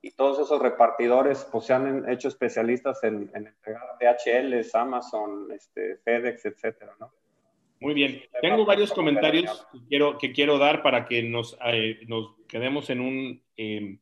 y 0.05 0.11
todos 0.11 0.39
esos 0.39 0.61
repartidores 0.61 1.49
pues 1.51 1.65
se 1.65 1.73
han 1.73 2.07
hecho 2.11 2.29
especialistas 2.29 3.03
en, 3.05 3.31
entregar 3.33 3.83
DHL, 3.99 4.55
Amazon, 4.75 5.49
este, 5.51 5.97
FedEx, 5.97 6.45
etcétera, 6.45 6.95
¿no? 7.01 7.11
Muy 7.81 7.95
bien. 7.95 8.23
Tengo 8.43 8.67
varios 8.67 8.93
comentarios 8.93 9.67
que 9.73 9.79
quiero, 9.89 10.19
que 10.19 10.33
quiero 10.33 10.59
dar 10.59 10.83
para 10.83 11.07
que 11.07 11.23
nos, 11.23 11.57
eh, 11.65 12.01
nos 12.07 12.35
quedemos 12.47 12.91
en 12.91 13.01
un 13.01 13.43
em, 13.57 13.99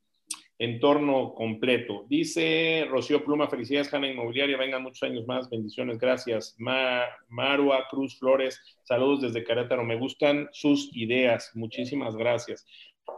entorno 0.62 1.34
completo. 1.34 2.06
Dice 2.08 2.86
Rocío 2.88 3.24
Pluma, 3.24 3.48
felicidades, 3.48 3.92
Hanna 3.92 4.08
Inmobiliaria, 4.08 4.56
vengan 4.56 4.84
muchos 4.84 5.02
años 5.02 5.26
más, 5.26 5.50
bendiciones, 5.50 5.98
gracias. 5.98 6.56
Marua 6.58 7.88
Cruz 7.90 8.16
Flores, 8.16 8.62
saludos 8.84 9.22
desde 9.22 9.42
Querétaro, 9.42 9.82
me 9.82 9.96
gustan 9.96 10.48
sus 10.52 10.96
ideas, 10.96 11.50
muchísimas 11.54 12.14
gracias. 12.14 12.64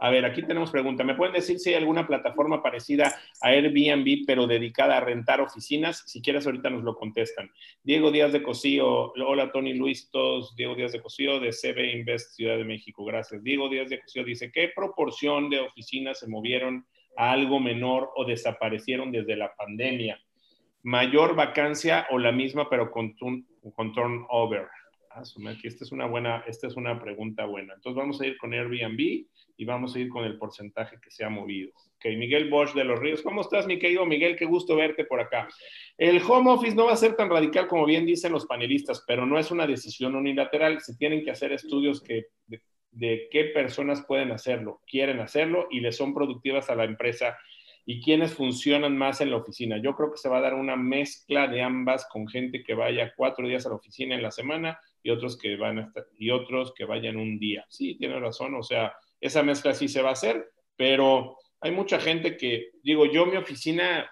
A 0.01 0.09
ver, 0.09 0.25
aquí 0.25 0.41
tenemos 0.41 0.71
pregunta. 0.71 1.03
¿Me 1.03 1.13
pueden 1.13 1.35
decir 1.35 1.59
si 1.59 1.69
hay 1.69 1.75
alguna 1.75 2.07
plataforma 2.07 2.63
parecida 2.63 3.15
a 3.41 3.49
Airbnb, 3.49 4.25
pero 4.25 4.47
dedicada 4.47 4.97
a 4.97 4.99
rentar 4.99 5.39
oficinas? 5.39 6.03
Si 6.07 6.23
quieres, 6.23 6.47
ahorita 6.47 6.71
nos 6.71 6.83
lo 6.83 6.95
contestan. 6.95 7.51
Diego 7.83 8.09
Díaz 8.09 8.33
de 8.33 8.41
Cosío. 8.41 9.13
Hola, 9.13 9.51
Tony 9.51 9.75
Luis, 9.75 10.09
todos. 10.09 10.55
Diego 10.55 10.73
Díaz 10.73 10.91
de 10.91 11.01
Cosío, 11.01 11.39
de 11.39 11.51
CB 11.51 11.99
Invest 11.99 12.31
Ciudad 12.31 12.57
de 12.57 12.65
México. 12.65 13.05
Gracias. 13.05 13.43
Diego 13.43 13.69
Díaz 13.69 13.89
de 13.89 14.01
Cosío 14.01 14.23
dice, 14.23 14.51
¿qué 14.51 14.71
proporción 14.75 15.51
de 15.51 15.59
oficinas 15.59 16.19
se 16.19 16.27
movieron 16.27 16.87
algo 17.17 17.59
menor 17.59 18.11
o 18.15 18.25
desaparecieron 18.25 19.11
desde 19.11 19.35
la 19.35 19.53
pandemia? 19.55 20.19
¿Mayor 20.83 21.35
vacancia 21.35 22.07
o 22.11 22.19
la 22.19 22.31
misma, 22.31 22.69
pero 22.69 22.91
con, 22.91 23.15
con 23.73 23.93
turnover? 23.93 24.67
Ah, 25.15 25.23
esta 25.63 25.85
es 25.85 25.91
una 25.93 26.07
buena, 26.07 26.43
esta 26.45 26.67
es 26.67 26.75
una 26.75 27.01
pregunta 27.01 27.45
buena. 27.45 27.73
Entonces 27.73 27.97
vamos 27.97 28.19
a 28.19 28.27
ir 28.27 28.37
con 28.37 28.53
Airbnb 28.53 29.25
y 29.57 29.65
vamos 29.65 29.95
a 29.95 29.99
ir 29.99 30.09
con 30.09 30.25
el 30.25 30.37
porcentaje 30.37 30.97
que 31.01 31.09
se 31.09 31.23
ha 31.23 31.29
movido. 31.29 31.71
Ok, 31.95 32.17
Miguel 32.17 32.49
Bosch 32.49 32.73
de 32.73 32.83
los 32.83 32.99
Ríos. 32.99 33.21
¿Cómo 33.21 33.39
estás, 33.39 33.65
mi 33.65 33.79
querido 33.79 34.05
Miguel? 34.05 34.35
Qué 34.35 34.43
gusto 34.43 34.75
verte 34.75 35.05
por 35.05 35.21
acá. 35.21 35.47
El 35.97 36.21
home 36.21 36.51
office 36.51 36.75
no 36.75 36.87
va 36.87 36.91
a 36.91 36.97
ser 36.97 37.15
tan 37.15 37.29
radical 37.29 37.67
como 37.67 37.85
bien 37.85 38.05
dicen 38.05 38.33
los 38.33 38.45
panelistas, 38.45 39.05
pero 39.07 39.25
no 39.25 39.39
es 39.39 39.51
una 39.51 39.65
decisión 39.65 40.15
unilateral. 40.15 40.81
Se 40.81 40.97
tienen 40.97 41.23
que 41.23 41.31
hacer 41.31 41.53
estudios 41.53 42.01
que, 42.03 42.25
de, 42.95 43.27
qué 43.31 43.45
personas 43.45 44.05
pueden 44.05 44.31
hacerlo, 44.31 44.81
quieren 44.87 45.19
hacerlo 45.19 45.67
y 45.69 45.79
le 45.81 45.91
son 45.91 46.13
productivas 46.13 46.69
a 46.69 46.75
la 46.75 46.85
empresa 46.85 47.37
y 47.85 48.01
quiénes 48.01 48.33
funcionan 48.33 48.97
más 48.97 49.21
en 49.21 49.29
la 49.29 49.37
oficina. 49.37 49.77
Yo 49.77 49.95
creo 49.95 50.11
que 50.11 50.17
se 50.17 50.29
va 50.29 50.39
a 50.39 50.41
dar 50.41 50.55
una 50.55 50.75
mezcla 50.75 51.47
de 51.47 51.61
ambas 51.61 52.07
con 52.11 52.27
gente 52.27 52.63
que 52.63 52.73
vaya 52.73 53.13
cuatro 53.15 53.47
días 53.47 53.65
a 53.65 53.69
la 53.69 53.75
oficina 53.75 54.15
en 54.15 54.23
la 54.23 54.31
semana 54.31 54.79
y 55.03 55.11
otros 55.11 55.37
que 55.37 55.55
van 55.55 55.79
hasta, 55.79 56.05
y 56.17 56.31
otros 56.31 56.73
que 56.73 56.85
vayan 56.85 57.17
un 57.17 57.37
día. 57.37 57.65
Sí, 57.69 57.95
tiene 57.95 58.19
razón, 58.19 58.55
o 58.55 58.63
sea, 58.63 58.93
esa 59.21 59.43
mezcla 59.43 59.73
sí 59.73 59.87
se 59.87 60.01
va 60.01 60.09
a 60.09 60.13
hacer, 60.13 60.51
pero 60.75 61.37
hay 61.61 61.71
mucha 61.71 61.99
gente 61.99 62.37
que, 62.37 62.71
digo, 62.81 63.05
yo 63.05 63.25
mi 63.25 63.37
oficina 63.37 64.09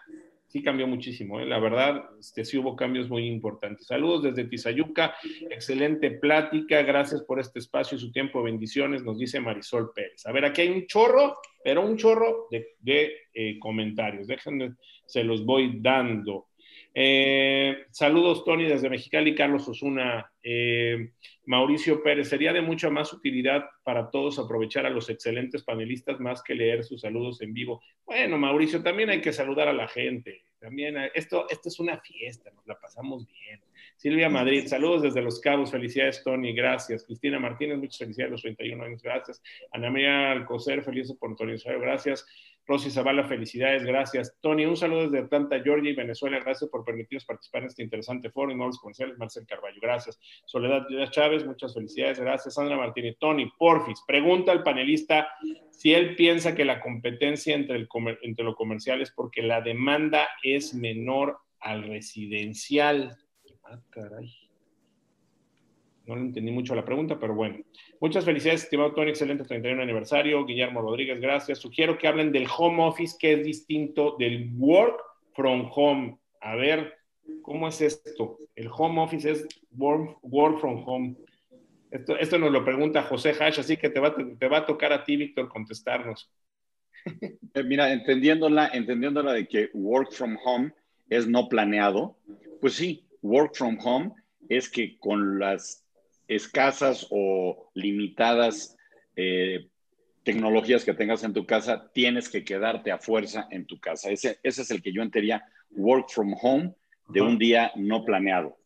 sí 0.54 0.62
cambió 0.62 0.86
muchísimo, 0.86 1.40
¿eh? 1.40 1.48
la 1.48 1.58
verdad, 1.58 2.04
este, 2.20 2.46
sí 2.46 2.60
hubo 2.60 2.76
cambios 2.76 3.10
muy 3.10 3.26
importantes. 3.26 3.88
Saludos 3.88 4.22
desde 4.22 4.44
Tizayuca, 4.44 5.16
excelente 5.50 6.12
plática, 6.12 6.84
gracias 6.84 7.24
por 7.24 7.40
este 7.40 7.58
espacio 7.58 7.98
y 7.98 8.02
su 8.02 8.12
tiempo, 8.12 8.44
bendiciones, 8.44 9.04
nos 9.04 9.18
dice 9.18 9.40
Marisol 9.40 9.92
Pérez. 9.96 10.28
A 10.28 10.32
ver, 10.32 10.46
aquí 10.46 10.62
hay 10.62 10.70
un 10.70 10.86
chorro, 10.86 11.38
pero 11.64 11.84
un 11.84 11.98
chorro 11.98 12.50
de, 12.52 13.16
eh, 13.34 13.58
comentarios, 13.58 14.28
déjenme, 14.28 14.76
se 15.08 15.24
los 15.24 15.44
voy 15.44 15.80
dando. 15.82 16.50
Eh, 16.96 17.86
saludos, 17.90 18.44
Tony, 18.46 18.66
desde 18.66 18.90
Mexicali, 18.90 19.34
Carlos 19.34 19.68
Osuna, 19.68 20.32
eh, 20.44 21.12
Mauricio 21.46 22.04
Pérez. 22.04 22.30
Sería 22.30 22.54
de 22.54 22.62
mucha 22.62 22.90
más 22.90 23.14
utilidad 23.14 23.66
para 23.84 24.12
todos 24.12 24.38
aprovechar 24.38 24.86
a 24.86 24.92
los 24.92 25.10
excelentes 25.10 25.64
panelistas 25.64 26.20
más 26.20 26.44
que 26.44 26.56
leer 26.56 26.84
sus 26.84 27.02
saludos 27.02 27.42
en 27.42 27.54
vivo. 27.54 27.82
Bueno, 28.06 28.38
Mauricio, 28.38 28.84
también 28.84 29.10
hay 29.10 29.22
que 29.22 29.34
saludar 29.34 29.68
a 29.68 29.74
la 29.74 29.88
gente. 29.88 30.44
También 30.60 30.96
esto, 31.14 31.48
esto 31.50 31.70
es 31.70 31.80
una 31.80 31.98
fiesta, 32.00 32.52
nos 32.52 32.66
la 32.68 32.80
pasamos 32.80 33.26
bien. 33.28 33.60
Silvia 34.04 34.28
Madrid, 34.28 34.68
saludos 34.68 35.04
desde 35.04 35.22
Los 35.22 35.40
Cabos, 35.40 35.72
felicidades 35.72 36.22
Tony, 36.26 36.52
gracias. 36.54 37.06
Cristina 37.06 37.40
Martínez, 37.40 37.78
muchas 37.78 38.00
felicidades, 38.00 38.32
los 38.34 38.42
31 38.42 38.84
años, 38.84 39.02
gracias. 39.02 39.42
Ana 39.72 39.90
María 39.90 40.30
Alcocer, 40.34 40.84
felices 40.84 41.16
por 41.18 41.34
tu 41.38 41.44
aniversario, 41.44 41.80
gracias. 41.80 42.26
Rosy 42.68 42.92
Zavala, 42.92 43.24
felicidades, 43.24 43.86
gracias. 43.86 44.36
Tony, 44.42 44.66
un 44.66 44.76
saludo 44.76 45.04
desde 45.04 45.20
Atlanta, 45.20 45.58
Georgia 45.64 45.92
y 45.92 45.96
Venezuela. 45.96 46.38
Gracias 46.42 46.70
por 46.70 46.84
permitirnos 46.84 47.24
participar 47.24 47.62
en 47.62 47.68
este 47.70 47.82
interesante 47.82 48.30
foro 48.30 48.52
y 48.52 48.56
nuevos 48.56 48.78
comerciales. 48.78 49.18
Marcel 49.18 49.46
Carballo, 49.48 49.80
gracias. 49.82 50.20
Soledad 50.48 50.86
Chávez, 51.10 51.46
muchas 51.46 51.74
felicidades, 51.74 52.20
gracias. 52.20 52.56
Sandra 52.56 52.76
Martínez, 52.76 53.16
Tony, 53.18 53.50
porfis, 53.58 54.04
pregunta 54.06 54.52
al 54.52 54.64
panelista 54.64 55.30
si 55.72 55.94
él 55.94 56.18
piensa 56.18 56.54
que 56.54 56.66
la 56.66 56.82
competencia 56.82 57.56
entre, 57.56 57.78
el 57.78 57.88
entre 58.22 58.44
lo 58.44 58.54
comercial 58.54 59.02
es 59.02 59.12
porque 59.12 59.42
la 59.42 59.62
demanda 59.62 60.28
es 60.44 60.74
menor 60.74 61.38
al 61.62 61.84
residencial. 61.84 63.18
Ah, 63.64 63.80
caray. 63.90 64.32
No 66.06 66.16
le 66.16 66.22
entendí 66.22 66.52
mucho 66.52 66.76
la 66.76 66.84
pregunta, 66.84 67.18
pero 67.18 67.34
bueno. 67.34 67.60
Muchas 68.02 68.26
felicidades, 68.26 68.64
estimado 68.64 68.94
Tony. 68.94 69.10
Excelente 69.10 69.46
31 69.46 69.82
aniversario. 69.82 70.46
Guillermo 70.46 70.82
Rodríguez, 70.82 71.20
gracias. 71.22 71.60
Sugiero 71.60 71.98
que 71.98 72.08
hablen 72.08 72.32
del 72.32 72.48
home 72.56 72.84
office, 72.84 73.16
que 73.18 73.34
es 73.34 73.46
distinto 73.46 74.16
del 74.20 74.52
work 74.58 75.02
from 75.34 75.70
home. 75.74 76.18
A 76.42 76.56
ver, 76.56 76.94
¿cómo 77.42 77.70
es 77.70 77.80
esto? 77.80 78.38
El 78.56 78.70
home 78.72 79.02
office 79.02 79.32
es 79.32 79.48
work, 79.72 80.60
from 80.60 80.84
home. 80.86 81.16
Esto, 81.90 82.18
esto, 82.18 82.38
nos 82.38 82.52
lo 82.52 82.66
pregunta 82.66 83.04
José 83.04 83.34
Hash, 83.40 83.60
así 83.60 83.78
que 83.78 83.90
te 83.90 84.00
va, 84.00 84.16
te 84.16 84.48
va 84.48 84.58
a 84.58 84.66
tocar 84.66 84.92
a 84.92 85.04
ti, 85.04 85.16
Víctor, 85.16 85.48
contestarnos. 85.50 86.30
Eh, 87.56 87.64
mira, 87.64 87.92
entendiéndola, 87.92 88.70
entendiéndola 88.74 89.34
de 89.34 89.46
que 89.46 89.70
work 89.74 90.12
from 90.14 90.38
home 90.44 90.74
es 91.10 91.28
no 91.28 91.50
planeado, 91.50 92.18
pues 92.62 92.74
sí, 92.74 93.06
work 93.24 93.56
from 93.56 93.80
home 93.84 94.12
es 94.50 94.70
que 94.70 95.00
con 95.00 95.40
las 95.40 95.84
escasas 96.28 97.08
o 97.10 97.72
limitadas 97.74 98.78
eh, 99.16 99.68
tecnologías 100.24 100.86
que 100.86 100.94
tengas 100.94 101.24
en 101.24 101.34
tu 101.34 101.46
casa, 101.46 101.92
tienes 101.94 102.30
que 102.30 102.44
quedarte 102.44 102.92
a 102.92 103.00
fuerza 103.00 103.48
en 103.50 103.66
tu 103.66 103.80
casa. 103.80 104.12
Ese, 104.12 104.40
ese 104.44 104.62
es 104.62 104.72
el 104.72 104.82
que 104.82 104.94
yo 104.94 105.02
entendería 105.02 105.44
work 105.72 106.10
from 106.10 106.36
home 106.40 106.74
de 107.10 107.22
un 107.22 107.38
día 107.38 107.72
no 107.76 108.06
planeado. 108.06 108.58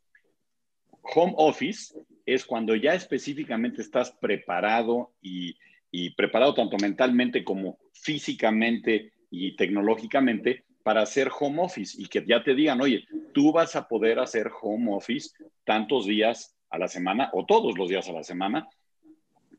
Home 1.16 1.34
office 1.38 1.96
es 2.26 2.46
cuando 2.46 2.76
ya 2.76 2.94
específicamente 2.94 3.82
estás 3.82 4.12
preparado 4.12 5.14
y, 5.22 5.58
y 5.90 6.12
preparado 6.12 6.54
tanto 6.54 6.78
mentalmente 6.78 7.44
como 7.44 7.80
físicamente 7.94 9.14
y 9.32 9.56
tecnológicamente 9.56 10.66
para 10.88 11.02
hacer 11.02 11.30
home 11.38 11.64
office 11.64 12.02
y 12.02 12.06
que 12.06 12.24
ya 12.26 12.42
te 12.42 12.56
digan, 12.56 12.80
oye, 12.80 13.04
tú 13.34 13.52
vas 13.52 13.76
a 13.76 13.90
poder 13.90 14.20
hacer 14.20 14.50
home 14.62 14.96
office 14.96 15.32
tantos 15.66 16.06
días 16.06 16.56
a 16.70 16.78
la 16.78 16.88
semana 16.88 17.30
o 17.34 17.46
todos 17.46 17.78
los 17.78 17.90
días 17.90 18.08
a 18.08 18.14
la 18.14 18.24
semana, 18.24 18.70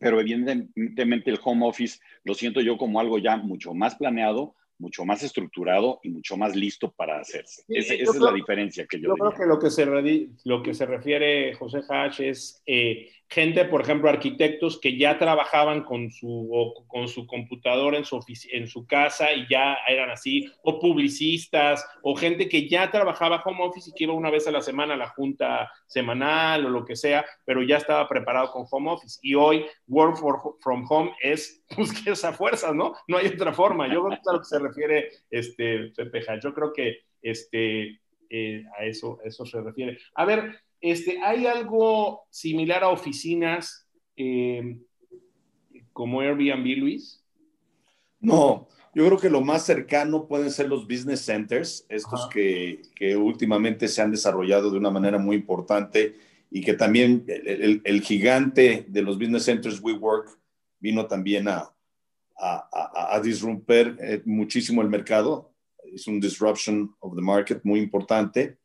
pero 0.00 0.20
evidentemente 0.20 1.30
el 1.30 1.38
home 1.44 1.66
office 1.66 1.98
lo 2.24 2.32
siento 2.32 2.62
yo 2.62 2.78
como 2.78 2.98
algo 2.98 3.18
ya 3.18 3.36
mucho 3.36 3.74
más 3.74 3.96
planeado, 3.96 4.54
mucho 4.78 5.04
más 5.04 5.22
estructurado 5.22 6.00
y 6.02 6.08
mucho 6.08 6.38
más 6.38 6.56
listo 6.56 6.92
para 6.92 7.20
hacerse. 7.20 7.62
esa 7.68 7.92
es 7.92 8.16
la 8.16 8.32
diferencia 8.32 8.86
que 8.86 8.98
yo, 8.98 9.08
yo 9.08 9.14
creo 9.16 9.32
que 9.34 9.44
lo 9.44 9.58
que 9.58 9.68
se, 9.68 9.84
lo 10.44 10.62
que 10.62 10.72
se 10.72 10.86
refiere 10.86 11.52
José 11.52 11.82
Hash 11.90 12.22
es 12.22 12.62
eh, 12.64 13.10
gente, 13.28 13.64
por 13.66 13.82
ejemplo, 13.82 14.08
arquitectos 14.08 14.80
que 14.80 14.96
ya 14.96 15.18
trabajaban 15.18 15.84
con 15.84 16.10
su, 16.10 16.74
con 16.86 17.08
su 17.08 17.26
computadora 17.26 17.98
en 17.98 18.04
su, 18.04 18.24
en 18.52 18.66
su 18.66 18.86
casa 18.86 19.32
y 19.32 19.46
ya 19.48 19.76
eran 19.86 20.10
así, 20.10 20.50
o 20.62 20.78
publicistas, 20.80 21.86
o 22.02 22.16
gente 22.16 22.48
que 22.48 22.68
ya 22.68 22.90
trabajaba 22.90 23.42
home 23.44 23.64
office 23.64 23.90
y 23.90 23.92
que 23.92 24.04
iba 24.04 24.14
una 24.14 24.30
vez 24.30 24.46
a 24.46 24.52
la 24.52 24.62
semana 24.62 24.94
a 24.94 24.96
la 24.96 25.08
junta 25.10 25.70
semanal 25.86 26.64
o 26.66 26.70
lo 26.70 26.84
que 26.84 26.96
sea, 26.96 27.24
pero 27.44 27.62
ya 27.62 27.76
estaba 27.76 28.08
preparado 28.08 28.50
con 28.50 28.66
home 28.70 28.90
office. 28.90 29.18
Y 29.22 29.34
hoy 29.34 29.66
work 29.86 30.18
from 30.60 30.86
home 30.88 31.12
es, 31.20 31.64
pues, 31.76 32.06
esa 32.06 32.32
fuerza, 32.32 32.72
¿no? 32.72 32.94
No 33.06 33.18
hay 33.18 33.26
otra 33.26 33.52
forma. 33.52 33.92
Yo 33.92 34.04
creo 34.04 34.18
que 34.22 34.30
a 34.30 34.32
lo 34.32 34.38
que 34.38 34.44
se 34.44 34.58
refiere 34.58 35.08
este, 35.30 35.92
Pepe 35.94 36.24
Yo 36.42 36.54
creo 36.54 36.72
que 36.72 37.00
este, 37.22 38.00
eh, 38.30 38.64
a 38.78 38.84
eso, 38.84 39.18
eso 39.24 39.44
se 39.44 39.60
refiere. 39.60 39.98
A 40.14 40.24
ver, 40.24 40.60
este, 40.80 41.20
¿Hay 41.22 41.46
algo 41.46 42.22
similar 42.30 42.84
a 42.84 42.88
oficinas 42.88 43.88
eh, 44.16 44.78
como 45.92 46.20
Airbnb, 46.20 46.78
Luis? 46.78 47.24
No, 48.20 48.68
yo 48.94 49.06
creo 49.06 49.18
que 49.18 49.30
lo 49.30 49.40
más 49.40 49.64
cercano 49.64 50.26
pueden 50.26 50.50
ser 50.50 50.68
los 50.68 50.86
business 50.86 51.20
centers, 51.24 51.86
estos 51.88 52.28
que, 52.28 52.82
que, 52.94 53.16
últimamente 53.16 53.86
se 53.86 54.02
han 54.02 54.10
desarrollado 54.10 54.70
de 54.70 54.78
una 54.78 54.90
manera 54.90 55.18
muy 55.18 55.36
importante 55.36 56.16
y 56.50 56.62
que 56.62 56.74
también 56.74 57.24
el, 57.28 58.02
gigante 58.02 58.86
de 58.88 59.02
los 59.02 59.18
business 59.18 59.44
centers, 59.44 59.80
WeWork, 59.80 60.38
vino 60.80 61.06
también 61.06 61.48
a, 61.48 61.72
a, 62.38 63.14
a, 63.14 63.20
disromper 63.20 63.96
eh, 64.00 64.22
muchísimo 64.24 64.82
el 64.82 64.88
mercado. 64.88 65.52
Es 65.92 66.06
un 66.06 66.20
disruption 66.20 66.94
of 67.00 67.14
the 67.14 67.22
market 67.22 67.60
muy 67.64 67.80
importante. 67.80 68.58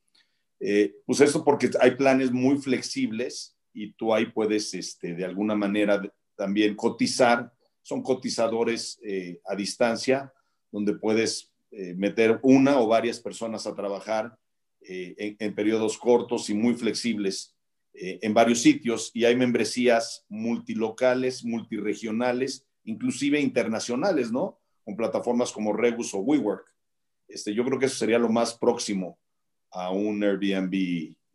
Eh, 0.60 0.96
pues 1.06 1.20
eso 1.22 1.44
porque 1.44 1.70
hay 1.80 1.92
planes 1.92 2.32
muy 2.32 2.58
flexibles 2.58 3.58
y 3.74 3.94
tú 3.94 4.14
ahí 4.14 4.28
puedes, 4.28 4.74
este, 4.74 5.14
de 5.14 5.26
alguna 5.26 5.56
manera, 5.56 6.02
también 6.36 6.76
cotizar. 6.76 7.52
Son 7.82 8.02
cotizadores 8.02 9.00
eh, 9.04 9.42
a 9.46 9.56
distancia, 9.56 10.32
donde 10.72 10.94
puedes 10.94 11.52
eh, 11.72 11.94
meter 11.96 12.40
una 12.44 12.80
o 12.80 12.88
varias 12.88 13.20
personas 13.20 13.68
a 13.68 13.76
trabajar 13.76 14.38
en, 14.86 15.38
en, 15.40 15.56
periodos 15.56 15.98
cortos 15.98 16.50
y 16.50 16.54
muy 16.54 16.74
flexibles 16.74 17.56
en 17.94 18.34
varios 18.34 18.62
sitios. 18.62 19.12
Y 19.14 19.24
hay 19.24 19.36
membresías 19.36 20.26
multilocales, 20.28 21.46
multiregionales, 21.46 22.66
inclusive 22.84 23.40
internacionales, 23.40 24.32
¿no? 24.32 24.60
Con 24.84 24.98
plataformas 24.98 25.54
como 25.54 25.72
Regus 25.72 26.14
o 26.14 26.20
WeWork. 26.20 26.66
Este, 27.28 27.54
yo 27.54 27.64
creo 27.64 27.80
que 27.80 27.86
eso 27.86 27.96
sería 27.96 28.20
lo 28.20 28.30
más 28.30 28.58
próximo 28.58 29.18
a 29.74 29.92
un 29.92 30.24
Airbnb 30.24 30.74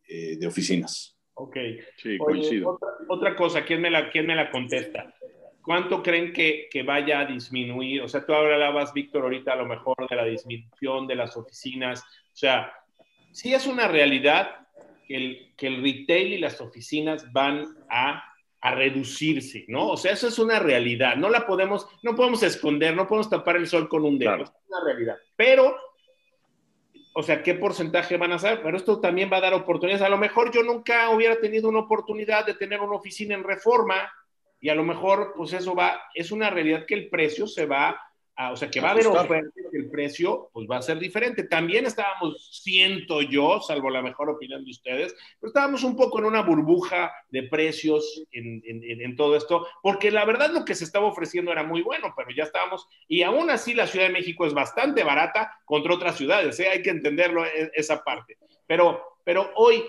eh, 0.08 0.36
de 0.38 0.46
oficinas. 0.46 1.16
Ok. 1.34 1.56
Sí, 1.96 2.18
coincido. 2.18 2.78
Otra, 3.08 3.36
cosa, 3.36 3.64
¿quién 3.64 3.80
me, 3.80 3.90
la, 3.90 4.10
¿quién 4.10 4.26
me 4.26 4.34
la 4.34 4.50
contesta? 4.50 5.14
¿Cuánto 5.62 6.02
creen 6.02 6.32
que, 6.32 6.68
que, 6.70 6.82
vaya 6.82 7.20
a 7.20 7.24
disminuir? 7.26 8.02
O 8.02 8.08
sea, 8.08 8.24
tú 8.24 8.32
hablabas, 8.32 8.92
Víctor, 8.92 9.22
ahorita 9.22 9.52
a 9.52 9.56
lo 9.56 9.66
mejor 9.66 9.96
de 10.08 10.16
la 10.16 10.24
disminución 10.24 11.06
de 11.06 11.14
las 11.14 11.36
oficinas. 11.36 12.00
O 12.00 12.36
sea, 12.36 12.72
sí 13.32 13.54
es 13.54 13.66
una 13.66 13.86
realidad 13.86 14.66
que 15.06 15.16
el, 15.16 15.54
que 15.56 15.66
el 15.66 15.82
retail 15.82 16.32
y 16.34 16.38
las 16.38 16.60
oficinas 16.60 17.30
van 17.32 17.66
a, 17.88 18.24
a, 18.60 18.74
reducirse, 18.74 19.64
¿no? 19.68 19.88
O 19.88 19.96
sea, 19.96 20.12
eso 20.12 20.28
es 20.28 20.38
una 20.38 20.58
realidad. 20.58 21.16
No 21.16 21.28
la 21.28 21.46
podemos, 21.46 21.86
no 22.02 22.14
podemos 22.14 22.42
esconder, 22.42 22.96
no 22.96 23.06
podemos 23.06 23.30
tapar 23.30 23.56
el 23.56 23.66
sol 23.66 23.88
con 23.88 24.04
un 24.04 24.18
dedo. 24.18 24.44
Es 24.44 24.52
una 24.68 24.84
realidad. 24.84 25.16
Pero 25.36 25.76
o 27.18 27.22
sea, 27.24 27.42
qué 27.42 27.54
porcentaje 27.54 28.16
van 28.16 28.30
a 28.30 28.38
ser, 28.38 28.62
pero 28.62 28.76
esto 28.76 29.00
también 29.00 29.28
va 29.28 29.38
a 29.38 29.40
dar 29.40 29.52
oportunidades. 29.52 30.06
A 30.06 30.08
lo 30.08 30.18
mejor 30.18 30.52
yo 30.52 30.62
nunca 30.62 31.10
hubiera 31.10 31.40
tenido 31.40 31.68
una 31.68 31.80
oportunidad 31.80 32.46
de 32.46 32.54
tener 32.54 32.80
una 32.80 32.94
oficina 32.94 33.34
en 33.34 33.42
reforma 33.42 34.08
y 34.60 34.68
a 34.68 34.76
lo 34.76 34.84
mejor, 34.84 35.32
pues 35.36 35.52
eso 35.52 35.74
va, 35.74 36.00
es 36.14 36.30
una 36.30 36.48
realidad 36.48 36.86
que 36.86 36.94
el 36.94 37.08
precio 37.08 37.48
se 37.48 37.66
va 37.66 38.00
o 38.52 38.56
sea, 38.56 38.70
que 38.70 38.80
va 38.80 38.88
a 38.88 38.92
haber 38.92 39.08
oferta 39.08 39.50
el 39.72 39.90
precio 39.90 40.50
pues 40.52 40.68
va 40.70 40.78
a 40.78 40.82
ser 40.82 40.98
diferente. 40.98 41.44
También 41.44 41.86
estábamos, 41.86 42.48
siento 42.62 43.20
yo, 43.22 43.60
salvo 43.60 43.90
la 43.90 44.02
mejor 44.02 44.30
opinión 44.30 44.64
de 44.64 44.70
ustedes, 44.70 45.14
pero 45.40 45.48
estábamos 45.48 45.82
un 45.84 45.96
poco 45.96 46.18
en 46.18 46.26
una 46.26 46.42
burbuja 46.42 47.12
de 47.30 47.44
precios 47.44 48.22
en, 48.30 48.62
en, 48.64 49.16
todo 49.16 49.36
esto, 49.36 49.66
porque 49.82 50.10
la 50.10 50.24
verdad 50.24 50.50
lo 50.50 50.64
que 50.64 50.74
se 50.74 50.84
estaba 50.84 51.06
ofreciendo 51.06 51.50
era 51.50 51.64
muy 51.64 51.82
bueno, 51.82 52.14
pero 52.16 52.30
ya 52.30 52.44
estábamos, 52.44 52.86
y 53.08 53.22
aún 53.22 53.50
así 53.50 53.74
la 53.74 53.86
Ciudad 53.86 54.06
de 54.06 54.12
México 54.12 54.46
es 54.46 54.54
bastante 54.54 55.02
barata 55.02 55.58
contra 55.64 55.94
otras 55.94 56.16
ciudades, 56.16 56.58
¿eh? 56.60 56.68
hay 56.68 56.82
que 56.82 56.90
entenderlo 56.90 57.44
e, 57.44 57.70
esa 57.74 58.04
parte. 58.04 58.38
Pero, 58.66 59.18
pero 59.24 59.50
hoy 59.56 59.82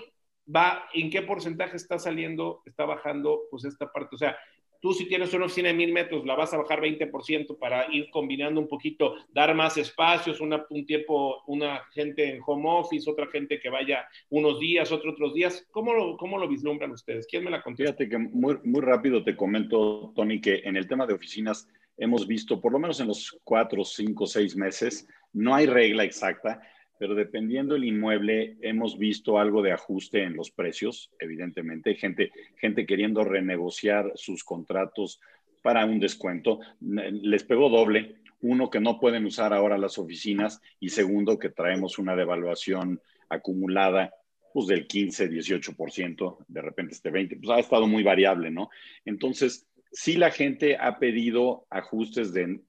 va, 0.54 0.88
¿en 0.92 1.10
qué 1.10 1.22
porcentaje 1.22 1.76
está 1.76 1.98
saliendo, 1.98 2.62
está 2.64 2.84
bajando 2.84 3.42
pues 3.50 3.64
esta 3.64 3.90
parte? 3.92 4.16
O 4.16 4.18
sea, 4.18 4.36
Tú 4.80 4.92
si 4.94 5.06
tienes 5.06 5.32
una 5.34 5.44
oficina 5.44 5.68
de 5.68 5.74
mil 5.74 5.92
metros, 5.92 6.24
la 6.24 6.34
vas 6.34 6.54
a 6.54 6.58
bajar 6.58 6.80
20% 6.80 7.58
para 7.58 7.92
ir 7.92 8.08
combinando 8.10 8.60
un 8.60 8.68
poquito, 8.68 9.14
dar 9.32 9.54
más 9.54 9.76
espacios, 9.76 10.40
un 10.40 10.86
tiempo, 10.86 11.42
una 11.46 11.82
gente 11.92 12.30
en 12.30 12.40
home 12.44 12.64
office, 12.66 13.10
otra 13.10 13.26
gente 13.26 13.60
que 13.60 13.68
vaya 13.68 14.06
unos 14.30 14.58
días, 14.58 14.90
otro 14.90 15.12
otros 15.12 15.34
días. 15.34 15.66
¿Cómo 15.70 15.92
lo, 15.92 16.16
cómo 16.16 16.38
lo 16.38 16.48
vislumbran 16.48 16.90
ustedes? 16.92 17.26
¿Quién 17.26 17.44
me 17.44 17.50
la 17.50 17.62
contesta? 17.62 17.92
Fíjate 17.92 18.08
que 18.08 18.18
muy, 18.18 18.58
muy 18.64 18.80
rápido 18.80 19.22
te 19.22 19.36
comento, 19.36 20.12
Tony, 20.16 20.40
que 20.40 20.62
en 20.64 20.76
el 20.76 20.88
tema 20.88 21.06
de 21.06 21.14
oficinas 21.14 21.68
hemos 21.96 22.26
visto, 22.26 22.60
por 22.60 22.72
lo 22.72 22.78
menos 22.78 22.98
en 23.00 23.08
los 23.08 23.38
cuatro, 23.44 23.84
cinco, 23.84 24.26
seis 24.26 24.56
meses, 24.56 25.06
no 25.32 25.54
hay 25.54 25.66
regla 25.66 26.04
exacta, 26.04 26.60
pero 27.00 27.14
dependiendo 27.14 27.72
del 27.72 27.84
inmueble, 27.84 28.58
hemos 28.60 28.98
visto 28.98 29.38
algo 29.38 29.62
de 29.62 29.72
ajuste 29.72 30.22
en 30.22 30.36
los 30.36 30.50
precios, 30.50 31.10
evidentemente, 31.18 31.94
gente, 31.94 32.30
gente 32.58 32.84
queriendo 32.84 33.24
renegociar 33.24 34.12
sus 34.16 34.44
contratos 34.44 35.18
para 35.62 35.86
un 35.86 35.98
descuento. 35.98 36.60
Les 36.78 37.42
pegó 37.44 37.70
doble. 37.70 38.16
Uno, 38.42 38.68
que 38.68 38.80
no 38.80 39.00
pueden 39.00 39.24
usar 39.24 39.54
ahora 39.54 39.78
las 39.78 39.96
oficinas 39.96 40.60
y 40.78 40.90
segundo, 40.90 41.38
que 41.38 41.48
traemos 41.48 41.98
una 41.98 42.14
devaluación 42.14 43.00
acumulada 43.30 44.12
pues 44.52 44.66
del 44.66 44.86
15, 44.86 45.30
18%, 45.30 46.44
de 46.48 46.60
repente 46.60 46.92
este 46.92 47.08
20, 47.08 47.36
pues 47.36 47.48
ha 47.48 47.60
estado 47.60 47.86
muy 47.86 48.02
variable, 48.02 48.50
¿no? 48.50 48.68
Entonces, 49.06 49.66
sí 49.90 50.18
la 50.18 50.30
gente 50.30 50.76
ha 50.76 50.98
pedido 50.98 51.66
ajustes 51.70 52.34
de, 52.34 52.60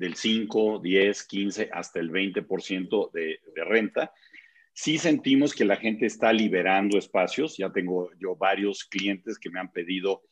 del 0.00 0.16
5, 0.16 0.80
10, 0.82 1.24
15 1.24 1.68
hasta 1.72 2.00
el 2.00 2.10
20% 2.10 3.12
de, 3.12 3.38
de 3.54 3.64
renta. 3.64 4.12
Sí 4.72 4.96
sentimos 4.96 5.54
que 5.54 5.66
la 5.66 5.76
gente 5.76 6.06
está 6.06 6.32
liberando 6.32 6.96
espacios. 6.96 7.58
Ya 7.58 7.70
tengo 7.70 8.10
yo 8.18 8.34
varios 8.34 8.84
clientes 8.84 9.38
que 9.38 9.50
me 9.50 9.60
han 9.60 9.70
pedido 9.70 10.22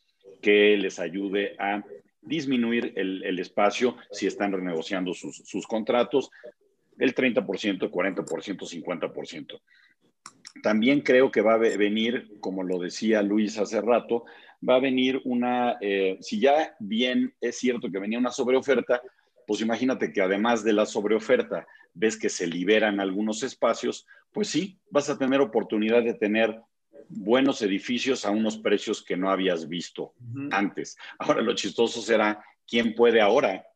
que 0.41 0.77
les 0.79 0.99
ayude 0.99 1.55
a 1.59 1.85
disminuir 2.23 2.95
el, 2.97 3.39
espacio 3.39 3.97
si 4.11 4.27
están 4.27 4.53
renegociando 4.53 5.13
sus, 5.13 5.37
sus 5.45 5.67
contratos, 5.67 6.31
el 6.99 7.15
30%, 7.15 7.91
40%, 7.91 8.25
50%. 8.25 9.61
También 10.63 11.03
creo 11.03 11.31
que 11.31 11.43
va 11.43 11.55
a 11.55 11.59
venir, 11.59 12.39
como 12.41 12.63
lo 12.63 12.79
decía 12.79 13.23
Luis 13.23 13.59
hace 13.59 13.81
rato, 13.81 14.25
va 14.67 14.77
a 14.77 14.81
venir 14.81 15.21
una, 15.25 15.77
eh, 15.81 16.17
si 16.21 16.41
ya 16.41 16.75
bien 16.81 17.35
es 17.41 17.59
cierto 17.59 17.91
que 17.91 17.99
venía 17.99 18.19
una 18.19 18.31
sobreoferta, 18.31 19.01
pues 19.49 19.63
imagínate 19.63 20.13
que 20.13 20.21
además 20.21 20.63
de 20.63 20.75
la 20.75 20.85
sobreoferta, 20.85 21.67
ves 21.95 22.19
que 22.19 22.29
se 22.29 22.47
liberan 22.47 23.01
algunos 23.01 23.43
espacios, 23.43 24.07
pues 24.31 24.49
sí, 24.49 24.79
vas 24.91 25.09
a 25.09 25.17
tener 25.17 25.41
oportunidad 25.41 26.03
de 26.03 26.13
tener 26.13 26.61
buenos 27.09 27.63
edificios 27.63 28.27
a 28.27 28.31
unos 28.31 28.59
precios 28.59 29.03
que 29.03 29.17
no 29.17 29.31
habías 29.31 29.67
visto 29.67 30.13
antes. 30.51 30.99
Ahora 31.19 31.41
lo 31.41 31.55
chistoso 31.55 32.03
será 32.03 32.45
quién 32.67 32.95
puede 32.95 33.23
ahora 33.23 33.67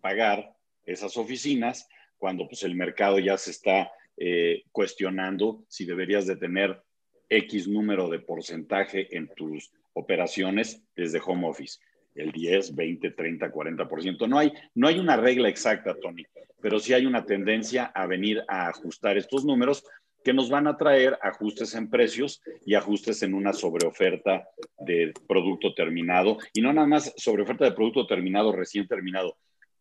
pagar 0.00 0.54
esas 0.86 1.16
oficinas 1.16 1.88
cuando 2.16 2.46
pues 2.46 2.62
el 2.62 2.76
mercado 2.76 3.18
ya 3.18 3.36
se 3.38 3.50
está 3.50 3.90
eh, 4.16 4.62
cuestionando 4.70 5.64
si 5.66 5.84
deberías 5.84 6.28
de 6.28 6.36
tener 6.36 6.80
X 7.28 7.66
número 7.66 8.08
de 8.08 8.20
porcentaje 8.20 9.16
en 9.16 9.26
tus 9.34 9.72
operaciones 9.94 10.80
desde 10.94 11.20
home 11.26 11.48
office 11.48 11.80
el 12.18 12.32
10, 12.32 12.74
20, 12.74 13.10
30, 13.10 13.52
40%. 13.52 14.28
No 14.28 14.38
hay, 14.38 14.52
no 14.74 14.88
hay 14.88 14.98
una 14.98 15.16
regla 15.16 15.48
exacta, 15.48 15.94
Tony, 15.94 16.24
pero 16.60 16.78
sí 16.78 16.92
hay 16.92 17.06
una 17.06 17.24
tendencia 17.24 17.86
a 17.86 18.06
venir 18.06 18.42
a 18.48 18.68
ajustar 18.68 19.16
estos 19.16 19.44
números 19.44 19.84
que 20.24 20.34
nos 20.34 20.50
van 20.50 20.66
a 20.66 20.76
traer 20.76 21.18
ajustes 21.22 21.74
en 21.74 21.88
precios 21.88 22.42
y 22.66 22.74
ajustes 22.74 23.22
en 23.22 23.34
una 23.34 23.52
sobreoferta 23.52 24.48
de 24.78 25.14
producto 25.26 25.74
terminado. 25.74 26.38
Y 26.52 26.60
no 26.60 26.72
nada 26.72 26.86
más 26.86 27.14
sobreoferta 27.16 27.64
de 27.64 27.72
producto 27.72 28.06
terminado, 28.06 28.52
recién 28.52 28.86
terminado. 28.86 29.36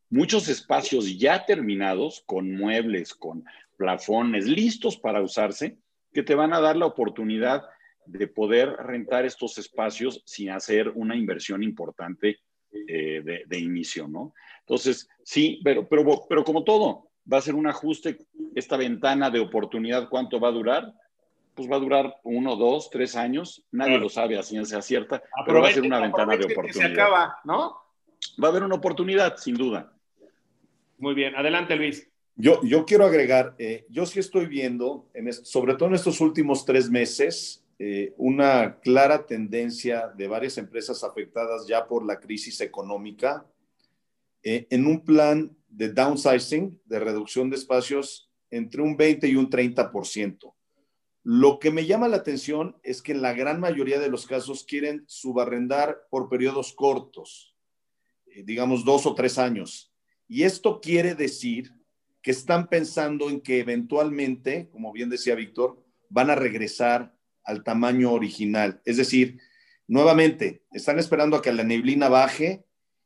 Muchos 0.09 0.47
espacios 0.47 1.17
ya 1.17 1.45
terminados, 1.45 2.23
con 2.25 2.51
muebles, 2.55 3.13
con 3.13 3.43
plafones, 3.77 4.45
listos 4.45 4.97
para 4.97 5.21
usarse, 5.21 5.77
que 6.13 6.23
te 6.23 6.35
van 6.35 6.53
a 6.53 6.61
dar 6.61 6.77
la 6.77 6.85
oportunidad 6.85 7.63
de 8.07 8.27
poder 8.27 8.69
rentar 8.69 9.25
estos 9.25 9.57
espacios 9.57 10.21
sin 10.25 10.49
hacer 10.49 10.89
una 10.89 11.15
inversión 11.15 11.63
importante 11.63 12.39
eh, 12.71 13.21
de, 13.45 13.59
inicio, 13.59 14.07
¿no? 14.07 14.33
Entonces, 14.59 15.09
sí, 15.23 15.61
pero, 15.63 15.87
pero, 15.87 16.25
pero 16.27 16.43
como 16.43 16.63
todo, 16.63 17.09
va 17.31 17.37
a 17.37 17.41
ser 17.41 17.55
un 17.55 17.67
ajuste, 17.67 18.17
esta 18.55 18.77
ventana 18.77 19.29
de 19.29 19.39
oportunidad, 19.39 20.09
¿cuánto 20.09 20.39
va 20.39 20.49
a 20.49 20.51
durar? 20.51 20.93
Pues 21.53 21.69
va 21.69 21.77
a 21.77 21.79
durar 21.79 22.15
uno, 22.23 22.55
dos, 22.55 22.89
tres 22.89 23.15
años, 23.15 23.63
nadie 23.71 23.97
lo 23.97 24.09
sabe 24.09 24.37
a 24.37 24.43
ciencia 24.43 24.81
cierta, 24.81 25.21
pero 25.45 25.61
va 25.61 25.69
a 25.69 25.71
ser 25.71 25.83
una 25.83 25.99
ventana 25.99 26.37
de 26.37 26.45
oportunidad. 26.45 26.87
se 26.87 26.93
acaba, 26.93 27.39
¿no? 27.43 27.77
Va 28.41 28.47
a 28.47 28.51
haber 28.51 28.63
una 28.63 28.75
oportunidad, 28.75 29.37
sin 29.37 29.55
duda. 29.55 29.91
Muy 30.97 31.13
bien, 31.13 31.35
adelante 31.35 31.75
Luis. 31.75 32.07
Yo, 32.35 32.61
yo 32.63 32.85
quiero 32.85 33.05
agregar, 33.05 33.55
eh, 33.57 33.85
yo 33.89 34.05
sí 34.05 34.19
estoy 34.19 34.45
viendo, 34.45 35.09
en 35.13 35.31
sobre 35.33 35.73
todo 35.73 35.89
en 35.89 35.95
estos 35.95 36.21
últimos 36.21 36.65
tres 36.65 36.89
meses, 36.89 37.63
eh, 37.79 38.13
una 38.17 38.79
clara 38.79 39.25
tendencia 39.25 40.07
de 40.07 40.27
varias 40.27 40.57
empresas 40.57 41.03
afectadas 41.03 41.67
ya 41.67 41.87
por 41.87 42.03
la 42.03 42.19
crisis 42.19 42.59
económica 42.61 43.45
eh, 44.41 44.65
en 44.69 44.87
un 44.87 45.03
plan 45.03 45.55
de 45.67 45.89
downsizing, 45.93 46.81
de 46.85 46.99
reducción 46.99 47.49
de 47.49 47.57
espacios 47.57 48.31
entre 48.49 48.81
un 48.81 48.97
20 48.97 49.27
y 49.27 49.35
un 49.35 49.49
30%. 49.49 50.53
Lo 51.23 51.59
que 51.59 51.71
me 51.71 51.85
llama 51.85 52.07
la 52.07 52.17
atención 52.17 52.77
es 52.83 53.01
que 53.01 53.11
en 53.11 53.21
la 53.21 53.33
gran 53.33 53.59
mayoría 53.59 53.99
de 53.99 54.09
los 54.09 54.25
casos 54.25 54.63
quieren 54.63 55.03
subarrendar 55.07 56.07
por 56.09 56.29
periodos 56.29 56.73
cortos, 56.73 57.53
eh, 58.27 58.43
digamos 58.43 58.85
dos 58.85 59.05
o 59.05 59.13
tres 59.13 59.37
años. 59.37 59.93
Y 60.27 60.43
esto 60.43 60.79
quiere 60.79 61.13
decir 61.13 61.73
que 62.21 62.31
están 62.31 62.69
pensando 62.69 63.29
en 63.29 63.41
que 63.41 63.59
eventualmente, 63.59 64.69
como 64.71 64.91
bien 64.93 65.09
decía 65.09 65.35
Víctor, 65.35 65.83
van 66.09 66.29
a 66.29 66.35
regresar 66.35 67.16
al 67.47 67.63
tamaño 67.63 68.11
original. 68.11 68.81
Es 68.85 68.97
decir, 68.97 69.39
nuevamente, 69.87 70.61
están 70.71 70.99
esperando 70.99 71.37
a 71.37 71.41
que 71.41 71.51
la 71.51 71.63
neblina 71.63 72.09
baje 72.09 72.65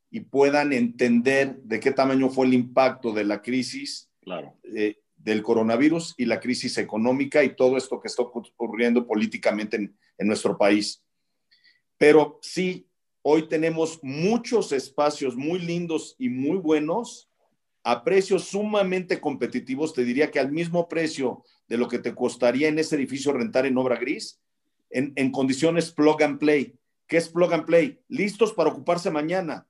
y 0.09 0.21
puedan 0.21 0.73
entender 0.73 1.55
de 1.61 1.79
qué 1.79 1.91
tamaño 1.91 2.29
fue 2.29 2.47
el 2.47 2.53
impacto 2.53 3.13
de 3.13 3.23
la 3.23 3.41
crisis 3.41 4.09
claro. 4.19 4.57
Eh, 4.75 4.97
del 5.15 5.43
coronavirus 5.43 6.15
y 6.17 6.25
la 6.25 6.39
crisis 6.39 6.77
económica 6.79 7.43
y 7.43 7.55
todo 7.55 7.77
esto 7.77 8.01
que 8.01 8.07
está 8.07 8.23
ocurriendo 8.23 9.05
políticamente 9.05 9.77
en, 9.77 9.95
en 10.17 10.27
nuestro 10.27 10.57
país. 10.57 11.03
Pero 11.97 12.39
sí, 12.41 12.89
hoy 13.21 13.47
tenemos 13.47 13.99
muchos 14.01 14.71
espacios 14.71 15.35
muy 15.35 15.59
lindos 15.59 16.15
y 16.17 16.29
muy 16.29 16.57
buenos 16.57 17.30
a 17.83 18.03
precios 18.03 18.45
sumamente 18.45 19.19
competitivos, 19.19 19.93
te 19.93 20.03
diría 20.03 20.29
que 20.29 20.39
al 20.39 20.51
mismo 20.51 20.87
precio 20.87 21.43
de 21.67 21.77
lo 21.77 21.87
que 21.87 21.99
te 21.99 22.13
costaría 22.13 22.67
en 22.67 22.79
ese 22.79 22.95
edificio 22.95 23.33
rentar 23.33 23.65
en 23.65 23.77
obra 23.77 23.97
gris, 23.97 24.39
en, 24.89 25.31
condiciones 25.31 25.91
plug 25.91 26.21
and 26.21 26.37
play. 26.37 26.75
¿Qué 27.07 27.17
es 27.17 27.29
plug 27.29 27.53
and 27.53 27.65
play? 27.65 27.99
Listos 28.07 28.53
para 28.53 28.69
ocuparse 28.69 29.09
mañana, 29.09 29.67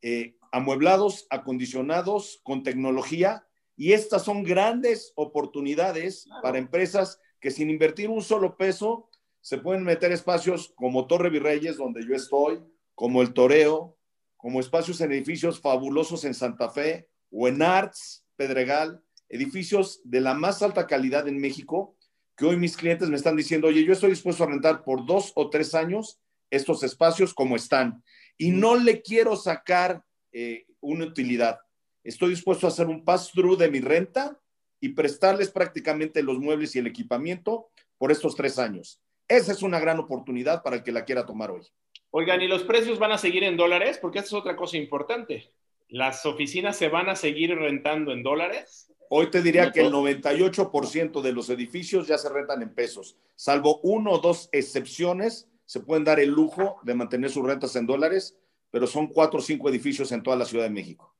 eh, 0.00 0.36
amueblados, 0.52 1.26
acondicionados, 1.30 2.40
con 2.44 2.62
tecnología, 2.62 3.46
y 3.76 3.92
estas 3.92 4.22
son 4.22 4.44
grandes 4.44 5.12
oportunidades 5.16 6.28
para 6.42 6.58
empresas 6.58 7.20
que 7.40 7.50
sin 7.50 7.68
invertir 7.68 8.08
un 8.08 8.22
solo 8.22 8.56
peso 8.56 9.10
se 9.40 9.58
pueden 9.58 9.82
meter 9.82 10.12
espacios 10.12 10.72
como 10.76 11.06
Torre 11.06 11.28
Virreyes, 11.28 11.76
donde 11.76 12.06
yo 12.06 12.14
estoy, 12.14 12.62
como 12.94 13.20
el 13.20 13.34
Toreo, 13.34 13.98
como 14.36 14.60
espacios 14.60 15.00
en 15.00 15.12
edificios 15.12 15.60
fabulosos 15.60 16.24
en 16.24 16.34
Santa 16.34 16.70
Fe, 16.70 17.08
o 17.34 17.48
en 17.48 17.60
Arts, 17.62 18.24
Pedregal, 18.36 19.02
edificios 19.28 20.00
de 20.04 20.20
la 20.20 20.34
más 20.34 20.62
alta 20.62 20.86
calidad 20.86 21.26
en 21.26 21.40
México, 21.40 21.96
que 22.36 22.46
hoy 22.46 22.56
mis 22.56 22.76
clientes 22.76 23.08
me 23.10 23.16
están 23.16 23.36
diciendo, 23.36 23.68
oye, 23.68 23.84
yo 23.84 23.92
estoy 23.92 24.10
dispuesto 24.10 24.44
a 24.44 24.48
rentar 24.48 24.84
por 24.84 25.04
dos 25.04 25.32
o 25.34 25.50
tres 25.50 25.74
años 25.74 26.20
estos 26.50 26.82
espacios 26.82 27.34
como 27.34 27.56
están 27.56 28.02
y 28.38 28.50
no 28.50 28.76
le 28.76 29.02
quiero 29.02 29.36
sacar 29.36 30.04
eh, 30.32 30.66
una 30.80 31.06
utilidad. 31.06 31.58
Estoy 32.04 32.30
dispuesto 32.30 32.66
a 32.66 32.70
hacer 32.70 32.86
un 32.86 33.04
pass-through 33.04 33.58
de 33.58 33.70
mi 33.70 33.80
renta 33.80 34.40
y 34.80 34.90
prestarles 34.90 35.50
prácticamente 35.50 36.22
los 36.22 36.38
muebles 36.38 36.76
y 36.76 36.78
el 36.78 36.86
equipamiento 36.86 37.70
por 37.98 38.12
estos 38.12 38.36
tres 38.36 38.58
años. 38.58 39.00
Esa 39.26 39.52
es 39.52 39.62
una 39.62 39.80
gran 39.80 39.98
oportunidad 39.98 40.62
para 40.62 40.76
el 40.76 40.82
que 40.82 40.92
la 40.92 41.04
quiera 41.04 41.24
tomar 41.24 41.50
hoy. 41.50 41.62
Oigan, 42.10 42.42
¿y 42.42 42.46
los 42.46 42.62
precios 42.62 42.98
van 42.98 43.12
a 43.12 43.18
seguir 43.18 43.42
en 43.42 43.56
dólares? 43.56 43.98
Porque 44.00 44.18
esa 44.18 44.26
es 44.26 44.32
otra 44.34 44.54
cosa 44.54 44.76
importante. 44.76 45.50
¿Las 45.88 46.26
oficinas 46.26 46.76
se 46.76 46.88
van 46.88 47.08
a 47.08 47.16
seguir 47.16 47.54
rentando 47.54 48.12
en 48.12 48.22
dólares? 48.22 48.92
Hoy 49.10 49.30
te 49.30 49.42
diría 49.42 49.70
que 49.70 49.80
el 49.80 49.92
98% 49.92 51.20
de 51.20 51.32
los 51.32 51.50
edificios 51.50 52.08
ya 52.08 52.18
se 52.18 52.28
rentan 52.28 52.62
en 52.62 52.74
pesos, 52.74 53.16
salvo 53.34 53.80
uno 53.82 54.12
o 54.12 54.18
dos 54.18 54.48
excepciones, 54.52 55.48
se 55.66 55.80
pueden 55.80 56.04
dar 56.04 56.20
el 56.20 56.30
lujo 56.30 56.80
de 56.82 56.94
mantener 56.94 57.30
sus 57.30 57.46
rentas 57.46 57.76
en 57.76 57.86
dólares, 57.86 58.36
pero 58.70 58.86
son 58.86 59.06
cuatro 59.06 59.38
o 59.38 59.42
cinco 59.42 59.68
edificios 59.68 60.10
en 60.12 60.22
toda 60.22 60.36
la 60.36 60.44
Ciudad 60.44 60.64
de 60.64 60.70
México. 60.70 61.14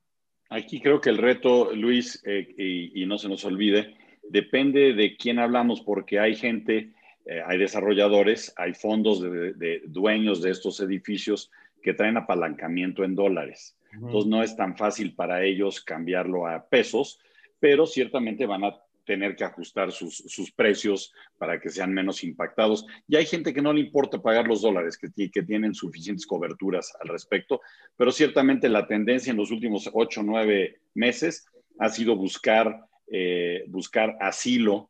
Aquí 0.49 0.79
creo 0.79 1.01
que 1.01 1.09
el 1.09 1.17
reto, 1.17 1.73
Luis, 1.73 2.21
eh, 2.25 2.91
y, 2.93 3.05
no 3.05 3.17
se 3.17 3.29
nos 3.29 3.45
olvide, 3.45 3.95
depende 4.29 4.93
de 4.93 5.17
quién 5.17 5.39
hablamos, 5.39 5.81
porque 5.81 6.19
hay 6.19 6.35
gente, 6.35 6.91
eh, 7.25 7.41
hay 7.45 7.57
desarrolladores, 7.57 8.53
hay 8.57 8.73
fondos 8.73 9.21
de, 9.21 9.81
dueños 9.85 10.41
de 10.41 10.51
estos 10.51 10.79
edificios 10.79 11.51
que 11.81 11.93
traen 11.93 12.17
apalancamiento 12.17 13.03
en 13.03 13.15
dólares. 13.15 13.75
Entonces 13.95 14.25
no 14.29 14.43
es 14.43 14.55
tan 14.55 14.77
fácil 14.77 15.15
para 15.15 15.43
ellos 15.43 15.81
cambiarlo 15.81 16.47
a 16.47 16.67
pesos, 16.67 17.19
pero 17.59 17.85
ciertamente 17.85 18.45
van 18.45 18.63
a 18.63 18.75
tener 19.05 19.35
que 19.35 19.43
ajustar 19.43 19.91
sus, 19.91 20.17
sus, 20.17 20.51
precios 20.51 21.13
para 21.37 21.59
que 21.59 21.69
sean 21.69 21.93
menos 21.93 22.23
impactados. 22.23 22.85
Y 23.07 23.15
hay 23.15 23.25
gente 23.25 23.53
que 23.53 23.61
no 23.61 23.71
le 23.71 23.81
importa 23.81 24.21
pagar 24.21 24.47
los 24.47 24.61
dólares, 24.61 24.97
que, 24.97 25.09
que 25.29 25.43
tienen 25.43 25.73
suficientes 25.73 26.25
coberturas 26.25 26.91
al 27.01 27.09
respecto, 27.09 27.61
pero 27.95 28.11
ciertamente 28.11 28.67
la 28.67 28.87
tendencia 28.87 29.31
en 29.31 29.37
los 29.37 29.51
últimos 29.51 29.89
ocho 29.93 30.21
o 30.21 30.23
nueve 30.23 30.79
meses 30.93 31.45
ha 31.79 31.89
sido 31.89 32.15
buscar, 32.15 32.85
eh, 33.07 33.63
buscar 33.67 34.17
asilo, 34.19 34.89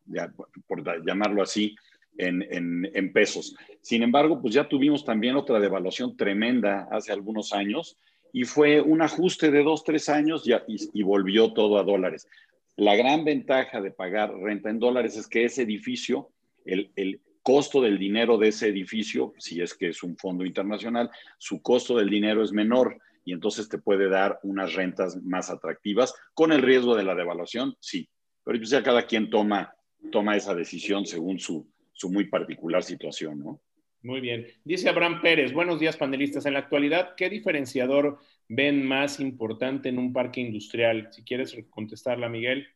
por 0.67 1.05
llamarlo 1.05 1.41
así, 1.41 1.75
en, 2.17 2.41
en, 2.43 2.89
en, 2.93 3.11
pesos. 3.11 3.57
Sin 3.81 4.01
embargo, 4.01 4.41
pues 4.41 4.53
ya 4.53 4.69
tuvimos 4.69 5.03
también 5.03 5.35
otra 5.35 5.59
devaluación 5.59 6.15
tremenda 6.15 6.87
hace 6.89 7.11
algunos 7.11 7.51
años 7.51 7.97
y 8.35 8.43
fue 8.43 8.81
un 8.81 9.01
ajuste 9.01 9.49
de 9.49 9.63
dos, 9.63 9.85
tres 9.85 10.09
años 10.09 10.43
y, 10.67 11.03
volvió 11.03 11.53
todo 11.53 11.77
a 11.77 11.83
dólares. 11.83 12.27
La 12.75 12.93
gran 12.97 13.23
ventaja 13.23 13.79
de 13.79 13.91
pagar 13.91 14.35
renta 14.35 14.69
en 14.69 14.77
dólares 14.77 15.15
es 15.15 15.25
que 15.25 15.45
ese 15.45 15.61
edificio, 15.61 16.31
el, 16.65 17.21
costo 17.41 17.81
del 17.81 17.97
dinero 17.97 18.37
de 18.37 18.49
ese 18.49 18.67
edificio, 18.67 19.33
si 19.37 19.61
es 19.61 19.73
que 19.73 19.87
es 19.87 20.03
un 20.03 20.17
fondo 20.17 20.43
internacional, 20.43 21.09
su 21.37 21.61
costo 21.61 21.95
del 21.95 22.09
dinero 22.09 22.43
es 22.43 22.51
menor 22.51 22.97
y 23.23 23.31
entonces 23.31 23.69
te 23.69 23.77
puede 23.77 24.09
dar 24.09 24.37
unas 24.43 24.73
rentas 24.73 25.15
más 25.23 25.49
atractivas 25.49 26.13
con 26.33 26.51
el 26.51 26.61
riesgo 26.61 26.93
de 26.97 27.05
la 27.05 27.15
devaluación, 27.15 27.77
sí. 27.79 28.09
Pero 28.43 28.57
pues 28.57 28.69
ya 28.69 28.83
cada 28.83 29.05
quien 29.05 29.29
toma, 29.29 29.73
toma 30.11 30.35
esa 30.35 30.53
decisión 30.53 31.05
según 31.05 31.39
su, 31.39 31.65
su 31.93 32.11
muy 32.11 32.25
particular 32.25 32.83
situación, 32.83 33.39
¿no? 33.39 33.61
Muy 34.05 34.21
bien. 34.21 34.45
Dice 34.63 34.87
Abraham 34.87 35.19
Pérez, 35.19 35.51
buenos 35.51 35.79
días 35.79 35.97
panelistas. 35.97 36.45
En 36.45 36.53
la 36.53 36.59
actualidad, 36.59 37.15
¿qué 37.15 37.27
diferenciador 37.27 38.19
ven 38.47 38.87
más 38.87 39.19
importante 39.19 39.89
en 39.89 39.97
un 39.97 40.13
parque 40.13 40.41
industrial? 40.41 41.09
Si 41.11 41.23
quieres 41.23 41.57
contestarla, 41.71 42.29
Miguel. 42.29 42.67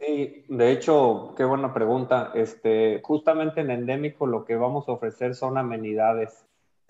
Sí, 0.00 0.44
de 0.48 0.72
hecho, 0.72 1.34
qué 1.36 1.44
buena 1.44 1.72
pregunta. 1.72 2.32
Este, 2.34 3.00
justamente 3.04 3.60
en 3.60 3.70
Endémico 3.70 4.26
lo 4.26 4.44
que 4.44 4.56
vamos 4.56 4.88
a 4.88 4.92
ofrecer 4.92 5.36
son 5.36 5.56
amenidades. 5.56 6.44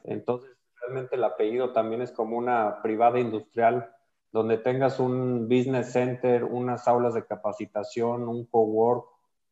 Entonces, 0.05 0.57
realmente 0.81 1.17
el 1.17 1.25
apellido 1.25 1.75
también 1.75 2.01
es 2.01 2.13
como 2.13 2.39
una 2.39 2.81
privada 2.81 3.21
industrial 3.21 3.91
donde 4.33 4.57
tengas 4.57 5.01
un 5.01 5.49
business 5.51 5.93
center, 5.93 6.45
unas 6.45 6.89
aulas 6.89 7.13
de 7.13 7.27
capacitación, 7.27 8.27
un 8.27 8.47
cowork, 8.47 9.05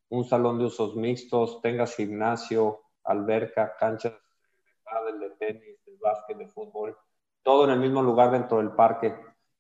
un 0.09 0.25
salón 0.25 0.59
de 0.59 0.65
usos 0.65 0.97
mixtos, 0.97 1.61
tengas 1.61 1.95
gimnasio, 1.95 2.81
alberca, 3.05 3.77
canchas 3.79 4.15
básquet, 6.01 6.37
de 6.39 6.49
fútbol, 6.49 6.97
todo 7.43 7.65
en 7.65 7.71
el 7.71 7.81
mismo 7.81 8.03
lugar 8.03 8.31
dentro 8.31 8.59
del 8.59 8.73
parque. 8.73 9.15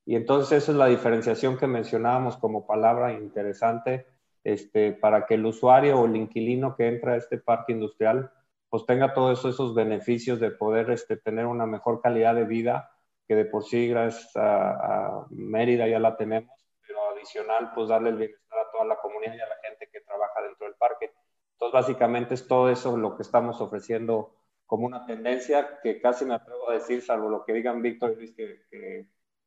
Y 0.04 0.16
entonces 0.16 0.62
esa 0.62 0.72
es 0.72 0.78
la 0.78 0.86
diferenciación 0.86 1.56
que 1.56 1.66
mencionábamos 1.66 2.36
como 2.36 2.66
palabra 2.66 3.12
interesante 3.12 4.06
este, 4.42 4.92
para 4.92 5.26
que 5.26 5.34
el 5.34 5.46
usuario 5.46 6.00
o 6.00 6.06
el 6.06 6.16
inquilino 6.16 6.74
que 6.74 6.88
entra 6.88 7.12
a 7.12 7.16
este 7.16 7.38
parque 7.38 7.72
industrial 7.72 8.32
pues 8.70 8.86
tenga 8.86 9.12
todos 9.12 9.44
esos 9.44 9.74
beneficios 9.74 10.38
de 10.38 10.52
poder 10.52 10.90
este, 10.90 11.16
tener 11.16 11.46
una 11.46 11.66
mejor 11.66 12.00
calidad 12.00 12.36
de 12.36 12.44
vida, 12.44 12.92
que 13.26 13.34
de 13.34 13.44
por 13.44 13.64
sí 13.64 13.88
gracias 13.88 14.34
a, 14.36 14.70
a, 14.70 15.26
Mérida 15.30 15.88
ya 15.88 15.98
la 15.98 16.16
tenemos, 16.16 16.52
pero 16.86 17.10
adicional 17.10 17.72
pues 17.74 17.88
darle 17.88 18.10
el 18.10 18.16
bienestar 18.16 18.58
a 18.60 18.70
toda 18.70 18.84
la 18.84 18.96
comunidad 19.00 19.34
y 19.34 19.40
a 19.40 19.48
la 19.48 19.56
gente 19.62 19.88
que 19.92 20.00
trabaja 20.00 20.42
dentro 20.42 20.66
del 20.66 20.76
parque. 20.76 21.12
Entonces 21.54 21.72
básicamente 21.72 22.34
es 22.34 22.46
todo 22.46 22.70
eso 22.70 22.96
lo 22.96 23.16
que 23.16 23.22
estamos 23.22 23.60
ofreciendo 23.60 24.36
como 24.70 24.86
una 24.86 25.04
tendencia 25.04 25.80
que 25.82 26.00
casi 26.00 26.24
me 26.24 26.34
atrevo 26.34 26.70
a 26.70 26.74
decir, 26.74 27.02
salvo 27.02 27.28
lo 27.28 27.44
que 27.44 27.52
digan 27.52 27.82
Víctor 27.82 28.12
y 28.12 28.14
Luis, 28.14 28.32
que, 28.36 28.60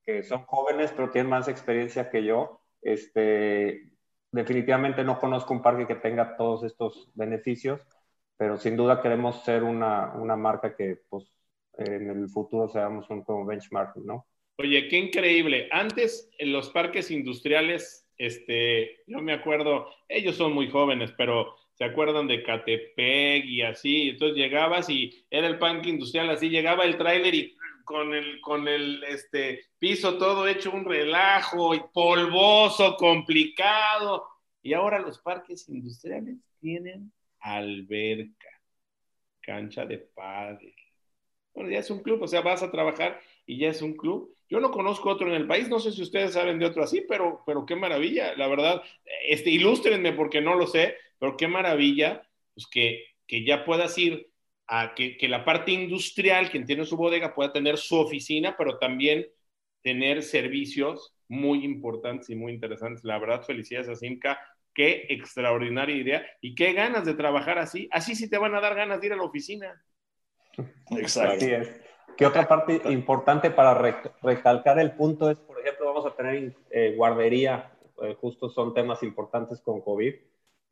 que, 0.03 0.21
son 0.23 0.43
jóvenes 0.43 0.91
pero 0.91 1.11
tienen 1.11 1.29
más 1.29 1.47
experiencia 1.47 2.09
que 2.09 2.25
yo. 2.25 2.59
Este, 2.81 3.89
definitivamente 4.33 5.05
no 5.05 5.21
conozco 5.21 5.53
un 5.53 5.61
parque 5.61 5.87
que 5.87 5.95
tenga 5.95 6.35
todos 6.35 6.65
estos 6.65 7.09
beneficios, 7.13 7.79
pero 8.35 8.57
sin 8.57 8.75
duda 8.75 9.01
queremos 9.01 9.45
ser 9.45 9.63
una, 9.63 10.11
una 10.15 10.35
marca 10.35 10.75
que 10.75 10.99
pues, 11.07 11.33
en 11.77 12.09
el 12.09 12.27
futuro 12.27 12.67
seamos 12.67 13.09
un 13.09 13.23
como 13.23 13.45
benchmark, 13.45 13.95
¿no? 13.95 14.27
Oye, 14.57 14.89
qué 14.89 14.97
increíble. 14.97 15.69
Antes 15.71 16.29
en 16.37 16.51
los 16.51 16.69
parques 16.69 17.09
industriales, 17.11 18.05
este, 18.17 18.97
yo 19.07 19.19
me 19.19 19.31
acuerdo, 19.31 19.87
ellos 20.09 20.35
son 20.35 20.51
muy 20.51 20.69
jóvenes, 20.69 21.13
pero 21.17 21.55
¿se 21.84 21.89
acuerdan 21.89 22.27
de 22.27 22.43
Catepec 22.43 23.43
y 23.43 23.61
así? 23.61 24.10
Entonces 24.10 24.38
llegabas 24.38 24.89
y 24.89 25.26
era 25.30 25.47
el 25.47 25.60
parque 25.60 25.89
industrial 25.89 26.30
así, 26.30 26.49
llegaba 26.49 26.85
el 26.85 26.97
tráiler 26.97 27.35
y 27.35 27.57
con 27.84 28.14
el, 28.14 28.39
con 28.39 28.69
el 28.69 29.03
este, 29.03 29.65
piso 29.80 30.18
todo 30.18 30.47
hecho 30.47 30.72
un 30.72 30.85
relajo 30.85 31.76
y 31.76 31.81
polvoso, 31.93 32.95
complicado. 32.95 34.26
Y 34.61 34.72
ahora 34.72 34.99
los 34.99 35.19
parques 35.19 35.68
industriales 35.68 36.38
tienen 36.61 37.11
alberca, 37.41 38.47
cancha 39.41 39.85
de 39.85 39.97
pádel. 39.97 40.73
Bueno, 41.53 41.69
ya 41.69 41.80
es 41.80 41.89
un 41.89 41.99
club, 41.99 42.22
o 42.22 42.27
sea, 42.30 42.39
vas 42.39 42.64
a 42.64 42.72
trabajar 42.72 43.19
y 43.45 43.57
ya 43.57 43.68
es 43.68 43.81
un 43.81 43.97
club. 43.97 44.34
Yo 44.47 44.61
no 44.61 44.72
conozco 44.72 45.10
otro 45.10 45.27
en 45.27 45.34
el 45.34 45.47
país, 45.47 45.68
no 45.68 45.80
sé 45.80 45.91
si 45.91 46.01
ustedes 46.01 46.31
saben 46.31 46.60
de 46.60 46.65
otro 46.65 46.81
así, 46.81 47.01
pero, 47.01 47.43
pero 47.45 47.65
qué 47.65 47.76
maravilla, 47.76 48.35
la 48.38 48.47
verdad. 48.47 48.81
Este, 49.27 49.49
ilústrenme 49.49 50.14
porque 50.14 50.39
no 50.39 50.55
lo 50.55 50.65
sé, 50.65 50.95
pero 51.23 51.37
qué 51.37 51.47
maravilla 51.47 52.21
pues 52.53 52.67
que, 52.67 53.05
que 53.25 53.45
ya 53.45 53.63
puedas 53.63 53.97
ir 53.97 54.29
a 54.67 54.93
que, 54.93 55.15
que, 55.15 55.29
la 55.29 55.45
parte 55.45 55.71
industrial, 55.71 56.51
quien 56.51 56.65
tiene 56.65 56.83
su 56.83 56.97
bodega, 56.97 57.33
pueda 57.33 57.53
tener 57.53 57.77
su 57.77 57.95
oficina, 57.95 58.55
pero 58.57 58.77
también 58.77 59.27
tener 59.81 60.21
servicios 60.21 61.15
muy 61.29 61.63
importantes 61.63 62.29
y 62.29 62.35
muy 62.35 62.51
interesantes. 62.51 63.05
La 63.05 63.19
verdad, 63.19 63.41
felicidades 63.43 63.87
a 63.87 63.95
Simca. 63.95 64.37
Qué 64.73 65.05
extraordinaria 65.07 65.95
idea 65.95 66.25
y 66.41 66.55
qué 66.55 66.73
ganas 66.73 67.05
de 67.05 67.13
trabajar 67.13 67.57
así. 67.57 67.87
Así 67.93 68.15
sí 68.15 68.29
te 68.29 68.37
van 68.37 68.55
a 68.55 68.59
dar 68.59 68.75
ganas 68.75 68.99
de 68.99 69.07
ir 69.07 69.13
a 69.13 69.15
la 69.15 69.23
oficina. 69.23 69.81
Exacto. 70.91 71.37
Así 71.37 71.51
es. 71.51 71.81
Que 72.17 72.25
otra 72.25 72.45
parte 72.49 72.81
importante 72.91 73.49
para 73.49 73.75
recalcar 74.21 74.77
el 74.77 74.91
punto 74.91 75.31
es, 75.31 75.37
por 75.37 75.57
ejemplo, 75.61 75.85
vamos 75.85 76.05
a 76.05 76.17
tener 76.17 76.53
eh, 76.69 76.95
guardería, 76.97 77.71
eh, 78.01 78.13
justo 78.19 78.49
son 78.49 78.73
temas 78.73 79.03
importantes 79.03 79.61
con 79.61 79.79
COVID 79.79 80.15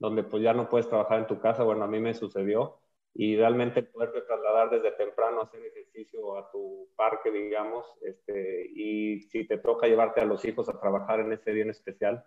donde 0.02 0.24
pues 0.24 0.42
ya 0.42 0.52
no 0.52 0.68
puedes 0.68 0.90
trabajar 0.90 1.20
en 1.20 1.28
tu 1.28 1.40
casa, 1.40 1.62
bueno, 1.62 1.84
a 1.84 1.88
mí 1.88 2.00
me 2.00 2.16
sucedió, 2.16 2.80
y 3.14 3.38
realmente 3.38 3.84
poder 3.84 4.12
trasladar 4.26 4.72
desde 4.72 4.92
temprano 4.94 5.42
a 5.42 5.44
hacer 5.44 5.64
ejercicio 5.64 6.38
a 6.40 6.50
tu 6.50 6.90
parque, 6.96 7.30
digamos, 7.30 7.86
este, 8.02 8.68
y 8.74 9.22
si 9.22 9.46
te 9.46 9.60
toca 9.60 9.86
llevarte 9.86 10.20
a 10.20 10.26
los 10.26 10.44
hijos 10.44 10.68
a 10.70 10.80
trabajar 10.80 11.20
en 11.20 11.32
ese 11.34 11.54
día 11.54 11.66
especial, 11.66 12.26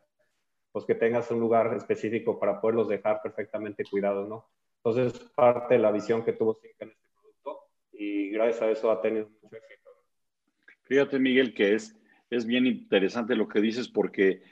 pues 0.71 0.85
que 0.85 0.95
tengas 0.95 1.29
un 1.33 1.41
lugar 1.41 1.75
específico 1.75 2.39
para 2.39 2.61
poderlos 2.61 2.87
dejar 2.87 3.21
perfectamente 3.23 3.83
cuidados, 3.91 4.29
¿no? 4.29 4.47
Entonces, 4.77 5.19
parte 5.35 5.75
de 5.75 5.81
la 5.81 5.91
visión 5.91 6.25
que 6.25 6.33
tuvo 6.33 6.55
Cinca 6.55 6.85
en 6.85 6.91
este 6.91 7.09
producto 7.17 7.71
y 7.93 8.31
gracias 8.31 8.63
a 8.63 8.71
eso 8.71 8.91
ha 8.93 9.01
tenido 9.01 9.29
mucho 9.43 9.57
éxito. 9.57 9.91
Fíjate, 10.85 11.19
Miguel, 11.19 11.55
que 11.55 11.75
es, 11.75 12.01
es 12.31 12.47
bien 12.47 12.67
interesante 12.67 13.35
lo 13.35 13.49
que 13.49 13.61
dices 13.61 13.89
porque 13.89 14.43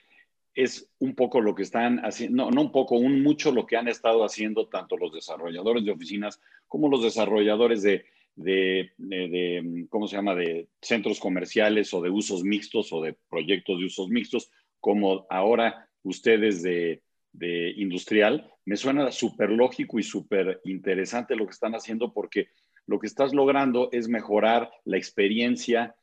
es 0.55 0.91
un 0.99 1.15
poco 1.15 1.41
lo 1.41 1.55
que 1.55 1.63
están 1.63 2.01
haciendo, 2.01 2.45
no, 2.45 2.51
no, 2.51 2.63
un 2.63 2.73
poco, 2.73 2.97
un 2.97 3.23
mucho 3.23 3.53
lo 3.53 3.67
que 3.67 3.77
han 3.77 3.89
estado 3.89 4.25
haciendo 4.25 4.69
tanto 4.69 4.97
los 4.97 5.13
desarrolladores 5.13 5.85
de 5.85 5.93
oficinas 5.93 6.41
como 6.69 6.89
los 6.89 7.03
desarrolladores 7.03 7.83
de, 7.83 8.05
de, 8.35 8.93
de, 8.99 9.87
¿cómo 9.89 10.07
se 10.07 10.17
llama?, 10.17 10.35
de 10.35 10.69
centros 10.81 11.21
comerciales 11.21 11.93
o 11.95 12.03
de 12.03 12.11
usos 12.11 12.45
mixtos 12.45 12.93
o 12.93 13.01
de 13.01 13.17
proyectos 13.31 13.79
de 13.79 13.87
usos 13.87 14.09
mixtos, 14.09 14.51
como 14.81 15.27
ahora 15.31 15.89
ustedes 16.03 16.63
de, 16.63 17.03
de 17.33 17.73
industrial. 17.77 18.51
Me 18.65 18.77
suena 18.77 19.11
súper 19.11 19.51
lógico 19.51 19.99
y 19.99 20.03
súper 20.03 20.61
interesante 20.65 21.35
lo 21.35 21.47
que 21.47 21.53
están 21.53 21.75
haciendo 21.75 22.13
porque 22.13 22.49
lo 22.87 22.99
que 22.99 23.07
estás 23.07 23.33
logrando 23.33 23.89
es 23.93 24.09
mejorar 24.09 24.71
la 24.85 24.99
experiencia 24.99 25.95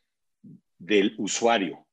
del 0.78 1.14
usuario 1.18 1.86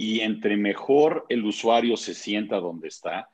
y 0.00 0.20
entre 0.20 0.56
mejor 0.56 1.26
el 1.28 1.44
usuario 1.44 1.94
se 1.94 2.14
sienta 2.14 2.56
donde 2.56 2.88
está, 2.88 3.28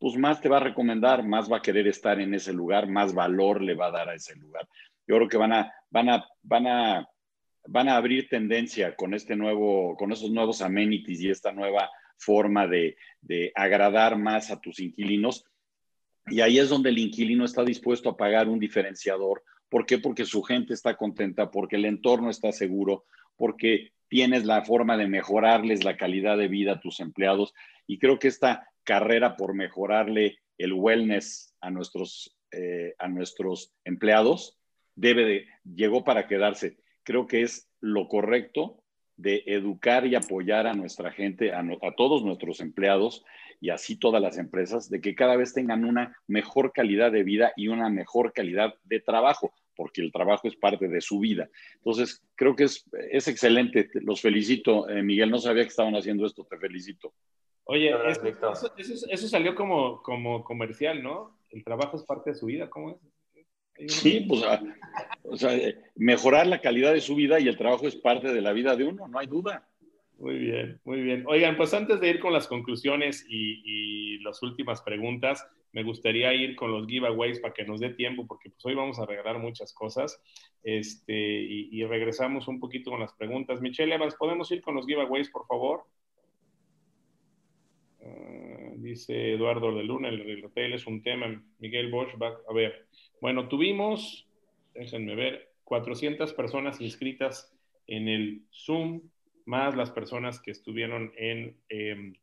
pues 0.00 0.16
más 0.16 0.40
te 0.40 0.48
va 0.48 0.56
a 0.56 0.64
recomendar, 0.64 1.24
más 1.24 1.48
va 1.48 1.58
a 1.58 1.62
querer 1.62 1.86
estar 1.86 2.20
en 2.20 2.34
ese 2.34 2.52
lugar, 2.52 2.88
más 2.88 3.14
valor 3.14 3.62
le 3.62 3.76
va 3.76 3.86
a 3.86 3.92
dar 3.92 4.08
a 4.08 4.14
ese 4.16 4.34
lugar. 4.34 4.68
Yo 5.06 5.14
creo 5.14 5.28
que 5.28 5.36
van 5.36 5.52
a, 5.52 5.72
van 5.90 6.08
a, 6.08 6.28
van 6.42 6.66
a, 6.66 7.08
van 7.68 7.88
a 7.88 7.96
abrir 7.96 8.28
tendencia 8.28 8.96
con 8.96 9.14
este 9.14 9.36
nuevo, 9.36 9.96
con 9.96 10.10
esos 10.10 10.32
nuevos 10.32 10.60
amenities 10.60 11.20
y 11.20 11.30
esta 11.30 11.52
nueva 11.52 11.88
forma 12.16 12.66
de, 12.66 12.96
de 13.20 13.52
agradar 13.54 14.18
más 14.18 14.50
a 14.50 14.60
tus 14.60 14.80
inquilinos. 14.80 15.44
Y 16.26 16.40
ahí 16.40 16.58
es 16.58 16.68
donde 16.68 16.90
el 16.90 16.98
inquilino 16.98 17.44
está 17.44 17.62
dispuesto 17.62 18.08
a 18.08 18.16
pagar 18.16 18.48
un 18.48 18.58
diferenciador. 18.58 19.44
¿Por 19.68 19.86
qué? 19.86 19.98
Porque 19.98 20.24
su 20.24 20.42
gente 20.42 20.74
está 20.74 20.96
contenta, 20.96 21.48
porque 21.48 21.76
el 21.76 21.84
entorno 21.84 22.28
está 22.28 22.50
seguro, 22.50 23.04
porque 23.38 23.92
tienes 24.08 24.44
la 24.44 24.62
forma 24.64 24.98
de 24.98 25.06
mejorarles 25.06 25.84
la 25.84 25.96
calidad 25.96 26.36
de 26.36 26.48
vida 26.48 26.72
a 26.72 26.80
tus 26.80 27.00
empleados. 27.00 27.54
Y 27.86 27.98
creo 27.98 28.18
que 28.18 28.28
esta 28.28 28.68
carrera 28.84 29.36
por 29.36 29.54
mejorarle 29.54 30.38
el 30.58 30.74
wellness 30.74 31.54
a 31.60 31.70
nuestros, 31.70 32.36
eh, 32.50 32.94
a 32.98 33.08
nuestros 33.08 33.72
empleados 33.84 34.58
debe 34.94 35.24
de, 35.24 35.46
llegó 35.64 36.04
para 36.04 36.26
quedarse. 36.26 36.76
Creo 37.04 37.26
que 37.26 37.42
es 37.42 37.70
lo 37.80 38.08
correcto 38.08 38.82
de 39.16 39.44
educar 39.46 40.06
y 40.06 40.14
apoyar 40.14 40.66
a 40.66 40.74
nuestra 40.74 41.12
gente, 41.12 41.52
a, 41.52 41.60
a 41.60 41.94
todos 41.96 42.24
nuestros 42.24 42.60
empleados 42.60 43.24
y 43.60 43.70
así 43.70 43.96
todas 43.96 44.22
las 44.22 44.38
empresas, 44.38 44.88
de 44.88 45.00
que 45.00 45.14
cada 45.14 45.36
vez 45.36 45.52
tengan 45.52 45.84
una 45.84 46.16
mejor 46.26 46.72
calidad 46.72 47.10
de 47.10 47.24
vida 47.24 47.52
y 47.56 47.68
una 47.68 47.88
mejor 47.88 48.32
calidad 48.32 48.74
de 48.84 49.00
trabajo, 49.00 49.52
porque 49.78 50.00
el 50.00 50.10
trabajo 50.10 50.48
es 50.48 50.56
parte 50.56 50.88
de 50.88 51.00
su 51.00 51.20
vida. 51.20 51.48
Entonces, 51.76 52.20
creo 52.34 52.56
que 52.56 52.64
es, 52.64 52.84
es 53.12 53.28
excelente. 53.28 53.88
Los 53.94 54.20
felicito. 54.20 54.88
Eh, 54.88 55.04
Miguel, 55.04 55.30
no 55.30 55.38
sabía 55.38 55.62
que 55.62 55.68
estaban 55.68 55.94
haciendo 55.94 56.26
esto. 56.26 56.44
Te 56.44 56.58
felicito. 56.58 57.14
Oye, 57.62 57.94
eso, 58.76 59.06
eso, 59.08 59.28
salió 59.28 59.54
como, 59.54 60.02
como 60.02 60.42
comercial, 60.42 61.00
¿no? 61.00 61.38
El 61.50 61.62
trabajo 61.62 61.96
es 61.96 62.02
parte 62.02 62.30
de 62.30 62.36
su 62.36 62.46
vida. 62.46 62.68
¿Cómo 62.68 62.90
es? 62.90 63.92
Sí, 63.92 64.26
pues, 64.28 64.42
ah, 64.42 64.60
o 65.22 65.36
sea, 65.36 65.54
eh, 65.54 65.78
mejorar 65.94 66.48
la 66.48 66.60
calidad 66.60 66.92
de 66.92 67.00
su 67.00 67.14
vida 67.14 67.38
y 67.38 67.46
el 67.46 67.56
trabajo 67.56 67.86
es 67.86 67.94
parte 67.94 68.32
de 68.32 68.40
la 68.40 68.52
vida 68.52 68.74
de 68.74 68.82
uno, 68.82 69.06
no 69.06 69.20
hay 69.20 69.28
duda. 69.28 69.68
Muy 70.18 70.36
bien, 70.36 70.80
muy 70.84 71.00
bien. 71.00 71.24
Oigan, 71.28 71.56
pues 71.56 71.72
antes 71.72 72.00
de 72.00 72.10
ir 72.10 72.20
con 72.20 72.32
las 72.32 72.48
conclusiones 72.48 73.24
y, 73.28 73.62
y 73.64 74.18
las 74.18 74.42
últimas 74.42 74.82
preguntas, 74.82 75.46
me 75.72 75.82
gustaría 75.82 76.34
ir 76.34 76.56
con 76.56 76.72
los 76.72 76.86
giveaways 76.86 77.40
para 77.40 77.54
que 77.54 77.64
nos 77.64 77.80
dé 77.80 77.90
tiempo, 77.90 78.26
porque 78.26 78.50
pues 78.50 78.64
hoy 78.64 78.74
vamos 78.74 78.98
a 78.98 79.06
regalar 79.06 79.38
muchas 79.38 79.72
cosas. 79.72 80.20
Este, 80.62 81.14
y, 81.14 81.84
regresamos 81.84 82.48
un 82.48 82.58
poquito 82.58 82.90
con 82.90 83.00
las 83.00 83.12
preguntas. 83.12 83.60
Michelle 83.60 83.94
Evans, 83.94 84.16
¿podemos 84.16 84.50
ir 84.50 84.60
con 84.60 84.74
los 84.74 84.86
giveaways, 84.86 85.30
por 85.30 85.46
favor? 85.46 85.84
Ah, 88.02 88.72
dice 88.76 89.34
Eduardo 89.34 89.74
de 89.74 89.84
Luna, 89.84 90.08
el 90.08 90.44
hotel 90.44 90.74
es 90.74 90.86
un 90.86 91.02
tema. 91.02 91.42
Miguel 91.58 91.90
Bosch 91.90 92.20
va 92.20 92.38
a 92.48 92.52
ver. 92.52 92.88
Bueno, 93.20 93.48
tuvimos, 93.48 94.26
déjenme 94.74 95.14
ver, 95.14 95.52
400 95.64 96.32
personas 96.32 96.80
inscritas 96.80 97.54
en 97.86 98.08
el 98.08 98.42
Zoom, 98.50 99.02
más 99.48 99.74
las 99.74 99.90
personas 99.90 100.40
que 100.40 100.50
estuvieron 100.50 101.12
en, 101.16 101.56
em, 101.68 102.14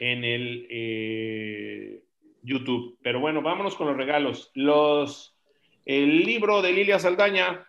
en 0.00 0.24
el 0.24 0.66
eh, 0.70 2.02
YouTube. 2.42 2.98
Pero 3.02 3.20
bueno, 3.20 3.42
vámonos 3.42 3.74
con 3.74 3.88
los 3.88 3.96
regalos. 3.96 4.50
Los, 4.54 5.36
el 5.84 6.20
libro 6.20 6.62
de 6.62 6.72
Lilia 6.72 6.98
Saldaña, 6.98 7.66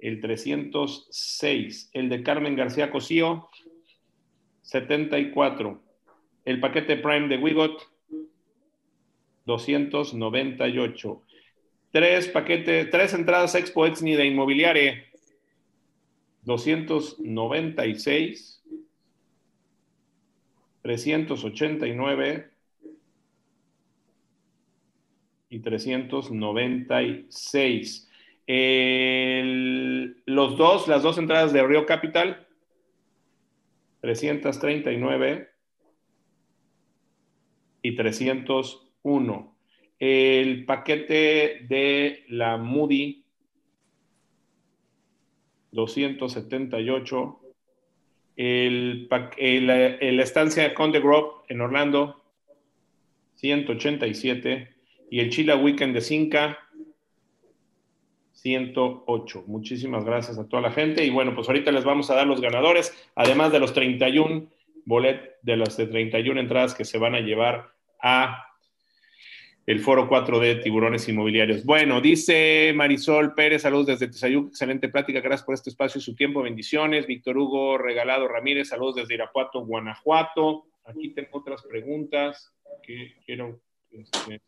el 0.00 0.20
306. 0.20 1.90
El 1.92 2.08
de 2.08 2.22
Carmen 2.22 2.56
García 2.56 2.90
Cosío, 2.90 3.48
74. 4.62 5.82
El 6.44 6.60
paquete 6.60 6.96
Prime 6.96 7.28
de 7.28 7.36
Wigot, 7.36 7.80
298. 9.46 11.22
Tres 11.92 12.28
paquetes, 12.28 12.90
tres 12.90 13.14
entradas 13.14 13.54
Expo 13.54 13.84
Exni 13.84 14.14
de 14.14 14.26
Inmobiliare, 14.26 15.09
296. 16.44 18.60
389 20.82 22.50
y 25.50 25.60
396. 25.60 28.08
los 30.26 30.56
dos, 30.56 30.88
las 30.88 31.02
dos 31.02 31.18
entradas 31.18 31.52
de 31.52 31.66
Río 31.66 31.84
Capital, 31.86 32.46
339 34.00 35.50
y 37.82 37.96
301. 37.96 39.56
El 39.98 40.64
paquete 40.64 41.66
de 41.68 42.24
la 42.28 42.56
Moody, 42.56 43.24
278. 45.72 47.40
El, 48.36 49.08
el, 49.36 49.70
el 49.70 50.20
estancia 50.20 50.72
Conde 50.74 51.00
Grove 51.00 51.44
en 51.48 51.60
Orlando, 51.60 52.22
187 53.36 54.68
y 55.10 55.20
el 55.20 55.30
Chila 55.30 55.56
Weekend 55.56 55.94
de 55.94 56.00
Cinca, 56.00 56.58
108. 58.32 59.44
Muchísimas 59.46 60.04
gracias 60.04 60.38
a 60.38 60.48
toda 60.48 60.62
la 60.62 60.70
gente. 60.70 61.04
Y 61.04 61.10
bueno, 61.10 61.34
pues 61.34 61.48
ahorita 61.48 61.72
les 61.72 61.84
vamos 61.84 62.10
a 62.10 62.14
dar 62.14 62.26
los 62.26 62.40
ganadores, 62.40 62.94
además 63.14 63.52
de 63.52 63.60
los 63.60 63.74
31 63.74 64.48
bolet, 64.84 65.38
de 65.42 65.56
las 65.56 65.76
de 65.76 65.86
31 65.86 66.40
entradas 66.40 66.74
que 66.74 66.84
se 66.84 66.98
van 66.98 67.14
a 67.14 67.20
llevar 67.20 67.72
a 68.02 68.49
el 69.70 69.78
foro 69.78 70.08
4 70.08 70.40
de 70.40 70.56
tiburones 70.56 71.08
inmobiliarios. 71.08 71.64
Bueno, 71.64 72.00
dice 72.00 72.72
Marisol 72.74 73.34
Pérez, 73.34 73.62
saludos 73.62 73.86
desde 73.86 74.08
Tizayuc, 74.08 74.48
excelente 74.48 74.88
plática, 74.88 75.20
gracias 75.20 75.46
por 75.46 75.54
este 75.54 75.70
espacio 75.70 76.00
y 76.00 76.02
su 76.02 76.16
tiempo, 76.16 76.42
bendiciones. 76.42 77.06
Víctor 77.06 77.38
Hugo 77.38 77.78
Regalado 77.78 78.26
Ramírez, 78.26 78.66
saludos 78.66 78.96
desde 78.96 79.14
Irapuato, 79.14 79.64
Guanajuato. 79.64 80.64
Aquí 80.86 81.10
tengo 81.10 81.38
otras 81.38 81.62
preguntas 81.62 82.52
que 82.82 83.14
quiero 83.24 83.60
este, 83.92 84.42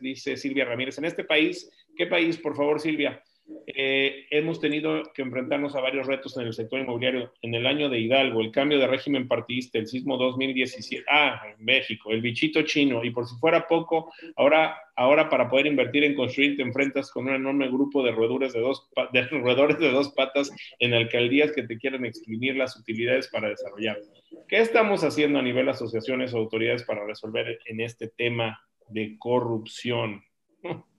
dice 0.00 0.34
Silvia 0.38 0.64
Ramírez. 0.64 0.96
En 0.96 1.04
este 1.04 1.24
país, 1.24 1.70
¿qué 1.94 2.06
país, 2.06 2.38
por 2.38 2.56
favor, 2.56 2.80
Silvia? 2.80 3.22
Eh, 3.66 4.26
hemos 4.30 4.60
tenido 4.60 5.02
que 5.14 5.22
enfrentarnos 5.22 5.74
a 5.74 5.80
varios 5.80 6.06
retos 6.06 6.36
en 6.36 6.46
el 6.46 6.54
sector 6.54 6.80
inmobiliario. 6.80 7.32
En 7.42 7.54
el 7.54 7.66
año 7.66 7.88
de 7.88 7.98
Hidalgo, 7.98 8.40
el 8.40 8.50
cambio 8.50 8.78
de 8.78 8.86
régimen 8.86 9.28
partidista, 9.28 9.78
el 9.78 9.86
sismo 9.86 10.16
2017, 10.16 11.04
ah, 11.08 11.42
en 11.46 11.64
México, 11.64 12.10
el 12.10 12.20
bichito 12.20 12.62
chino, 12.62 13.04
y 13.04 13.10
por 13.10 13.26
si 13.26 13.36
fuera 13.36 13.66
poco, 13.66 14.12
ahora, 14.36 14.76
ahora 14.96 15.28
para 15.30 15.48
poder 15.48 15.66
invertir 15.66 16.04
en 16.04 16.14
construir 16.14 16.56
te 16.56 16.62
enfrentas 16.62 17.10
con 17.10 17.28
un 17.28 17.34
enorme 17.34 17.68
grupo 17.68 18.02
de 18.02 18.12
roedores 18.12 18.52
de 18.52 18.60
dos, 18.60 18.88
de 19.12 19.22
roedores 19.30 19.78
de 19.78 19.90
dos 19.90 20.10
patas 20.10 20.50
en 20.78 20.94
alcaldías 20.94 21.52
que 21.52 21.62
te 21.62 21.78
quieren 21.78 22.04
exprimir 22.04 22.56
las 22.56 22.76
utilidades 22.76 23.28
para 23.28 23.48
desarrollar. 23.48 23.98
¿Qué 24.46 24.58
estamos 24.58 25.04
haciendo 25.04 25.38
a 25.38 25.42
nivel 25.42 25.68
asociaciones 25.68 26.34
o 26.34 26.38
autoridades 26.38 26.84
para 26.84 27.06
resolver 27.06 27.58
en 27.66 27.80
este 27.80 28.08
tema 28.08 28.60
de 28.88 29.16
corrupción? 29.18 30.22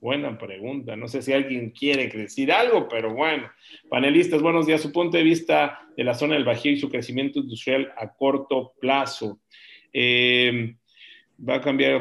Buena 0.00 0.38
pregunta. 0.38 0.96
No 0.96 1.08
sé 1.08 1.20
si 1.20 1.32
alguien 1.32 1.70
quiere 1.70 2.08
decir 2.08 2.50
algo, 2.50 2.88
pero 2.88 3.12
bueno. 3.12 3.50
Panelistas, 3.90 4.40
buenos 4.40 4.66
días. 4.66 4.80
Su 4.80 4.92
punto 4.92 5.18
de 5.18 5.22
vista 5.22 5.78
de 5.94 6.04
la 6.04 6.14
zona 6.14 6.34
del 6.34 6.44
Bajío 6.44 6.72
y 6.72 6.78
su 6.78 6.88
crecimiento 6.88 7.40
industrial 7.40 7.92
a 7.98 8.14
corto 8.14 8.72
plazo. 8.80 9.40
Eh, 9.92 10.74
va 11.46 11.56
a 11.56 11.60
cambiar. 11.60 12.00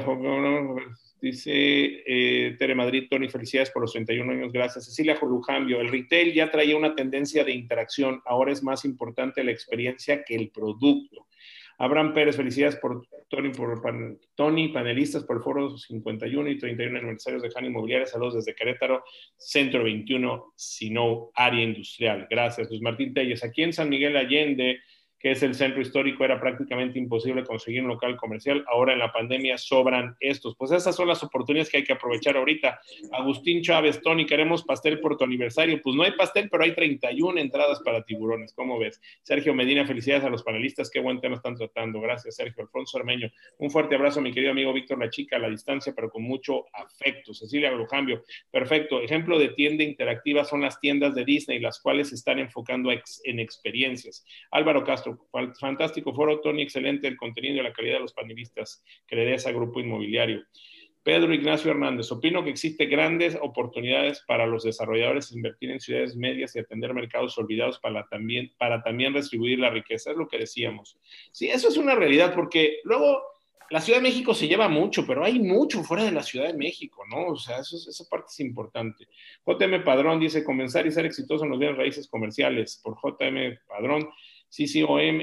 Dice 1.21 1.51
eh, 1.53 2.55
Tere 2.57 2.75
Madrid, 2.75 3.07
Tony, 3.09 3.27
felicidades 3.27 3.71
por 3.71 3.81
los 3.81 3.91
31 3.91 4.31
años, 4.31 4.53
gracias. 4.53 4.85
Cecilia 4.85 5.17
Jorujambio, 5.17 5.81
el 5.81 5.89
retail 5.89 6.33
ya 6.33 6.49
traía 6.49 6.77
una 6.77 6.95
tendencia 6.95 7.43
de 7.43 7.51
interacción, 7.51 8.21
ahora 8.25 8.53
es 8.53 8.63
más 8.63 8.85
importante 8.85 9.43
la 9.43 9.51
experiencia 9.51 10.23
que 10.23 10.35
el 10.35 10.49
producto. 10.49 11.27
Abraham 11.79 12.13
Pérez, 12.13 12.35
felicidades 12.35 12.75
por 12.75 13.07
Tony, 13.29 13.49
por 13.51 13.81
Tony, 14.35 14.67
panelistas 14.67 15.23
por 15.23 15.37
el 15.37 15.43
foro 15.43 15.77
51 15.77 16.49
y 16.49 16.57
31 16.57 16.97
aniversarios 16.99 17.41
de 17.41 17.49
Han 17.55 17.65
Inmobiliaria. 17.65 18.05
Saludos 18.05 18.35
desde 18.35 18.53
Querétaro, 18.53 19.03
Centro 19.37 19.85
21, 19.85 20.53
Sino, 20.57 21.31
área 21.33 21.63
industrial. 21.63 22.27
Gracias, 22.29 22.69
Luis 22.69 22.81
Martín 22.81 23.13
Telles. 23.13 23.45
Aquí 23.45 23.63
en 23.63 23.71
San 23.71 23.87
Miguel 23.87 24.17
Allende, 24.17 24.79
que 25.19 25.31
es 25.31 25.43
el 25.43 25.53
centro 25.53 25.81
histórico, 25.81 26.23
era 26.23 26.39
prácticamente 26.39 26.97
imposible 26.97 27.43
conseguir 27.43 27.81
un 27.81 27.89
local 27.89 28.15
comercial. 28.15 28.63
Ahora 28.67 28.93
en 28.93 28.99
la 28.99 29.11
pandemia 29.11 29.57
sobran 29.57 30.15
estos. 30.19 30.55
Pues 30.55 30.71
esas 30.71 30.95
son 30.95 31.07
las 31.07 31.21
oportunidades 31.23 31.69
que 31.69 31.77
hay 31.77 31.83
que 31.83 31.93
aprovechar 31.93 32.37
ahorita. 32.37 32.79
Agustín 33.11 33.61
Chávez, 33.61 34.01
Tony, 34.01 34.25
queremos 34.25 34.63
pastel 34.63 34.99
por 34.99 35.17
tu 35.17 35.25
aniversario. 35.25 35.81
Pues 35.81 35.95
no 35.95 36.03
hay 36.03 36.13
pastel, 36.13 36.49
pero 36.49 36.63
hay 36.63 36.73
31 36.73 37.39
entradas 37.39 37.81
para 37.83 38.03
tiburones. 38.03 38.53
¿Cómo 38.53 38.79
ves? 38.79 39.01
Sergio 39.23 39.53
Medina, 39.53 39.85
felicidades 39.85 40.23
a 40.23 40.29
los 40.29 40.43
panelistas. 40.43 40.89
Qué 40.89 40.99
buen 40.99 41.19
tema 41.19 41.35
están 41.35 41.55
tratando. 41.55 41.99
Gracias, 41.99 42.35
Sergio. 42.35 42.63
Alfonso 42.63 42.97
Armeño, 42.97 43.31
un 43.57 43.69
fuerte 43.69 43.95
abrazo, 43.95 44.21
mi 44.21 44.31
querido 44.31 44.51
amigo 44.51 44.71
Víctor 44.73 44.99
La 44.99 45.09
Chica, 45.09 45.35
a 45.35 45.39
la 45.39 45.49
distancia, 45.49 45.93
pero 45.95 46.09
con 46.09 46.23
mucho 46.23 46.65
afecto. 46.73 47.33
Cecilia 47.33 47.71
Brujambio, 47.71 48.23
perfecto. 48.51 49.01
Ejemplo 49.01 49.37
de 49.37 49.49
tienda 49.49 49.83
interactiva 49.83 50.45
son 50.45 50.61
las 50.61 50.79
tiendas 50.79 51.15
de 51.15 51.25
Disney, 51.25 51.59
las 51.59 51.79
cuales 51.79 52.09
se 52.09 52.15
están 52.15 52.39
enfocando 52.39 52.89
en 52.91 53.39
experiencias. 53.39 54.25
Álvaro 54.51 54.83
Castro, 54.83 55.08
Fantástico 55.59 56.13
foro, 56.13 56.39
Tony, 56.41 56.61
excelente 56.61 57.07
el 57.07 57.17
contenido 57.17 57.55
y 57.55 57.63
la 57.63 57.73
calidad 57.73 57.95
de 57.95 58.01
los 58.01 58.13
panelistas 58.13 58.83
que 59.07 59.15
le 59.15 59.25
des 59.25 59.45
a 59.47 59.51
Grupo 59.51 59.79
Inmobiliario. 59.79 60.43
Pedro 61.03 61.33
Ignacio 61.33 61.71
Hernández, 61.71 62.11
opino 62.11 62.43
que 62.43 62.49
existen 62.49 62.89
grandes 62.89 63.37
oportunidades 63.41 64.21
para 64.27 64.45
los 64.45 64.63
desarrolladores 64.63 65.31
invertir 65.31 65.71
en 65.71 65.79
ciudades 65.79 66.15
medias 66.15 66.55
y 66.55 66.59
atender 66.59 66.93
mercados 66.93 67.37
olvidados 67.37 67.79
para 67.79 68.05
también, 68.07 68.51
para 68.57 68.83
también 68.83 69.13
retribuir 69.13 69.59
la 69.59 69.69
riqueza, 69.69 70.11
es 70.11 70.17
lo 70.17 70.27
que 70.27 70.37
decíamos. 70.37 70.97
Sí, 71.31 71.49
eso 71.49 71.69
es 71.69 71.77
una 71.77 71.95
realidad, 71.95 72.33
porque 72.35 72.79
luego 72.83 73.23
la 73.69 73.81
Ciudad 73.81 73.99
de 73.99 74.03
México 74.03 74.33
se 74.33 74.47
lleva 74.47 74.67
mucho, 74.67 75.05
pero 75.05 75.23
hay 75.23 75.39
mucho 75.39 75.83
fuera 75.83 76.03
de 76.03 76.11
la 76.11 76.23
Ciudad 76.23 76.47
de 76.47 76.53
México, 76.53 77.03
¿no? 77.09 77.27
O 77.27 77.35
sea, 77.37 77.59
esa 77.59 78.03
parte 78.09 78.27
es 78.29 78.39
importante. 78.39 79.07
JM 79.45 79.83
Padrón 79.83 80.19
dice, 80.19 80.43
comenzar 80.43 80.85
y 80.87 80.91
ser 80.91 81.05
exitoso 81.05 81.43
en 81.43 81.51
los 81.51 81.59
bienes 81.59 81.77
raíces 81.77 82.07
comerciales, 82.07 82.81
por 82.83 82.95
JM 82.95 83.59
Padrón, 83.67 84.09
CCOM, 84.49 85.21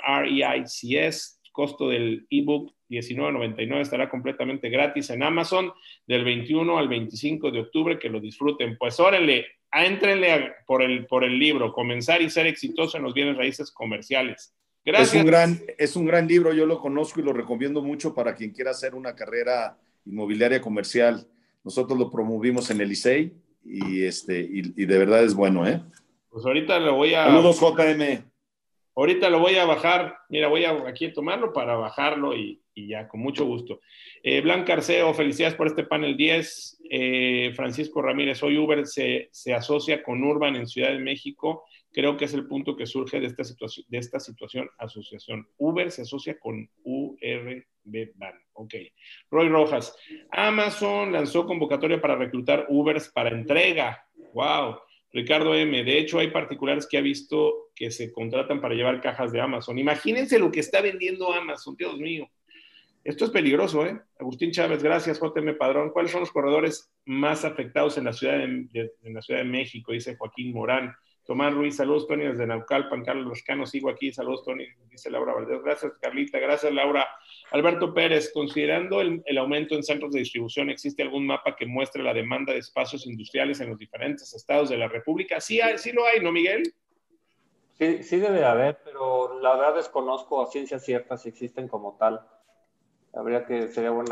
MREICS, 0.00 1.40
costo 1.52 1.88
del 1.88 2.26
ebook 2.30 2.72
19.99 2.88 3.80
estará 3.80 4.08
completamente 4.08 4.70
gratis 4.70 5.10
en 5.10 5.22
Amazon 5.22 5.72
del 6.06 6.24
21 6.24 6.78
al 6.78 6.88
25 6.88 7.50
de 7.50 7.60
octubre, 7.60 7.98
que 7.98 8.08
lo 8.08 8.20
disfruten. 8.20 8.76
Pues 8.78 8.98
órale, 8.98 9.46
entrenle 9.72 10.52
por 10.66 10.82
el, 10.82 11.06
por 11.06 11.24
el 11.24 11.38
libro, 11.38 11.72
comenzar 11.72 12.22
y 12.22 12.30
ser 12.30 12.46
exitoso 12.46 12.96
en 12.96 13.02
los 13.02 13.14
bienes 13.14 13.36
raíces 13.36 13.70
comerciales. 13.70 14.54
Gracias. 14.84 15.14
Es 15.14 15.20
un, 15.20 15.26
gran, 15.26 15.60
es 15.76 15.96
un 15.96 16.06
gran 16.06 16.26
libro, 16.26 16.54
yo 16.54 16.64
lo 16.64 16.78
conozco 16.78 17.20
y 17.20 17.24
lo 17.24 17.32
recomiendo 17.32 17.82
mucho 17.82 18.14
para 18.14 18.34
quien 18.34 18.52
quiera 18.52 18.70
hacer 18.70 18.94
una 18.94 19.14
carrera 19.14 19.76
inmobiliaria 20.06 20.60
comercial. 20.60 21.26
Nosotros 21.62 21.98
lo 21.98 22.10
promovimos 22.10 22.70
en 22.70 22.80
el 22.80 22.92
ICEI 22.92 23.32
y, 23.64 24.04
este, 24.04 24.40
y, 24.40 24.72
y 24.76 24.86
de 24.86 24.98
verdad 24.98 25.22
es 25.24 25.34
bueno, 25.34 25.66
¿eh? 25.68 25.82
Pues 26.30 26.46
ahorita 26.46 26.78
lo 26.78 26.94
voy 26.94 27.12
a... 27.14 27.24
Saludos, 27.24 27.60
JM. 27.60 28.24
Ahorita 28.98 29.30
lo 29.30 29.38
voy 29.38 29.54
a 29.54 29.64
bajar, 29.64 30.18
mira, 30.28 30.48
voy 30.48 30.64
a 30.64 30.72
aquí 30.88 31.12
tomarlo 31.12 31.52
para 31.52 31.76
bajarlo 31.76 32.36
y, 32.36 32.60
ya, 32.74 33.06
con 33.06 33.20
mucho 33.20 33.44
gusto. 33.44 33.78
Eh, 34.24 34.40
Blanca 34.40 34.72
Arceo, 34.72 35.14
felicidades 35.14 35.54
por 35.54 35.68
este 35.68 35.84
panel 35.84 36.16
10. 36.16 36.80
Eh, 36.90 37.52
Francisco 37.54 38.02
Ramírez, 38.02 38.42
hoy 38.42 38.58
Uber 38.58 38.84
se, 38.88 39.30
asocia 39.54 40.02
con 40.02 40.24
Urban 40.24 40.56
en 40.56 40.66
Ciudad 40.66 40.90
de 40.90 40.98
México. 40.98 41.64
Creo 41.92 42.16
que 42.16 42.24
es 42.24 42.34
el 42.34 42.48
punto 42.48 42.74
que 42.74 42.86
surge 42.86 43.20
de 43.20 43.28
esta 43.28 43.44
situación, 43.44 43.86
de 43.88 43.98
esta 43.98 44.18
situación 44.18 44.68
asociación. 44.78 45.46
Uber 45.58 45.92
se 45.92 46.02
asocia 46.02 46.36
con 46.40 46.68
URB 46.82 47.66
Ban. 48.16 48.34
Ok. 48.54 48.74
Roy 49.30 49.48
Rojas, 49.48 49.96
Amazon 50.32 51.12
lanzó 51.12 51.46
convocatoria 51.46 52.00
para 52.00 52.16
reclutar 52.16 52.66
Ubers 52.68 53.08
para 53.10 53.30
entrega. 53.30 54.04
Wow. 54.34 54.78
Ricardo 55.12 55.54
M. 55.54 55.84
De 55.84 55.98
hecho, 55.98 56.18
hay 56.18 56.30
particulares 56.30 56.86
que 56.86 56.98
ha 56.98 57.00
visto 57.00 57.70
que 57.74 57.90
se 57.90 58.12
contratan 58.12 58.60
para 58.60 58.74
llevar 58.74 59.00
cajas 59.00 59.32
de 59.32 59.40
Amazon. 59.40 59.78
Imagínense 59.78 60.38
lo 60.38 60.50
que 60.50 60.60
está 60.60 60.80
vendiendo 60.80 61.32
Amazon, 61.32 61.76
Dios 61.76 61.98
mío. 61.98 62.28
Esto 63.04 63.24
es 63.24 63.30
peligroso, 63.30 63.86
¿eh? 63.86 63.98
Agustín 64.18 64.50
Chávez, 64.50 64.82
gracias, 64.82 65.18
JM 65.18 65.56
Padrón. 65.56 65.90
¿Cuáles 65.90 66.10
son 66.10 66.20
los 66.20 66.30
corredores 66.30 66.92
más 67.06 67.44
afectados 67.44 67.96
en 67.96 68.04
la 68.04 68.12
Ciudad 68.12 68.36
de, 68.36 68.92
en 69.02 69.14
la 69.14 69.22
ciudad 69.22 69.40
de 69.40 69.46
México? 69.46 69.92
Dice 69.92 70.16
Joaquín 70.16 70.52
Morán. 70.52 70.94
Tomás 71.28 71.52
Ruiz, 71.52 71.76
saludos, 71.76 72.06
Tony, 72.06 72.24
desde 72.24 72.46
Naucalpan. 72.46 73.04
Carlos 73.04 73.28
Roscano, 73.28 73.66
sigo 73.66 73.90
aquí. 73.90 74.10
Saludos, 74.10 74.44
Tony, 74.46 74.64
dice 74.90 75.10
Laura 75.10 75.34
Valdez. 75.34 75.62
Gracias, 75.62 75.92
Carlita. 76.00 76.38
Gracias, 76.38 76.72
Laura. 76.72 77.06
Alberto 77.50 77.92
Pérez, 77.92 78.32
considerando 78.32 79.02
el, 79.02 79.22
aumento 79.36 79.74
en 79.74 79.82
centros 79.82 80.12
de 80.12 80.20
distribución, 80.20 80.70
¿existe 80.70 81.02
algún 81.02 81.26
mapa 81.26 81.54
que 81.54 81.66
muestre 81.66 82.02
la 82.02 82.14
demanda 82.14 82.54
de 82.54 82.60
espacios 82.60 83.06
industriales 83.06 83.60
en 83.60 83.68
los 83.68 83.78
diferentes 83.78 84.32
estados 84.32 84.70
de 84.70 84.78
la 84.78 84.88
República? 84.88 85.38
Sí, 85.38 85.60
sí 85.76 85.92
lo 85.92 86.06
hay, 86.06 86.20
¿no, 86.22 86.32
Miguel? 86.32 86.62
Sí, 87.74 88.02
sí 88.04 88.16
debe 88.16 88.42
haber, 88.46 88.78
pero 88.82 89.38
la 89.42 89.54
verdad 89.54 89.74
desconozco 89.74 90.40
a 90.40 90.46
ciencia 90.46 90.78
cierta 90.78 91.18
si 91.18 91.28
existen 91.28 91.68
como 91.68 91.98
tal. 91.98 92.22
Habría 93.12 93.44
que, 93.44 93.68
sería 93.68 93.90
buen 93.90 94.06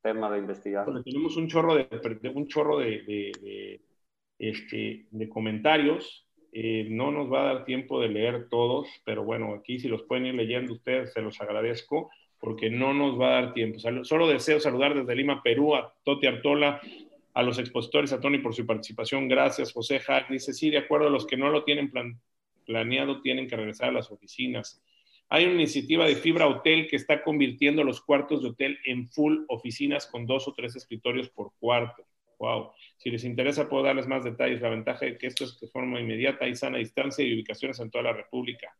tema 0.00 0.30
de 0.30 0.38
investigar. 0.38 0.86
tenemos 1.04 1.36
un 1.36 1.48
chorro 1.48 1.74
de, 1.74 2.32
un 2.34 2.46
chorro 2.48 2.78
de, 2.78 3.78
este, 4.38 5.06
de 5.10 5.28
comentarios 5.28 6.25
eh, 6.58 6.86
no 6.88 7.12
nos 7.12 7.30
va 7.30 7.42
a 7.42 7.52
dar 7.52 7.64
tiempo 7.66 8.00
de 8.00 8.08
leer 8.08 8.48
todos, 8.48 8.88
pero 9.04 9.22
bueno, 9.22 9.52
aquí 9.52 9.78
si 9.78 9.88
los 9.88 10.04
pueden 10.04 10.24
ir 10.24 10.34
leyendo 10.34 10.72
ustedes, 10.72 11.12
se 11.12 11.20
los 11.20 11.38
agradezco, 11.42 12.10
porque 12.40 12.70
no 12.70 12.94
nos 12.94 13.20
va 13.20 13.28
a 13.28 13.42
dar 13.42 13.52
tiempo. 13.52 13.78
Solo 13.78 14.26
deseo 14.26 14.58
saludar 14.58 14.94
desde 14.94 15.14
Lima, 15.14 15.42
Perú, 15.42 15.74
a 15.76 15.92
Toti 16.02 16.26
Artola, 16.26 16.80
a 17.34 17.42
los 17.42 17.58
expositores, 17.58 18.14
a 18.14 18.20
Tony 18.20 18.38
por 18.38 18.54
su 18.54 18.64
participación. 18.64 19.28
Gracias, 19.28 19.70
José 19.70 20.00
Hack. 20.00 20.30
Dice, 20.30 20.54
sí, 20.54 20.70
de 20.70 20.78
acuerdo, 20.78 21.10
los 21.10 21.26
que 21.26 21.36
no 21.36 21.50
lo 21.50 21.62
tienen 21.62 21.92
planeado 22.64 23.20
tienen 23.20 23.46
que 23.46 23.56
regresar 23.56 23.90
a 23.90 23.92
las 23.92 24.10
oficinas. 24.10 24.82
Hay 25.28 25.44
una 25.44 25.56
iniciativa 25.56 26.06
de 26.06 26.16
Fibra 26.16 26.48
Hotel 26.48 26.88
que 26.88 26.96
está 26.96 27.22
convirtiendo 27.22 27.84
los 27.84 28.00
cuartos 28.00 28.42
de 28.42 28.48
hotel 28.48 28.78
en 28.86 29.08
full 29.08 29.44
oficinas 29.48 30.06
con 30.06 30.24
dos 30.24 30.48
o 30.48 30.54
tres 30.54 30.74
escritorios 30.74 31.28
por 31.28 31.52
cuarto. 31.60 32.06
Wow. 32.38 32.72
Si 32.96 33.10
les 33.10 33.24
interesa, 33.24 33.68
puedo 33.68 33.84
darles 33.84 34.06
más 34.06 34.24
detalles. 34.24 34.60
La 34.60 34.68
ventaja 34.68 35.06
de 35.06 35.18
que 35.18 35.26
esto 35.26 35.44
es 35.44 35.58
de 35.60 35.68
forma 35.68 36.00
inmediata 36.00 36.46
y 36.46 36.54
sana 36.54 36.78
distancia 36.78 37.24
y 37.24 37.34
ubicaciones 37.34 37.80
en 37.80 37.90
toda 37.90 38.04
la 38.04 38.12
República. 38.12 38.74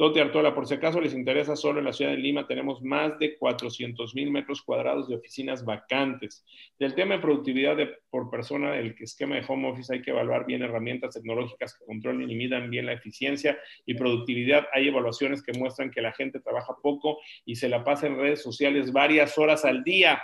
Tote 0.00 0.18
Artola, 0.18 0.54
por 0.54 0.66
si 0.66 0.72
acaso 0.72 0.98
les 0.98 1.12
interesa, 1.12 1.56
solo 1.56 1.78
en 1.78 1.84
la 1.84 1.92
ciudad 1.92 2.12
de 2.12 2.16
Lima 2.16 2.46
tenemos 2.46 2.80
más 2.80 3.18
de 3.18 3.36
400 3.36 4.14
mil 4.14 4.30
metros 4.30 4.62
cuadrados 4.62 5.10
de 5.10 5.16
oficinas 5.16 5.62
vacantes. 5.62 6.42
Del 6.78 6.94
tema 6.94 7.16
de 7.16 7.20
productividad 7.20 7.76
por 8.08 8.30
persona, 8.30 8.78
el 8.78 8.96
esquema 8.98 9.36
de 9.36 9.44
home 9.46 9.68
office 9.68 9.92
hay 9.92 10.00
que 10.00 10.10
evaluar 10.10 10.46
bien 10.46 10.62
herramientas 10.62 11.12
tecnológicas 11.12 11.76
que 11.76 11.84
controlen 11.84 12.30
y 12.30 12.34
midan 12.34 12.70
bien 12.70 12.86
la 12.86 12.94
eficiencia 12.94 13.58
y 13.84 13.92
productividad. 13.92 14.68
Hay 14.72 14.88
evaluaciones 14.88 15.42
que 15.42 15.52
muestran 15.52 15.90
que 15.90 16.00
la 16.00 16.12
gente 16.12 16.40
trabaja 16.40 16.74
poco 16.82 17.18
y 17.44 17.56
se 17.56 17.68
la 17.68 17.84
pasa 17.84 18.06
en 18.06 18.16
redes 18.16 18.42
sociales 18.42 18.92
varias 18.92 19.36
horas 19.36 19.66
al 19.66 19.84
día. 19.84 20.18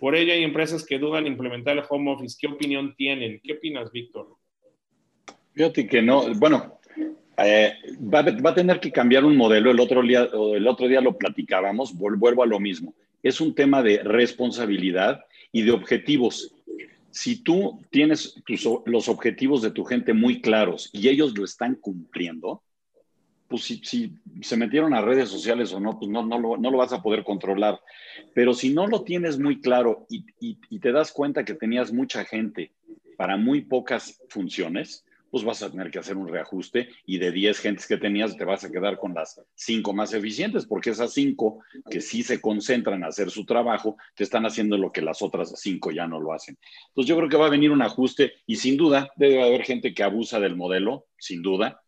Por 0.00 0.14
ello 0.14 0.32
hay 0.32 0.44
empresas 0.44 0.84
que 0.84 0.98
dudan 0.98 1.26
implementar 1.26 1.76
el 1.76 1.84
home 1.88 2.12
office. 2.12 2.36
¿Qué 2.40 2.46
opinión 2.46 2.94
tienen? 2.96 3.40
¿Qué 3.42 3.54
opinas, 3.54 3.90
Víctor? 3.90 4.36
Fíjate 5.54 5.86
que 5.88 6.00
no, 6.00 6.32
bueno, 6.34 6.78
eh, 7.36 7.74
va, 8.02 8.20
a 8.20 8.54
tener 8.54 8.80
que 8.80 8.92
cambiar 8.92 9.24
un 9.24 9.36
modelo. 9.36 9.70
El 9.70 9.80
otro 9.80 10.02
día, 10.02 10.28
el 10.54 10.66
otro 10.66 10.86
día 10.86 11.00
lo 11.00 11.16
platicábamos, 11.16 11.94
vuelvo 11.96 12.42
a 12.42 12.46
lo 12.46 12.60
mismo. 12.60 12.94
Es 13.22 13.40
un 13.40 13.54
tema 13.54 13.82
de 13.82 14.02
responsabilidad 14.02 15.24
y 15.52 15.62
de 15.62 15.72
objetivos. 15.72 16.54
Si 17.10 17.42
tú 17.42 17.80
tienes 17.90 18.40
los 18.86 19.08
objetivos 19.08 19.62
de 19.62 19.70
tu 19.70 19.84
gente 19.84 20.12
muy 20.12 20.40
claros 20.40 20.90
y 20.92 21.08
ellos 21.08 21.36
lo 21.36 21.44
están 21.44 21.74
cumpliendo, 21.74 22.62
pues 23.48 23.64
si, 23.64 24.12
se 24.42 24.56
metieron 24.56 24.94
a 24.94 25.00
redes 25.00 25.30
sociales 25.30 25.72
o 25.72 25.80
no, 25.80 25.98
pues 25.98 26.10
no, 26.10 26.24
no, 26.24 26.38
lo, 26.38 26.56
no, 26.58 26.70
lo, 26.70 26.78
vas 26.78 26.92
a 26.92 27.02
poder 27.02 27.24
controlar. 27.24 27.80
Pero 28.34 28.52
si 28.52 28.70
no 28.70 28.86
lo 28.86 29.02
tienes 29.02 29.38
muy 29.38 29.60
claro 29.60 30.06
y, 30.10 30.26
y, 30.38 30.78
te 30.78 30.92
das 30.92 31.12
cuenta 31.12 31.44
que 31.44 31.54
tenías 31.54 31.92
mucha 31.92 32.24
gente 32.24 32.72
para 33.16 33.36
muy 33.36 33.62
pocas 33.62 34.20
funciones, 34.28 35.04
pues 35.30 35.44
vas 35.44 35.62
a 35.62 35.70
tener 35.70 35.90
que 35.90 35.98
hacer 35.98 36.16
un 36.16 36.28
reajuste 36.28 36.88
y 37.04 37.18
de 37.18 37.32
10 37.32 37.58
gentes 37.58 37.86
que 37.86 37.96
tenías 37.96 38.36
te 38.36 38.44
vas 38.44 38.64
a 38.64 38.70
quedar 38.70 38.98
con 38.98 39.14
las 39.14 39.40
5 39.54 39.92
más 39.92 40.12
eficientes, 40.14 40.66
porque 40.66 40.90
esas 40.90 41.12
5 41.12 41.60
que 41.90 42.00
sí 42.00 42.22
se 42.22 42.40
concentran 42.40 43.04
a 43.04 43.08
hacer 43.08 43.30
su 43.30 43.44
trabajo, 43.44 43.96
te 44.14 44.24
están 44.24 44.46
haciendo 44.46 44.78
lo 44.78 44.92
que 44.92 45.02
las 45.02 45.20
otras 45.22 45.52
5 45.56 45.90
ya 45.90 46.06
no 46.06 46.20
lo 46.20 46.32
hacen. 46.32 46.56
Entonces 46.88 47.08
yo 47.08 47.16
creo 47.16 47.28
que 47.28 47.36
va 47.36 47.46
a 47.46 47.50
venir 47.50 47.70
un 47.70 47.82
ajuste 47.82 48.34
y 48.46 48.56
sin 48.56 48.76
duda 48.76 49.10
debe 49.16 49.42
haber 49.42 49.64
gente 49.64 49.94
que 49.94 50.02
abusa 50.02 50.40
del 50.40 50.56
modelo, 50.56 51.06
sin 51.18 51.42
duda, 51.42 51.82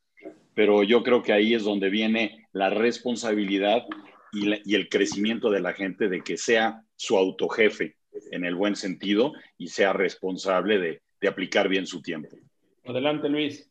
pero 0.55 0.82
yo 0.82 1.02
creo 1.02 1.22
que 1.22 1.32
ahí 1.32 1.55
es 1.55 1.64
donde 1.64 1.90
viene 1.90 2.48
la 2.52 2.70
responsabilidad 2.70 3.85
y, 4.32 4.74
el 4.74 4.89
crecimiento 4.89 5.51
de 5.51 5.60
la 5.60 5.72
gente 5.72 6.09
de 6.09 6.22
que 6.22 6.36
sea 6.36 6.85
su 6.97 7.16
autojefe 7.16 7.97
en 8.31 8.44
el 8.44 8.55
buen 8.55 8.77
sentido 8.77 9.32
y 9.59 9.68
sea 9.68 9.93
responsable 9.93 10.78
de, 10.78 11.28
aplicar 11.28 11.68
bien 11.68 11.86
su 11.86 12.01
tiempo. 12.01 12.35
Adelante, 12.86 13.28
Luis. 13.28 13.68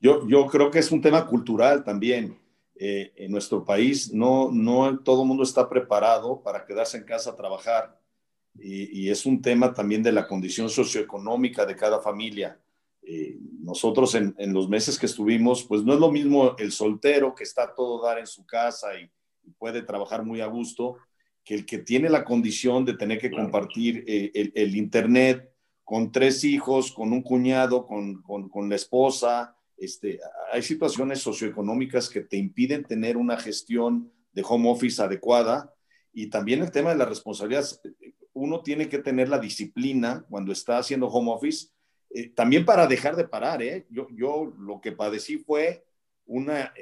Yo, 0.00 0.26
yo 0.26 0.46
creo 0.46 0.70
que 0.70 0.78
es 0.78 0.90
un 0.90 1.02
tema 1.02 1.26
cultural 1.26 1.84
también. 1.84 2.38
Eh, 2.76 3.12
en 3.16 3.30
nuestro 3.30 3.64
país 3.64 4.12
no, 4.12 4.50
no 4.50 4.98
todo 4.98 5.22
el 5.22 5.28
mundo 5.28 5.44
está 5.44 5.68
preparado 5.68 6.42
para 6.42 6.64
quedarse 6.64 6.96
en 6.96 7.04
casa 7.04 7.30
a 7.30 7.36
trabajar 7.36 7.96
y, 8.58 9.04
y, 9.04 9.10
es 9.10 9.26
un 9.26 9.40
tema 9.40 9.72
también 9.72 10.02
de 10.02 10.10
la 10.10 10.26
condición 10.26 10.68
socioeconómica 10.68 11.64
de 11.66 11.76
cada 11.76 12.00
familia. 12.00 12.58
Eh, 13.06 13.36
nosotros 13.60 14.14
en, 14.14 14.34
los 14.52 14.68
meses 14.68 14.98
que 14.98 15.06
estuvimos, 15.06 15.64
pues 15.64 15.82
no 15.84 15.92
es 15.92 16.00
lo 16.00 16.10
mismo 16.10 16.56
el 16.58 16.72
soltero 16.72 17.34
que 17.34 17.44
está 17.44 17.74
todo 17.74 18.02
dar 18.02 18.18
en 18.18 18.26
su 18.26 18.46
casa 18.46 18.98
y, 18.98 19.10
puede 19.58 19.82
trabajar 19.82 20.24
muy 20.24 20.40
a 20.40 20.46
gusto, 20.46 20.96
que 21.44 21.54
el 21.54 21.66
que 21.66 21.76
tiene 21.76 22.08
la 22.08 22.24
condición 22.24 22.86
de 22.86 22.94
tener 22.94 23.18
que 23.18 23.30
compartir 23.30 24.02
eh, 24.06 24.52
el, 24.54 24.74
Internet 24.74 25.52
con 25.84 26.10
tres 26.10 26.44
hijos, 26.44 26.90
con 26.90 27.12
un 27.12 27.20
cuñado, 27.20 27.86
con, 27.86 28.22
con, 28.22 28.68
la 28.70 28.76
esposa. 28.76 29.54
Este, 29.76 30.18
hay 30.50 30.62
situaciones 30.62 31.20
socioeconómicas 31.20 32.08
que 32.08 32.22
te 32.22 32.38
impiden 32.38 32.84
tener 32.84 33.18
una 33.18 33.36
gestión 33.36 34.10
de 34.32 34.42
home 34.48 34.70
office 34.70 35.02
adecuada 35.02 35.70
y 36.14 36.30
también 36.30 36.62
el 36.62 36.70
tema 36.70 36.88
de 36.88 36.96
la 36.96 37.04
responsabilidad. 37.04 37.66
Uno 38.32 38.62
tiene 38.62 38.88
que 38.88 38.98
tener 38.98 39.28
la 39.28 39.38
disciplina 39.38 40.24
cuando 40.30 40.52
está 40.52 40.78
haciendo 40.78 41.08
home 41.08 41.32
office 41.32 41.68
eh, 42.14 42.30
también 42.30 42.64
para 42.64 42.86
dejar 42.86 43.16
de 43.16 43.28
parar, 43.28 43.62
¿eh? 43.62 43.86
Yo, 43.90 44.06
yo 44.10 44.54
lo 44.58 44.80
que 44.80 44.92
padecí 44.92 45.36
fue 45.36 45.84
una, 46.24 46.72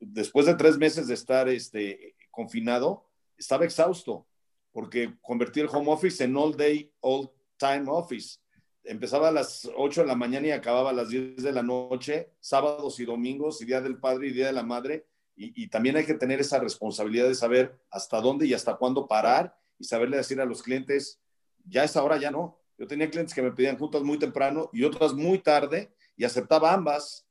después 0.00 0.46
de 0.46 0.56
tres 0.56 0.76
meses 0.76 1.06
de 1.06 1.14
estar 1.14 1.48
este, 1.48 2.16
confinado, 2.32 3.06
estaba 3.36 3.64
exhausto 3.64 4.26
porque 4.72 5.14
convertí 5.20 5.60
el 5.60 5.68
home 5.68 5.92
office 5.92 6.24
en 6.24 6.36
all 6.36 6.56
day, 6.56 6.90
all 7.00 7.30
time 7.56 7.84
office. 7.86 8.38
Empezaba 8.84 9.28
a 9.28 9.32
las 9.32 9.70
8 9.76 10.00
de 10.00 10.06
la 10.06 10.16
mañana 10.16 10.48
y 10.48 10.50
acababa 10.50 10.90
a 10.90 10.94
las 10.94 11.10
10 11.10 11.36
de 11.36 11.52
la 11.52 11.62
noche, 11.62 12.32
sábados 12.40 12.98
y 12.98 13.04
domingos, 13.04 13.60
y 13.60 13.66
Día 13.66 13.80
del 13.80 13.98
Padre 13.98 14.28
y 14.28 14.32
Día 14.32 14.46
de 14.46 14.52
la 14.52 14.64
Madre. 14.64 15.06
Y, 15.34 15.68
también 15.68 15.96
hay 15.96 16.04
que 16.04 16.14
tener 16.14 16.40
esa 16.40 16.60
responsabilidad 16.60 17.26
de 17.26 17.34
saber 17.34 17.80
hasta 17.90 18.20
dónde 18.20 18.46
y 18.46 18.54
hasta 18.54 18.76
cuándo 18.76 19.08
parar 19.08 19.56
y 19.78 19.84
saberle 19.84 20.18
decir 20.18 20.40
a 20.40 20.44
los 20.44 20.62
clientes, 20.62 21.20
ya 21.64 21.84
es 21.84 21.96
ahora, 21.96 22.18
ya 22.18 22.30
no. 22.30 22.60
Yo 22.82 22.88
tenía 22.88 23.08
clientes 23.08 23.32
que 23.32 23.42
me 23.42 23.52
pedían 23.52 23.78
juntas 23.78 24.02
muy 24.02 24.18
temprano 24.18 24.68
y 24.72 24.82
otras 24.82 25.14
muy 25.14 25.38
tarde 25.38 25.92
y 26.16 26.24
aceptaba 26.24 26.72
ambas. 26.72 27.24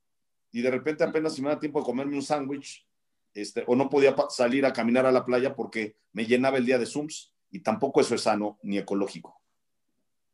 Y 0.50 0.62
de 0.62 0.70
repente 0.70 1.04
apenas 1.04 1.34
si 1.34 1.42
me 1.42 1.50
da 1.50 1.60
tiempo 1.60 1.78
de 1.78 1.84
comerme 1.84 2.16
un 2.16 2.22
sándwich 2.22 2.88
este, 3.34 3.62
o 3.66 3.76
no 3.76 3.90
podía 3.90 4.16
salir 4.30 4.64
a 4.64 4.72
caminar 4.72 5.04
a 5.04 5.12
la 5.12 5.26
playa 5.26 5.54
porque 5.54 5.98
me 6.14 6.24
llenaba 6.24 6.56
el 6.56 6.64
día 6.64 6.78
de 6.78 6.86
Zooms 6.86 7.34
y 7.50 7.60
tampoco 7.60 8.00
eso 8.00 8.14
es 8.14 8.22
sano 8.22 8.60
ni 8.62 8.78
ecológico. 8.78 9.42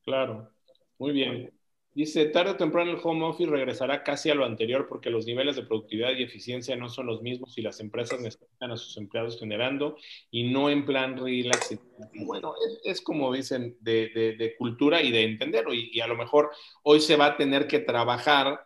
Claro, 0.04 0.52
muy 0.98 1.10
bien. 1.10 1.52
Dice, 1.98 2.26
tarde 2.26 2.52
o 2.52 2.56
temprano 2.56 2.92
el 2.92 3.00
home 3.02 3.24
office 3.24 3.50
regresará 3.50 4.04
casi 4.04 4.30
a 4.30 4.34
lo 4.36 4.44
anterior 4.44 4.86
porque 4.88 5.10
los 5.10 5.26
niveles 5.26 5.56
de 5.56 5.64
productividad 5.64 6.12
y 6.12 6.22
eficiencia 6.22 6.76
no 6.76 6.88
son 6.88 7.06
los 7.06 7.22
mismos 7.22 7.58
y 7.58 7.62
las 7.62 7.80
empresas 7.80 8.20
necesitan 8.20 8.70
a 8.70 8.76
sus 8.76 8.96
empleados 8.98 9.36
generando 9.36 9.96
y 10.30 10.44
no 10.44 10.70
en 10.70 10.86
plan 10.86 11.16
relax. 11.16 11.76
Bueno, 12.24 12.54
es, 12.84 13.00
como 13.02 13.32
dicen, 13.32 13.76
de, 13.80 14.54
cultura 14.56 15.02
y 15.02 15.10
de 15.10 15.24
entenderlo 15.24 15.74
y, 15.74 15.90
y 15.92 15.98
a 15.98 16.06
lo 16.06 16.16
mejor 16.16 16.52
hoy 16.84 17.00
se 17.00 17.16
va 17.16 17.26
a 17.26 17.36
tener 17.36 17.66
que 17.66 17.80
trabajar 17.80 18.64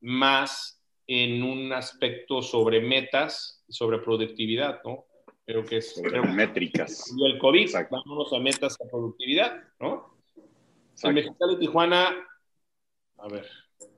más 0.00 0.80
en 1.08 1.42
un 1.42 1.72
aspecto 1.72 2.40
sobre 2.40 2.80
metas, 2.80 3.64
sobre 3.68 3.98
productividad, 3.98 4.80
¿no? 4.84 5.06
Creo 5.44 5.64
que 5.64 5.78
es. 5.78 6.00
métricas. 6.32 7.12
Y 7.18 7.32
el 7.32 7.36
COVID, 7.40 7.68
vámonos 7.90 8.32
a 8.32 8.38
metas 8.38 8.78
de 8.78 8.88
productividad, 8.88 9.60
¿no? 9.80 10.14
En 11.02 11.14
Mexicali, 11.14 11.58
Tijuana, 11.58 12.14
a 13.24 13.28
ver, 13.28 13.46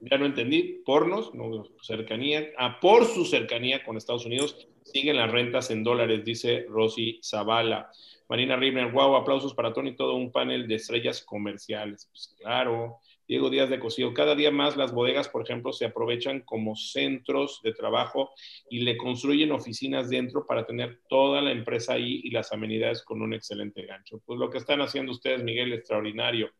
ya 0.00 0.18
no 0.18 0.26
entendí, 0.26 0.82
pornos, 0.84 1.34
no, 1.34 1.64
cercanía, 1.82 2.52
ah, 2.58 2.78
por 2.80 3.04
su 3.04 3.24
cercanía 3.24 3.84
con 3.84 3.96
Estados 3.96 4.24
Unidos, 4.24 4.68
siguen 4.84 5.16
las 5.16 5.32
rentas 5.32 5.70
en 5.70 5.82
dólares, 5.82 6.24
dice 6.24 6.64
Rosy 6.68 7.20
Zavala. 7.22 7.90
Marina 8.28 8.56
Ribner, 8.56 8.90
wow, 8.92 9.16
aplausos 9.16 9.54
para 9.54 9.72
Tony, 9.72 9.96
todo 9.96 10.14
un 10.14 10.30
panel 10.30 10.66
de 10.68 10.76
estrellas 10.76 11.22
comerciales. 11.22 12.08
Pues 12.10 12.34
claro, 12.38 12.98
Diego 13.26 13.50
Díaz 13.50 13.68
de 13.68 13.80
Cosío. 13.80 14.14
Cada 14.14 14.34
día 14.34 14.50
más 14.50 14.76
las 14.76 14.92
bodegas, 14.92 15.28
por 15.28 15.42
ejemplo, 15.42 15.72
se 15.72 15.86
aprovechan 15.86 16.40
como 16.40 16.76
centros 16.76 17.60
de 17.62 17.72
trabajo 17.72 18.30
y 18.70 18.80
le 18.80 18.96
construyen 18.96 19.52
oficinas 19.52 20.08
dentro 20.08 20.46
para 20.46 20.66
tener 20.66 21.00
toda 21.08 21.40
la 21.40 21.52
empresa 21.52 21.94
ahí 21.94 22.20
y 22.24 22.30
las 22.30 22.52
amenidades 22.52 23.02
con 23.02 23.22
un 23.22 23.34
excelente 23.34 23.86
gancho. 23.86 24.20
Pues 24.24 24.38
lo 24.38 24.50
que 24.50 24.58
están 24.58 24.80
haciendo 24.80 25.12
ustedes, 25.12 25.42
Miguel, 25.42 25.72
extraordinario. 25.72 26.50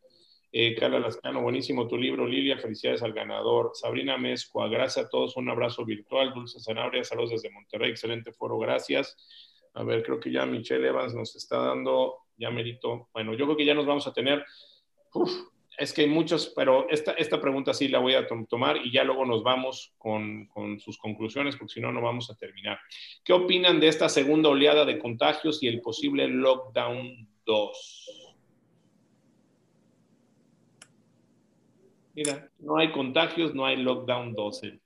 Eh, 0.49 0.75
Carla 0.75 0.99
Lascano, 0.99 1.41
buenísimo 1.41 1.87
tu 1.87 1.97
libro, 1.97 2.25
Lilia, 2.25 2.57
felicidades 2.57 3.03
al 3.03 3.11
ganador. 3.11 3.71
Sabrina 3.73 4.17
Mezcua, 4.17 4.69
gracias 4.69 5.05
a 5.05 5.09
todos, 5.09 5.35
un 5.35 5.49
abrazo 5.49 5.83
virtual. 5.83 6.33
Dulce 6.33 6.59
Zanabria, 6.59 7.03
saludos 7.03 7.31
desde 7.31 7.51
Monterrey, 7.51 7.91
excelente 7.91 8.31
foro, 8.31 8.57
gracias. 8.57 9.17
A 9.73 9.83
ver, 9.83 10.03
creo 10.03 10.19
que 10.19 10.31
ya 10.31 10.45
Michelle 10.45 10.87
Evans 10.87 11.13
nos 11.13 11.35
está 11.35 11.57
dando, 11.57 12.15
ya 12.37 12.49
merito. 12.49 13.09
Bueno, 13.13 13.33
yo 13.33 13.45
creo 13.45 13.57
que 13.57 13.65
ya 13.65 13.73
nos 13.73 13.85
vamos 13.85 14.07
a 14.07 14.13
tener. 14.13 14.45
Es 15.77 15.93
que 15.93 16.01
hay 16.01 16.07
muchos, 16.07 16.53
pero 16.55 16.89
esta, 16.89 17.11
esta 17.11 17.39
pregunta 17.39 17.73
sí 17.73 17.89
la 17.89 17.99
voy 17.99 18.15
a 18.15 18.25
tomar 18.49 18.77
y 18.77 18.91
ya 18.91 19.03
luego 19.03 19.25
nos 19.25 19.43
vamos 19.43 19.93
con, 19.97 20.47
con, 20.47 20.79
sus 20.79 20.97
conclusiones, 20.97 21.55
porque 21.57 21.75
si 21.75 21.81
no, 21.81 21.91
no 21.91 22.01
vamos 22.01 22.31
a 22.31 22.35
terminar. 22.35 22.79
¿Qué 23.23 23.33
opinan 23.33 23.79
de 23.79 23.89
esta 23.89 24.07
segunda 24.09 24.49
oleada 24.49 24.85
de 24.85 24.97
contagios 24.97 25.61
y 25.61 25.67
el 25.67 25.81
posible 25.81 26.27
lockdown 26.27 27.27
2? 27.45 28.26
Mira, 32.17 32.49
no 32.57 32.77
hay 32.77 32.91
contagios, 32.91 33.53
no 33.53 33.63
hay 33.63 33.77
lockdown 33.77 34.33
2. 34.33 34.63
Eh, 34.63 34.79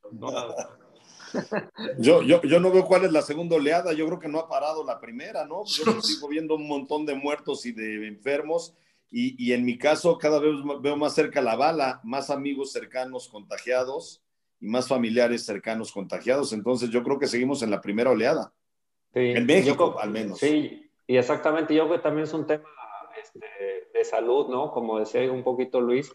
yo, 1.97 2.23
yo, 2.23 2.41
yo, 2.41 2.59
no 2.59 2.71
veo 2.71 2.83
cuál 2.83 3.05
es 3.05 3.13
la 3.13 3.21
segunda 3.21 3.55
oleada, 3.55 3.93
yo 3.93 4.05
creo 4.05 4.19
que 4.19 4.27
no 4.27 4.37
ha 4.37 4.49
parado 4.49 4.83
la 4.83 4.99
primera, 4.99 5.45
¿no? 5.45 5.63
Yo 5.63 6.01
sigo 6.01 6.27
viendo 6.27 6.55
un 6.55 6.67
montón 6.67 7.05
de 7.05 7.15
muertos 7.15 7.65
y 7.65 7.71
de 7.71 8.05
enfermos 8.05 8.75
y, 9.09 9.53
en 9.53 9.63
mi 9.63 9.77
caso, 9.77 10.17
cada 10.17 10.39
vez 10.39 10.55
veo 10.81 10.97
más 10.97 11.15
cerca 11.15 11.41
la 11.41 11.55
bala, 11.55 12.01
más 12.03 12.29
amigos 12.29 12.73
cercanos 12.73 13.29
contagiados 13.29 14.21
y 14.59 14.67
más 14.67 14.89
familiares 14.89 15.45
cercanos 15.45 15.93
contagiados. 15.93 16.51
Entonces, 16.51 16.89
yo 16.89 17.01
creo 17.01 17.17
que 17.17 17.27
seguimos 17.27 17.63
en 17.63 17.71
la 17.71 17.79
primera 17.79 18.11
oleada. 18.11 18.51
en 19.13 19.45
México, 19.45 19.97
al 20.01 20.09
menos. 20.09 20.37
Sí, 20.37 20.91
y 21.07 21.15
exactamente. 21.15 21.73
Yo 21.73 21.85
creo 21.85 21.95
que 21.95 22.03
también 22.03 22.25
es 22.25 22.33
un 22.33 22.45
tema 22.45 22.67
este, 23.21 23.87
de 23.93 24.03
salud, 24.03 24.49
¿no? 24.49 24.71
Como 24.71 24.99
decía 24.99 25.31
un 25.31 25.43
poquito 25.43 25.79
Luis, 25.79 26.13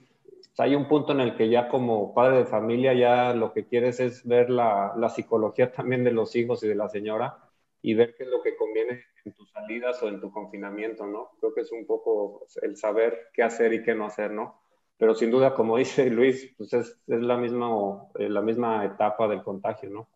hay 0.58 0.74
un 0.74 0.88
punto 0.88 1.12
en 1.12 1.20
el 1.20 1.36
que 1.36 1.48
ya 1.48 1.68
como 1.68 2.14
padre 2.14 2.38
de 2.38 2.44
familia 2.46 2.94
ya 2.94 3.34
lo 3.34 3.52
que 3.52 3.66
quieres 3.66 4.00
es 4.00 4.26
ver 4.26 4.50
la, 4.50 4.94
la 4.96 5.08
psicología 5.08 5.72
también 5.72 6.04
de 6.04 6.12
los 6.12 6.34
hijos 6.36 6.62
y 6.62 6.68
de 6.68 6.74
la 6.74 6.88
señora 6.88 7.38
y 7.82 7.94
ver 7.94 8.14
qué 8.16 8.24
es 8.24 8.30
lo 8.30 8.42
que 8.42 8.56
conviene 8.56 9.04
en 9.24 9.32
tus 9.32 9.50
salidas 9.50 10.02
o 10.02 10.08
en 10.08 10.20
tu 10.20 10.30
confinamiento, 10.32 11.06
¿no? 11.06 11.30
Creo 11.40 11.54
que 11.54 11.60
es 11.60 11.72
un 11.72 11.86
poco 11.86 12.46
el 12.62 12.76
saber 12.76 13.28
qué 13.32 13.42
hacer 13.42 13.72
y 13.72 13.82
qué 13.82 13.94
no 13.94 14.06
hacer, 14.06 14.30
¿no? 14.30 14.60
Pero 14.98 15.14
sin 15.14 15.30
duda, 15.30 15.54
como 15.54 15.76
dice 15.78 16.08
Luis, 16.10 16.54
pues 16.56 16.72
es, 16.72 17.00
la, 17.06 17.36
misma, 17.36 18.08
eh, 18.18 18.28
la 18.28 18.40
misma 18.40 18.84
etapa 18.84 19.28
del 19.28 19.42
contagio, 19.42 19.90
¿no? 19.90 20.08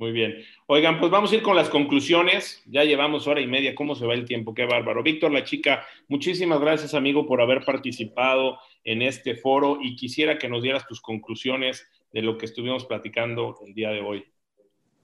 Muy 0.00 0.12
bien. 0.12 0.42
Oigan, 0.66 0.98
pues 0.98 1.10
vamos 1.10 1.30
a 1.30 1.34
ir 1.34 1.42
con 1.42 1.54
las 1.54 1.68
conclusiones. 1.68 2.62
Ya 2.64 2.84
llevamos 2.84 3.26
hora 3.26 3.42
y 3.42 3.46
media. 3.46 3.74
¿Cómo 3.74 3.94
se 3.94 4.06
va 4.06 4.14
el 4.14 4.24
tiempo? 4.24 4.54
Qué 4.54 4.64
bárbaro. 4.64 5.02
Víctor, 5.02 5.30
la 5.30 5.44
chica, 5.44 5.84
muchísimas 6.08 6.58
gracias, 6.58 6.94
amigo, 6.94 7.26
por 7.26 7.42
haber 7.42 7.66
participado 7.66 8.58
en 8.82 9.02
este 9.02 9.36
foro 9.36 9.76
y 9.78 9.96
quisiera 9.96 10.38
que 10.38 10.48
nos 10.48 10.62
dieras 10.62 10.86
tus 10.86 11.02
conclusiones 11.02 11.86
de 12.14 12.22
lo 12.22 12.38
que 12.38 12.46
estuvimos 12.46 12.86
platicando 12.86 13.58
el 13.66 13.74
día 13.74 13.90
de 13.90 14.00
hoy. 14.00 14.24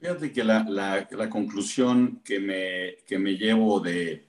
Fíjate 0.00 0.32
que 0.32 0.42
la, 0.42 0.64
la, 0.66 1.28
conclusión 1.28 2.22
que 2.24 2.40
me, 2.40 3.04
que 3.06 3.18
me 3.18 3.36
llevo 3.36 3.80
de, 3.80 4.24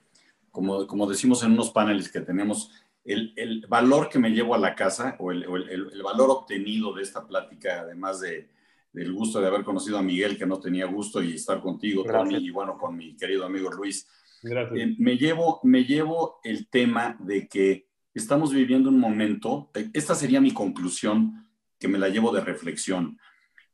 como, 0.50 0.86
como, 0.86 1.06
decimos 1.06 1.42
en 1.44 1.52
unos 1.52 1.70
paneles 1.70 2.12
que 2.12 2.20
tenemos, 2.20 2.70
el, 3.06 3.32
el 3.36 3.64
valor 3.68 4.10
que 4.10 4.18
me 4.18 4.28
llevo 4.28 4.54
a 4.54 4.58
la 4.58 4.74
casa 4.74 5.16
o 5.18 5.32
el, 5.32 5.44
el, 5.44 5.88
el, 5.94 6.02
valor 6.02 6.28
obtenido 6.28 6.92
de 6.92 7.04
esta 7.04 7.26
plática, 7.26 7.80
además 7.80 8.20
de, 8.20 8.48
del 8.92 9.12
gusto 9.12 9.40
de 9.40 9.46
haber 9.46 9.64
conocido 9.64 9.98
a 9.98 10.02
Miguel, 10.02 10.38
que 10.38 10.46
no 10.46 10.58
tenía 10.58 10.86
gusto, 10.86 11.22
y 11.22 11.34
estar 11.34 11.60
contigo, 11.60 12.04
Tony, 12.04 12.36
y 12.36 12.50
bueno, 12.50 12.76
con 12.78 12.96
mi 12.96 13.16
querido 13.16 13.44
amigo 13.44 13.70
Luis. 13.70 14.08
Eh, 14.42 14.94
me, 14.98 15.16
llevo, 15.16 15.60
me 15.64 15.84
llevo 15.84 16.40
el 16.44 16.68
tema 16.68 17.16
de 17.20 17.48
que 17.48 17.88
estamos 18.14 18.52
viviendo 18.52 18.88
un 18.88 18.98
momento, 18.98 19.70
esta 19.92 20.14
sería 20.14 20.40
mi 20.40 20.52
conclusión, 20.52 21.46
que 21.78 21.88
me 21.88 21.98
la 21.98 22.08
llevo 22.08 22.32
de 22.32 22.40
reflexión. 22.40 23.18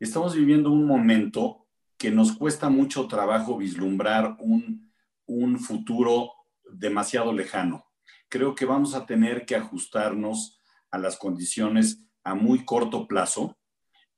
Estamos 0.00 0.34
viviendo 0.34 0.70
un 0.70 0.86
momento 0.86 1.66
que 1.96 2.10
nos 2.10 2.32
cuesta 2.32 2.68
mucho 2.68 3.06
trabajo 3.06 3.56
vislumbrar 3.56 4.36
un, 4.40 4.92
un 5.26 5.58
futuro 5.58 6.32
demasiado 6.70 7.32
lejano. 7.32 7.86
Creo 8.28 8.54
que 8.54 8.66
vamos 8.66 8.94
a 8.94 9.06
tener 9.06 9.46
que 9.46 9.56
ajustarnos 9.56 10.60
a 10.90 10.98
las 10.98 11.16
condiciones 11.16 12.02
a 12.24 12.34
muy 12.34 12.64
corto 12.64 13.06
plazo, 13.06 13.56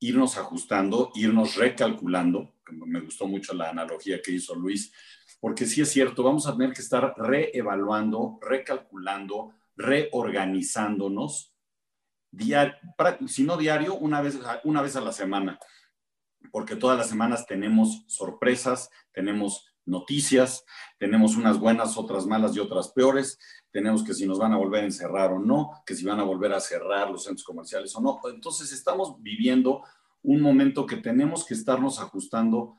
irnos 0.01 0.37
ajustando, 0.37 1.11
irnos 1.15 1.57
recalculando. 1.57 2.55
Me 2.71 3.01
gustó 3.01 3.27
mucho 3.27 3.55
la 3.55 3.71
analogía 3.71 4.21
que 4.23 4.33
hizo 4.33 4.55
Luis, 4.55 4.93
porque 5.41 5.67
sí 5.67 5.81
es 5.81 5.91
cierto, 5.91 6.23
vamos 6.23 6.47
a 6.47 6.53
tener 6.53 6.73
que 6.73 6.83
estar 6.83 7.15
reevaluando, 7.17 8.39
recalculando, 8.43 9.53
reorganizándonos, 9.77 11.53
si 13.27 13.45
no 13.45 13.57
diario, 13.57 13.95
una 13.95 14.21
vez, 14.21 14.39
una 14.65 14.83
vez 14.83 14.97
a 14.97 15.01
la 15.01 15.13
semana 15.13 15.59
porque 16.51 16.77
todas 16.77 16.99
las 16.99 17.09
semanas 17.09 17.47
tenemos 17.47 18.05
sorpresas, 18.07 18.91
tenemos 19.13 19.67
noticias, 19.87 20.65
tenemos 20.99 21.37
unas 21.37 21.59
buenas, 21.59 21.97
otras 21.97 22.27
malas 22.27 22.55
y 22.55 22.61
otras 22.61 22.89
peores, 22.89 23.39
tenemos 23.71 24.03
que 24.03 24.15
si 24.15 24.27
nos 24.27 24.39
van 24.39 24.53
a 24.53 24.57
volver 24.57 24.83
a 24.83 24.87
encerrar 24.87 25.33
o 25.33 25.39
no, 25.39 25.71
que 25.87 25.95
si 25.95 26.05
van 26.05 26.21
a 26.21 26.25
volver 26.25 26.53
a 26.53 26.61
cerrar 26.61 27.11
los 27.11 27.25
centros 27.25 27.45
comerciales 27.45 27.95
o 27.97 28.01
no. 28.01 28.21
Entonces 28.33 28.73
estamos 28.73 29.21
viviendo 29.23 29.83
un 30.23 30.41
momento 30.41 30.87
que 30.87 30.97
tenemos 30.97 31.45
que 31.45 31.55
estarnos 31.55 32.01
ajustando, 32.01 32.79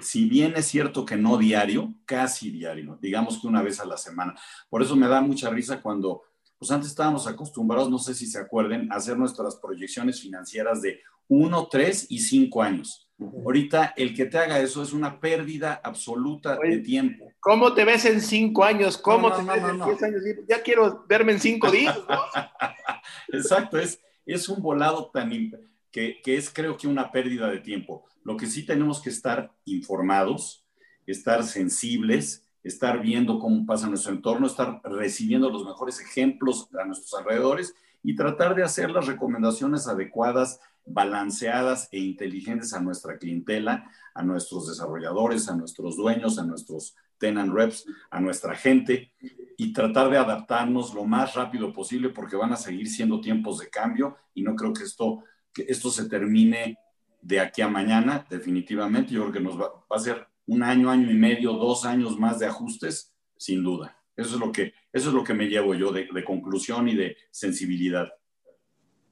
si 0.00 0.28
bien 0.28 0.54
es 0.56 0.66
cierto 0.66 1.04
que 1.04 1.16
no 1.16 1.38
diario, 1.38 1.94
casi 2.04 2.50
diario, 2.50 2.98
digamos 3.00 3.40
que 3.40 3.46
una 3.46 3.62
vez 3.62 3.80
a 3.80 3.84
la 3.84 3.96
semana. 3.96 4.34
Por 4.68 4.82
eso 4.82 4.94
me 4.94 5.08
da 5.08 5.20
mucha 5.20 5.50
risa 5.50 5.82
cuando, 5.82 6.22
pues 6.58 6.70
antes 6.70 6.90
estábamos 6.90 7.26
acostumbrados, 7.26 7.90
no 7.90 7.98
sé 7.98 8.14
si 8.14 8.26
se 8.26 8.38
acuerden, 8.38 8.92
a 8.92 8.96
hacer 8.96 9.18
nuestras 9.18 9.56
proyecciones 9.56 10.20
financieras 10.20 10.82
de 10.82 11.00
uno, 11.28 11.68
tres 11.70 12.06
y 12.08 12.20
cinco 12.20 12.62
años 12.62 13.04
Ahorita 13.18 13.94
el 13.96 14.14
que 14.14 14.26
te 14.26 14.38
haga 14.38 14.58
eso 14.58 14.82
es 14.82 14.92
una 14.92 15.20
pérdida 15.20 15.80
absoluta 15.84 16.58
de 16.58 16.78
tiempo. 16.78 17.32
¿Cómo 17.38 17.72
te 17.72 17.84
ves 17.84 18.04
en 18.06 18.20
cinco 18.20 18.64
años? 18.64 18.98
¿Cómo 18.98 19.32
te 19.32 19.42
ves 19.44 19.62
en 19.62 19.84
diez 19.84 20.02
años? 20.02 20.22
Ya 20.48 20.62
quiero 20.62 21.04
verme 21.08 21.32
en 21.32 21.40
cinco 21.40 21.70
días. 21.70 21.96
Exacto, 23.28 23.78
es, 23.78 24.00
es 24.26 24.48
un 24.48 24.60
volado 24.60 25.10
tan 25.12 25.30
que, 25.92 26.20
que 26.22 26.36
es 26.36 26.50
creo 26.50 26.76
que 26.76 26.88
una 26.88 27.12
pérdida 27.12 27.48
de 27.50 27.60
tiempo. 27.60 28.04
Lo 28.24 28.36
que 28.36 28.46
sí 28.46 28.66
tenemos 28.66 29.00
que 29.00 29.10
estar 29.10 29.52
informados, 29.64 30.64
estar 31.06 31.44
sensibles, 31.44 32.44
estar 32.64 33.00
viendo 33.00 33.38
cómo 33.38 33.64
pasa 33.64 33.86
nuestro 33.86 34.12
entorno, 34.12 34.48
estar 34.48 34.80
recibiendo 34.82 35.50
los 35.50 35.64
mejores 35.64 36.00
ejemplos 36.00 36.68
a 36.76 36.84
nuestros 36.84 37.14
alrededores 37.14 37.74
y 38.02 38.16
tratar 38.16 38.56
de 38.56 38.64
hacer 38.64 38.90
las 38.90 39.06
recomendaciones 39.06 39.86
adecuadas, 39.86 40.60
balanceadas 40.86 41.88
e 41.92 41.98
inteligentes 41.98 42.72
a 42.74 42.80
nuestra 42.80 43.18
clientela, 43.18 43.90
a 44.14 44.22
nuestros 44.22 44.68
desarrolladores, 44.68 45.48
a 45.48 45.56
nuestros 45.56 45.96
dueños, 45.96 46.38
a 46.38 46.44
nuestros 46.44 46.94
tenant 47.18 47.52
reps, 47.52 47.86
a 48.10 48.20
nuestra 48.20 48.54
gente 48.54 49.12
y 49.56 49.72
tratar 49.72 50.10
de 50.10 50.18
adaptarnos 50.18 50.94
lo 50.94 51.04
más 51.04 51.34
rápido 51.34 51.72
posible 51.72 52.10
porque 52.10 52.36
van 52.36 52.52
a 52.52 52.56
seguir 52.56 52.88
siendo 52.88 53.20
tiempos 53.20 53.58
de 53.58 53.70
cambio 53.70 54.16
y 54.34 54.42
no 54.42 54.54
creo 54.56 54.72
que 54.72 54.84
esto, 54.84 55.24
esto 55.56 55.90
se 55.90 56.08
termine 56.08 56.78
de 57.22 57.40
aquí 57.40 57.62
a 57.62 57.68
mañana, 57.68 58.26
definitivamente. 58.28 59.14
Yo 59.14 59.22
creo 59.22 59.32
que 59.32 59.40
nos 59.40 59.58
va, 59.58 59.70
a 59.88 59.98
ser 59.98 60.26
un 60.46 60.62
año, 60.62 60.90
año 60.90 61.10
y 61.10 61.14
medio, 61.14 61.54
dos 61.54 61.86
años 61.86 62.18
más 62.18 62.38
de 62.38 62.46
ajustes, 62.46 63.14
sin 63.36 63.62
duda. 63.62 63.96
Eso 64.16 64.34
es 64.34 64.40
lo 64.40 64.52
que, 64.52 64.74
eso 64.92 65.08
es 65.08 65.14
lo 65.14 65.24
que 65.24 65.34
me 65.34 65.46
llevo 65.46 65.74
yo 65.74 65.90
de 65.90 66.24
conclusión 66.24 66.88
y 66.88 66.94
de 66.94 67.16
sensibilidad. 67.30 68.12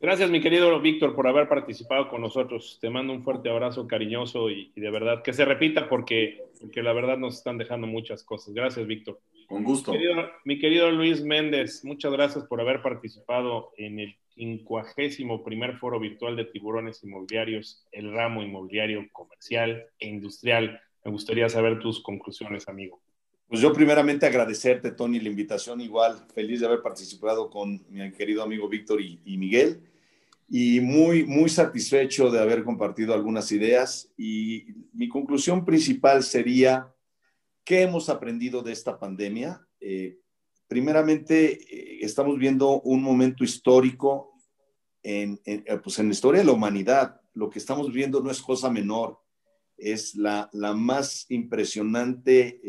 Gracias, 0.02 0.30
mi 0.30 0.40
querido 0.40 0.80
Víctor, 0.80 1.14
por 1.14 1.28
haber 1.28 1.48
participado 1.48 2.08
con 2.08 2.22
nosotros. 2.22 2.76
Te 2.80 2.90
mando 2.90 3.12
un 3.12 3.22
fuerte 3.22 3.48
abrazo 3.48 3.86
cariñoso 3.86 4.50
y, 4.50 4.72
y, 4.74 4.80
de 4.80 4.90
verdad 4.90 5.22
que 5.22 5.32
se 5.32 5.44
repita 5.44 5.88
porque, 5.88 6.42
porque 6.60 6.82
la 6.82 6.92
verdad 6.92 7.18
nos 7.18 7.36
están 7.36 7.56
dejando 7.56 7.86
muchas 7.86 8.24
cosas. 8.24 8.52
Gracias, 8.52 8.84
Víctor. 8.84 9.20
Con 9.46 9.62
gusto. 9.62 9.92
Mi 9.92 9.98
querido, 9.98 10.30
mi 10.44 10.58
querido, 10.58 10.90
Luis 10.90 11.22
Méndez, 11.22 11.84
muchas 11.84 12.10
gracias 12.10 12.42
por 12.46 12.60
haber 12.60 12.82
participado 12.82 13.70
en 13.76 14.00
el 14.00 14.16
quincuagésimo 14.30 15.44
primer 15.44 15.76
foro 15.76 16.00
virtual 16.00 16.34
de 16.34 16.46
tiburones 16.46 17.04
inmobiliarios, 17.04 17.86
el 17.92 18.12
ramo 18.12 18.42
inmobiliario 18.42 19.06
comercial 19.12 19.86
e 20.00 20.08
industrial. 20.08 20.80
Me 21.04 21.12
gustaría 21.12 21.48
saber 21.48 21.78
tus 21.78 22.02
conclusiones, 22.02 22.66
amigo. 22.66 23.00
Pues 23.46 23.60
yo 23.60 23.72
primeramente 23.72 24.26
agradecerte, 24.26 24.90
Tony, 24.90 25.20
la 25.20 25.28
invitación. 25.28 25.80
Igual, 25.80 26.26
feliz 26.34 26.58
de 26.58 26.66
haber 26.66 26.82
participado 26.82 27.50
con 27.50 27.84
mi 27.88 28.10
querido 28.10 28.42
amigo 28.42 28.68
Víctor 28.68 29.00
y, 29.00 29.20
y 29.24 29.36
Miguel 29.36 29.91
y 30.54 30.80
muy, 30.80 31.24
muy 31.24 31.48
satisfecho 31.48 32.30
de 32.30 32.38
haber 32.38 32.62
compartido 32.62 33.14
algunas 33.14 33.50
ideas. 33.52 34.12
Y 34.18 34.66
mi 34.92 35.08
conclusión 35.08 35.64
principal 35.64 36.22
sería, 36.22 36.94
¿qué 37.64 37.80
hemos 37.80 38.10
aprendido 38.10 38.60
de 38.60 38.72
esta 38.72 38.98
pandemia? 38.98 39.66
Eh, 39.80 40.18
primeramente, 40.68 41.52
eh, 41.52 42.04
estamos 42.04 42.38
viendo 42.38 42.82
un 42.82 43.02
momento 43.02 43.44
histórico 43.44 44.34
en, 45.02 45.40
eh, 45.46 45.64
pues 45.82 45.98
en 45.98 46.08
la 46.08 46.12
historia 46.12 46.42
de 46.42 46.46
la 46.46 46.52
humanidad. 46.52 47.18
Lo 47.32 47.48
que 47.48 47.58
estamos 47.58 47.90
viendo 47.90 48.20
no 48.20 48.30
es 48.30 48.42
cosa 48.42 48.68
menor, 48.68 49.20
es 49.78 50.14
la, 50.16 50.50
la 50.52 50.74
más 50.74 51.24
impresionante 51.30 52.60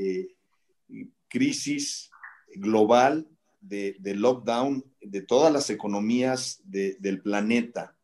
crisis 1.28 2.10
global 2.56 3.28
de, 3.64 3.98
lockdown 4.16 4.84
de 5.02 5.22
todas 5.22 5.52
las 5.52 5.70
economías 5.70 6.62
de, 6.66 6.98
del 7.00 7.22
planeta. 7.22 7.98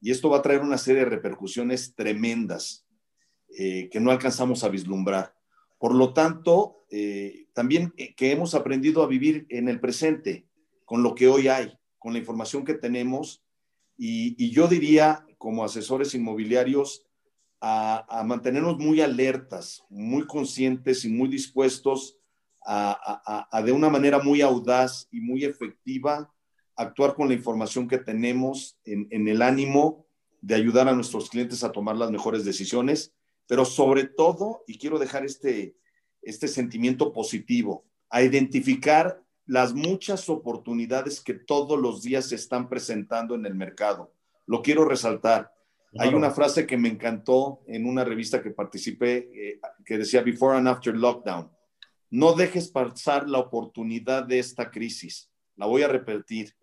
Y 0.00 0.10
esto 0.10 0.28
va 0.28 0.38
a 0.38 0.42
traer 0.42 0.60
una 0.60 0.76
serie 0.76 1.04
de 1.04 1.10
repercusiones 1.10 1.94
tremendas 1.94 2.84
eh, 3.56 3.88
que 3.90 4.00
no 4.00 4.10
alcanzamos 4.10 4.64
a 4.64 4.68
vislumbrar. 4.68 5.34
Por 5.78 5.94
lo 5.94 6.12
tanto, 6.12 6.84
eh, 6.90 7.46
también 7.52 7.92
que 8.16 8.32
hemos 8.32 8.54
aprendido 8.54 9.02
a 9.02 9.06
vivir 9.06 9.46
en 9.48 9.68
el 9.68 9.80
presente, 9.80 10.46
con 10.84 11.02
lo 11.02 11.14
que 11.14 11.28
hoy 11.28 11.48
hay, 11.48 11.78
con 11.98 12.12
la 12.12 12.18
información 12.18 12.64
que 12.64 12.74
tenemos. 12.74 13.44
Y, 13.96 14.50
yo 14.50 14.66
diría, 14.66 15.24
como 15.38 15.64
asesores 15.64 16.14
inmobiliarios, 16.14 17.06
a, 17.60 18.24
mantenernos 18.26 18.78
muy 18.78 19.00
alertas, 19.00 19.84
muy 19.88 20.26
conscientes 20.26 21.04
y 21.04 21.08
muy 21.08 21.28
dispuestos 21.28 22.18
a, 22.64 23.48
a, 23.50 23.62
de 23.62 23.72
una 23.72 23.90
manera 23.90 24.20
muy 24.20 24.40
audaz 24.40 25.06
y 25.10 25.20
muy 25.20 25.44
efectiva 25.44 26.32
actuar 26.76 27.14
con 27.14 27.28
la 27.28 27.34
información 27.34 27.86
que 27.86 27.98
tenemos 27.98 28.78
en, 28.84 29.06
en, 29.10 29.28
el 29.28 29.42
ánimo 29.42 30.06
de 30.40 30.54
ayudar 30.54 30.88
a 30.88 30.94
nuestros 30.94 31.30
clientes 31.30 31.62
a 31.62 31.72
tomar 31.72 31.96
las 31.96 32.10
mejores 32.10 32.44
decisiones, 32.44 33.14
pero 33.46 33.64
sobre 33.64 34.04
todo, 34.04 34.64
y 34.66 34.78
quiero 34.78 34.98
dejar 34.98 35.24
este, 35.24 35.76
este 36.22 36.48
sentimiento 36.48 37.12
positivo, 37.12 37.84
a 38.10 38.22
identificar 38.22 39.22
las 39.46 39.74
muchas 39.74 40.28
oportunidades 40.28 41.20
que 41.20 41.34
todos 41.34 41.78
los 41.78 42.02
días 42.02 42.28
se 42.28 42.34
están 42.34 42.68
presentando 42.68 43.34
en 43.34 43.46
el 43.46 43.54
mercado. 43.54 44.12
Lo 44.46 44.62
quiero 44.62 44.84
resaltar. 44.84 45.52
Claro. 45.92 46.10
Hay 46.10 46.14
una 46.14 46.30
frase 46.30 46.66
que 46.66 46.76
me 46.76 46.88
encantó 46.88 47.62
en 47.66 47.86
una 47.86 48.04
revista 48.04 48.42
que 48.42 48.50
participé 48.50 49.30
eh, 49.32 49.60
que 49.84 49.98
decía 49.98 50.22
Before 50.22 50.56
and 50.56 50.68
After 50.68 50.94
Lockdown. 50.94 51.50
No 52.14 52.34
dejes 52.34 52.68
pasar 52.68 53.28
la 53.28 53.40
oportunidad 53.40 54.22
de 54.22 54.38
esta 54.38 54.70
crisis. 54.70 55.32
La 55.56 55.66
voy 55.66 55.82
a 55.82 55.88
repetir 55.88 56.54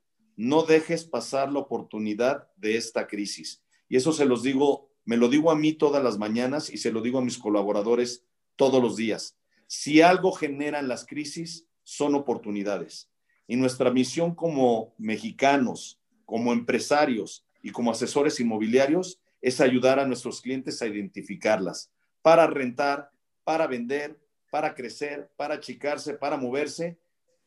no 0.41 0.63
dejes 0.63 1.05
pasar 1.05 1.51
la 1.51 1.59
oportunidad 1.59 2.47
de 2.55 2.77
esta 2.77 3.05
crisis. 3.05 3.61
Y 3.89 3.97
eso 3.97 4.11
se 4.11 4.25
los 4.25 4.43
digo, 4.43 4.89
me 5.05 5.17
lo 5.17 5.27
digo 5.27 5.51
a 5.51 5.55
mí 5.55 5.73
todas 5.73 6.03
las 6.03 6.17
mañanas 6.17 6.71
y 6.71 6.77
se 6.77 6.91
lo 6.91 7.01
digo 7.01 7.19
a 7.19 7.23
mis 7.23 7.37
colaboradores 7.37 8.25
todos 8.55 8.81
los 8.81 8.95
días. 8.95 9.37
Si 9.67 10.01
algo 10.01 10.31
generan 10.31 10.87
las 10.87 11.05
crisis, 11.05 11.67
son 11.83 12.15
oportunidades. 12.15 13.09
Y 13.45 13.55
nuestra 13.55 13.91
misión 13.91 14.33
como 14.33 14.95
mexicanos, 14.97 15.99
como 16.25 16.53
empresarios 16.53 17.45
y 17.61 17.71
como 17.71 17.91
asesores 17.91 18.39
inmobiliarios 18.39 19.19
es 19.41 19.59
ayudar 19.59 19.99
a 19.99 20.07
nuestros 20.07 20.41
clientes 20.41 20.81
a 20.81 20.87
identificarlas 20.87 21.91
para 22.21 22.47
rentar, 22.47 23.11
para 23.43 23.67
vender, 23.67 24.19
para 24.51 24.75
crecer, 24.75 25.31
para 25.35 25.55
achicarse, 25.55 26.13
para 26.13 26.37
moverse 26.37 26.99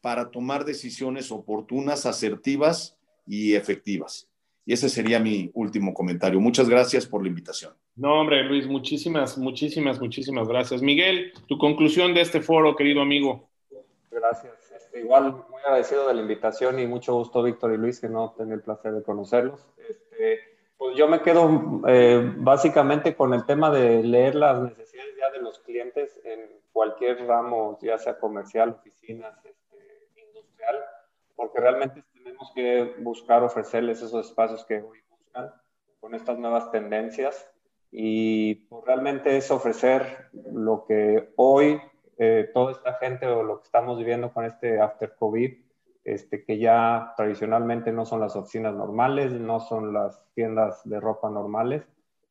para 0.04 0.30
tomar 0.30 0.66
decisiones 0.66 1.32
oportunas, 1.32 2.04
asertivas 2.04 2.98
y 3.26 3.54
efectivas. 3.54 4.28
Y 4.66 4.74
ese 4.74 4.90
sería 4.90 5.18
mi 5.18 5.50
último 5.54 5.94
comentario. 5.94 6.38
Muchas 6.40 6.68
gracias 6.68 7.06
por 7.06 7.22
la 7.22 7.28
invitación. 7.28 7.72
No, 7.96 8.20
hombre, 8.20 8.44
Luis, 8.44 8.66
muchísimas, 8.66 9.38
muchísimas, 9.38 9.98
muchísimas 9.98 10.46
gracias. 10.46 10.82
Miguel, 10.82 11.32
tu 11.48 11.56
conclusión 11.56 12.12
de 12.12 12.20
este 12.20 12.42
foro, 12.42 12.76
querido 12.76 13.00
amigo. 13.00 13.48
Gracias. 14.10 14.52
Este, 14.76 15.00
igual, 15.00 15.42
muy 15.50 15.62
agradecido 15.64 16.06
de 16.06 16.12
la 16.12 16.20
invitación 16.20 16.78
y 16.78 16.86
mucho 16.86 17.14
gusto, 17.14 17.42
Víctor 17.42 17.72
y 17.72 17.78
Luis, 17.78 17.98
que 17.98 18.10
no 18.10 18.34
tenía 18.36 18.56
el 18.56 18.60
placer 18.60 18.92
de 18.92 19.02
conocerlos. 19.02 19.66
Este, 19.88 20.53
pues 20.76 20.96
yo 20.96 21.08
me 21.08 21.22
quedo 21.22 21.82
eh, 21.86 22.32
básicamente 22.36 23.14
con 23.14 23.32
el 23.32 23.46
tema 23.46 23.70
de 23.70 24.02
leer 24.02 24.34
las 24.34 24.60
necesidades 24.60 25.14
ya 25.18 25.30
de 25.30 25.40
los 25.40 25.58
clientes 25.60 26.20
en 26.24 26.50
cualquier 26.72 27.26
ramo, 27.26 27.78
ya 27.80 27.98
sea 27.98 28.18
comercial, 28.18 28.70
oficinas, 28.70 29.38
porque 31.36 31.60
realmente 31.60 32.02
tenemos 32.12 32.52
que 32.54 32.94
buscar 32.98 33.42
ofrecerles 33.42 34.02
esos 34.02 34.26
espacios 34.26 34.64
que 34.64 34.76
hoy 34.76 34.98
buscan 35.10 35.52
con 36.00 36.14
estas 36.14 36.38
nuevas 36.38 36.70
tendencias. 36.70 37.48
Y 37.90 38.66
pues, 38.66 38.84
realmente 38.84 39.36
es 39.36 39.50
ofrecer 39.50 40.30
lo 40.52 40.84
que 40.86 41.32
hoy 41.36 41.80
eh, 42.18 42.50
toda 42.52 42.72
esta 42.72 42.94
gente 42.94 43.26
o 43.26 43.42
lo 43.42 43.58
que 43.58 43.64
estamos 43.64 43.98
viviendo 43.98 44.32
con 44.32 44.44
este 44.44 44.80
after 44.80 45.14
COVID, 45.16 45.63
este, 46.04 46.44
que 46.44 46.58
ya 46.58 47.14
tradicionalmente 47.16 47.90
no 47.92 48.04
son 48.04 48.20
las 48.20 48.36
oficinas 48.36 48.74
normales, 48.74 49.32
no 49.32 49.60
son 49.60 49.92
las 49.92 50.24
tiendas 50.34 50.86
de 50.88 51.00
ropa 51.00 51.30
normales, 51.30 51.84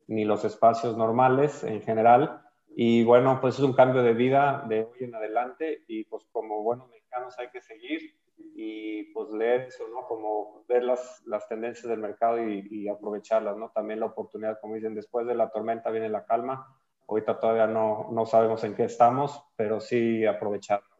ni 0.08 0.26
los 0.26 0.46
espacios 0.46 0.96
normales 0.96 1.64
en 1.64 1.82
general. 1.82 2.42
Y 2.76 3.04
bueno, 3.04 3.40
pues 3.42 3.56
es 3.56 3.62
un 3.62 3.74
cambio 3.74 4.04
de 4.04 4.14
vida 4.14 4.64
de 4.68 4.82
hoy 4.82 5.04
en 5.06 5.16
adelante 5.16 5.84
y 5.88 6.06
pues 6.06 6.26
como 6.32 6.62
buenos 6.64 6.90
mexicanos 6.90 7.38
hay 7.40 7.50
que 7.50 7.62
seguir 7.62 8.16
y 8.56 9.04
pues 9.14 9.30
leer 9.32 9.62
eso, 9.62 9.88
¿no? 9.90 10.06
Como 10.08 10.64
ver 10.68 10.84
las, 10.84 11.24
las 11.26 11.48
tendencias 11.48 11.88
del 11.88 12.00
mercado 12.00 12.48
y, 12.48 12.68
y, 12.70 12.88
aprovecharlas, 12.88 13.58
¿no? 13.58 13.70
También 13.70 14.00
la 14.00 14.08
oportunidad, 14.08 14.60
como 14.60 14.76
dicen, 14.76 14.96
después 14.96 15.26
de 15.26 15.36
la 15.36 15.50
tormenta 15.50 15.90
viene 15.90 16.10
la 16.10 16.26
calma. 16.26 16.68
Ahorita 17.08 17.40
todavía 17.40 17.68
no, 17.68 18.10
no 18.12 18.26
sabemos 18.26 18.64
en 18.64 18.76
qué 18.76 18.86
estamos, 18.86 19.44
pero 19.56 19.80
sí 19.80 20.26
aprovecharlo. 20.26 20.93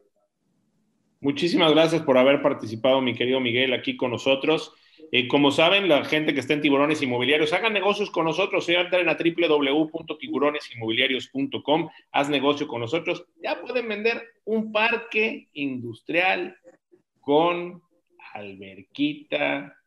Muchísimas 1.24 1.72
gracias 1.72 2.02
por 2.02 2.16
haber 2.18 2.42
participado, 2.42 3.00
mi 3.00 3.14
querido 3.14 3.40
Miguel, 3.40 3.72
aquí 3.72 3.96
con 3.96 4.10
nosotros. 4.10 4.74
Eh, 5.10 5.26
como 5.26 5.50
saben, 5.50 5.88
la 5.88 6.04
gente 6.04 6.34
que 6.34 6.40
está 6.40 6.52
en 6.52 6.60
Tiburones 6.60 7.00
Inmobiliarios, 7.00 7.54
hagan 7.54 7.72
negocios 7.72 8.10
con 8.10 8.26
nosotros. 8.26 8.68
Entren 8.68 9.08
a 9.08 9.16
www.tiburonesinmobiliarios.com, 9.16 11.88
haz 12.12 12.28
negocio 12.28 12.68
con 12.68 12.82
nosotros. 12.82 13.24
Ya 13.42 13.58
pueden 13.58 13.88
vender 13.88 14.22
un 14.44 14.70
parque 14.70 15.48
industrial 15.54 16.58
con 17.22 17.80
alberquita, 18.34 19.78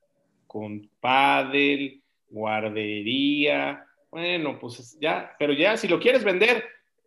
con 0.47 0.89
pádel, 0.99 2.01
guardería. 2.31 3.85
Bueno, 4.09 4.57
pues 4.57 4.97
ya, 4.99 5.35
pero 5.37 5.53
ya, 5.53 5.77
si 5.77 5.87
lo 5.87 5.99
quieres 5.99 6.23
vender, 6.23 6.63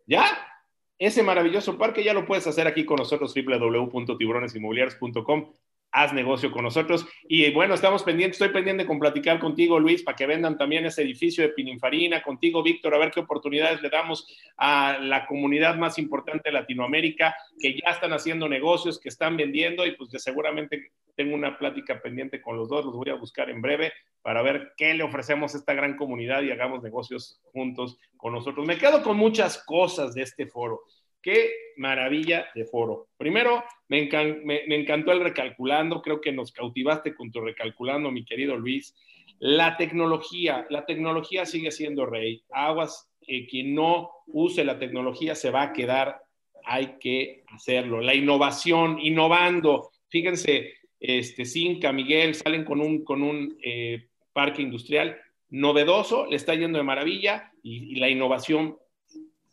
ya, 0.07 0.50
ese 1.01 1.23
maravilloso 1.23 1.79
parque 1.79 2.03
ya 2.03 2.13
lo 2.13 2.27
puedes 2.27 2.45
hacer 2.45 2.67
aquí 2.67 2.85
con 2.85 2.97
nosotros, 2.97 3.33
www.tiburonesinmobiliarios.com. 3.33 5.51
haz 5.91 6.13
negocio 6.13 6.51
con 6.51 6.63
nosotros. 6.63 7.05
Y 7.27 7.51
bueno, 7.51 7.73
estamos 7.73 8.03
pendientes, 8.03 8.39
estoy 8.39 8.53
pendiente 8.53 8.85
con 8.85 8.99
platicar 8.99 9.39
contigo, 9.39 9.79
Luis, 9.79 10.03
para 10.03 10.15
que 10.15 10.25
vendan 10.25 10.57
también 10.57 10.85
ese 10.85 11.01
edificio 11.01 11.43
de 11.43 11.49
Pininfarina, 11.49 12.21
contigo, 12.21 12.63
Víctor, 12.63 12.93
a 12.95 12.97
ver 12.97 13.11
qué 13.11 13.19
oportunidades 13.19 13.81
le 13.81 13.89
damos 13.89 14.27
a 14.57 14.97
la 14.99 15.25
comunidad 15.25 15.75
más 15.75 15.97
importante 15.99 16.49
de 16.49 16.53
Latinoamérica, 16.53 17.35
que 17.59 17.73
ya 17.73 17.91
están 17.91 18.13
haciendo 18.13 18.47
negocios, 18.47 18.99
que 18.99 19.09
están 19.09 19.37
vendiendo 19.37 19.85
y 19.85 19.95
pues 19.95 20.09
seguramente 20.17 20.91
tengo 21.15 21.35
una 21.35 21.57
plática 21.57 22.01
pendiente 22.01 22.41
con 22.41 22.57
los 22.57 22.69
dos, 22.69 22.85
los 22.85 22.95
voy 22.95 23.09
a 23.09 23.15
buscar 23.15 23.49
en 23.49 23.61
breve 23.61 23.91
para 24.21 24.41
ver 24.41 24.73
qué 24.77 24.93
le 24.93 25.03
ofrecemos 25.03 25.53
a 25.53 25.57
esta 25.57 25.73
gran 25.73 25.97
comunidad 25.97 26.41
y 26.41 26.51
hagamos 26.51 26.81
negocios 26.81 27.41
juntos 27.51 27.97
con 28.17 28.33
nosotros. 28.33 28.65
Me 28.65 28.77
quedo 28.77 29.03
con 29.03 29.17
muchas 29.17 29.63
cosas 29.65 30.13
de 30.13 30.21
este 30.21 30.45
foro. 30.45 30.81
Qué 31.21 31.51
maravilla 31.77 32.47
de 32.55 32.65
foro. 32.65 33.09
Primero, 33.17 33.63
me, 33.87 33.99
encantó 33.99 35.11
el 35.11 35.21
recalculando, 35.21 36.01
creo 36.01 36.19
que 36.19 36.31
nos 36.31 36.51
cautivaste 36.51 37.13
con 37.13 37.31
tu 37.31 37.41
recalculando, 37.41 38.11
mi 38.11 38.25
querido 38.25 38.57
Luis. 38.57 38.95
La 39.39 39.77
tecnología, 39.77 40.65
la 40.69 40.85
tecnología 40.85 41.45
sigue 41.45 41.71
siendo 41.71 42.05
rey. 42.05 42.43
Aguas, 42.51 43.11
eh, 43.27 43.47
quien 43.47 43.75
no 43.75 44.09
use 44.27 44.63
la 44.63 44.79
tecnología 44.79 45.35
se 45.35 45.51
va 45.51 45.63
a 45.63 45.73
quedar, 45.73 46.21
hay 46.63 46.97
que 46.99 47.43
hacerlo. 47.53 48.01
La 48.01 48.15
innovación, 48.15 48.97
innovando. 48.99 49.91
Fíjense, 50.09 50.73
este, 50.99 51.45
Cinca, 51.45 51.91
Miguel, 51.91 52.35
salen 52.35 52.63
con 52.63 52.81
un, 52.81 53.03
con 53.03 53.21
un 53.21 53.57
eh, 53.63 54.07
parque 54.33 54.61
industrial 54.61 55.19
novedoso, 55.49 56.27
le 56.27 56.37
está 56.37 56.55
yendo 56.55 56.77
de 56.77 56.83
maravilla 56.83 57.51
y 57.61 57.95
la 57.95 58.09
innovación 58.09 58.77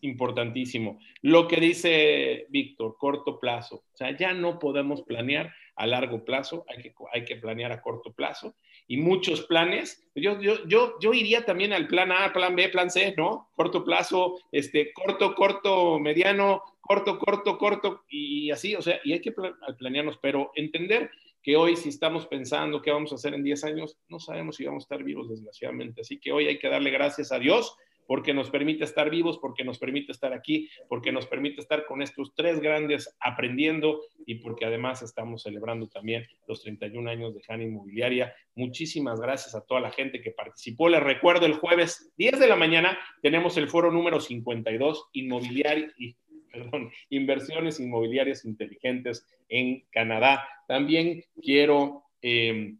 importantísimo. 0.00 0.98
Lo 1.22 1.48
que 1.48 1.56
dice 1.56 2.46
Víctor, 2.50 2.96
corto 2.98 3.38
plazo. 3.38 3.76
O 3.76 3.96
sea, 3.96 4.16
ya 4.16 4.32
no 4.32 4.58
podemos 4.58 5.02
planear 5.02 5.52
a 5.76 5.86
largo 5.86 6.24
plazo, 6.24 6.64
hay 6.68 6.82
que, 6.82 6.94
hay 7.12 7.24
que 7.24 7.36
planear 7.36 7.70
a 7.72 7.80
corto 7.80 8.12
plazo. 8.12 8.54
Y 8.88 8.96
muchos 8.96 9.42
planes, 9.42 10.08
yo, 10.14 10.40
yo, 10.40 10.66
yo, 10.66 10.98
yo 11.00 11.14
iría 11.14 11.44
también 11.44 11.72
al 11.72 11.86
plan 11.86 12.10
A, 12.10 12.32
plan 12.32 12.56
B, 12.56 12.68
plan 12.68 12.90
C, 12.90 13.14
¿no? 13.16 13.50
Corto 13.54 13.84
plazo, 13.84 14.40
este, 14.50 14.92
corto, 14.92 15.34
corto, 15.34 15.98
mediano, 16.00 16.62
corto, 16.80 17.18
corto, 17.18 17.58
corto, 17.58 18.04
y 18.08 18.50
así, 18.50 18.74
o 18.74 18.82
sea, 18.82 18.98
y 19.04 19.12
hay 19.12 19.20
que 19.20 19.34
planearnos, 19.78 20.18
pero 20.22 20.52
entender 20.54 21.10
que 21.42 21.56
hoy 21.56 21.76
si 21.76 21.90
estamos 21.90 22.26
pensando 22.26 22.82
qué 22.82 22.90
vamos 22.90 23.12
a 23.12 23.16
hacer 23.16 23.34
en 23.34 23.44
10 23.44 23.64
años, 23.64 23.98
no 24.08 24.18
sabemos 24.18 24.56
si 24.56 24.64
vamos 24.64 24.82
a 24.82 24.86
estar 24.86 25.04
vivos, 25.04 25.28
desgraciadamente. 25.28 26.00
Así 26.00 26.18
que 26.18 26.32
hoy 26.32 26.46
hay 26.46 26.58
que 26.58 26.68
darle 26.68 26.90
gracias 26.90 27.30
a 27.30 27.38
Dios 27.38 27.76
porque 28.08 28.32
nos 28.32 28.48
permite 28.48 28.84
estar 28.84 29.10
vivos, 29.10 29.38
porque 29.38 29.64
nos 29.64 29.78
permite 29.78 30.12
estar 30.12 30.32
aquí, 30.32 30.70
porque 30.88 31.12
nos 31.12 31.26
permite 31.26 31.60
estar 31.60 31.84
con 31.84 32.00
estos 32.00 32.34
tres 32.34 32.58
grandes 32.58 33.14
aprendiendo 33.20 34.00
y 34.24 34.36
porque 34.36 34.64
además 34.64 35.02
estamos 35.02 35.42
celebrando 35.42 35.88
también 35.88 36.26
los 36.46 36.62
31 36.62 37.10
años 37.10 37.34
de 37.34 37.42
Hanna 37.46 37.64
Inmobiliaria. 37.64 38.34
Muchísimas 38.54 39.20
gracias 39.20 39.54
a 39.54 39.60
toda 39.66 39.82
la 39.82 39.90
gente 39.90 40.22
que 40.22 40.30
participó. 40.30 40.88
Les 40.88 41.02
recuerdo, 41.02 41.44
el 41.44 41.52
jueves 41.52 42.10
10 42.16 42.40
de 42.40 42.48
la 42.48 42.56
mañana 42.56 42.98
tenemos 43.20 43.58
el 43.58 43.68
foro 43.68 43.92
número 43.92 44.20
52, 44.20 45.10
Inmobiliaria 45.12 45.92
y 45.98 46.16
perdón, 46.50 46.90
inversiones 47.10 47.78
inmobiliarias 47.78 48.46
inteligentes 48.46 49.26
en 49.50 49.84
Canadá. 49.90 50.48
También 50.66 51.24
quiero 51.42 52.04
eh, 52.22 52.74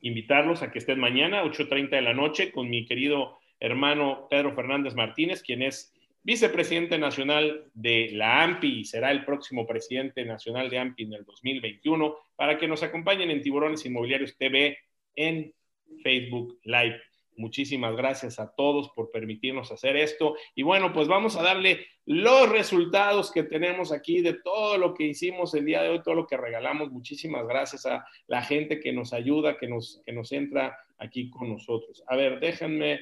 invitarlos 0.00 0.62
a 0.62 0.70
que 0.70 0.78
estén 0.78 0.98
mañana, 0.98 1.44
8.30 1.44 1.90
de 1.90 2.00
la 2.00 2.14
noche, 2.14 2.52
con 2.52 2.70
mi 2.70 2.86
querido 2.86 3.38
hermano 3.60 4.26
Pedro 4.28 4.54
Fernández 4.54 4.94
Martínez, 4.94 5.42
quien 5.42 5.62
es 5.62 5.92
vicepresidente 6.22 6.98
nacional 6.98 7.70
de 7.72 8.10
la 8.12 8.42
AMPI 8.42 8.80
y 8.80 8.84
será 8.84 9.12
el 9.12 9.24
próximo 9.24 9.64
presidente 9.64 10.24
nacional 10.24 10.68
de 10.68 10.78
AMPI 10.78 11.04
en 11.04 11.12
el 11.12 11.24
2021, 11.24 12.16
para 12.34 12.58
que 12.58 12.66
nos 12.66 12.82
acompañen 12.82 13.30
en 13.30 13.42
Tiburones 13.42 13.86
Inmobiliarios 13.86 14.36
TV 14.36 14.76
en 15.14 15.54
Facebook 16.02 16.58
Live. 16.64 17.00
Muchísimas 17.36 17.94
gracias 17.94 18.40
a 18.40 18.54
todos 18.54 18.90
por 18.90 19.10
permitirnos 19.10 19.70
hacer 19.70 19.96
esto. 19.96 20.34
Y 20.54 20.62
bueno, 20.62 20.92
pues 20.92 21.06
vamos 21.06 21.36
a 21.36 21.42
darle 21.42 21.86
los 22.06 22.48
resultados 22.48 23.30
que 23.30 23.42
tenemos 23.42 23.92
aquí 23.92 24.22
de 24.22 24.34
todo 24.34 24.78
lo 24.78 24.94
que 24.94 25.04
hicimos 25.04 25.54
el 25.54 25.66
día 25.66 25.82
de 25.82 25.90
hoy, 25.90 26.02
todo 26.02 26.14
lo 26.14 26.26
que 26.26 26.36
regalamos. 26.36 26.90
Muchísimas 26.90 27.46
gracias 27.46 27.84
a 27.86 28.06
la 28.26 28.42
gente 28.42 28.80
que 28.80 28.92
nos 28.92 29.12
ayuda, 29.12 29.58
que 29.58 29.68
nos, 29.68 30.02
que 30.04 30.12
nos 30.12 30.32
entra 30.32 30.78
aquí 30.98 31.28
con 31.30 31.50
nosotros. 31.50 32.02
A 32.06 32.16
ver, 32.16 32.40
déjenme 32.40 33.00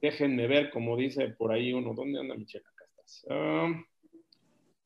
Déjenme 0.00 0.46
ver, 0.46 0.70
como 0.70 0.96
dice 0.96 1.28
por 1.28 1.52
ahí 1.52 1.72
uno. 1.72 1.94
¿Dónde 1.94 2.20
anda 2.20 2.34
Michelle? 2.34 2.64
Acá 2.66 2.84
estás. 2.84 3.26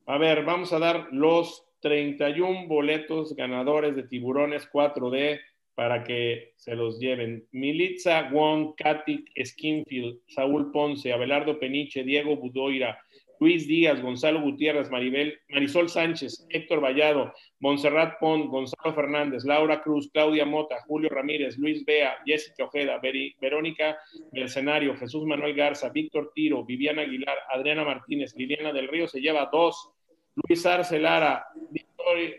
A 0.05 0.17
ver, 0.17 0.43
vamos 0.43 0.73
a 0.73 0.79
dar 0.79 1.07
los 1.11 1.65
31 1.81 2.67
boletos 2.67 3.35
ganadores 3.35 3.95
de 3.95 4.03
tiburones 4.03 4.69
4D 4.71 5.39
para 5.75 6.03
que 6.03 6.53
se 6.55 6.75
los 6.75 6.99
lleven. 6.99 7.47
Militza 7.51 8.29
Wong, 8.31 8.73
Katy 8.75 9.25
Skinfield, 9.43 10.19
Saúl 10.27 10.71
Ponce, 10.71 11.11
Abelardo 11.11 11.59
Peniche, 11.59 12.03
Diego 12.03 12.35
Budoira, 12.37 12.97
Luis 13.39 13.67
Díaz, 13.67 14.01
Gonzalo 14.01 14.41
Gutiérrez, 14.41 14.89
Maribel, 14.89 15.37
Marisol 15.49 15.89
Sánchez, 15.89 16.45
Héctor 16.49 16.79
Vallado, 16.79 17.33
Montserrat 17.59 18.19
Pont, 18.19 18.47
Gonzalo 18.47 18.93
Fernández, 18.93 19.43
Laura 19.43 19.81
Cruz, 19.81 20.09
Claudia 20.11 20.45
Mota, 20.45 20.77
Julio 20.87 21.09
Ramírez, 21.09 21.57
Luis 21.57 21.83
Bea, 21.85 22.17
Jessica 22.25 22.65
Ojeda, 22.65 22.99
Verónica 23.41 23.97
Mercenario, 24.31 24.95
Jesús 24.95 25.25
Manuel 25.25 25.55
Garza, 25.55 25.89
Víctor 25.89 26.31
Tiro, 26.33 26.63
Viviana 26.65 27.01
Aguilar, 27.01 27.37
Adriana 27.51 27.83
Martínez, 27.83 28.33
Liliana 28.35 28.71
del 28.71 28.87
Río 28.87 29.07
se 29.07 29.19
lleva 29.19 29.49
dos, 29.51 29.91
Luis 30.35 30.65
Arce 30.65 30.99
Lara, 30.99 31.45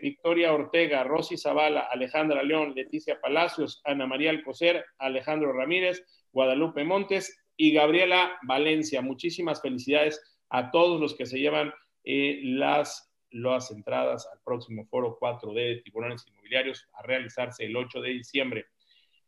Victoria, 0.01 0.53
Ortega, 0.53 1.03
Rosy 1.03 1.37
Zavala, 1.37 1.87
Alejandra 1.91 2.43
León, 2.43 2.73
Leticia 2.75 3.19
Palacios, 3.21 3.81
Ana 3.85 4.05
María 4.05 4.31
Alcocer, 4.31 4.85
Alejandro 4.97 5.53
Ramírez, 5.53 6.03
Guadalupe 6.31 6.83
Montes 6.83 7.41
y 7.55 7.71
Gabriela 7.71 8.37
Valencia. 8.43 9.01
Muchísimas 9.01 9.61
felicidades 9.61 10.34
a 10.49 10.71
todos 10.71 10.99
los 10.99 11.15
que 11.15 11.25
se 11.25 11.39
llevan 11.39 11.73
eh, 12.03 12.39
las, 12.43 13.13
las 13.31 13.71
entradas 13.71 14.27
al 14.31 14.39
próximo 14.43 14.85
foro 14.85 15.17
4D 15.19 15.53
de 15.53 15.81
tiburones 15.81 16.25
inmobiliarios 16.27 16.87
a 16.93 17.03
realizarse 17.03 17.65
el 17.65 17.75
8 17.75 18.01
de 18.01 18.09
diciembre. 18.09 18.65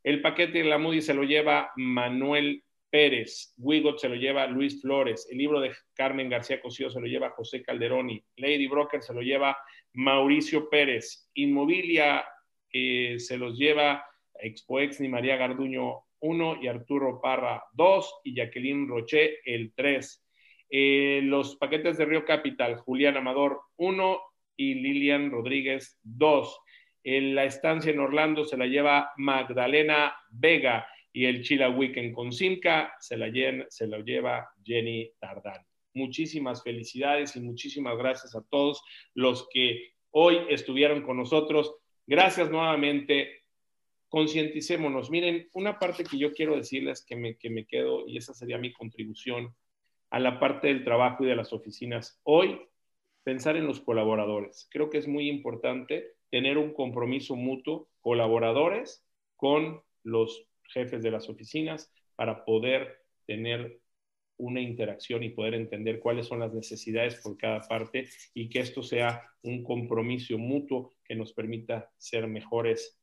El 0.03 0.21
paquete 0.21 0.59
de 0.59 0.63
la 0.65 0.77
Moody 0.77 1.01
se 1.01 1.13
lo 1.13 1.23
lleva 1.23 1.71
Manuel 1.75 2.63
Pérez, 2.89 3.53
Wigot 3.57 3.99
se 3.99 4.07
lo 4.07 4.15
lleva 4.15 4.47
Luis 4.47 4.81
Flores, 4.81 5.27
el 5.29 5.37
libro 5.37 5.59
de 5.59 5.73
Carmen 5.93 6.29
García 6.29 6.61
Cosío 6.61 6.89
se 6.89 7.01
lo 7.01 7.07
lleva 7.07 7.31
José 7.31 7.61
Calderoni, 7.61 8.23
Lady 8.37 8.67
Broker 8.67 9.01
se 9.01 9.13
lo 9.13 9.21
lleva 9.21 9.57
Mauricio 9.93 10.69
Pérez, 10.69 11.29
Inmobilia 11.33 12.25
eh, 12.71 13.15
se 13.19 13.37
los 13.37 13.57
lleva 13.57 14.05
Expoex 14.39 15.01
ni 15.01 15.09
María 15.09 15.35
Garduño 15.35 16.05
1 16.19 16.59
y 16.61 16.67
Arturo 16.67 17.19
Parra 17.21 17.63
2 17.73 18.21
y 18.23 18.35
Jacqueline 18.35 18.87
Roche 18.87 19.39
el 19.45 19.73
3. 19.75 20.26
Eh, 20.69 21.21
los 21.23 21.55
paquetes 21.55 21.97
de 21.97 22.05
Río 22.05 22.25
Capital, 22.25 22.77
Julián 22.77 23.17
Amador 23.17 23.61
1 23.77 24.21
y 24.57 24.73
Lilian 24.75 25.31
Rodríguez 25.31 25.99
2. 26.03 26.59
En 27.03 27.35
la 27.35 27.45
estancia 27.45 27.91
en 27.91 27.99
Orlando 27.99 28.43
se 28.43 28.57
la 28.57 28.65
lleva 28.65 29.11
Magdalena 29.17 30.13
Vega 30.29 30.87
y 31.13 31.25
el 31.25 31.41
Chila 31.41 31.69
Weekend 31.69 32.13
con 32.13 32.31
Simca 32.31 32.93
se 32.99 33.17
la, 33.17 33.31
se 33.69 33.87
la 33.87 33.99
lleva 33.99 34.49
Jenny 34.63 35.11
Tardán. 35.19 35.65
Muchísimas 35.93 36.63
felicidades 36.63 37.35
y 37.35 37.39
muchísimas 37.39 37.97
gracias 37.97 38.35
a 38.35 38.43
todos 38.49 38.83
los 39.13 39.47
que 39.51 39.93
hoy 40.11 40.37
estuvieron 40.49 41.01
con 41.01 41.17
nosotros. 41.17 41.75
Gracias 42.05 42.51
nuevamente. 42.51 43.43
Concienticémonos. 44.09 45.09
Miren, 45.09 45.47
una 45.53 45.79
parte 45.79 46.03
que 46.03 46.17
yo 46.17 46.33
quiero 46.33 46.55
decirles 46.55 47.03
que 47.03 47.15
me, 47.15 47.35
que 47.37 47.49
me 47.49 47.65
quedo, 47.65 48.07
y 48.07 48.17
esa 48.17 48.33
sería 48.33 48.57
mi 48.57 48.71
contribución, 48.71 49.55
a 50.09 50.19
la 50.19 50.39
parte 50.39 50.67
del 50.67 50.83
trabajo 50.83 51.23
y 51.23 51.27
de 51.27 51.35
las 51.35 51.53
oficinas. 51.53 52.19
Hoy, 52.23 52.59
pensar 53.23 53.57
en 53.57 53.67
los 53.67 53.81
colaboradores. 53.81 54.67
Creo 54.71 54.89
que 54.89 54.97
es 54.97 55.07
muy 55.07 55.29
importante 55.29 56.15
tener 56.29 56.57
un 56.57 56.73
compromiso 56.73 57.35
mutuo, 57.35 57.89
colaboradores 58.01 59.05
con 59.35 59.81
los 60.03 60.45
jefes 60.73 61.03
de 61.03 61.11
las 61.11 61.29
oficinas, 61.29 61.91
para 62.15 62.45
poder 62.45 63.03
tener 63.25 63.79
una 64.37 64.61
interacción 64.61 65.23
y 65.23 65.29
poder 65.29 65.55
entender 65.55 65.99
cuáles 65.99 66.27
son 66.27 66.39
las 66.39 66.53
necesidades 66.53 67.15
por 67.21 67.37
cada 67.37 67.61
parte 67.61 68.07
y 68.33 68.49
que 68.49 68.59
esto 68.59 68.83
sea 68.83 69.23
un 69.41 69.63
compromiso 69.63 70.37
mutuo 70.37 70.93
que 71.03 71.15
nos 71.15 71.33
permita 71.33 71.91
ser 71.97 72.27
mejores, 72.27 72.99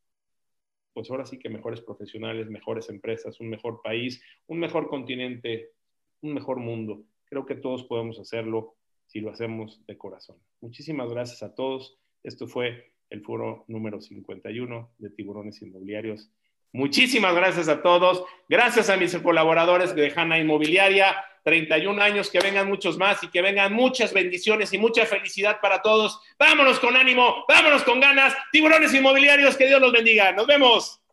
pues 0.93 1.11
ahora 1.11 1.27
sí 1.27 1.39
que 1.39 1.49
mejores 1.49 1.81
profesionales, 1.81 2.49
mejores 2.49 2.89
empresas, 2.89 3.41
un 3.41 3.49
mejor 3.49 3.81
país, 3.83 4.23
un 4.47 4.59
mejor 4.59 4.89
continente 4.89 5.71
un 6.21 6.35
mejor 6.35 6.59
mundo. 6.59 7.05
Creo 7.27 7.47
que 7.47 7.55
todos 7.55 7.85
podemos 7.85 8.19
hacerlo 8.19 8.75
si 9.07 9.21
lo 9.21 9.31
hacemos 9.31 9.85
de 9.87 9.99
corazón. 9.99 10.39
Muchísimas 10.61 11.11
gracias 11.11 11.43
a 11.43 11.55
todos. 11.55 11.99
Esto 12.23 12.47
fue 12.47 12.93
el 13.11 13.23
foro 13.23 13.65
número 13.69 14.01
51 14.01 14.95
de 14.99 15.11
Tiburones 15.11 15.61
Inmobiliarios 15.63 16.31
Muchísimas 16.75 17.37
gracias 17.37 17.69
a 17.69 17.83
todos. 17.83 18.25
Gracias 18.49 18.91
a 18.91 18.97
mis 18.97 19.17
colaboradores 19.19 19.95
de 19.95 20.13
Hanna 20.15 20.41
Inmobiliaria. 20.41 21.25
31 21.45 22.03
años, 22.03 22.31
que 22.31 22.41
vengan 22.41 22.67
muchos 22.67 22.99
más 22.99 23.23
y 23.23 23.29
que 23.29 23.43
vengan 23.43 23.73
muchas 23.73 24.13
bendiciones 24.13 24.73
y 24.73 24.79
mucha 24.79 25.07
felicidad 25.07 25.61
para 25.61 25.83
todos. 25.83 26.21
Vámonos 26.37 26.81
con 26.81 26.97
ánimo, 26.97 27.45
vámonos 27.47 27.85
con 27.85 28.01
ganas. 28.01 28.35
Tiburones 28.51 28.93
inmobiliarios, 28.93 29.57
que 29.57 29.69
Dios 29.69 29.81
los 29.81 29.93
bendiga. 29.93 30.33
Nos 30.33 30.49
vemos. 30.49 31.04